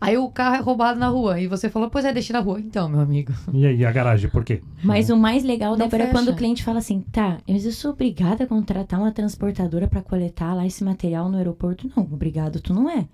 Aí 0.00 0.16
o 0.18 0.28
carro 0.28 0.56
é 0.56 0.60
roubado 0.60 1.00
na 1.00 1.08
rua. 1.08 1.40
E 1.40 1.46
você 1.46 1.70
falou, 1.70 1.88
pois 1.88 2.04
é, 2.04 2.12
deixei 2.12 2.34
na 2.34 2.40
rua. 2.40 2.60
Então, 2.60 2.88
meu 2.88 3.00
amigo. 3.00 3.32
E 3.52 3.66
aí, 3.66 3.84
a 3.84 3.90
garagem, 3.90 4.28
por 4.28 4.44
quê? 4.44 4.62
Mas 4.84 5.08
o 5.08 5.16
mais 5.16 5.42
legal, 5.42 5.72
Não 5.72 5.78
Débora, 5.78 6.04
é 6.04 6.10
quando 6.10 6.28
o 6.28 6.36
cliente 6.36 6.62
fala 6.62 6.78
assim: 6.78 7.00
tá, 7.00 7.38
mas 7.48 7.64
eu 7.64 7.72
sou 7.72 7.92
obrigada 7.92 8.44
a 8.44 8.46
contratar 8.46 9.00
uma 9.00 9.10
transportadora 9.10 9.88
pra 9.88 10.02
coletar 10.02 10.54
lá 10.54 10.66
esse 10.66 10.84
material 10.84 11.30
no 11.30 11.38
aeroporto? 11.38 11.90
Não, 11.96 12.04
obrigado, 12.04 12.60
tu 12.60 12.74
não 12.74 12.90
é. 12.90 13.06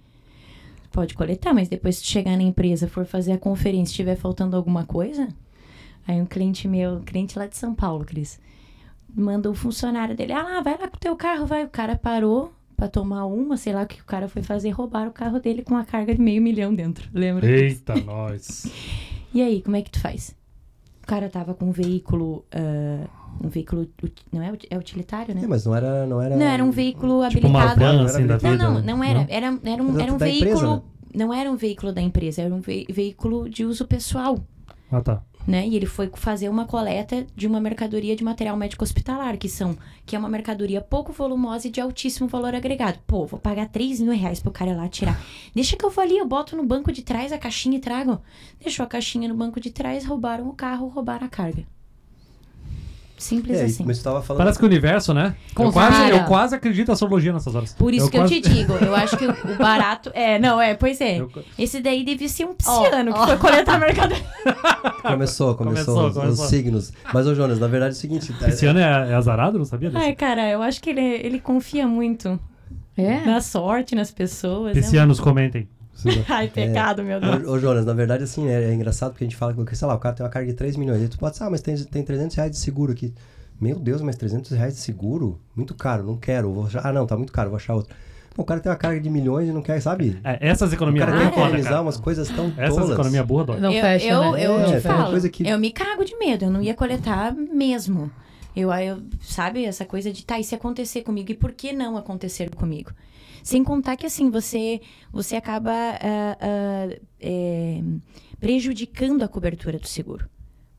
Pode 0.90 1.14
coletar, 1.14 1.54
mas 1.54 1.68
depois 1.68 1.96
se 1.96 2.02
tu 2.02 2.08
chegar 2.08 2.36
na 2.36 2.42
empresa, 2.42 2.88
for 2.88 3.06
fazer 3.06 3.32
a 3.32 3.38
conferência, 3.38 3.92
estiver 3.92 4.16
faltando 4.16 4.56
alguma 4.56 4.84
coisa, 4.84 5.28
aí 6.06 6.20
um 6.20 6.26
cliente 6.26 6.68
meu, 6.68 7.00
cliente 7.00 7.38
lá 7.38 7.46
de 7.46 7.56
São 7.56 7.74
Paulo, 7.74 8.04
Cris, 8.04 8.38
manda 9.14 9.50
o 9.50 9.54
funcionário 9.54 10.14
dele, 10.14 10.32
ah 10.34 10.42
lá, 10.42 10.60
vai 10.60 10.76
lá 10.76 10.88
com 10.88 10.96
o 10.96 11.00
teu 11.00 11.16
carro, 11.16 11.46
vai. 11.46 11.64
O 11.64 11.70
cara 11.70 11.96
parou 11.96 12.52
pra 12.82 12.88
tomar 12.88 13.26
uma, 13.26 13.56
sei 13.56 13.72
lá 13.72 13.82
o 13.82 13.86
que 13.86 14.00
o 14.00 14.04
cara 14.04 14.26
foi 14.28 14.42
fazer, 14.42 14.70
roubar 14.70 15.06
o 15.06 15.12
carro 15.12 15.38
dele 15.38 15.62
com 15.62 15.74
uma 15.74 15.84
carga 15.84 16.12
de 16.12 16.20
meio 16.20 16.42
milhão 16.42 16.74
dentro, 16.74 17.08
lembra? 17.14 17.46
Eita, 17.48 17.94
nós. 17.96 18.66
E 19.34 19.40
aí, 19.40 19.62
como 19.62 19.76
é 19.76 19.80
que 19.82 19.90
tu 19.90 19.98
faz? 19.98 20.36
O 21.02 21.06
cara 21.06 21.26
tava 21.30 21.54
com 21.54 21.64
um 21.66 21.70
veículo. 21.70 22.44
ah, 22.52 23.06
um 23.42 23.48
veículo. 23.48 23.88
Não 24.30 24.42
é, 24.42 24.52
é 24.68 24.76
utilitário, 24.76 25.34
né? 25.34 25.40
É, 25.42 25.46
mas 25.46 25.64
não 25.64 25.74
era, 25.74 26.06
não 26.06 26.20
era. 26.20 26.36
Não, 26.36 26.44
era 26.44 26.62
um 26.62 26.70
veículo 26.70 27.26
Tipo 27.30 27.46
uma 27.48 27.62
habilitado. 27.62 27.80
van, 27.98 28.04
assim, 28.04 28.26
da 28.26 28.34
Não, 28.34 28.38
vida. 28.50 28.56
Não, 28.58 28.74
não, 28.74 28.80
né? 28.80 28.92
não 28.92 29.02
era. 29.04 29.26
Era, 29.30 29.58
era 29.64 29.82
um, 29.82 29.94
Da- 29.94 30.02
era 30.02 30.12
um 30.12 30.18
da 30.18 30.28
empresa, 30.28 30.44
veículo. 30.60 30.76
né? 30.76 30.82
Não 31.14 31.32
era 31.32 31.50
um 31.50 31.56
veículo 31.56 31.92
da 31.94 32.02
empresa, 32.02 32.42
era 32.42 32.54
um 32.54 32.60
ve- 32.60 32.86
veículo 32.90 33.48
de 33.48 33.64
uso 33.64 33.86
pessoal. 33.86 34.38
Ah, 34.90 35.00
tá. 35.00 35.22
Né? 35.46 35.66
E 35.66 35.74
ele 35.74 35.86
foi 35.86 36.10
fazer 36.14 36.48
uma 36.48 36.66
coleta 36.66 37.26
de 37.34 37.46
uma 37.46 37.60
mercadoria 37.60 38.14
de 38.14 38.22
material 38.22 38.56
médico 38.56 38.84
hospitalar, 38.84 39.36
que 39.36 39.48
são 39.48 39.76
que 40.06 40.14
é 40.14 40.18
uma 40.18 40.28
mercadoria 40.28 40.80
pouco 40.80 41.12
volumosa 41.12 41.66
e 41.66 41.70
de 41.70 41.80
altíssimo 41.80 42.28
valor 42.28 42.54
agregado. 42.54 42.98
Pô, 43.06 43.26
vou 43.26 43.40
pagar 43.40 43.68
3 43.68 44.00
mil 44.00 44.12
reais 44.12 44.40
pro 44.40 44.52
cara 44.52 44.70
ir 44.70 44.76
lá 44.76 44.88
tirar. 44.88 45.20
Deixa 45.54 45.76
que 45.76 45.84
eu 45.84 45.90
vou 45.90 46.02
ali, 46.02 46.16
eu 46.16 46.26
boto 46.26 46.56
no 46.56 46.64
banco 46.64 46.92
de 46.92 47.02
trás 47.02 47.32
a 47.32 47.38
caixinha 47.38 47.76
e 47.76 47.80
trago. 47.80 48.20
Deixou 48.60 48.84
a 48.84 48.88
caixinha 48.88 49.28
no 49.28 49.34
banco 49.34 49.60
de 49.60 49.70
trás, 49.70 50.04
roubaram 50.04 50.48
o 50.48 50.52
carro, 50.52 50.88
roubaram 50.88 51.26
a 51.26 51.30
carga. 51.30 51.64
Simples 53.22 53.58
É, 53.60 53.64
assim. 53.64 53.84
mas 53.86 53.98
tu 53.98 54.04
tava 54.04 54.20
falando. 54.22 54.38
Parece 54.42 54.58
que 54.58 54.64
o 54.64 54.68
universo, 54.68 55.14
né? 55.14 55.34
Eu 55.58 55.70
quase, 55.72 56.10
eu 56.10 56.24
quase 56.24 56.54
acredito 56.56 56.88
na 56.88 56.94
astrologia 56.94 57.32
nessas 57.32 57.54
horas. 57.54 57.72
Por 57.74 57.94
isso 57.94 58.10
que 58.10 58.18
quase- 58.18 58.34
eu 58.36 58.42
te 58.42 58.48
digo, 58.48 58.72
eu 58.74 58.94
acho 58.94 59.16
que 59.16 59.26
o 59.26 59.56
barato. 59.58 60.10
É, 60.14 60.38
não, 60.38 60.60
é, 60.60 60.74
pois 60.74 61.00
é. 61.00 61.20
Eu- 61.20 61.30
Esse 61.58 61.80
daí 61.80 62.04
devia 62.04 62.28
ser 62.28 62.44
um 62.46 62.54
pisciano 62.54 63.12
que 63.14 63.20
foi 63.26 63.36
coletar 63.36 63.78
mercadoria. 63.78 64.22
Começou, 65.02 65.54
começou, 65.54 65.94
Começou, 65.94 66.08
os, 66.08 66.14
começou. 66.14 66.44
os 66.44 66.50
signos. 66.50 66.92
Mas, 67.12 67.26
ô 67.26 67.34
Jonas, 67.34 67.58
na 67.58 67.66
verdade 67.66 67.94
é 67.94 67.96
o 67.96 68.00
seguinte. 68.00 68.34
é- 68.42 68.48
Esse 68.48 68.66
ano 68.66 68.78
é, 68.78 69.10
é 69.10 69.14
azarado? 69.14 69.58
Não 69.58 69.64
sabia 69.64 69.90
disso? 69.90 70.02
Ai, 70.02 70.14
cara, 70.14 70.48
eu 70.50 70.62
acho 70.62 70.80
que 70.80 70.90
ele, 70.90 71.00
ele 71.00 71.40
confia 71.40 71.86
muito 71.86 72.38
É? 72.96 73.24
na 73.24 73.40
sorte, 73.40 73.94
nas 73.94 74.10
pessoas. 74.10 74.74
né? 74.74 74.80
Piscianos, 74.82 75.18
comentem. 75.20 75.68
Precisa- 75.92 76.24
Ai, 76.28 76.48
pecado, 76.48 77.02
meu 77.02 77.20
Deus. 77.20 77.46
Ô, 77.46 77.52
ô, 77.52 77.58
Jonas, 77.58 77.84
na 77.84 77.92
verdade, 77.92 78.24
assim, 78.24 78.48
é, 78.48 78.64
é 78.70 78.74
engraçado 78.74 79.10
porque 79.12 79.24
a 79.24 79.26
gente 79.28 79.36
fala 79.36 79.54
que, 79.54 79.76
sei 79.76 79.86
lá, 79.88 79.94
o 79.94 79.98
cara 79.98 80.14
tem 80.14 80.24
uma 80.24 80.30
carga 80.30 80.48
de 80.50 80.54
3 80.56 80.76
milhões. 80.76 81.00
Aí 81.02 81.08
tu 81.08 81.18
pode 81.18 81.32
dizer, 81.32 81.44
ah, 81.44 81.50
mas 81.50 81.60
tem, 81.60 81.76
tem 81.76 82.02
300 82.02 82.34
reais 82.36 82.50
de 82.50 82.56
seguro 82.58 82.92
aqui. 82.92 83.12
Meu 83.60 83.78
Deus, 83.78 84.02
mas 84.02 84.16
300 84.16 84.50
reais 84.52 84.74
de 84.74 84.80
seguro? 84.80 85.38
Muito 85.54 85.74
caro, 85.74 86.02
não 86.02 86.16
quero. 86.16 86.52
Vou 86.52 86.66
achar, 86.66 86.84
ah, 86.86 86.92
não, 86.92 87.06
tá 87.06 87.16
muito 87.16 87.32
caro, 87.32 87.50
vou 87.50 87.56
achar 87.56 87.74
outro. 87.74 87.94
O 88.36 88.44
cara 88.44 88.58
tem 88.60 88.72
uma 88.72 88.78
carga 88.78 88.98
de 88.98 89.10
milhões 89.10 89.48
e 89.48 89.52
não 89.52 89.60
quer, 89.60 89.78
sabe? 89.80 90.18
É, 90.24 90.38
essas 90.48 90.70
O 90.70 90.74
economias 90.74 91.04
cara 91.04 91.18
quer 91.18 91.24
burras, 91.26 91.34
é. 91.34 91.36
né, 91.36 91.42
economizar 91.44 91.72
cara? 91.72 91.82
umas 91.82 91.96
coisas 91.98 92.28
tão 92.30 92.52
Essas 92.56 92.74
tolas. 92.76 92.90
economias 92.92 93.26
burras 93.26 93.46
dói. 93.46 93.60
Não 93.60 93.70
eu, 93.72 93.80
fecha, 93.82 94.06
eu, 94.06 94.32
né? 94.32 94.46
eu 94.46 94.60
É, 94.60 94.64
te 94.76 94.80
falo, 94.80 95.10
coisa 95.10 95.28
que- 95.28 95.46
eu 95.46 95.58
me 95.58 95.70
cago 95.70 96.02
de 96.04 96.16
medo, 96.18 96.46
eu 96.46 96.50
não 96.50 96.62
ia 96.62 96.74
coletar 96.74 97.32
mesmo. 97.34 98.10
Eu, 98.56 98.72
eu, 98.72 98.98
sabe, 99.20 99.64
essa 99.66 99.84
coisa 99.84 100.10
de, 100.12 100.24
tá, 100.24 100.38
e 100.40 100.44
se 100.44 100.54
acontecer 100.54 101.02
comigo? 101.02 101.30
E 101.30 101.34
por 101.34 101.52
que 101.52 101.72
não 101.72 101.96
acontecer 101.96 102.50
comigo? 102.54 102.90
Sem 103.42 103.64
contar 103.64 103.96
que, 103.96 104.06
assim, 104.06 104.30
você, 104.30 104.80
você 105.12 105.36
acaba 105.36 105.72
ah, 105.72 106.38
ah, 106.40 106.96
é, 107.20 107.82
prejudicando 108.38 109.22
a 109.22 109.28
cobertura 109.28 109.78
do 109.78 109.86
seguro. 109.86 110.28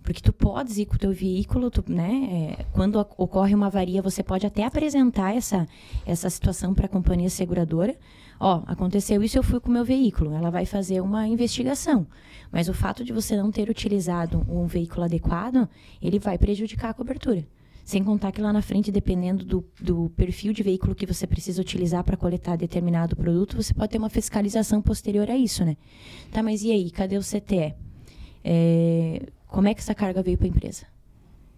Porque 0.01 0.21
tu 0.21 0.33
podes 0.33 0.77
ir 0.77 0.85
com 0.85 0.95
o 0.95 0.99
teu 0.99 1.13
veículo, 1.13 1.71
tu, 1.71 1.83
né? 1.87 2.57
é, 2.59 2.65
quando 2.73 2.99
ac- 2.99 3.13
ocorre 3.17 3.55
uma 3.55 3.67
avaria, 3.67 4.01
você 4.01 4.21
pode 4.21 4.45
até 4.45 4.65
apresentar 4.65 5.33
essa, 5.33 5.65
essa 6.05 6.29
situação 6.29 6.73
para 6.73 6.87
a 6.87 6.89
companhia 6.89 7.29
seguradora. 7.29 7.95
Ó, 8.37 8.63
aconteceu 8.67 9.23
isso, 9.23 9.37
eu 9.37 9.43
fui 9.43 9.61
com 9.61 9.69
o 9.69 9.71
meu 9.71 9.85
veículo. 9.85 10.33
Ela 10.33 10.49
vai 10.49 10.65
fazer 10.65 10.99
uma 10.99 11.25
investigação. 11.25 12.05
Mas 12.51 12.67
o 12.67 12.73
fato 12.73 13.03
de 13.05 13.13
você 13.13 13.37
não 13.37 13.49
ter 13.49 13.69
utilizado 13.69 14.45
um 14.49 14.65
veículo 14.67 15.03
adequado, 15.05 15.69
ele 16.01 16.19
vai 16.19 16.37
prejudicar 16.37 16.89
a 16.89 16.93
cobertura. 16.93 17.47
Sem 17.83 18.01
contar 18.03 18.31
que 18.31 18.41
lá 18.41 18.53
na 18.53 18.61
frente, 18.61 18.91
dependendo 18.91 19.43
do, 19.43 19.65
do 19.79 20.09
perfil 20.15 20.53
de 20.53 20.63
veículo 20.63 20.95
que 20.95 21.05
você 21.05 21.27
precisa 21.27 21.61
utilizar 21.61 22.03
para 22.03 22.15
coletar 22.15 22.55
determinado 22.55 23.13
produto, 23.15 23.61
você 23.61 23.73
pode 23.73 23.89
ter 23.89 23.97
uma 23.97 24.09
fiscalização 24.09 24.81
posterior 24.81 25.29
a 25.29 25.35
isso, 25.35 25.65
né? 25.65 25.75
Tá, 26.31 26.41
mas 26.41 26.63
e 26.63 26.71
aí? 26.71 26.89
Cadê 26.89 27.17
o 27.17 27.21
CTE? 27.21 27.73
É, 28.43 29.23
como 29.47 29.67
é 29.67 29.73
que 29.73 29.81
essa 29.81 29.93
carga 29.93 30.23
veio 30.23 30.37
para 30.37 30.47
a 30.47 30.49
empresa? 30.49 30.85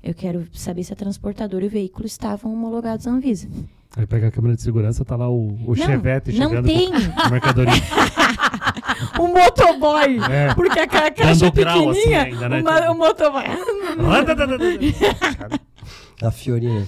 Eu 0.04 0.14
quero 0.16 0.48
saber 0.54 0.84
se 0.84 0.94
a 0.94 0.96
transportadora 0.96 1.64
e 1.64 1.68
o 1.68 1.72
veículo 1.72 2.06
estavam 2.06 2.54
homologados 2.54 3.08
à 3.08 3.12
Anvisa. 3.12 3.48
Aí 3.96 4.06
pega 4.06 4.28
a 4.28 4.32
câmera 4.32 4.56
de 4.56 4.62
segurança, 4.62 5.06
tá 5.06 5.16
lá 5.16 5.30
o, 5.30 5.48
o 5.64 5.68
Não, 5.70 5.76
Chevette 5.76 6.32
não 6.34 6.50
chegando 6.50 6.66
tem. 6.68 6.92
com 6.92 7.30
mercadoria. 7.30 7.74
O 9.20 9.28
motoboy! 9.28 10.20
É. 10.32 10.54
Porque 10.54 10.80
a 10.80 10.88
ca- 10.88 11.10
Dando 11.10 11.52
grau, 11.52 11.90
assim, 11.90 12.14
ainda, 12.14 12.48
né? 12.50 12.62
uma- 12.62 12.92
o 12.92 12.98
motoboy. 12.98 13.44
A 16.22 16.32
Fiorina. 16.32 16.86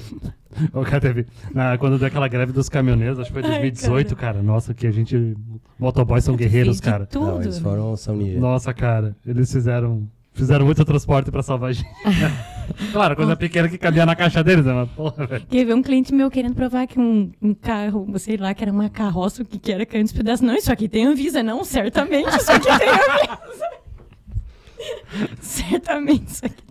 O 0.73 0.83
cara 0.83 1.01
teve. 1.01 1.25
na- 1.53 1.77
quando 1.77 1.99
deu 1.99 2.07
aquela 2.07 2.27
greve 2.27 2.51
dos 2.51 2.69
caminhoneiros, 2.69 3.19
acho 3.19 3.27
que 3.31 3.33
foi 3.33 3.41
em 3.41 3.45
Ai, 3.45 3.59
2018, 3.59 4.15
cara. 4.15 4.41
Nossa, 4.41 4.73
que 4.73 4.87
a 4.87 4.91
gente. 4.91 5.35
Motoboys 5.77 6.23
são 6.23 6.35
guerreiros, 6.35 6.79
cara. 6.79 7.05
Tudo. 7.05 7.25
Não, 7.25 7.41
eles 7.41 7.59
foram, 7.59 7.95
são 7.95 8.15
ninja. 8.15 8.39
Nossa, 8.39 8.73
cara. 8.73 9.15
Eles 9.25 9.51
fizeram. 9.51 10.07
Fizeram 10.33 10.65
muito 10.65 10.85
transporte 10.85 11.31
pra 11.31 11.41
salvar 11.41 11.71
a 11.71 11.73
gente. 11.73 11.89
claro, 12.93 13.15
coisa 13.15 13.35
pequena 13.35 13.67
que 13.67 13.75
cabia 13.77 14.05
na 14.05 14.15
caixa 14.15 14.43
deles, 14.43 14.63
né? 14.63 14.71
Mas, 14.71 14.89
porra, 14.91 15.25
velho. 15.25 15.45
Quer 15.47 15.65
ver 15.65 15.73
um 15.73 15.81
cliente 15.81 16.13
meu 16.13 16.29
querendo 16.29 16.53
provar 16.53 16.85
que 16.85 16.99
um, 16.99 17.31
um 17.41 17.55
carro, 17.55 18.07
sei 18.19 18.37
lá, 18.37 18.53
que 18.53 18.63
era 18.63 18.71
uma 18.71 18.87
carroça, 18.87 19.41
o 19.41 19.45
que 19.45 19.57
que 19.57 19.71
era 19.71 19.83
caindo 19.83 20.03
dos 20.05 20.13
pedaços. 20.13 20.45
Não, 20.45 20.55
isso 20.55 20.71
aqui 20.71 20.87
tem 20.87 21.05
Anvisa. 21.05 21.41
Não, 21.41 21.63
certamente 21.63 22.29
isso 22.37 22.51
aqui 22.51 22.67
tem 22.67 22.87
Anvisa. 22.87 23.67
certamente 25.41 26.27
isso 26.27 26.45
aqui 26.45 26.55
tem. 26.55 26.66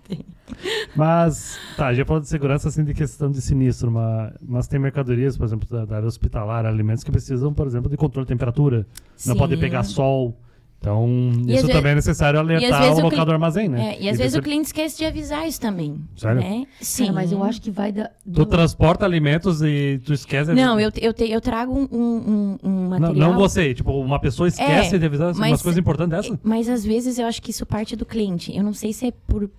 Mas, 0.94 1.58
tá, 1.76 1.92
já 1.92 2.04
falou 2.04 2.20
de 2.20 2.28
segurança, 2.28 2.68
assim, 2.68 2.84
de 2.84 2.94
questão 2.94 3.30
de 3.30 3.40
sinistro, 3.40 3.90
mas, 3.90 4.32
mas 4.42 4.68
tem 4.68 4.78
mercadorias, 4.80 5.36
por 5.36 5.44
exemplo, 5.44 5.68
da, 5.68 5.84
da 5.84 5.96
área 5.96 6.08
hospitalar, 6.08 6.64
alimentos 6.66 7.04
que 7.04 7.10
precisam, 7.10 7.52
por 7.52 7.66
exemplo, 7.66 7.90
de 7.90 7.96
controle 7.96 8.24
de 8.24 8.28
temperatura. 8.28 8.86
Não 9.24 9.34
Sim. 9.34 9.38
pode 9.38 9.56
pegar 9.56 9.82
sol. 9.82 10.36
Então, 10.78 11.08
E 11.48 11.54
isso 11.54 11.66
também 11.68 11.82
ve- 11.84 11.88
é 11.88 11.94
necessário 11.96 12.36
e 12.36 12.40
alertar 12.40 12.82
vezes 12.82 12.98
o 12.98 13.02
local 13.02 13.10
cli- 13.20 13.24
do 13.24 13.32
armazém, 13.32 13.66
né? 13.68 13.94
É, 13.96 14.02
e 14.02 14.08
às 14.10 14.18
vezes 14.18 14.34
você- 14.34 14.38
o 14.38 14.42
cliente 14.42 14.66
esquece 14.66 14.98
de 14.98 15.06
avisar 15.06 15.48
isso 15.48 15.58
também. 15.60 15.98
Sério? 16.14 16.40
Né? 16.42 16.66
Sim. 16.80 17.06
Sim, 17.06 17.12
mas 17.12 17.32
eu 17.32 17.42
acho 17.42 17.62
que 17.62 17.70
vai 17.70 17.90
da. 17.90 18.10
Tu 18.32 18.44
transporta 18.44 19.04
alimentos 19.04 19.62
e 19.62 19.98
tu 20.04 20.12
esquece... 20.12 20.52
Não, 20.52 20.78
eu, 20.78 20.92
eu, 21.00 21.12
te- 21.14 21.30
eu 21.30 21.40
trago 21.40 21.72
um, 21.72 21.88
um, 21.90 22.58
um 22.62 22.70
Não, 22.82 22.88
material. 22.90 23.14
não 23.32 23.38
você, 23.38 23.72
tipo, 23.72 23.90
uma 23.98 24.20
pessoa 24.20 24.48
esquece 24.48 24.94
É, 24.94 24.98
de 24.98 25.06
avisar 25.06 25.34
mas- 25.34 25.50
umas 25.50 25.62
coisas 25.62 25.78
importantes 25.78 26.28
dessa? 26.28 26.38
Mas 26.44 26.68
às 26.68 26.84
vezes 26.84 27.18
eu 27.18 27.26
acho 27.26 27.40
que 27.42 27.50
isso 27.50 27.64
parte 27.64 27.96
do 27.96 28.04
cliente. 28.04 28.54
Eu 28.54 28.62
não 28.62 28.74
sei 28.74 28.92
se 28.92 29.06
é 29.06 29.12
por. 29.26 29.50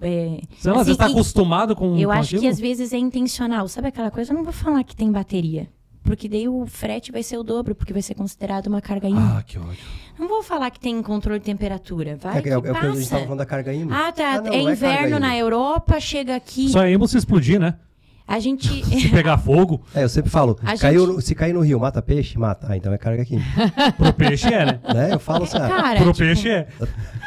É, 0.00 0.40
Sei 0.58 0.72
lá, 0.72 0.80
assim, 0.80 0.92
você 0.92 0.96
tá 0.98 1.08
e- 1.08 1.12
acostumado 1.12 1.76
com 1.76 1.96
Eu 1.98 2.08
com 2.08 2.14
acho 2.14 2.30
que 2.30 2.36
aquilo? 2.36 2.52
às 2.52 2.58
vezes 2.60 2.92
é 2.92 2.98
intencional. 2.98 3.68
Sabe 3.68 3.88
aquela 3.88 4.10
coisa? 4.10 4.32
Eu 4.32 4.36
não 4.36 4.44
vou 4.44 4.52
falar 4.52 4.82
que 4.84 4.96
tem 4.96 5.10
bateria. 5.10 5.68
Porque 6.02 6.28
daí 6.28 6.48
o 6.48 6.66
frete 6.66 7.12
vai 7.12 7.22
ser 7.22 7.36
o 7.38 7.44
dobro, 7.44 7.74
porque 7.74 7.92
vai 7.92 8.02
ser 8.02 8.14
considerado 8.14 8.66
uma 8.66 8.80
carga 8.80 9.08
ímpar. 9.08 9.38
Ah, 9.38 9.42
que 9.42 9.56
ódio. 9.58 9.84
Não 10.18 10.28
vou 10.28 10.42
falar 10.42 10.70
que 10.70 10.80
tem 10.80 11.00
controle 11.00 11.38
de 11.38 11.44
temperatura. 11.44 12.16
Vai 12.16 12.38
É, 12.38 12.42
que 12.42 12.48
é, 12.48 12.52
é 12.52 12.58
o 12.58 12.62
que 12.62 12.68
a 12.68 12.90
gente 12.90 12.98
estava 13.02 13.22
falando 13.22 13.38
da 13.38 13.46
carga 13.46 13.72
IMO. 13.72 13.92
Ah, 13.92 14.12
tá. 14.12 14.40
não, 14.42 14.52
é 14.52 14.56
não 14.58 14.64
carga 14.64 14.72
inverno 14.72 15.18
na. 15.20 15.36
Europa, 15.36 16.00
chega 16.00 16.36
aqui. 16.36 16.68
Só 16.68 16.84
é 16.84 17.06
se 17.06 17.16
explodir, 17.16 17.58
né? 17.60 17.76
A 18.26 18.38
gente. 18.38 18.68
Se 18.86 19.08
pegar 19.08 19.36
fogo, 19.38 19.82
É, 19.94 20.04
eu 20.04 20.08
sempre 20.08 20.30
falo, 20.30 20.54
caiu 20.80 21.06
gente- 21.14 21.24
se 21.24 21.34
cair 21.34 21.52
no 21.52 21.60
rio, 21.60 21.78
mata 21.80 22.00
peixe? 22.00 22.38
Mata. 22.38 22.68
Ah, 22.70 22.76
então 22.76 22.92
é 22.92 22.98
carga 22.98 23.24
química. 23.24 23.48
pro 23.96 24.12
peixe 24.12 24.52
é, 24.52 24.64
né? 24.64 24.80
né? 24.94 25.14
Eu 25.14 25.18
falo 25.18 25.44
assim, 25.44 25.56
ah, 25.58 25.68
Cara, 25.68 26.00
pro 26.00 26.12
tipo, 26.12 26.18
peixe 26.26 26.48
é. 26.48 26.68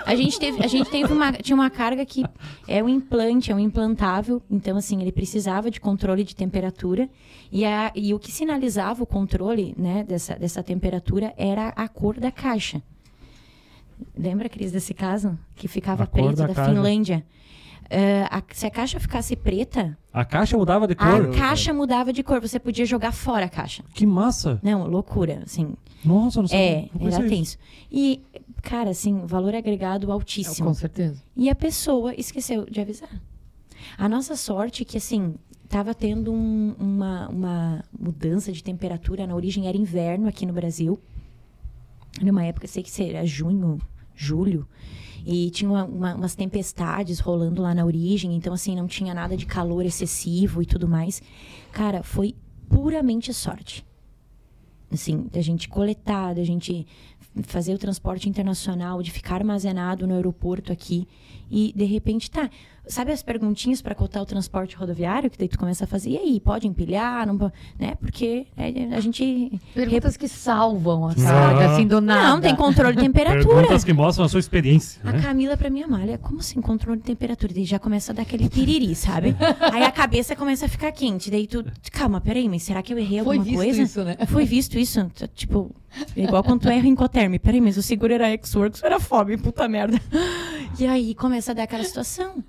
A 0.05 0.15
gente 0.15 0.39
teve, 0.39 0.63
a 0.63 0.67
gente 0.67 0.89
teve 0.89 1.11
uma, 1.11 1.33
tinha 1.33 1.55
uma 1.55 1.69
carga 1.69 2.05
que 2.05 2.23
é 2.67 2.83
um 2.83 2.89
implante, 2.89 3.51
é 3.51 3.55
um 3.55 3.59
implantável, 3.59 4.41
então 4.49 4.77
assim, 4.77 5.01
ele 5.01 5.11
precisava 5.11 5.69
de 5.69 5.79
controle 5.79 6.23
de 6.23 6.35
temperatura 6.35 7.09
e, 7.51 7.65
a, 7.65 7.91
e 7.95 8.13
o 8.13 8.19
que 8.19 8.31
sinalizava 8.31 9.03
o 9.03 9.05
controle, 9.05 9.73
né, 9.77 10.03
dessa, 10.07 10.35
dessa 10.35 10.63
temperatura 10.63 11.33
era 11.37 11.69
a 11.69 11.87
cor 11.87 12.19
da 12.19 12.31
caixa. 12.31 12.81
Lembra, 14.17 14.49
Cris, 14.49 14.71
desse 14.71 14.93
caso? 14.93 15.37
Que 15.55 15.67
ficava 15.67 16.05
preto 16.05 16.35
da 16.35 16.47
da, 16.47 16.53
caixa. 16.53 16.71
Finlândia. 16.71 17.25
Eh, 17.89 18.23
a- 18.31 18.41
se 18.53 18.65
a 18.65 18.71
caixa 18.71 18.99
ficasse 18.99 19.35
preta, 19.35 19.97
A 20.11 20.25
caixa 20.25 20.57
mudava 20.57 20.87
de 20.87 20.93
a 20.93 20.95
cor. 20.95 21.31
caixa 21.35 21.71
mudava 21.73 22.11
de 22.11 22.23
cor. 22.23 22.41
Você 22.41 22.59
podia 22.59 22.85
jogar 22.85 23.11
fora 23.11 23.45
a 23.45 23.49
caixa. 23.49 23.83
Que 23.93 24.05
massa. 24.05 24.59
Não, 24.63 24.87
loucura, 24.87 25.43
assim. 25.45 25.73
Nossa, 26.03 26.39
eu 26.39 26.41
não 26.43 26.47
sabia. 26.47 26.63
É, 26.65 26.81
não 26.93 26.99
conhecia 26.99 27.17
era 27.19 27.27
isso. 27.27 27.35
tenso. 27.35 27.57
E, 27.91 28.21
cara, 28.63 28.89
assim, 28.89 29.25
valor 29.25 29.53
agregado 29.53 30.11
altíssimo. 30.11 30.67
Com 30.67 30.73
certeza. 30.73 31.21
E 31.35 31.49
a 31.49 31.55
pessoa 31.55 32.13
esqueceu 32.15 32.65
de 32.65 32.81
avisar. 32.81 33.09
A 33.97 34.09
nossa 34.09 34.35
sorte 34.35 34.81
é 34.81 34.85
que, 34.85 34.97
assim, 34.97 35.35
estava 35.63 35.93
tendo 35.93 36.31
um- 36.33 36.75
uma, 36.79 37.27
uma 37.29 37.83
mudança 37.97 38.51
de 38.51 38.63
temperatura. 38.63 39.27
Na 39.27 39.35
origem 39.35 39.67
era 39.67 39.77
inverno 39.77 40.27
aqui 40.27 40.45
no 40.45 40.53
Brasil. 40.53 40.99
Numa 42.21 42.43
época, 42.45 42.67
sei 42.67 42.81
que 42.81 42.89
seria 42.89 43.25
junho, 43.25 43.79
julho. 44.15 44.67
E 45.25 45.49
tinha 45.49 45.69
uma- 45.71 45.85
uma- 45.85 46.15
umas 46.15 46.35
tempestades 46.35 47.19
rolando 47.19 47.61
lá 47.61 47.73
na 47.73 47.83
origem. 47.83 48.35
Então, 48.35 48.53
assim, 48.53 48.75
não 48.75 48.87
tinha 48.87 49.13
nada 49.13 49.35
de 49.35 49.45
calor 49.45 49.83
excessivo 49.85 50.61
e 50.61 50.65
tudo 50.65 50.87
mais. 50.87 51.21
Cara, 51.71 52.03
foi 52.03 52.35
puramente 52.69 53.33
sorte. 53.33 53.83
Assim, 54.91 55.27
da 55.31 55.41
gente 55.41 55.67
coletar, 55.67 56.35
da 56.35 56.43
gente 56.43 56.85
fazer 57.43 57.73
o 57.73 57.77
transporte 57.77 58.29
internacional, 58.29 59.01
de 59.01 59.11
ficar 59.11 59.35
armazenado 59.35 60.07
no 60.07 60.13
aeroporto 60.13 60.71
aqui. 60.71 61.07
E, 61.49 61.73
de 61.75 61.85
repente, 61.85 62.29
tá. 62.29 62.49
Sabe 62.87 63.11
as 63.11 63.23
perguntinhas 63.23 63.81
para 63.81 63.95
cotar 63.95 64.21
o 64.21 64.25
transporte 64.25 64.75
rodoviário? 64.75 65.29
Que 65.29 65.37
daí 65.37 65.47
tu 65.47 65.57
começa 65.57 65.83
a 65.85 65.87
fazer. 65.87 66.11
E 66.11 66.17
aí, 66.17 66.39
pode 66.39 66.67
empilhar? 66.67 67.25
Não, 67.25 67.37
po-" 67.37 67.51
né? 67.79 67.95
Porque 67.99 68.45
é, 68.55 68.95
a 68.95 68.99
gente. 68.99 69.59
Perguntas 69.73 70.15
que 70.17 70.27
salvam 70.27 71.07
a 71.07 71.11
Ah. 71.25 71.73
assim, 71.73 71.87
do 71.87 71.99
nada. 71.99 72.29
Não, 72.29 72.41
tem 72.41 72.55
controle 72.55 72.95
de 72.95 73.01
temperatura. 73.01 73.55
Perguntas 73.55 73.83
que 73.83 73.93
mostram 73.93 74.25
a 74.25 74.29
sua 74.29 74.39
experiência, 74.39 75.01
A 75.03 75.11
né? 75.13 75.21
Camila 75.21 75.57
pra 75.57 75.69
minha 75.69 75.87
malha, 75.87 76.17
como 76.17 76.39
assim, 76.39 76.61
controle 76.61 76.99
de 76.99 77.05
temperatura? 77.05 77.53
Daí 77.53 77.65
já 77.65 77.79
começa 77.79 78.11
a 78.11 78.15
dar 78.15 78.21
aquele 78.21 78.49
piriri, 78.49 78.93
sabe? 78.95 79.35
Aí 79.73 79.83
a 79.83 79.91
cabeça 79.91 80.35
começa 80.35 80.65
a 80.65 80.69
ficar 80.69 80.91
quente. 80.91 81.31
Daí 81.31 81.47
tu, 81.47 81.65
calma, 81.91 82.21
peraí, 82.21 82.47
mas 82.47 82.63
será 82.63 82.81
que 82.83 82.93
eu 82.93 82.97
errei 82.97 83.23
Foi 83.23 83.37
alguma 83.37 83.43
visto 83.43 83.55
coisa? 83.63 83.81
isso, 83.81 84.03
né? 84.03 84.17
Foi 84.27 84.45
visto 84.45 84.77
isso? 84.77 85.09
Tipo, 85.33 85.73
igual 86.15 86.43
quando 86.43 86.61
tu 86.61 86.69
erra 86.69 86.87
em 86.87 86.95
Coterme. 86.95 87.39
Peraí, 87.39 87.61
mas 87.61 87.77
o 87.77 87.81
seguro 87.81 88.13
era 88.13 88.27
X-Works, 88.29 88.83
era 88.83 88.99
FOB, 88.99 89.37
puta 89.37 89.67
merda. 89.67 89.99
E 90.79 90.85
aí 90.85 91.15
começa 91.15 91.51
a 91.51 91.55
dar 91.55 91.63
aquela 91.63 91.83
situação. 91.83 92.43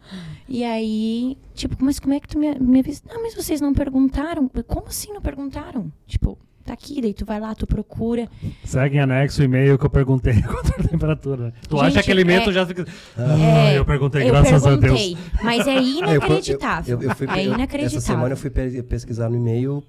E 0.49 0.63
aí, 0.65 1.37
tipo, 1.55 1.77
mas 1.85 1.99
como 1.99 2.15
é 2.15 2.21
que 2.21 2.29
tu 2.29 2.39
me, 2.39 2.55
me 2.59 2.81
avisa? 2.81 3.03
Não, 3.09 3.23
mas 3.23 3.35
vocês 3.35 3.61
não 3.61 3.73
perguntaram. 3.75 4.49
Como 4.67 4.87
assim 4.87 5.13
não 5.13 5.21
perguntaram? 5.21 5.91
Tipo, 6.07 6.39
tá 6.65 6.73
aqui, 6.73 7.01
daí 7.01 7.13
tu 7.15 7.25
vai 7.25 7.39
lá, 7.41 7.55
tu 7.55 7.67
procura. 7.67 8.29
Segue 8.65 8.97
em 8.97 9.01
anexo 9.01 9.41
o 9.41 9.45
e-mail 9.45 9.79
que 9.79 9.87
eu 9.87 9.91
perguntei 9.91 10.41
quanto 10.43 10.73
a 10.81 10.89
temperatura. 10.89 11.53
Tu 11.69 11.81
acha 11.81 11.91
Gente, 11.91 12.05
que 12.05 12.13
alimento 12.13 12.51
é- 12.51 12.53
já 12.53 12.65
fica. 12.67 12.83
É, 12.83 12.87
Ah, 13.19 13.73
eu 13.75 13.85
perguntei, 13.85 14.23
eu 14.25 14.29
graças 14.29 14.63
perguntei, 14.63 14.91
a 14.91 14.93
Deus. 14.95 15.17
Mas 15.43 15.67
é 15.67 15.75
É, 15.77 15.79
eu- 15.79 15.99
inacreditável. 15.99 17.01
eu- 17.03 17.09
eu 17.11 17.15
fui- 17.17 17.27
é 17.29 17.47
eu- 17.47 17.55
inacreditável. 17.55 17.87
Essa 17.99 18.01
semana 18.01 18.33
eu 18.33 18.37
fui 18.37 18.51
pe- 18.51 18.83
pesquisar 18.83 19.29
no 19.29 19.37
e-mail 19.37 19.83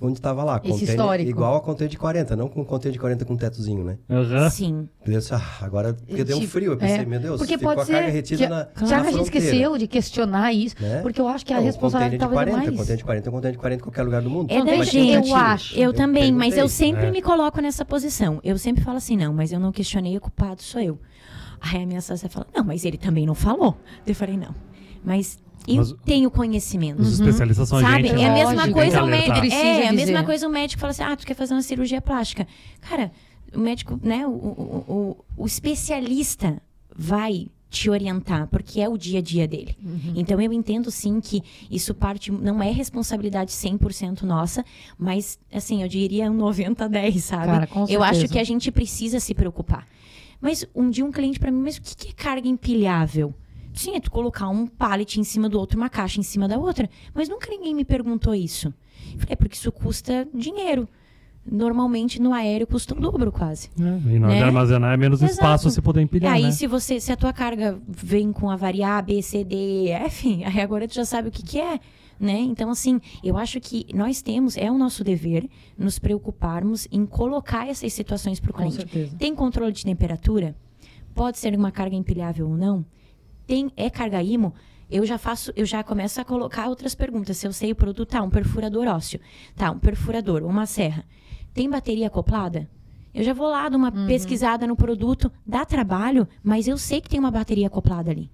onde 0.00 0.14
estava 0.18 0.44
lá. 0.44 0.56
Esse 0.62 0.70
container 0.72 0.90
histórico. 0.94 1.30
Igual 1.30 1.56
a 1.56 1.60
container 1.60 1.90
de 1.90 1.96
40, 1.98 2.36
não 2.36 2.48
com 2.48 2.64
container 2.64 2.92
de 2.92 2.98
40 2.98 3.24
com 3.24 3.36
tetozinho, 3.36 3.84
né? 3.84 3.98
Aham. 4.10 4.50
Sim. 4.50 4.88
Eu 5.06 5.12
disse, 5.18 5.34
ah, 5.34 5.42
agora 5.62 5.94
porque 5.94 6.24
deu 6.24 6.36
um 6.36 6.40
Tipo, 6.40 6.52
frio. 6.52 6.72
Eu 6.72 6.76
pensei, 6.76 6.98
é, 6.98 7.04
meu 7.04 7.20
Deus, 7.20 7.38
porque 7.38 7.56
ficou 7.56 7.74
pode 7.74 7.90
a 7.90 7.94
carga 7.94 8.08
ser 8.08 8.14
retida 8.14 8.44
que- 8.44 8.48
na 8.82 8.86
Já 8.86 9.00
que 9.00 9.08
a 9.08 9.10
gente 9.12 9.22
esqueceu 9.24 9.78
de 9.78 9.86
questionar 9.86 10.52
isso, 10.52 10.76
né? 10.80 11.00
porque 11.02 11.20
eu 11.20 11.28
acho 11.28 11.46
que 11.46 11.52
a 11.52 11.56
Não, 11.56 11.64
responsabilidade 11.64 12.18
talvez 12.18 12.36
40, 12.40 12.58
é 12.58 12.64
mais. 12.66 12.76
container 12.78 12.96
de 12.98 13.04
40 13.04 13.28
é 13.28 13.30
um 13.30 13.32
container 13.34 13.52
de 13.52 13.58
40 13.58 13.80
em 13.80 13.84
qualquer 13.84 14.02
lugar 14.02 14.22
do 14.22 14.30
mundo. 14.30 14.50
É 14.50 14.58
da 14.58 14.64
Mas 14.76 14.86
gente. 14.88 14.90
tem 14.92 15.10
um 15.10 15.14
gatilho. 15.20 15.32
Eu 15.32 15.36
acho. 15.36 15.78
Eu 15.78 15.92
também, 15.92 16.32
mas 16.32 16.56
eu 16.56 16.68
sempre 16.68 17.06
É. 17.06 17.10
me 17.10 17.22
coloco 17.22 17.60
nessa 17.60 17.84
posição. 17.84 18.40
Eu 18.44 18.58
sempre 18.58 18.82
falo 18.84 18.96
assim, 18.98 19.16
não, 19.16 19.32
mas 19.32 19.52
eu 19.52 19.60
não 19.60 19.72
questionei, 19.72 20.16
o 20.16 20.20
culpado 20.20 20.62
sou 20.62 20.80
eu. 20.80 20.98
Aí 21.60 21.82
a 21.82 21.86
minha 21.86 22.00
sócia 22.02 22.28
fala, 22.28 22.46
não, 22.54 22.62
mas 22.64 22.84
ele 22.84 22.98
também 22.98 23.24
não 23.26 23.34
falou. 23.34 23.76
Eu 24.06 24.14
falei, 24.14 24.36
não. 24.36 24.54
Mas 25.06 25.38
eu 25.68 25.76
Mas 25.76 25.94
tenho 26.04 26.28
conhecimento. 26.30 27.00
Os 27.00 27.20
especialistas 27.20 27.68
são 27.68 27.80
Sabe? 27.80 28.08
gente. 28.08 28.20
É 28.20 28.28
a 28.28 28.32
mesma 28.32 28.52
Lógico, 28.54 28.72
coisa 28.72 29.02
o 29.04 29.06
médico. 29.06 29.38
Precisa 29.38 29.62
É, 29.62 29.88
a 29.88 29.92
mesma 29.92 30.24
coisa 30.24 30.48
o 30.48 30.50
médico 30.50 30.80
fala 30.80 30.90
assim: 30.90 31.02
ah, 31.04 31.16
tu 31.16 31.24
quer 31.24 31.34
fazer 31.34 31.54
uma 31.54 31.62
cirurgia 31.62 32.00
plástica. 32.00 32.46
Cara, 32.80 33.12
o 33.54 33.60
médico, 33.60 33.98
né? 34.02 34.26
O, 34.26 34.30
o, 34.30 34.84
o, 34.88 35.42
o 35.44 35.46
especialista 35.46 36.60
vai 36.94 37.46
te 37.68 37.90
orientar, 37.90 38.46
porque 38.48 38.80
é 38.80 38.88
o 38.88 38.96
dia 38.96 39.18
a 39.18 39.22
dia 39.22 39.46
dele. 39.46 39.76
Então 40.14 40.40
eu 40.40 40.52
entendo 40.52 40.90
sim 40.90 41.20
que 41.20 41.42
isso 41.70 41.94
parte, 41.94 42.32
não 42.32 42.62
é 42.62 42.70
responsabilidade 42.70 43.50
100% 43.50 44.22
nossa, 44.22 44.64
mas 44.96 45.38
assim, 45.52 45.82
eu 45.82 45.88
diria 45.88 46.30
um 46.30 46.34
90 46.34 46.84
a 46.84 46.88
10, 46.88 47.24
sabe? 47.24 47.46
Cara, 47.46 47.66
com 47.66 47.84
eu 47.88 48.02
acho 48.02 48.20
certeza. 48.20 48.32
que 48.32 48.38
a 48.38 48.44
gente 48.44 48.70
precisa 48.70 49.20
se 49.20 49.34
preocupar. 49.34 49.86
Mas 50.40 50.64
um 50.74 50.88
dia 50.88 51.04
um 51.04 51.10
cliente 51.10 51.38
para 51.38 51.50
mim, 51.50 51.60
mas 51.60 51.76
o 51.76 51.82
que 51.82 51.96
que 51.96 52.08
é 52.08 52.12
carga 52.12 52.48
empilhável? 52.48 53.34
Sim, 53.76 53.94
é 53.94 54.00
tu 54.00 54.10
colocar 54.10 54.48
um 54.48 54.66
pallet 54.66 55.20
em 55.20 55.24
cima 55.24 55.48
do 55.48 55.58
outro, 55.58 55.76
uma 55.78 55.88
caixa 55.90 56.18
em 56.18 56.22
cima 56.22 56.48
da 56.48 56.58
outra. 56.58 56.88
Mas 57.14 57.28
nunca 57.28 57.48
ninguém 57.50 57.74
me 57.74 57.84
perguntou 57.84 58.34
isso. 58.34 58.72
É 59.28 59.36
porque 59.36 59.54
isso 59.54 59.70
custa 59.70 60.26
dinheiro. 60.34 60.88
Normalmente 61.48 62.20
no 62.20 62.32
aéreo 62.32 62.66
custa 62.66 62.92
o 62.96 63.00
dobro 63.00 63.30
quase. 63.30 63.70
É, 63.78 64.14
e 64.14 64.18
na 64.18 64.26
hora 64.26 64.34
Né? 64.34 64.38
de 64.38 64.42
armazenar 64.42 64.94
é 64.94 64.96
menos 64.96 65.20
Exato. 65.22 65.32
espaço 65.34 65.70
se 65.70 65.80
puder 65.80 66.00
empilhar, 66.02 66.32
aí 66.34 66.42
né? 66.42 66.50
se 66.50 66.66
você, 66.66 66.98
se 66.98 67.12
a 67.12 67.16
tua 67.16 67.32
carga 67.32 67.78
vem 67.86 68.32
com 68.32 68.50
a 68.50 68.56
variar 68.56 68.98
A, 68.98 69.02
B, 69.02 69.22
C, 69.22 69.44
D, 69.44 69.54
E, 69.54 69.90
F, 69.90 70.42
aí 70.44 70.60
agora 70.60 70.88
tu 70.88 70.94
já 70.94 71.04
sabe 71.04 71.28
o 71.28 71.30
que 71.30 71.44
que 71.44 71.60
é, 71.60 71.78
né? 72.18 72.40
Então 72.40 72.68
assim, 72.68 73.00
eu 73.22 73.36
acho 73.36 73.60
que 73.60 73.86
nós 73.94 74.20
temos, 74.22 74.56
é 74.56 74.68
o 74.72 74.76
nosso 74.76 75.04
dever 75.04 75.48
nos 75.78 76.00
preocuparmos 76.00 76.88
em 76.90 77.06
colocar 77.06 77.68
essas 77.68 77.92
situações 77.92 78.40
para 78.40 78.50
o 78.50 78.52
Com 78.54 78.58
cliente. 78.62 78.76
certeza. 78.78 79.16
Tem 79.16 79.32
controle 79.32 79.70
de 79.72 79.84
temperatura? 79.84 80.56
Pode 81.14 81.38
ser 81.38 81.54
uma 81.56 81.70
carga 81.70 81.94
empilhável 81.94 82.48
ou 82.48 82.56
não? 82.56 82.84
Tem 83.46 83.70
é 83.76 83.88
carga 83.90 84.22
IMO? 84.22 84.52
Eu 84.90 85.04
já 85.04 85.18
faço, 85.18 85.52
eu 85.56 85.66
já 85.66 85.82
começo 85.82 86.20
a 86.20 86.24
colocar 86.24 86.68
outras 86.68 86.94
perguntas. 86.94 87.36
Se 87.36 87.46
eu 87.46 87.52
sei 87.52 87.72
o 87.72 87.76
produto, 87.76 88.08
tá, 88.08 88.22
um 88.22 88.30
perfurador 88.30 88.86
ósseo. 88.86 89.20
Tá, 89.56 89.70
um 89.70 89.78
perfurador, 89.78 90.42
uma 90.44 90.64
serra. 90.66 91.04
Tem 91.52 91.68
bateria 91.68 92.06
acoplada? 92.06 92.68
Eu 93.12 93.24
já 93.24 93.32
vou 93.32 93.48
lá 93.48 93.68
dar 93.68 93.76
uma 93.76 93.92
Uhum. 93.92 94.06
pesquisada 94.06 94.66
no 94.66 94.76
produto, 94.76 95.32
dá 95.44 95.64
trabalho, 95.64 96.28
mas 96.42 96.68
eu 96.68 96.76
sei 96.76 97.00
que 97.00 97.08
tem 97.08 97.18
uma 97.18 97.30
bateria 97.30 97.66
acoplada 97.66 98.10
ali. 98.10 98.30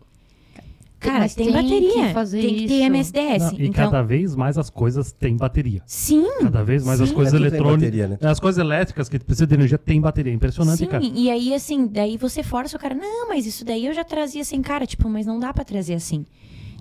Cara, 1.02 1.18
Mas 1.20 1.34
tem, 1.34 1.46
tem 1.46 1.54
bateria. 1.54 2.06
que 2.08 2.12
fazer 2.14 2.40
tem 2.40 2.54
que 2.56 2.66
ter 2.68 2.74
isso. 2.74 2.84
MSDS. 2.84 3.42
Não, 3.52 3.58
e 3.58 3.66
então, 3.68 3.84
cada 3.90 4.02
vez 4.02 4.36
mais 4.36 4.56
as 4.56 4.70
coisas 4.70 5.12
têm 5.12 5.36
bateria. 5.36 5.82
sim. 5.84 6.24
Cada 6.40 6.62
vez 6.62 6.84
mais 6.84 7.00
as 7.00 7.08
Sim. 7.08 7.14
coisas 7.14 7.34
É, 7.34 7.36
eletrônicas. 7.36 7.80
bateria, 7.90 8.08
né? 8.08 8.18
As 8.22 8.38
coisas 8.38 8.58
elétricas 8.60 9.08
que 9.08 9.18
precisam 9.18 9.46
de 9.48 9.54
energia 9.54 9.78
têm 9.78 10.00
bateria. 10.00 10.32
Impressionante, 10.32 10.78
Sim, 10.78 10.86
cara. 10.86 11.02
e 11.04 11.28
aí, 11.30 11.52
assim, 11.54 11.86
daí 11.86 12.16
você 12.16 12.42
força 12.42 12.76
o 12.76 12.80
cara, 12.80 12.94
não, 12.94 13.28
mas 13.28 13.46
isso 13.46 13.64
daí 13.64 13.86
eu 13.86 13.92
já 13.92 14.04
trazia 14.04 14.42
assim, 14.42 14.62
cara, 14.62 14.86
tipo, 14.86 15.08
mas 15.08 15.26
não 15.26 15.38
dá 15.40 15.52
pra 15.52 15.64
trazer 15.64 15.94
assim, 15.94 16.24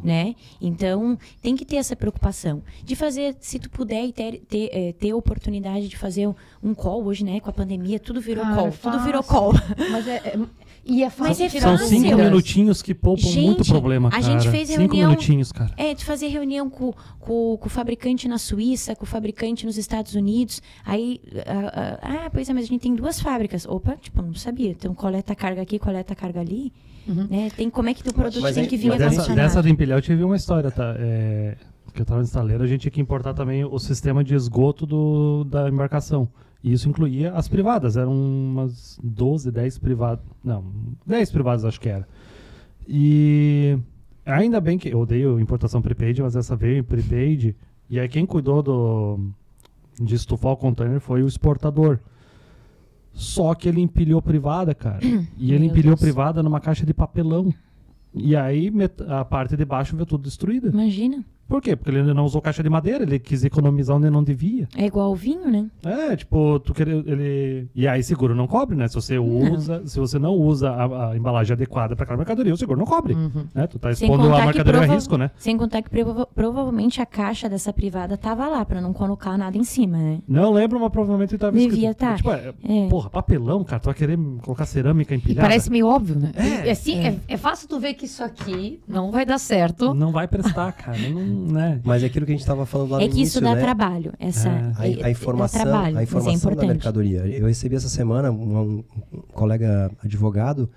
né? 0.03 0.35
Então, 0.61 1.17
tem 1.41 1.55
que 1.55 1.65
ter 1.65 1.77
essa 1.77 1.95
preocupação 1.95 2.61
de 2.83 2.95
fazer, 2.95 3.35
se 3.39 3.57
tu 3.59 3.69
puder 3.69 4.05
e 4.05 4.11
ter, 4.13 4.39
ter, 4.47 4.69
eh, 4.71 4.93
ter 4.93 5.13
oportunidade 5.13 5.87
de 5.87 5.97
fazer 5.97 6.27
um, 6.27 6.33
um 6.63 6.73
call 6.73 7.03
hoje, 7.05 7.23
né? 7.23 7.39
Com 7.39 7.49
a 7.49 7.53
pandemia, 7.53 7.99
tudo 7.99 8.19
virou 8.21 8.43
Cara, 8.43 8.55
call, 8.55 8.71
tudo 8.71 8.99
virou 9.03 9.23
call. 9.23 9.53
Mas 9.91 10.07
é, 10.07 10.15
é- 10.17 10.39
e 10.85 11.03
é 11.03 11.09
fácil 11.09 11.43
Mas 11.45 11.55
é 11.55 11.59
São 11.59 11.77
fácil. 11.77 11.87
cinco 11.87 12.17
minutinhos 12.17 12.81
que 12.81 12.93
poupam 12.93 13.21
Gente, 13.23 13.45
muito 13.45 13.65
problema, 13.65 14.09
a 14.09 14.11
cara. 14.11 14.23
gente 14.23 14.49
fez 14.49 14.67
cinco 14.69 14.81
reunião- 14.81 15.09
minutinhos, 15.09 15.51
cara. 15.51 15.71
É, 15.77 15.93
de 15.93 16.03
fazer 16.03 16.27
reunião 16.27 16.69
com, 16.69 16.91
com, 17.19 17.57
com 17.57 17.67
o 17.67 17.69
fabricante 17.69 18.27
na 18.27 18.37
Suíça, 18.37 18.95
com 18.95 19.03
o 19.03 19.07
fabricante 19.07 19.65
nos 19.65 19.77
Estados 19.77 20.15
Unidos. 20.15 20.61
Aí, 20.85 21.21
ah, 21.45 21.99
ah, 22.01 22.25
ah, 22.25 22.29
pois 22.31 22.49
é, 22.49 22.53
mas 22.53 22.65
a 22.65 22.67
gente 22.67 22.81
tem 22.81 22.95
duas 22.95 23.19
fábricas. 23.19 23.65
Opa, 23.67 23.95
tipo, 23.95 24.21
não 24.21 24.33
sabia. 24.33 24.71
Então, 24.71 24.93
coleta 24.95 25.35
carga 25.35 25.61
aqui, 25.61 25.77
coleta 25.77 26.15
carga 26.15 26.39
ali. 26.41 26.73
Né? 27.07 27.49
Tem, 27.55 27.69
como 27.69 27.89
é 27.89 27.93
que 27.93 28.07
o 28.07 28.13
produto 28.13 28.41
Mas 28.41 28.55
tem 28.55 28.67
que 28.67 28.77
vir 28.77 28.95
Dessa, 28.95 29.33
dessa 29.33 29.61
do 29.61 29.67
empilhar 29.67 29.97
eu 29.97 30.01
tive 30.01 30.23
uma 30.23 30.35
história, 30.35 30.69
tá? 30.69 30.95
É, 30.99 31.57
que 31.93 32.01
eu 32.01 32.05
tava 32.05 32.19
no 32.19 32.25
estaleiro, 32.25 32.63
a 32.63 32.67
gente 32.67 32.81
tinha 32.81 32.91
que 32.91 33.01
importar 33.01 33.33
também 33.33 33.65
o 33.65 33.79
sistema 33.79 34.23
de 34.23 34.33
esgoto 34.35 34.85
do, 34.85 35.43
da 35.43 35.67
embarcação. 35.67 36.29
E 36.63 36.73
isso 36.73 36.87
incluía 36.87 37.33
as 37.33 37.47
privadas, 37.47 37.97
eram 37.97 38.13
umas 38.13 38.99
12, 39.03 39.51
10 39.51 39.77
privadas. 39.79 40.23
Não, 40.43 40.63
10 41.05 41.31
privadas 41.31 41.65
acho 41.65 41.79
que 41.79 41.89
era. 41.89 42.07
E 42.87 43.77
ainda 44.25 44.61
bem 44.61 44.77
que 44.77 44.89
eu 44.89 44.99
odeio 44.99 45.39
importação 45.39 45.81
prepaid, 45.81 46.21
mas 46.21 46.35
essa 46.35 46.55
veio 46.55 46.77
em 46.77 46.83
prepaid. 46.83 47.55
E 47.89 47.99
aí 47.99 48.07
quem 48.07 48.25
cuidou 48.25 48.61
do, 48.61 49.19
de 49.99 50.15
estufar 50.15 50.51
o 50.51 50.57
container 50.57 50.99
foi 50.99 51.23
o 51.23 51.27
exportador. 51.27 51.99
Só 53.13 53.53
que 53.55 53.67
ele 53.67 53.81
empilhou 53.81 54.21
privada, 54.21 54.73
cara. 54.73 54.99
e 55.37 55.53
ele 55.53 55.65
Meu 55.65 55.71
empilhou 55.71 55.95
Deus. 55.95 56.01
privada 56.01 56.43
numa 56.43 56.59
caixa 56.59 56.85
de 56.85 56.93
papelão. 56.93 57.53
E 58.13 58.35
aí 58.35 58.71
a 59.07 59.23
parte 59.25 59.55
de 59.55 59.65
baixo 59.65 59.95
veio 59.95 60.05
tudo 60.05 60.23
destruída. 60.23 60.69
Imagina. 60.69 61.23
Por 61.51 61.61
quê? 61.61 61.75
Porque 61.75 61.91
ele 61.91 62.13
não 62.13 62.23
usou 62.23 62.41
caixa 62.41 62.63
de 62.63 62.69
madeira, 62.69 63.03
ele 63.03 63.19
quis 63.19 63.43
economizar 63.43 63.97
onde 63.97 64.09
não 64.09 64.23
devia. 64.23 64.69
É 64.77 64.85
igual 64.85 65.11
o 65.11 65.15
vinho, 65.15 65.51
né? 65.51 65.65
É, 65.83 66.15
tipo, 66.15 66.59
tu 66.61 66.73
querer 66.73 67.03
ele 67.05 67.67
e 67.75 67.85
aí 67.85 68.01
seguro 68.01 68.33
não 68.33 68.47
cobre, 68.47 68.73
né? 68.73 68.87
Se 68.87 68.95
você 68.95 69.17
usa, 69.19 69.85
se 69.85 69.99
você 69.99 70.17
não 70.17 70.31
usa 70.33 70.69
a, 70.71 71.09
a 71.11 71.17
embalagem 71.17 71.53
adequada 71.53 71.93
para 71.93 72.03
aquela 72.05 72.17
mercadoria, 72.17 72.53
o 72.53 72.57
seguro 72.57 72.79
não 72.79 72.85
cobre, 72.85 73.17
né? 73.53 73.67
Tu 73.67 73.77
tá 73.77 73.91
expondo 73.91 74.33
a 74.33 74.45
mercadoria 74.45 74.79
a 74.79 74.83
prova- 74.83 74.93
risco, 74.95 75.17
né? 75.17 75.29
sem 75.35 75.57
contar 75.57 75.81
que 75.81 75.89
prova- 75.89 76.25
provavelmente 76.33 77.01
a 77.01 77.05
caixa 77.05 77.49
dessa 77.49 77.73
privada 77.73 78.15
tava 78.17 78.47
lá 78.47 78.63
pra 78.63 78.79
não 78.79 78.93
colocar 78.93 79.37
nada 79.37 79.57
em 79.57 79.63
cima, 79.65 79.97
né? 79.97 80.19
Não 80.25 80.53
lembro, 80.53 80.79
mas 80.79 80.89
provavelmente 80.89 81.37
tava 81.37 81.51
Devia 81.57 81.89
escrito. 81.91 81.97
tá. 81.97 82.15
Tipo, 82.15 82.31
é, 82.31 82.53
É. 82.63 82.87
porra, 82.87 83.09
papelão, 83.09 83.61
cara, 83.65 83.81
tu 83.81 83.85
vai 83.87 83.93
querer 83.93 84.17
colocar 84.41 84.65
cerâmica 84.65 85.13
E 85.13 85.17
empilhada? 85.17 85.41
parece 85.49 85.69
meio 85.69 85.87
óbvio, 85.87 86.15
né? 86.17 86.31
É, 86.35 86.69
É, 86.69 86.71
assim, 86.71 86.97
é. 87.05 87.17
é 87.27 87.35
fácil 87.35 87.67
tu 87.67 87.77
ver 87.77 87.93
que 87.95 88.05
isso 88.05 88.23
aqui 88.23 88.79
não 88.87 89.11
vai 89.11 89.25
dar 89.25 89.37
certo. 89.37 89.93
Não 89.93 90.11
vai 90.13 90.27
prestar, 90.29 90.71
cara, 90.71 90.97
não, 91.09 91.21
né? 91.41 91.81
Mas 91.83 92.03
é 92.03 92.05
aquilo 92.05 92.25
que 92.25 92.31
a 92.31 92.35
gente 92.35 92.41
estava 92.41 92.65
falando 92.65 92.91
lá 92.91 92.97
no 92.97 93.03
é 93.03 93.07
que 93.07 93.13
início, 93.15 93.37
isso 93.37 93.41
dá 93.41 93.55
né? 93.55 93.61
trabalho. 93.61 94.13
Essa, 94.19 94.49
É. 94.49 94.73
A, 94.77 94.87
é- 94.89 95.03
a 95.03 95.09
informação, 95.09 95.61
trabalho, 95.61 95.97
a 95.97 96.01
é 96.01 96.03
informação 96.03 96.31
da 96.33 96.37
importante. 96.37 96.67
mercadoria. 96.67 97.19
Eu 97.27 97.47
recebi 97.47 97.75
essa 97.75 97.89
semana 97.89 98.31
um, 98.31 98.83
um 99.13 99.21
colega 99.33 99.91
advogado 100.03 100.69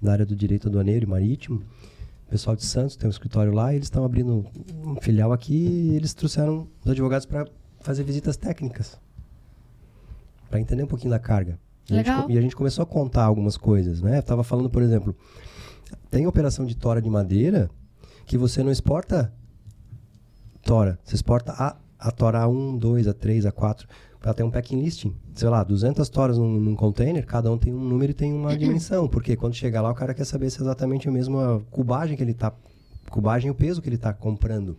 da 0.00 0.12
área 0.12 0.26
do 0.26 0.34
direito 0.36 0.68
aduaneiro 0.68 1.04
e 1.04 1.08
marítimo, 1.08 1.62
pessoal 2.28 2.54
de 2.54 2.64
Santos, 2.64 2.96
tem 2.96 3.08
um 3.08 3.10
escritório 3.10 3.52
lá, 3.52 3.72
e 3.72 3.76
eles 3.76 3.86
estão 3.86 4.04
abrindo 4.04 4.46
um 4.84 4.96
filial 5.00 5.32
aqui 5.32 5.54
e 5.54 5.96
eles 5.96 6.14
trouxeram 6.14 6.68
os 6.84 6.90
advogados 6.90 7.26
para 7.26 7.46
fazer 7.80 8.04
visitas 8.04 8.36
técnicas, 8.36 8.98
para 10.48 10.60
entender 10.60 10.82
um 10.84 10.86
pouquinho 10.86 11.10
da 11.10 11.18
carga. 11.18 11.58
E 11.90 11.98
a, 11.98 12.02
gente, 12.04 12.32
e 12.32 12.38
a 12.38 12.40
gente 12.40 12.54
começou 12.54 12.82
a 12.84 12.86
contar 12.86 13.24
algumas 13.24 13.56
coisas, 13.56 14.00
né? 14.00 14.18
Eu 14.18 14.22
tava 14.22 14.44
falando, 14.44 14.70
por 14.70 14.80
exemplo, 14.80 15.14
tem 16.08 16.24
operação 16.26 16.64
de 16.64 16.76
tora 16.76 17.02
de 17.02 17.10
madeira 17.10 17.68
que 18.26 18.38
você 18.38 18.62
não 18.62 18.70
exporta 18.70 19.32
tora, 20.62 20.98
você 21.02 21.14
exporta 21.14 21.52
a, 21.52 21.76
a 21.98 22.10
tora 22.10 22.44
A1, 22.44 22.78
2, 22.78 23.06
A3, 23.06 23.50
A4, 23.50 23.86
ela 24.22 24.34
tem 24.34 24.44
um 24.44 24.50
packing 24.50 24.82
listing, 24.82 25.14
sei 25.34 25.48
lá, 25.48 25.64
200 25.64 26.08
toras 26.08 26.36
num, 26.36 26.60
num 26.60 26.74
container, 26.74 27.24
cada 27.24 27.50
um 27.50 27.56
tem 27.56 27.72
um 27.72 27.82
número 27.82 28.12
e 28.12 28.14
tem 28.14 28.32
uma 28.32 28.56
dimensão, 28.58 29.08
porque 29.08 29.34
quando 29.36 29.54
chegar 29.54 29.80
lá 29.80 29.90
o 29.90 29.94
cara 29.94 30.12
quer 30.12 30.24
saber 30.24 30.50
se 30.50 30.58
é 30.58 30.62
exatamente 30.62 31.08
a 31.08 31.12
mesma 31.12 31.62
cubagem 31.70 32.16
que 32.16 32.22
ele 32.22 32.34
tá, 32.34 32.52
cubagem 33.10 33.48
e 33.48 33.50
o 33.50 33.54
peso 33.54 33.80
que 33.80 33.88
ele 33.88 33.96
está 33.96 34.12
comprando. 34.12 34.76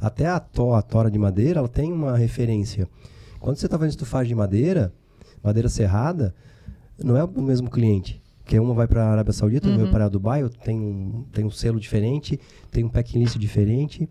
Até 0.00 0.26
a, 0.26 0.40
to, 0.40 0.74
a 0.74 0.82
tora 0.82 1.10
de 1.10 1.18
madeira, 1.18 1.60
ela 1.60 1.68
tem 1.68 1.92
uma 1.92 2.16
referência. 2.16 2.88
Quando 3.38 3.56
você 3.56 3.66
está 3.66 3.78
fazendo 3.78 3.90
estufagem 3.90 4.28
de 4.28 4.34
madeira, 4.34 4.92
madeira 5.42 5.68
serrada, 5.68 6.34
não 7.02 7.16
é 7.16 7.24
o 7.24 7.42
mesmo 7.42 7.70
cliente. 7.70 8.22
Porque 8.42 8.58
uma 8.58 8.74
vai 8.74 8.88
para 8.88 9.04
a 9.04 9.12
Arábia 9.12 9.32
Saudita, 9.32 9.68
outra 9.68 9.84
vai 9.84 9.92
para 9.92 10.08
Dubai, 10.08 10.48
tem 10.64 10.78
um, 10.78 11.24
tem 11.32 11.44
um 11.44 11.50
selo 11.50 11.78
diferente, 11.78 12.40
tem 12.70 12.84
um 12.84 12.88
packing 12.88 13.18
list 13.18 13.36
diferente. 13.38 14.08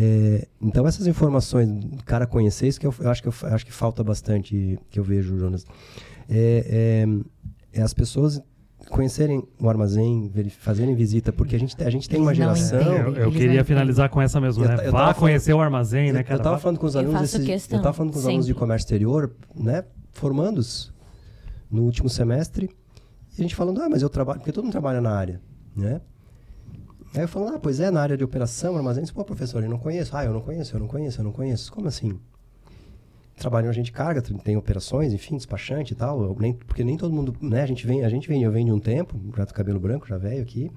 É, 0.00 0.46
então 0.62 0.86
essas 0.86 1.06
informações, 1.08 1.68
o 1.68 2.04
cara 2.04 2.24
conhecer, 2.26 2.68
isso 2.68 2.78
que 2.78 2.86
eu, 2.86 2.94
eu 3.00 3.10
acho 3.10 3.20
que 3.22 3.28
eu, 3.28 3.34
acho 3.48 3.66
que 3.66 3.72
falta 3.72 4.04
bastante, 4.04 4.78
que 4.90 4.98
eu 4.98 5.02
vejo, 5.02 5.36
Jonas. 5.38 5.66
É, 6.28 7.04
é- 7.74 7.80
é 7.80 7.82
as 7.82 7.92
pessoas 7.92 8.40
conhecerem 8.90 9.42
o 9.60 9.68
armazém, 9.68 10.30
fazerem 10.58 10.94
visita, 10.94 11.32
porque 11.32 11.56
a 11.56 11.58
gente, 11.58 11.76
a 11.82 11.90
gente 11.90 12.08
tem 12.08 12.20
uma 12.20 12.30
Eles 12.30 12.38
geração... 12.38 12.80
Eu, 12.80 13.14
eu 13.16 13.32
queria 13.32 13.64
finalizar 13.64 14.08
com 14.08 14.22
essa 14.22 14.40
mesmo, 14.40 14.64
Eu 14.64 14.68
né? 14.68 14.86
eu 14.86 14.92
Vá 14.92 15.12
conhecer 15.12 15.52
o 15.52 15.60
armazém, 15.60 16.12
né, 16.12 16.20
Eu- 16.20 16.24
cara? 16.24 16.38
Eu 16.40 16.44
tava 16.44 16.58
falando 16.58 16.78
com 16.78 16.86
os 16.86 16.96
alunos 16.96 17.22
esses- 17.22 17.44
questão, 17.44 17.78
eu 17.78 17.82
tava 17.82 17.92
falando 17.94 18.12
com 18.12 18.18
os 18.18 18.24
alunos 18.26 18.46
de 18.46 18.52
sempre. 18.52 18.60
comércio 18.60 18.84
exterior, 18.84 19.34
né, 19.54 19.84
formandos 20.12 20.92
no 21.70 21.82
último 21.82 22.08
semestre, 22.08 22.70
e 23.36 23.40
a 23.40 23.42
gente 23.42 23.54
falando, 23.54 23.82
ah, 23.82 23.88
mas 23.90 24.00
eu 24.00 24.08
trabalho, 24.08 24.38
porque 24.38 24.52
todo 24.52 24.64
mundo 24.64 24.72
trabalha 24.72 25.00
na 25.00 25.10
área, 25.10 25.40
né? 25.76 26.00
Aí 27.14 27.22
eu 27.22 27.28
falando, 27.28 27.56
ah, 27.56 27.58
pois 27.58 27.80
é, 27.80 27.90
na 27.90 28.02
área 28.02 28.16
de 28.16 28.24
operação, 28.24 28.76
armazém, 28.76 29.04
pô, 29.06 29.24
professor, 29.24 29.62
eu 29.62 29.70
não 29.70 29.78
conheço. 29.78 30.16
Ah, 30.16 30.24
eu 30.24 30.32
não 30.32 30.40
conheço, 30.40 30.76
eu 30.76 30.80
não 30.80 30.86
conheço, 30.86 31.20
eu 31.20 31.24
não 31.24 31.32
conheço. 31.32 31.72
Como 31.72 31.88
assim? 31.88 32.18
Trabalham 33.36 33.70
a 33.70 33.72
gente 33.72 33.92
carga, 33.92 34.20
tem 34.20 34.56
operações, 34.56 35.12
enfim, 35.12 35.36
despachante 35.36 35.92
e 35.92 35.96
tal, 35.96 36.36
nem, 36.38 36.52
porque 36.52 36.82
nem 36.82 36.96
todo 36.96 37.14
mundo, 37.14 37.36
né, 37.40 37.62
a 37.62 37.66
gente 37.66 37.86
vem, 37.86 38.04
a 38.04 38.08
gente 38.08 38.28
vem, 38.28 38.42
eu 38.42 38.50
venho 38.50 38.66
de 38.66 38.72
um 38.72 38.80
tempo, 38.80 39.16
já 39.36 39.44
do 39.44 39.54
cabelo 39.54 39.78
branco, 39.78 40.08
já 40.08 40.18
velho 40.18 40.42
aqui, 40.42 40.70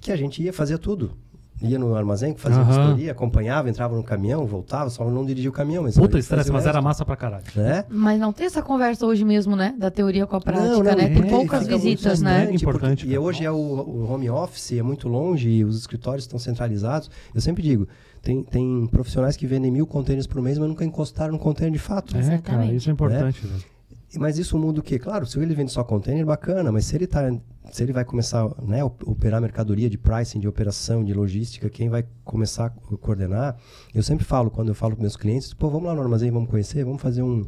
que 0.00 0.12
a 0.12 0.16
gente 0.16 0.40
ia 0.40 0.52
fazer 0.52 0.78
tudo. 0.78 1.16
Ia 1.62 1.78
no 1.78 1.94
armazém, 1.94 2.34
fazia 2.36 2.60
Aham. 2.60 2.68
vistoria, 2.68 3.12
acompanhava, 3.12 3.68
entrava 3.70 3.96
no 3.96 4.02
caminhão, 4.02 4.44
voltava, 4.46 4.90
só 4.90 5.08
não 5.10 5.24
dirigia 5.24 5.48
o 5.48 5.52
caminhão. 5.52 5.84
Mas 5.84 5.96
Puta 5.96 6.18
estresse, 6.18 6.50
mas 6.52 6.66
era 6.66 6.82
massa 6.82 7.04
pra 7.04 7.16
caralho. 7.16 7.44
Né? 7.54 7.84
Mas 7.88 8.20
não 8.20 8.32
tem 8.32 8.46
essa 8.46 8.62
conversa 8.62 9.06
hoje 9.06 9.24
mesmo, 9.24 9.54
né? 9.56 9.74
Da 9.78 9.90
teoria 9.90 10.26
com 10.26 10.36
a 10.36 10.40
prática, 10.40 10.66
Não, 10.66 10.78
não, 10.78 10.84
né? 10.84 11.08
Tem 11.08 11.22
é, 11.22 11.30
poucas 11.30 11.66
visitas, 11.66 12.20
né? 12.20 12.40
distante. 12.40 12.62
importante, 12.62 12.98
porque- 13.04 13.12
e 13.12 13.16
cara. 13.16 13.20
hoje 13.26 13.44
é 13.44 13.50
o, 13.50 13.54
o 13.54 14.10
home 14.12 14.28
office, 14.28 14.72
é 14.72 14.82
muito 14.82 15.08
longe, 15.08 15.48
e 15.48 15.64
os 15.64 15.78
escritórios 15.78 16.24
estão 16.24 16.38
centralizados. 16.38 17.10
Eu 17.34 17.40
sempre 17.40 17.62
digo, 17.62 17.86
tem, 18.20 18.42
tem 18.42 18.86
profissionais 18.90 19.36
que 19.36 19.46
vendem 19.46 19.70
mil 19.70 19.86
contêineres 19.86 20.26
por 20.26 20.42
mês, 20.42 20.58
mas 20.58 20.68
nunca 20.68 20.84
encostaram 20.84 21.32
num 21.32 21.38
container 21.38 21.72
de 21.72 21.78
fato. 21.78 22.16
É, 22.16 22.20
cara, 22.20 22.34
Exatamente. 22.34 22.76
isso 22.76 22.88
é 22.90 22.92
importante, 22.92 23.46
velho. 23.46 23.73
Mas 24.18 24.38
isso 24.38 24.58
muda 24.58 24.80
o 24.80 24.82
quê? 24.82 24.98
Claro, 24.98 25.26
se 25.26 25.38
ele 25.38 25.54
vende 25.54 25.72
só 25.72 25.82
container, 25.82 26.24
bacana, 26.24 26.70
mas 26.70 26.84
se 26.84 26.94
ele, 26.96 27.06
tá, 27.06 27.30
se 27.72 27.82
ele 27.82 27.92
vai 27.92 28.04
começar 28.04 28.48
né, 28.62 28.80
a 28.80 28.84
op- 28.86 29.02
operar 29.08 29.40
mercadoria 29.40 29.88
de 29.90 29.98
pricing, 29.98 30.38
de 30.40 30.46
operação, 30.48 31.04
de 31.04 31.12
logística, 31.12 31.68
quem 31.68 31.88
vai 31.88 32.04
começar 32.24 32.66
a 32.66 32.70
co- 32.70 32.96
coordenar, 32.98 33.56
eu 33.94 34.02
sempre 34.02 34.24
falo, 34.24 34.50
quando 34.50 34.68
eu 34.68 34.74
falo 34.74 34.94
com 34.94 35.02
meus 35.02 35.16
clientes, 35.16 35.52
pô, 35.54 35.68
vamos 35.68 35.86
lá 35.88 35.94
no 35.94 36.02
armazém, 36.02 36.30
vamos 36.30 36.48
conhecer, 36.48 36.84
vamos 36.84 37.02
fazer 37.02 37.22
um, 37.22 37.44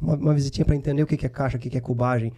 uma, 0.00 0.14
uma 0.16 0.34
visitinha 0.34 0.64
para 0.64 0.74
entender 0.76 1.02
o 1.02 1.06
que 1.06 1.16
que 1.16 1.26
é 1.26 1.28
caixa, 1.28 1.56
o 1.56 1.60
que 1.60 1.68
que 1.68 1.76
é 1.76 1.80
cubagem, 1.80 2.32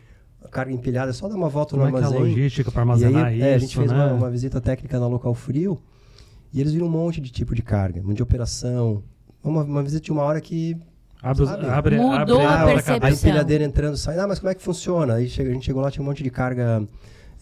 a 0.45 0.49
carga 0.49 0.73
empilhada, 0.73 1.11
é 1.11 1.13
só 1.13 1.29
dar 1.29 1.37
uma 1.37 1.49
volta 1.49 1.77
Como 1.77 1.83
no 1.83 1.89
é 1.89 1.93
que 1.93 1.99
é 1.99 2.03
a 2.03 2.07
armazém. 2.09 2.29
logística 2.35 2.71
pra 2.73 2.81
E 2.81 2.83
armazenar 2.83 3.27
aí, 3.27 3.37
isso, 3.37 3.45
é, 3.47 3.55
a 3.55 3.59
gente 3.59 3.77
fez 3.77 3.93
né? 3.93 3.97
uma, 4.07 4.13
uma 4.15 4.31
visita 4.31 4.61
técnica 4.61 4.99
na 4.99 5.07
local 5.07 5.35
frio 5.35 5.79
e 6.53 6.61
eles 6.61 6.73
viram 6.73 6.87
um 6.87 6.91
monte 6.91 7.21
de 7.21 7.31
tipo 7.31 7.55
de 7.55 7.63
carga, 7.63 8.01
de 8.13 8.23
operação. 8.23 9.03
Uma, 9.43 9.63
uma 9.63 9.83
visita 9.83 10.03
de 10.03 10.11
uma 10.13 10.23
hora 10.23 10.41
que 10.41 10.77
Abre, 11.23 11.47
sabe? 11.47 11.67
abre, 11.67 11.97
Mudou 11.99 12.41
abre, 12.41 12.47
a 12.47 12.61
abre 12.63 12.75
percepção. 12.75 13.09
a 13.09 13.11
empilhadeira 13.13 13.65
entrando, 13.65 13.97
saindo. 13.97 14.21
Ah, 14.23 14.27
mas 14.27 14.39
como 14.41 14.51
é 14.51 14.55
que 14.55 14.63
funciona? 14.63 15.15
Aí 15.15 15.29
chega- 15.29 15.51
a 15.51 15.53
gente 15.53 15.65
chegou 15.65 15.81
lá, 15.81 15.91
tinha 15.91 16.03
um 16.03 16.07
monte 16.07 16.23
de 16.23 16.31
carga 16.31 16.83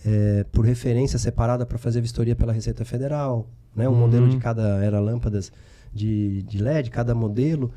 é, 0.05 0.45
por 0.53 0.65
referência 0.65 1.19
separada 1.19 1.65
para 1.67 1.77
fazer 1.79 2.01
vistoria 2.01 2.35
pela 2.35 2.53
Receita 2.53 2.85
Federal. 2.85 3.47
Né? 3.77 3.89
Um 3.89 3.93
Uhum. 3.93 3.99
modelo 3.99 4.29
de 4.29 4.39
cada 4.39 4.83
era 4.85 4.99
lâmpadas 4.99 5.53
de, 5.93 6.43
de 6.43 6.59
LED, 6.59 6.91
cada 6.91 7.15
modelo. 7.15 7.71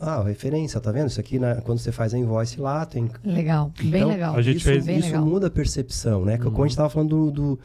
Ah, 0.00 0.20
referência, 0.24 0.80
tá 0.80 0.90
vendo? 0.90 1.06
Isso 1.08 1.20
aqui, 1.20 1.38
né, 1.38 1.60
quando 1.64 1.78
você 1.78 1.92
faz 1.92 2.12
a 2.12 2.18
invoice 2.18 2.60
lá, 2.60 2.84
tem 2.84 3.08
Legal, 3.24 3.70
bem 3.80 4.00
então, 4.00 4.08
legal. 4.08 4.34
a 4.34 4.42
gente 4.42 4.56
isso, 4.56 4.64
fez- 4.66 4.86
isso 4.88 5.06
legal. 5.06 5.24
muda 5.24 5.46
a 5.46 5.50
percepção, 5.50 6.24
né? 6.24 6.36
Que 6.36 6.42
Como 6.44 6.56
a 6.56 6.58
Uhum. 6.58 6.64
gente 6.64 6.72
estava 6.72 6.90
falando 6.90 7.08
do, 7.08 7.30
do- 7.30 7.60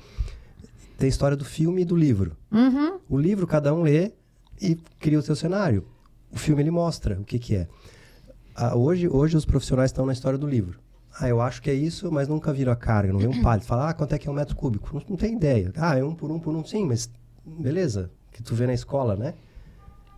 Tem 0.99 1.07
a 1.07 1.09
história 1.09 1.35
do 1.35 1.43
filme 1.45 1.81
e 1.81 1.85
do 1.85 1.95
livro. 1.95 2.33
Uhum. 2.51 2.99
O 3.09 3.17
livro 3.19 3.45
cada 3.47 3.73
um 3.73 3.81
lê 3.81 4.11
e 4.61 4.75
cria 4.99 5.17
o 5.17 5.21
seu 5.23 5.35
cenário. 5.35 5.83
O 6.31 6.37
filme 6.37 6.61
ele 6.61 6.71
mostra 6.71 7.19
o 7.19 7.23
que, 7.23 7.39
que 7.39 7.55
é. 7.55 7.67
Ah, 8.55 8.75
hoje, 8.75 9.07
hoje 9.07 9.37
os 9.37 9.45
profissionais 9.45 9.91
estão 9.91 10.05
na 10.05 10.13
história 10.13 10.37
do 10.37 10.47
livro. 10.47 10.79
Ah, 11.19 11.27
eu 11.27 11.41
acho 11.41 11.61
que 11.61 11.69
é 11.69 11.73
isso, 11.73 12.11
mas 12.11 12.27
nunca 12.27 12.53
viram 12.53 12.71
a 12.71 12.75
carga, 12.75 13.11
não 13.11 13.19
vê 13.19 13.27
um 13.27 13.41
pallet. 13.41 13.65
Fala, 13.65 13.89
ah, 13.89 13.93
quanto 13.93 14.13
é 14.13 14.19
que 14.19 14.27
é 14.27 14.31
um 14.31 14.35
metro 14.35 14.55
cúbico? 14.55 14.89
Não, 14.93 15.01
não 15.09 15.17
tem 15.17 15.35
ideia. 15.35 15.71
Ah, 15.75 15.97
é 15.97 16.03
um 16.03 16.13
por 16.13 16.31
um 16.31 16.39
por 16.39 16.55
um, 16.55 16.63
sim, 16.63 16.85
mas 16.85 17.09
beleza, 17.45 18.11
que 18.31 18.43
tu 18.43 18.53
vê 18.53 18.67
na 18.67 18.73
escola, 18.73 19.15
né? 19.15 19.33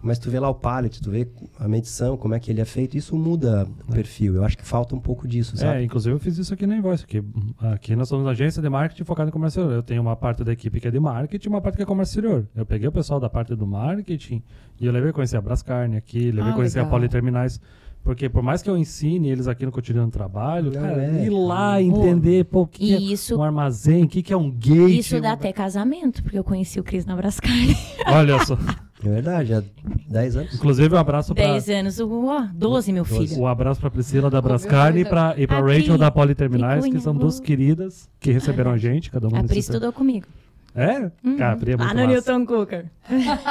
Mas 0.02 0.18
tu 0.18 0.30
vê 0.32 0.40
lá 0.40 0.48
o 0.50 0.56
pallet, 0.56 1.02
tu 1.02 1.12
vê 1.12 1.28
a 1.60 1.68
medição, 1.68 2.16
como 2.16 2.34
é 2.34 2.40
que 2.40 2.50
ele 2.50 2.62
é 2.62 2.66
feito, 2.66 2.96
isso 2.98 3.18
muda 3.18 3.68
o 3.88 3.92
perfil. 3.92 4.36
Eu 4.36 4.46
acho 4.46 4.58
que 4.58 4.66
falta 4.66 4.96
um 4.96 5.00
pouco 5.00 5.28
disso, 5.28 5.56
É, 5.56 5.60
sabe? 5.60 5.84
inclusive 5.84 6.16
eu 6.16 6.20
fiz 6.20 6.38
isso 6.38 6.54
aqui 6.54 6.66
na 6.66 6.78
Invoice. 6.78 7.04
Aqui, 7.04 7.22
aqui 7.60 7.96
nós 7.98 8.08
somos 8.08 8.24
uma 8.26 8.32
agência 8.32 8.62
de 8.62 8.70
marketing 8.70 9.04
focada 9.04 9.30
em 9.30 9.34
comércio 9.34 9.60
exterior. 9.60 9.76
Eu 9.78 9.84
tenho 9.84 10.02
uma 10.02 10.16
parte 10.16 10.42
da 10.44 10.54
equipe 10.54 10.80
que 10.80 10.88
é 10.88 10.92
de 10.92 11.00
marketing 11.02 11.48
e 11.48 11.50
uma 11.50 11.60
parte 11.62 11.76
que 11.76 11.84
é 11.84 11.86
comércio 11.86 12.18
exterior. 12.20 12.48
Eu 12.56 12.66
peguei 12.66 12.88
o 12.88 12.92
pessoal 12.94 13.20
da 13.20 13.30
parte 13.30 13.54
do 13.56 13.68
marketing 13.68 14.42
e 14.80 14.86
eu 14.86 14.92
levei 14.94 15.10
a 15.10 15.14
conhecer 15.14 15.36
a 15.36 15.42
Brascarne 15.42 15.98
aqui, 15.98 16.32
levei 16.32 16.52
Ah, 16.52 16.54
a 16.54 16.56
conhecer 16.56 16.80
a 16.80 16.84
legal. 16.84 16.98
Politerminais. 16.98 17.60
Porque 18.02 18.30
por 18.30 18.42
mais 18.42 18.62
que 18.62 18.70
eu 18.70 18.78
ensine 18.78 19.30
eles 19.30 19.50
aqui 19.50 19.66
no 19.66 19.72
cotidiano 19.74 20.08
do 20.08 20.14
trabalho, 20.14 20.72
Não, 20.72 20.80
cara, 20.82 21.04
é. 21.04 21.26
ir 21.26 21.30
lá 21.30 21.82
entender 21.82 22.46
pô, 22.46 22.62
o 22.62 22.68
que 22.68 22.86
E 22.86 22.94
é 22.96 22.98
isso- 22.98 23.38
um 23.38 23.44
armazém, 23.44 24.06
o 24.06 24.08
que, 24.08 24.24
que 24.24 24.32
é 24.32 24.38
um 24.38 24.50
gate. 24.50 25.00
Isso 25.00 25.20
dá 25.20 25.34
até 25.34 25.52
casamento, 25.52 26.24
porque 26.24 26.40
eu 26.40 26.44
conheci 26.44 26.80
o 26.80 26.84
Cris 26.84 27.06
na 27.06 27.14
Brascarne. 27.18 27.76
Olha 28.08 28.40
só. 28.46 28.58
É 29.04 29.08
verdade, 29.10 29.54
há 29.54 29.64
10 30.10 30.36
anos. 30.36 30.54
Inclusive, 30.56 30.94
um 30.94 30.98
abraço 30.98 31.34
pra. 31.34 31.44
10 31.44 31.70
anos, 31.70 32.00
o- 32.00 32.26
ó, 32.26 32.48
12, 32.54 32.92
meu 32.92 33.06
filho. 33.06 33.40
Um 33.40 33.48
abraço 33.48 33.80
pra 33.80 33.90
Priscila 33.90 34.30
da 34.30 34.42
Brascarne 34.42 35.02
e 35.02 35.06
pra, 35.06 35.34
e 35.38 35.48
pra 35.48 35.58
A 35.60 35.62
Rachel 35.62 35.98
da 35.98 36.12
Politerminais, 36.12 36.86
que 36.86 37.00
são 37.00 37.14
uh. 37.14 37.20
duas 37.20 37.40
queridas 37.40 38.10
que 38.20 38.32
receberam 38.32 38.72
a 38.72 38.78
gente, 38.78 39.10
cada 39.10 39.28
uma 39.28 39.40
A 39.40 39.44
Pri 39.44 39.60
estudou 39.60 39.94
comigo. 39.94 40.28
É? 40.76 41.10
Cara, 41.38 41.54
a 41.54 41.58
Pri 41.58 41.72
é 41.72 41.78
muito 41.78 41.88
Lá 41.88 41.94
no 41.94 42.02
massa. 42.02 42.32
Newton 42.32 42.46
Cooker. 42.46 42.86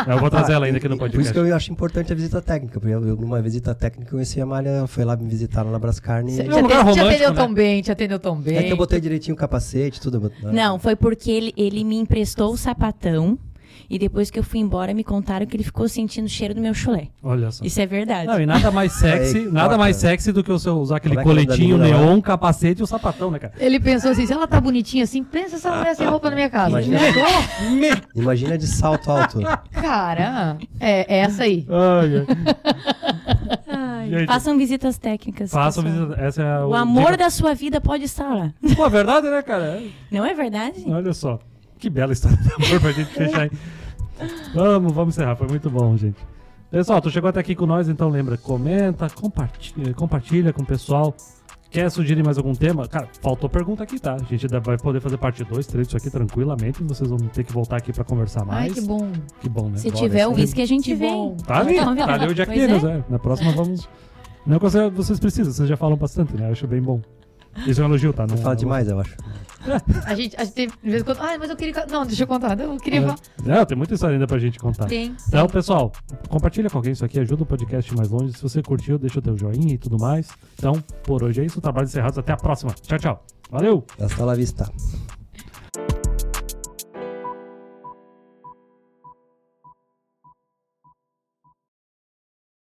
Eu 0.07 0.19
vou 0.21 0.31
trazer 0.31 0.53
ela 0.53 0.67
ainda 0.67 0.79
aqui 0.79 0.89
no 0.89 0.97
Por 0.97 1.07
isso 1.07 1.13
podcast. 1.17 1.33
que 1.33 1.39
eu 1.51 1.57
acho 1.57 1.73
importante 1.73 2.13
a 2.13 2.15
visita 2.17 2.41
técnica. 2.41 2.79
Porque 2.79 2.95
eu, 2.95 3.01
numa 3.01 3.43
visita 3.43 3.75
técnica, 3.75 4.09
eu 4.09 4.13
conheci 4.13 4.41
a 4.41 4.47
Malha, 4.47 4.69
ela 4.69 4.87
foi 4.87 5.05
lá 5.05 5.17
me 5.17 5.29
visitar 5.29 5.63
lá 5.65 5.73
na 5.73 5.79
Brascarne. 5.81 6.37
Te, 6.37 6.43
e- 6.43 6.47
É 6.49 6.55
um 6.55 6.61
lugar 6.63 6.93
te 6.93 7.01
atendeu 7.01 7.31
né? 7.31 7.35
tão 7.37 7.53
bem, 7.55 7.83
te 7.83 7.91
atendeu 7.93 8.19
tão 8.21 8.41
bem. 8.41 8.57
É 8.57 8.63
que 8.63 8.73
eu 8.73 8.77
botei 8.77 9.01
direitinho 9.01 9.35
o 9.35 9.39
capacete, 9.39 10.01
tudo. 10.01 10.31
Não, 10.53 10.79
foi 10.79 10.95
porque 10.95 11.31
ele, 11.31 11.53
ele 11.57 11.83
me 11.85 11.97
emprestou 11.97 12.53
o 12.53 12.57
sapatão. 12.57 13.37
E 13.91 13.99
depois 13.99 14.31
que 14.31 14.39
eu 14.39 14.43
fui 14.43 14.61
embora, 14.61 14.93
me 14.93 15.03
contaram 15.03 15.47
que 15.47 15.57
ele 15.57 15.65
ficou 15.65 15.89
sentindo 15.89 16.27
o 16.27 16.29
cheiro 16.29 16.55
do 16.55 16.61
meu 16.61 16.75
chulé. 16.75 17.09
Olha 17.23 17.51
só. 17.51 17.65
Isso 17.65 17.81
é 17.81 17.87
verdade. 17.87 18.27
Não, 18.27 18.39
e 18.39 18.45
nada 18.45 18.71
mais 18.71 18.93
sexy, 19.01 19.39
Aí, 19.39 19.51
nada 19.51 19.79
mais 19.79 19.97
sexy 19.97 20.31
do 20.31 20.45
que 20.45 20.53
o 20.53 20.59
seu 20.59 20.77
usar 20.79 20.97
aquele 20.97 21.17
Como 21.17 21.27
é 21.27 21.41
é 21.41 21.43
o 21.43 21.47
coletinho 21.47 21.77
lá? 21.79 21.85
neon, 21.85 22.21
capacete 22.21 22.81
e 22.83 22.85
o 22.85 22.87
sapatão, 22.87 23.31
né, 23.31 23.39
cara? 23.39 23.55
Ele 23.59 23.81
pensou 23.81 24.11
assim, 24.11 24.27
se 24.27 24.33
ela 24.33 24.47
tá 24.47 24.61
bonitinha 24.61 25.05
assim, 25.05 25.25
pensa 25.25 25.57
se 25.57 25.67
ela 25.67 25.79
tivesse 25.79 26.05
roupa 26.05 26.29
na 26.29 26.37
minha 26.37 26.51
casa. 26.51 26.69
Imagina. 26.71 26.99
Pensou? 26.99 28.03
Imagina 28.15 28.59
de 28.59 28.67
salto 28.67 29.11
alto. 29.11 29.41
Cara, 29.73 30.59
é, 30.79 31.17
é 31.17 31.19
essa 31.21 31.45
aí. 31.45 31.67
Ai, 31.71 32.19
ai. 32.19 32.27
Ai, 33.67 34.11
Gente, 34.11 34.27
façam 34.27 34.57
visitas 34.59 34.99
técnicas. 34.99 35.51
Façam 35.51 35.83
pessoal. 35.83 36.07
visita. 36.07 36.23
Essa 36.23 36.43
é 36.43 36.65
O 36.65 36.75
amor 36.75 37.17
da 37.17 37.31
sua 37.31 37.55
vida 37.55 37.81
pode 37.81 38.05
estar 38.05 38.29
lá. 38.35 38.53
Pô, 38.77 38.87
é 38.87 38.91
verdade, 38.91 39.29
né, 39.31 39.43
cara? 39.43 39.83
Não 40.11 40.25
é 40.25 40.35
verdade? 40.35 40.85
Olha 40.87 41.13
só. 41.13 41.39
Que 41.79 41.89
bela 41.89 42.13
história 42.13 42.37
de 42.37 42.53
amor 42.53 42.81
pra 42.81 42.93
gente 42.93 43.11
fechar 43.13 43.43
aí. 43.43 43.51
Vamos, 44.55 44.93
vamos 44.93 45.15
encerrar. 45.15 45.37
Foi 45.37 45.49
muito 45.49 45.69
bom, 45.71 45.97
gente. 45.97 46.17
Pessoal, 46.71 47.01
tu 47.01 47.11
chegou 47.11 47.31
até 47.31 47.41
aqui 47.41 47.55
com 47.55 47.65
nós, 47.67 47.89
então 47.89 48.09
lembra, 48.09 48.37
comenta, 48.37 49.09
compartilha, 49.09 49.95
compartilha 49.95 50.53
com 50.53 50.63
o 50.63 50.67
pessoal. 50.67 51.15
Quer 51.71 51.91
sugerir 51.91 52.23
mais 52.25 52.39
algum 52.39 52.55
tema? 52.55 52.89
Cara, 52.89 53.09
faltou 53.21 53.49
pergunta 53.49 53.83
aqui, 53.83 53.99
tá? 53.99 54.15
A 54.15 54.19
gente 54.25 54.47
vai 54.49 54.79
poder 54.79 55.01
fazer 55.01 55.19
parte 55.19 55.45
2, 55.45 55.67
3 55.67 55.87
disso 55.87 55.97
aqui 55.99 56.09
tranquilamente. 56.11 56.83
Vocês 56.83 57.09
vão 57.11 57.19
ter 57.19 57.45
que 57.45 57.53
voltar 57.53 57.77
aqui 57.77 57.93
pra 57.93 58.05
conversar 58.05 58.41
Ai, 58.41 58.47
mais. 58.47 58.73
que 58.75 58.81
bom. 58.81 59.11
Que 59.41 59.49
bom, 59.51 59.69
né? 59.69 59.77
Se 59.77 59.91
Bora, 59.91 60.03
tiver 60.03 60.27
o 60.27 60.33
uísque, 60.35 60.63
a 60.63 60.67
gente 60.67 60.85
Que 60.85 60.95
vem. 60.95 61.13
bom. 61.13 61.37
Tá 61.37 61.59
ali, 61.59 61.77
tá 61.77 61.91
ali 62.15 62.27
o 62.27 62.35
Jack 62.35 62.51
Pois 62.51 62.61
Daniels, 62.61 62.85
é. 62.85 62.93
é. 62.99 63.05
Na 63.11 63.19
próxima 63.19 63.53
vamos. 63.53 63.87
Não 64.47 64.59
que 64.59 64.65
você- 64.65 64.89
vocês 64.89 65.21
precisam, 65.21 65.53
vocês 65.53 65.69
já 65.69 65.77
falam 65.77 65.97
bastante, 65.99 66.35
né? 66.39 66.49
Eu 66.49 66.53
acho 66.53 66.67
bem 66.67 66.81
bom. 66.81 67.03
Isso 67.67 67.83
é 67.83 67.85
um 67.85 67.89
elogio, 67.89 68.15
tá? 68.15 68.27
Não 68.27 68.37
Fala 68.39 68.57
demais, 68.57 68.89
eu 68.89 68.99
acho. 68.99 69.15
A 70.05 70.15
gente, 70.15 70.37
a 70.37 70.45
gente 70.45 70.55
teve, 70.55 70.73
de 70.83 70.91
vez 70.91 71.03
em 71.03 71.05
quando, 71.05 71.21
ai, 71.21 71.39
mas 71.39 71.51
eu 71.51 71.57
queria... 71.57 71.87
Não, 71.91 72.07
deixa 72.07 72.23
eu 72.23 72.27
contar, 72.27 72.59
eu 72.59 72.77
queria 72.77 73.03
falar. 73.03 73.19
Não, 73.45 73.65
tem 73.65 73.77
muita 73.77 73.95
história 73.95 74.15
ainda 74.15 74.27
pra 74.27 74.39
gente 74.39 74.59
contar. 74.59 74.87
Tem. 74.87 75.15
Então, 75.29 75.47
pessoal, 75.49 75.93
compartilha 76.29 76.71
com 76.71 76.79
alguém 76.79 76.93
isso 76.93 77.05
aqui, 77.05 77.19
ajuda 77.19 77.43
o 77.43 77.47
podcast 77.47 77.95
mais 77.95 78.09
longe. 78.09 78.33
Se 78.33 78.43
você 78.43 78.63
curtiu, 78.63 78.99
deixa 78.99 79.19
o 79.19 79.23
teu 79.23 79.37
joinha 79.37 79.75
e 79.75 79.79
tudo 79.79 79.99
mais. 79.99 80.29
Então, 80.59 80.73
por 81.03 81.23
hoje 81.23 81.41
é 81.41 81.45
isso. 81.45 81.61
Trabalhos 81.61 81.91
encerrados. 81.91 82.19
Até 82.19 82.33
a 82.33 82.37
próxima. 82.37 82.73
Tchau, 82.73 82.99
tchau. 82.99 83.27
Valeu! 83.51 83.85
Hasta 83.99 84.25
la 84.25 84.35
vista. 84.35 84.71